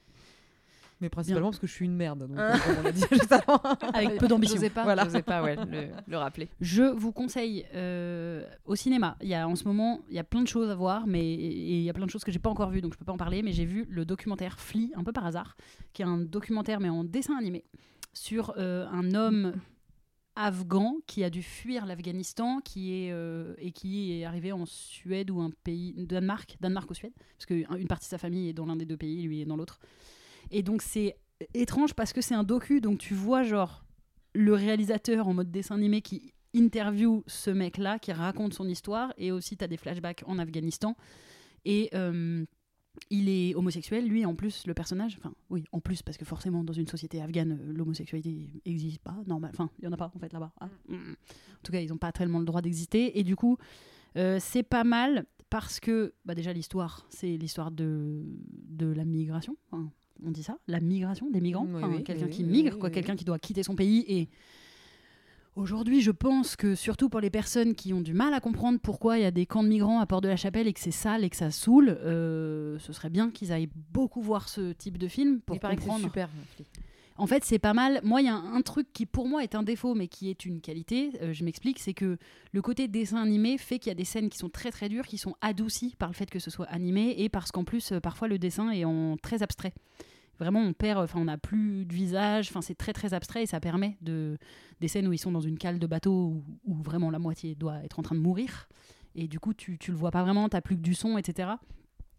Mais 1.01 1.09
principalement 1.09 1.51
parce 1.51 1.61
que 1.61 1.67
je 1.69 1.73
suis 1.73 1.85
une 1.85 1.95
merde. 1.95 2.27
Donc, 2.27 2.37
Ah. 2.39 2.55
euh, 2.55 2.59
comme 2.59 2.77
on 2.81 2.83
l'a 2.83 2.93
dit 2.93 3.05
juste 3.13 3.31
avant. 3.33 3.61
Avec 3.95 4.19
peu 4.19 4.27
d'ambition. 4.27 4.57
J'osais 4.57 4.71
pas, 4.71 4.83
Voilà. 4.83 5.07
pas 5.07 5.43
ouais, 5.45 5.55
le, 5.71 5.89
le 6.09 6.17
rappeler. 6.17 6.49
Je 6.61 6.83
vous 6.83 7.13
conseille 7.13 7.67
euh, 7.75 8.45
au 8.65 8.75
cinéma. 8.75 9.17
Il 9.23 9.29
y 9.29 9.35
a 9.35 9.47
en 9.49 9.55
ce 9.55 9.63
moment, 9.65 10.01
il 10.09 10.17
y 10.17 10.19
a 10.19 10.25
plein 10.25 10.43
de 10.43 10.49
choses 10.49 10.71
à 10.71 10.75
voir, 10.75 11.07
mais 11.07 11.21
et 11.25 11.79
il 11.79 11.83
y 11.83 11.91
a 11.91 11.93
plein 11.93 12.07
de 12.07 12.11
choses 12.11 12.25
que 12.25 12.33
j'ai 12.33 12.41
pas 12.41 12.51
encore 12.51 12.71
vues, 12.71 12.81
donc 12.81 12.95
je 12.95 12.99
peux 12.99 13.05
pas 13.05 13.13
en 13.13 13.17
parler. 13.17 13.43
Mais 13.43 13.53
j'ai 13.53 13.65
vu 13.65 13.87
le 13.91 14.05
documentaire 14.05 14.59
Flea 14.59 14.91
un 14.97 15.05
peu 15.05 15.13
par 15.13 15.25
hasard, 15.25 15.57
qui 15.93 16.03
est 16.03 16.07
un 16.07 16.19
documentaire 16.19 16.81
mais 16.81 16.89
en 16.89 17.05
dessin 17.05 17.37
animé 17.39 17.65
sur 18.13 18.55
euh, 18.59 18.87
un 18.91 19.15
homme 19.15 19.53
afghan 20.39 20.99
qui 21.09 21.25
a 21.25 21.31
dû 21.31 21.43
fuir 21.43 21.85
l'Afghanistan, 21.85 22.61
qui 22.61 22.95
est 22.95 23.13
euh, 23.13 23.55
et 23.59 23.73
qui 23.73 24.13
est 24.13 24.25
arrivé 24.25 24.53
en 24.53 24.65
Suède 24.67 25.31
ou 25.31 25.41
un 25.41 25.51
pays 25.65 25.95
Danemark, 25.97 26.57
Danemark 26.61 26.89
ou 26.91 26.95
Suède, 26.95 27.13
parce 27.37 27.47
qu'une 27.47 27.89
partie 27.89 28.07
de 28.07 28.11
sa 28.11 28.19
famille 28.19 28.49
est 28.49 28.53
dans 28.53 28.65
l'un 28.65 28.77
des 28.77 28.87
deux 28.87 28.97
pays, 28.97 29.23
lui 29.23 29.41
est 29.41 29.45
dans 29.45 29.57
l'autre. 29.57 29.81
Et 30.53 30.63
donc 30.63 30.81
c'est 30.81 31.17
étrange 31.55 31.93
parce 31.93 32.13
que 32.13 32.21
c'est 32.21 32.37
un 32.37 32.45
docu, 32.45 32.81
donc 32.81 32.99
tu 32.99 33.15
vois 33.15 33.43
genre 33.43 33.85
le 34.33 34.55
réalisateur 34.55 35.27
en 35.27 35.35
mode 35.35 35.51
dessin 35.51 35.75
animé 35.75 36.03
qui 36.03 36.33
interview 36.55 37.25
ce 37.27 37.51
mec-là, 37.51 37.99
qui 37.99 38.13
raconte 38.13 38.55
son 38.55 38.69
histoire, 38.69 39.13
et 39.19 39.33
aussi 39.33 39.57
tu 39.57 39.65
as 39.65 39.69
des 39.69 39.77
flashbacks 39.77 40.23
en 40.27 40.39
Afghanistan. 40.39 40.97
Et 41.65 41.91
euh, 41.95 42.45
il 43.11 43.29
est 43.29 43.55
homosexuel, 43.55 44.07
lui, 44.07 44.25
en 44.25 44.35
plus, 44.35 44.67
le 44.67 44.75
personnage. 44.75 45.17
Enfin, 45.19 45.33
oui, 45.51 45.65
en 45.73 45.81
plus, 45.81 46.03
parce 46.03 46.17
que 46.17 46.25
forcément, 46.25 46.65
dans 46.65 46.73
une 46.73 46.87
société 46.87 47.21
afghane, 47.21 47.53
euh, 47.53 47.73
l'homosexualité 47.73 48.51
n'existe 48.67 49.01
pas, 49.01 49.17
normal. 49.27 49.51
Enfin, 49.53 49.71
il 49.79 49.85
y 49.85 49.89
en 49.89 49.93
a 49.93 49.97
pas, 49.97 50.11
en 50.15 50.19
fait, 50.19 50.33
là-bas. 50.33 50.53
Ah, 50.61 50.69
mm. 50.89 50.95
En 50.95 51.63
tout 51.63 51.73
cas, 51.73 51.81
ils 51.81 51.89
n'ont 51.89 51.99
pas 51.99 52.13
tellement 52.13 52.39
le 52.39 52.45
droit 52.45 52.63
d'exister. 52.63 53.19
Et 53.19 53.25
du 53.25 53.37
coup, 53.37 53.59
euh, 54.17 54.39
c'est 54.41 54.63
pas 54.63 54.85
mal 54.85 55.25
parce 55.51 55.81
que, 55.81 56.15
bah, 56.25 56.35
déjà, 56.35 56.53
l'histoire, 56.53 57.07
c'est 57.11 57.37
l'histoire 57.37 57.71
de, 57.71 58.23
de 58.69 58.87
la 58.87 59.05
migration. 59.05 59.57
Enfin, 59.71 59.91
on 60.25 60.31
dit 60.31 60.43
ça 60.43 60.59
La 60.67 60.81
migration 60.81 61.31
des 61.31 61.41
migrants 61.41 61.67
Oui, 61.67 61.77
Enfin, 61.77 61.91
oui, 61.91 62.05
Quelqu'un 62.05 62.27
oui, 62.27 62.31
qui 62.31 62.45
migre, 62.45 62.79
quoi, 62.79 62.91
quelqu'un 62.91 63.17
qui 63.17 63.25
doit 63.25 63.39
quitter 63.39 63.63
son 63.63 63.77
pays 63.77 64.05
et 64.09 64.29
Aujourd'hui, 65.59 66.03
je 66.03 66.13
pense 66.13 66.55
que 66.55 66.77
surtout 66.77 67.09
pour 67.09 67.19
les 67.19 67.31
personnes 67.31 67.75
qui 67.75 67.93
ont 67.93 68.01
du 68.01 68.15
mal 68.15 68.33
à 68.33 68.39
comprendre 68.39 68.79
pourquoi 68.81 69.19
il 69.19 69.23
y 69.23 69.27
a 69.27 69.33
des 69.33 69.45
camps 69.45 69.65
de 69.65 69.69
migrants 69.69 69.99
à 69.99 70.07
Port 70.07 70.21
de 70.21 70.29
la 70.29 70.37
Chapelle 70.37 70.69
et 70.69 70.73
que 70.73 70.79
c'est 70.79 70.93
sale 70.93 71.25
et 71.25 71.31
que 71.31 71.35
ça 71.37 71.51
saoule, 71.51 71.99
euh, 72.01 72.79
ce 72.79 72.93
serait 72.93 73.11
bien 73.11 73.33
qu'ils 73.33 73.51
aillent 73.51 73.69
beaucoup 73.93 74.23
voir 74.23 74.49
ce 74.49 74.71
type 74.71 74.99
de 74.99 75.09
film 75.09 75.41
pour 75.41 75.57
Il 75.57 75.59
paraît 75.59 75.75
que 75.75 75.83
c'est 75.83 75.89
comprendre. 75.89 76.05
super. 76.05 76.31
En 77.17 77.27
fait, 77.27 77.45
c'est 77.45 77.59
pas 77.59 77.75
mal. 77.75 78.01
Moi, 78.05 78.23
il 78.23 78.27
y 78.27 78.31
a 78.31 78.37
un 78.37 78.61
truc 78.63 78.87
qui 78.93 79.05
pour 79.05 79.27
moi 79.27 79.43
est 79.43 79.57
un 79.57 79.65
défaut, 79.65 79.97
mais 79.97 80.07
qui 80.07 80.31
est 80.31 80.45
une 80.45 80.61
qualité. 80.61 81.11
euh, 81.23 81.33
je 81.33 81.43
m'explique, 81.43 81.81
c'est 81.81 81.93
que 81.93 82.19
le 82.53 82.63
côté 82.63 82.87
dessin 82.87 83.21
animé 83.21 83.59
fait 83.59 83.81
qu'il 83.81 83.91
y 83.91 83.93
a 83.93 83.97
des 83.97 84.05
scènes 84.05 84.29
qui 84.29 84.39
sont 84.39 84.51
très 84.51 84.71
très 84.71 84.89
dures, 84.89 85.09
qui 85.09 85.19
sont 85.19 85.35
adoucies 85.41 85.97
par 85.99 86.09
le 86.09 86.15
fait 86.15 86.31
que 86.31 86.39
ce 86.39 86.53
soit 86.53 86.67
animé 86.67 87.17
et 87.19 87.29
parce 87.29 87.51
qu'en 87.51 87.65
plus, 87.65 87.91
euh, 87.91 87.99
parfois 87.99 88.29
le 88.29 88.39
dessin 88.39 88.71
est 88.71 88.85
en 88.85 89.17
très 89.17 89.43
abstrait. 89.43 89.73
Vraiment, 90.39 90.61
on 90.61 90.73
perd, 90.73 91.03
enfin, 91.03 91.19
on 91.21 91.25
n'a 91.25 91.39
plus 91.39 91.85
de 91.85 91.93
visage. 91.93 92.49
Enfin, 92.51 92.63
c'est 92.63 92.77
très 92.77 92.93
très 92.93 93.15
abstrait 93.15 93.43
et 93.43 93.47
ça 93.47 93.61
permet 93.61 93.97
de 94.03 94.39
des 94.81 94.89
scènes 94.89 95.09
où 95.09 95.13
ils 95.13 95.19
sont 95.19 95.33
dans 95.33 95.41
une 95.41 95.59
cale 95.59 95.79
de 95.79 95.87
bateau 95.87 96.43
où, 96.65 96.75
vraiment 96.83 97.11
la 97.11 97.19
moitié 97.19 97.55
doit 97.57 97.83
être 97.85 97.99
en 97.99 98.03
train 98.03 98.15
de 98.15 98.21
mourir 98.21 98.69
et 99.15 99.27
du 99.27 99.41
coup, 99.41 99.55
tu 99.55 99.79
tu 99.79 99.91
le 99.91 99.97
vois 99.97 100.11
pas 100.13 100.23
vraiment. 100.23 100.49
T'as 100.49 100.61
plus 100.61 100.77
que 100.77 100.83
du 100.83 100.95
son, 100.95 101.19
etc. 101.19 101.51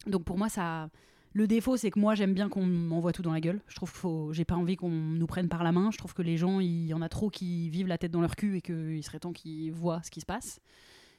Donc 0.08 0.24
pour 0.26 0.38
moi, 0.38 0.50
ça 0.50 0.90
Le 1.34 1.48
défaut, 1.48 1.78
c'est 1.78 1.92
que 1.92 2.00
moi, 2.00 2.16
j'aime 2.16 2.34
bien 2.34 2.50
qu'on 2.50 2.66
m'envoie 2.66 3.12
tout 3.14 3.22
dans 3.22 3.32
la 3.32 3.40
gueule. 3.40 3.62
Je 3.68 3.76
trouve 3.76 3.90
faut. 3.90 4.34
J'ai 4.34 4.46
pas 4.46 4.56
envie 4.56 4.76
qu'on 4.76 4.90
nous 4.90 5.28
prenne 5.28 5.48
par 5.48 5.64
la 5.64 5.72
main. 5.72 5.92
Je 5.92 5.98
trouve 5.98 6.14
que 6.14 6.24
les 6.24 6.38
gens, 6.38 6.60
il 6.60 6.88
y 6.88 6.94
en 6.94 7.02
a 7.02 7.10
trop 7.10 7.30
qui 7.30 7.70
vivent 7.70 7.88
la 7.88 7.98
tête 8.00 8.12
dans 8.12 8.22
leur 8.22 8.36
cul 8.36 8.58
et 8.58 8.62
qu'il 8.62 9.04
serait 9.04 9.20
temps 9.20 9.32
qu'ils 9.34 9.72
voient 9.72 10.02
ce 10.04 10.10
qui 10.12 10.22
se 10.22 10.26
passe. 10.26 10.60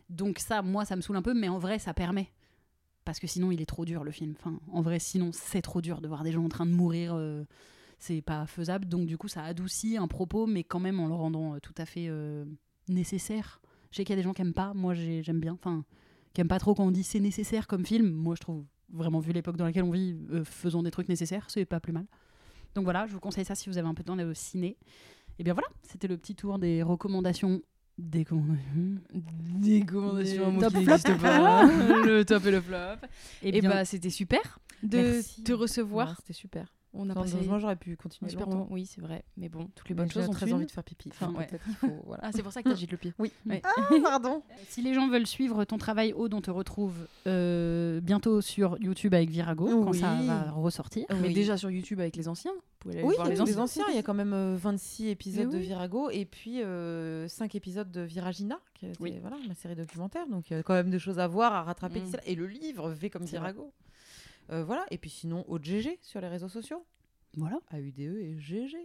Donc, 0.09 0.41
ça, 0.41 0.63
moi, 0.63 0.85
ça 0.85 0.97
me 0.97 1.01
saoule 1.03 1.17
un 1.17 1.23
peu, 1.23 1.35
mais 1.35 1.49
en 1.49 1.59
vrai, 1.59 1.79
ça 1.79 1.95
permet. 1.95 2.31
Parce 3.05 3.19
que 3.19 3.27
sinon, 3.27 3.51
il 3.51 3.61
est 3.61 3.67
trop 3.67 3.85
dur, 3.85 4.05
le 4.05 4.11
film. 4.11 4.35
En 4.73 4.83
vrai, 4.83 4.99
sinon, 4.99 5.31
c'est 5.33 5.63
trop 5.63 5.81
dur 5.81 6.01
de 6.01 6.09
voir 6.09 6.23
des 6.23 6.33
gens 6.33 6.45
en 6.45 6.49
train 6.49 6.67
de 6.67 6.73
mourir. 6.73 7.13
euh, 7.15 7.45
c'est 7.99 8.23
pas 8.23 8.47
faisable. 8.47 8.87
Donc, 8.87 9.07
du 9.07 9.19
coup, 9.19 9.29
ça 9.29 9.43
adoucit 9.45 9.97
un 9.99 10.07
propos, 10.09 10.47
mais 10.47 10.65
quand 10.65 10.81
même 10.81 11.01
en 11.01 11.07
le 11.09 11.15
rendant 11.15 11.55
euh, 11.55 11.59
tout 11.61 11.75
à 11.77 11.85
fait 11.87 12.07
euh, 12.09 12.45
nécessaire. 12.89 13.61
Je 13.91 13.97
sais 13.97 14.05
qu'il 14.05 14.13
y 14.15 14.15
a 14.15 14.17
des 14.17 14.23
gens 14.23 14.33
qui 14.33 14.43
aiment 14.43 14.55
pas. 14.55 14.73
Moi, 14.75 14.95
j'ai- 14.95 15.23
j'aime 15.23 15.41
bien. 15.41 15.55
Enfin, 15.55 15.85
qui 16.33 16.41
aiment 16.41 16.49
pas 16.49 16.59
trop 16.59 16.75
quand 16.75 16.85
on 16.85 16.91
dit 16.91 17.03
c'est 17.03 17.21
nécessaire 17.21 17.67
comme 17.67 17.85
film. 17.85 18.11
Moi, 18.11 18.35
je 18.37 18.41
trouve 18.41 18.65
vraiment, 18.93 19.19
vu 19.21 19.33
l'époque 19.33 19.57
dans 19.57 19.65
laquelle 19.65 19.85
on 19.85 19.91
vit, 19.91 20.17
faisons 20.45 20.83
des 20.83 20.91
trucs 20.91 21.09
nécessaires, 21.09 21.47
c'est 21.49 21.65
pas 21.65 21.81
plus 21.81 21.93
mal. 21.93 22.07
Donc 22.75 22.85
voilà, 22.85 23.07
je 23.07 23.13
vous 23.13 23.21
conseille 23.21 23.45
ça 23.45 23.55
si 23.55 23.69
vous 23.69 23.79
avez 23.79 23.89
un 23.89 23.95
peu 23.95 24.03
de 24.03 24.07
temps 24.09 24.17
d'aller 24.17 24.31
au 24.31 24.35
ciné. 24.35 24.77
Et 25.39 25.45
bien 25.45 25.55
voilà, 25.55 25.69
c'était 25.83 26.07
le 26.09 26.17
petit 26.17 26.35
tour 26.35 26.59
des 26.59 26.83
recommandations. 26.83 27.63
Des 28.01 28.21
recommandations. 28.21 29.01
Des 29.61 29.81
recommandations, 29.81 30.47
un 30.47 30.51
mot 30.51 30.61
Top 30.61 30.73
qui 30.75 30.85
flop. 30.85 30.91
n'existe 30.97 31.19
pas. 31.21 31.67
le 31.67 32.23
top 32.25 32.47
et 32.47 32.51
le 32.51 32.61
flop. 32.61 32.77
Et 33.43 33.57
Et 33.57 33.61
bien, 33.61 33.71
bah, 33.71 33.85
c'était 33.85 34.11
super 34.11 34.59
de 34.83 34.99
Merci. 34.99 35.43
te 35.43 35.53
recevoir. 35.53 36.17
C'était 36.17 36.33
super. 36.33 36.73
On 36.93 37.09
a 37.09 37.13
Enfin, 37.13 37.21
passé 37.23 37.37
Moi, 37.47 37.59
j'aurais 37.61 37.77
pu 37.77 37.97
continuer 37.97 38.31
super 38.33 38.47
longtemps. 38.49 38.67
Oui, 38.71 38.85
c'est 38.85 39.01
vrai. 39.01 39.25
Mais 39.37 39.49
bon, 39.49 39.69
toutes 39.77 39.89
les 39.89 39.95
Mais 39.95 40.03
bonnes 40.03 40.11
choses 40.11 40.25
j'ai 40.25 40.29
ont 40.29 40.33
très 40.33 40.49
une. 40.49 40.55
envie 40.55 40.67
de 40.67 40.71
faire 40.73 40.83
pipi. 40.83 41.09
Enfin, 41.13 41.33
ouais. 41.35 41.49
faut- 41.81 41.87
voilà. 42.05 42.23
Ah, 42.27 42.31
c'est 42.33 42.43
pour 42.43 42.53
ça 42.53 42.63
que 42.65 42.69
t'agites 42.69 42.91
le 42.91 42.97
pied. 42.97 43.15
Oui. 43.19 43.33
Ouais. 43.47 43.63
Ah, 43.65 43.71
pardon. 44.03 44.43
si 44.69 44.83
les 44.83 44.93
gens 44.93 45.09
veulent 45.09 45.27
suivre 45.27 45.65
ton 45.65 45.79
travail, 45.79 46.13
Aude, 46.13 46.35
on 46.35 46.41
te 46.41 46.51
retrouve 46.51 46.95
euh, 47.29 48.01
bientôt 48.01 48.41
sur 48.41 48.77
YouTube 48.81 49.15
avec 49.15 49.31
Virago, 49.31 49.85
quand 49.85 49.93
ça 49.93 50.15
va 50.23 50.51
ressortir. 50.51 51.07
Mais 51.21 51.29
Oui. 51.29 51.35
déjà 51.35 51.57
sur 51.57 51.71
YouTube 51.71 52.01
avec 52.01 52.17
les 52.17 52.27
anciens. 52.27 52.53
Vous 52.55 52.61
pouvez 52.81 52.95
aller 52.99 53.05
Oui, 53.09 53.15
voir 53.15 53.27
il 53.29 53.31
y 53.31 53.33
a 53.33 53.35
les 53.37 53.41
anciens. 53.41 53.55
les 53.55 53.61
anciens. 53.61 53.85
Il 53.91 53.95
y 53.95 53.99
a 53.99 54.03
quand 54.03 54.15
même 54.15 54.33
euh, 54.33 54.57
26 54.59 55.09
épisodes 55.09 55.49
de. 55.51 55.59
Virago 55.59 56.11
et 56.11 56.25
puis 56.25 56.61
5 57.29 57.55
épisodes 57.55 57.91
de 57.91 58.01
Viragina, 58.01 58.59
qui 58.75 58.87
était, 58.87 58.97
Oui. 59.01 59.15
voilà, 59.21 59.37
ma 59.47 59.55
série 59.55 59.77
documentaire. 59.77 60.27
Donc 60.27 60.51
il 60.51 60.57
y 60.57 60.61
a 60.61 60.63
quand 60.65 60.75
même 60.75 60.91
des 60.91 60.99
choses 60.99 61.19
à 61.21 61.29
voir, 61.29 61.53
à 61.53 61.63
rattraper. 61.63 62.01
Mm. 62.01 62.17
Et 62.27 62.35
le 62.35 62.47
livre 62.47 62.91
V 62.91 63.11
comme 63.11 63.25
vrai. 63.25 63.55
Euh, 64.51 64.65
voilà. 64.65 64.85
Et 64.91 64.99
puis 64.99 65.11
sinon, 65.11 65.45
au 65.49 65.59
GG 65.59 65.99
sur 66.03 66.21
les 66.21 66.29
réseaux 66.29 66.49
sociaux. 66.49 66.85
Voilà. 67.37 67.59
AUDE 67.73 67.99
et 68.01 68.37
GG. 68.39 68.77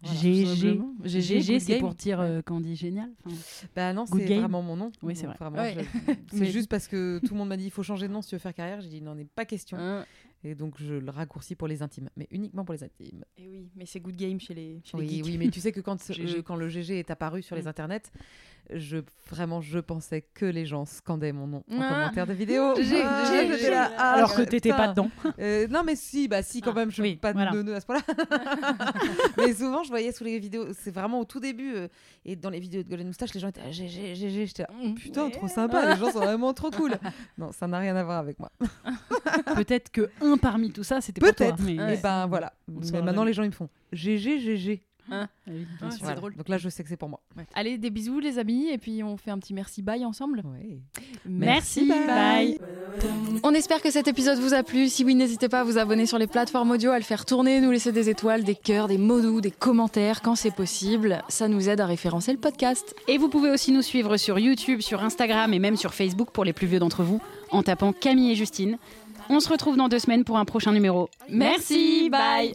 Voilà. 0.00 0.16
GG. 0.20 1.40
GG, 1.40 1.58
c'est 1.60 1.78
pour 1.80 1.94
dire 1.94 2.20
euh, 2.20 2.40
quand 2.44 2.56
on 2.56 2.60
dit 2.60 2.76
génial. 2.76 3.10
Enfin, 3.26 3.36
Bah 3.74 3.92
non, 3.92 4.06
c'est 4.06 4.24
vraiment 4.36 4.62
mon 4.62 4.76
nom. 4.76 4.92
Oui, 5.02 5.16
c'est 5.16 5.26
vrai. 5.26 5.34
vraiment, 5.38 5.58
Ouais. 5.58 5.74
je- 5.76 6.12
C'est 6.38 6.46
juste 6.46 6.68
parce 6.68 6.86
que 6.86 7.18
tout 7.24 7.34
le 7.34 7.38
monde 7.38 7.48
m'a 7.48 7.56
dit 7.56 7.64
il 7.64 7.70
faut 7.72 7.82
changer 7.82 8.06
de 8.06 8.12
nom 8.12 8.22
si 8.22 8.28
tu 8.28 8.34
veux 8.36 8.38
faire 8.40 8.54
carrière. 8.54 8.80
J'ai 8.80 8.88
dit 8.90 8.96
il 8.98 9.04
n'en 9.04 9.18
est 9.18 9.24
pas 9.24 9.44
question. 9.44 9.76
Hein. 9.76 10.04
Et 10.44 10.54
donc 10.54 10.74
je 10.80 10.94
le 10.94 11.10
raccourcis 11.10 11.56
pour 11.56 11.66
les 11.66 11.82
intimes, 11.82 12.10
mais 12.16 12.28
uniquement 12.30 12.64
pour 12.64 12.72
les 12.74 12.84
intimes. 12.84 13.24
Et 13.38 13.48
oui, 13.48 13.70
mais 13.74 13.86
c'est 13.86 13.98
good 13.98 14.14
game 14.14 14.38
chez 14.38 14.54
les, 14.54 14.80
chez 14.84 14.96
les 14.98 15.02
Oui, 15.02 15.08
geeks. 15.08 15.24
oui, 15.24 15.36
mais 15.38 15.48
tu 15.50 15.58
sais 15.60 15.72
que 15.72 15.80
quand, 15.80 15.98
euh, 16.10 16.42
quand 16.42 16.54
le 16.54 16.68
GG 16.68 16.96
est 17.00 17.10
apparu 17.10 17.42
sur 17.42 17.56
les 17.56 17.62
Mm. 17.62 17.66
internets, 17.68 18.02
je 18.72 18.98
vraiment 19.30 19.60
je 19.60 19.78
pensais 19.78 20.22
que 20.34 20.46
les 20.46 20.64
gens 20.66 20.84
scandaient 20.86 21.32
mon 21.32 21.46
nom 21.46 21.64
en 21.70 21.80
Ah. 21.80 21.88
commentaire 21.88 22.26
de 22.26 22.32
vidéo. 22.32 22.74
Ah, 22.76 23.44
là, 23.70 23.90
ah, 23.98 24.12
alors 24.14 24.34
que 24.34 24.42
t'étais 24.42 24.70
pas 24.70 24.88
dedans. 24.88 25.10
Euh, 25.38 25.66
non, 25.68 25.82
mais 25.84 25.96
si, 25.96 26.28
bah 26.28 26.42
si, 26.42 26.60
quand 26.60 26.70
Ah, 26.72 26.74
même, 26.74 26.90
je 26.90 27.02
oui, 27.02 27.08
suis 27.10 27.16
pas 27.18 27.32
voilà. 27.32 27.50
de 27.50 27.72
à 27.72 27.80
ce 27.80 27.86
point-là. 27.86 28.02
mais 29.36 29.52
souvent, 29.54 29.82
je 29.82 29.88
voyais 29.90 30.12
sous 30.12 30.24
les 30.24 30.38
vidéos, 30.38 30.66
c'est 30.72 30.90
vraiment 30.90 31.20
au 31.20 31.24
tout 31.24 31.40
début, 31.40 31.74
euh, 31.74 31.88
et 32.24 32.36
dans 32.36 32.50
les 32.50 32.60
vidéos 32.60 32.82
de 32.82 32.88
Golden 32.88 33.06
Moustache, 33.08 33.34
les 33.34 33.40
gens 33.40 33.48
étaient 33.48 33.60
ah, 33.66 33.70
GG, 33.70 34.14
GG, 34.14 34.46
j'étais 34.46 34.64
Mm. 34.82 34.94
putain, 34.94 35.24
Ouais. 35.24 35.30
trop 35.30 35.48
sympa, 35.48 35.94
les 35.94 36.00
gens 36.00 36.10
sont 36.10 36.20
vraiment 36.20 36.52
trop 36.54 36.70
cool. 36.70 36.92
Non, 37.38 37.52
ça 37.52 37.66
n'a 37.66 37.78
rien 37.78 37.94
à 37.96 38.04
voir 38.04 38.18
avec 38.18 38.38
moi. 38.38 38.50
Peut-être 39.56 39.90
que 39.90 40.10
un 40.20 40.36
parmi 40.36 40.70
tout 40.72 40.82
ça, 40.84 41.00
c'était 41.00 41.20
pour 41.20 41.34
toi. 41.34 41.46
Peut-être. 41.46 41.62
mais- 41.62 41.74
Et 41.74 41.78
Ouais. 41.78 42.00
ben 42.02 42.26
voilà. 42.26 42.52
Mais 42.68 43.02
maintenant, 43.02 43.24
les 43.24 43.32
gens, 43.32 43.42
ils 43.42 43.48
me 43.48 43.52
font 43.52 43.68
GG, 43.92 44.38
GG. 44.40 44.82
Oui, 45.10 45.16
bien 45.46 45.56
Ah, 45.80 45.90
sûr. 45.90 45.92
c'est 45.92 45.98
Voilà. 46.00 46.16
drôle. 46.16 46.34
Donc 46.36 46.48
là, 46.48 46.58
je 46.58 46.68
sais 46.68 46.82
que 46.82 46.88
c'est 46.88 46.96
pour 46.96 47.08
moi. 47.08 47.20
Allez, 47.54 47.78
des 47.78 47.90
bisous 47.90 48.18
les 48.20 48.38
amis, 48.38 48.68
et 48.68 48.78
puis 48.78 49.02
on 49.02 49.16
fait 49.16 49.30
un 49.30 49.38
petit 49.38 49.54
merci 49.54 49.82
bye 49.82 50.04
ensemble. 50.04 50.42
Ouais. 50.44 50.78
Merci, 51.24 51.88
bye. 51.88 52.58
On 53.42 53.52
espère 53.54 53.80
que 53.80 53.90
cet 53.90 54.08
épisode 54.08 54.38
vous 54.38 54.54
a 54.54 54.62
plu. 54.62 54.88
Si 54.88 55.04
oui, 55.04 55.14
n'hésitez 55.14 55.48
pas 55.48 55.60
à 55.60 55.64
vous 55.64 55.78
abonner 55.78 56.06
sur 56.06 56.18
les 56.18 56.26
plateformes 56.26 56.70
audio, 56.70 56.90
à 56.90 56.98
le 56.98 57.04
faire 57.04 57.24
tourner, 57.24 57.60
nous 57.60 57.70
laisser 57.70 57.92
des 57.92 58.08
étoiles, 58.10 58.44
des 58.44 58.54
cœurs, 58.54 58.88
des 58.88 58.98
mots 58.98 59.20
doux, 59.20 59.40
des 59.40 59.50
commentaires 59.50 60.20
quand 60.22 60.34
c'est 60.34 60.54
possible. 60.54 61.22
Ça 61.28 61.48
nous 61.48 61.68
aide 61.68 61.80
à 61.80 61.86
référencer 61.86 62.32
le 62.32 62.38
podcast. 62.38 62.94
Et 63.08 63.18
vous 63.18 63.28
pouvez 63.28 63.50
aussi 63.50 63.72
nous 63.72 63.82
suivre 63.82 64.16
sur 64.16 64.38
YouTube, 64.38 64.80
sur 64.80 65.02
Instagram 65.02 65.52
et 65.54 65.58
même 65.58 65.76
sur 65.76 65.94
Facebook 65.94 66.30
pour 66.32 66.44
les 66.44 66.52
plus 66.52 66.66
vieux 66.66 66.78
d'entre 66.80 67.02
vous 67.02 67.20
en 67.50 67.62
tapant 67.62 67.92
Camille 67.92 68.32
et 68.32 68.34
Justine. 68.36 68.78
On 69.30 69.40
se 69.40 69.48
retrouve 69.50 69.76
dans 69.76 69.88
deux 69.88 69.98
semaines 69.98 70.24
pour 70.24 70.38
un 70.38 70.44
prochain 70.44 70.72
numéro. 70.72 71.08
Merci, 71.28 72.08
bye. 72.10 72.54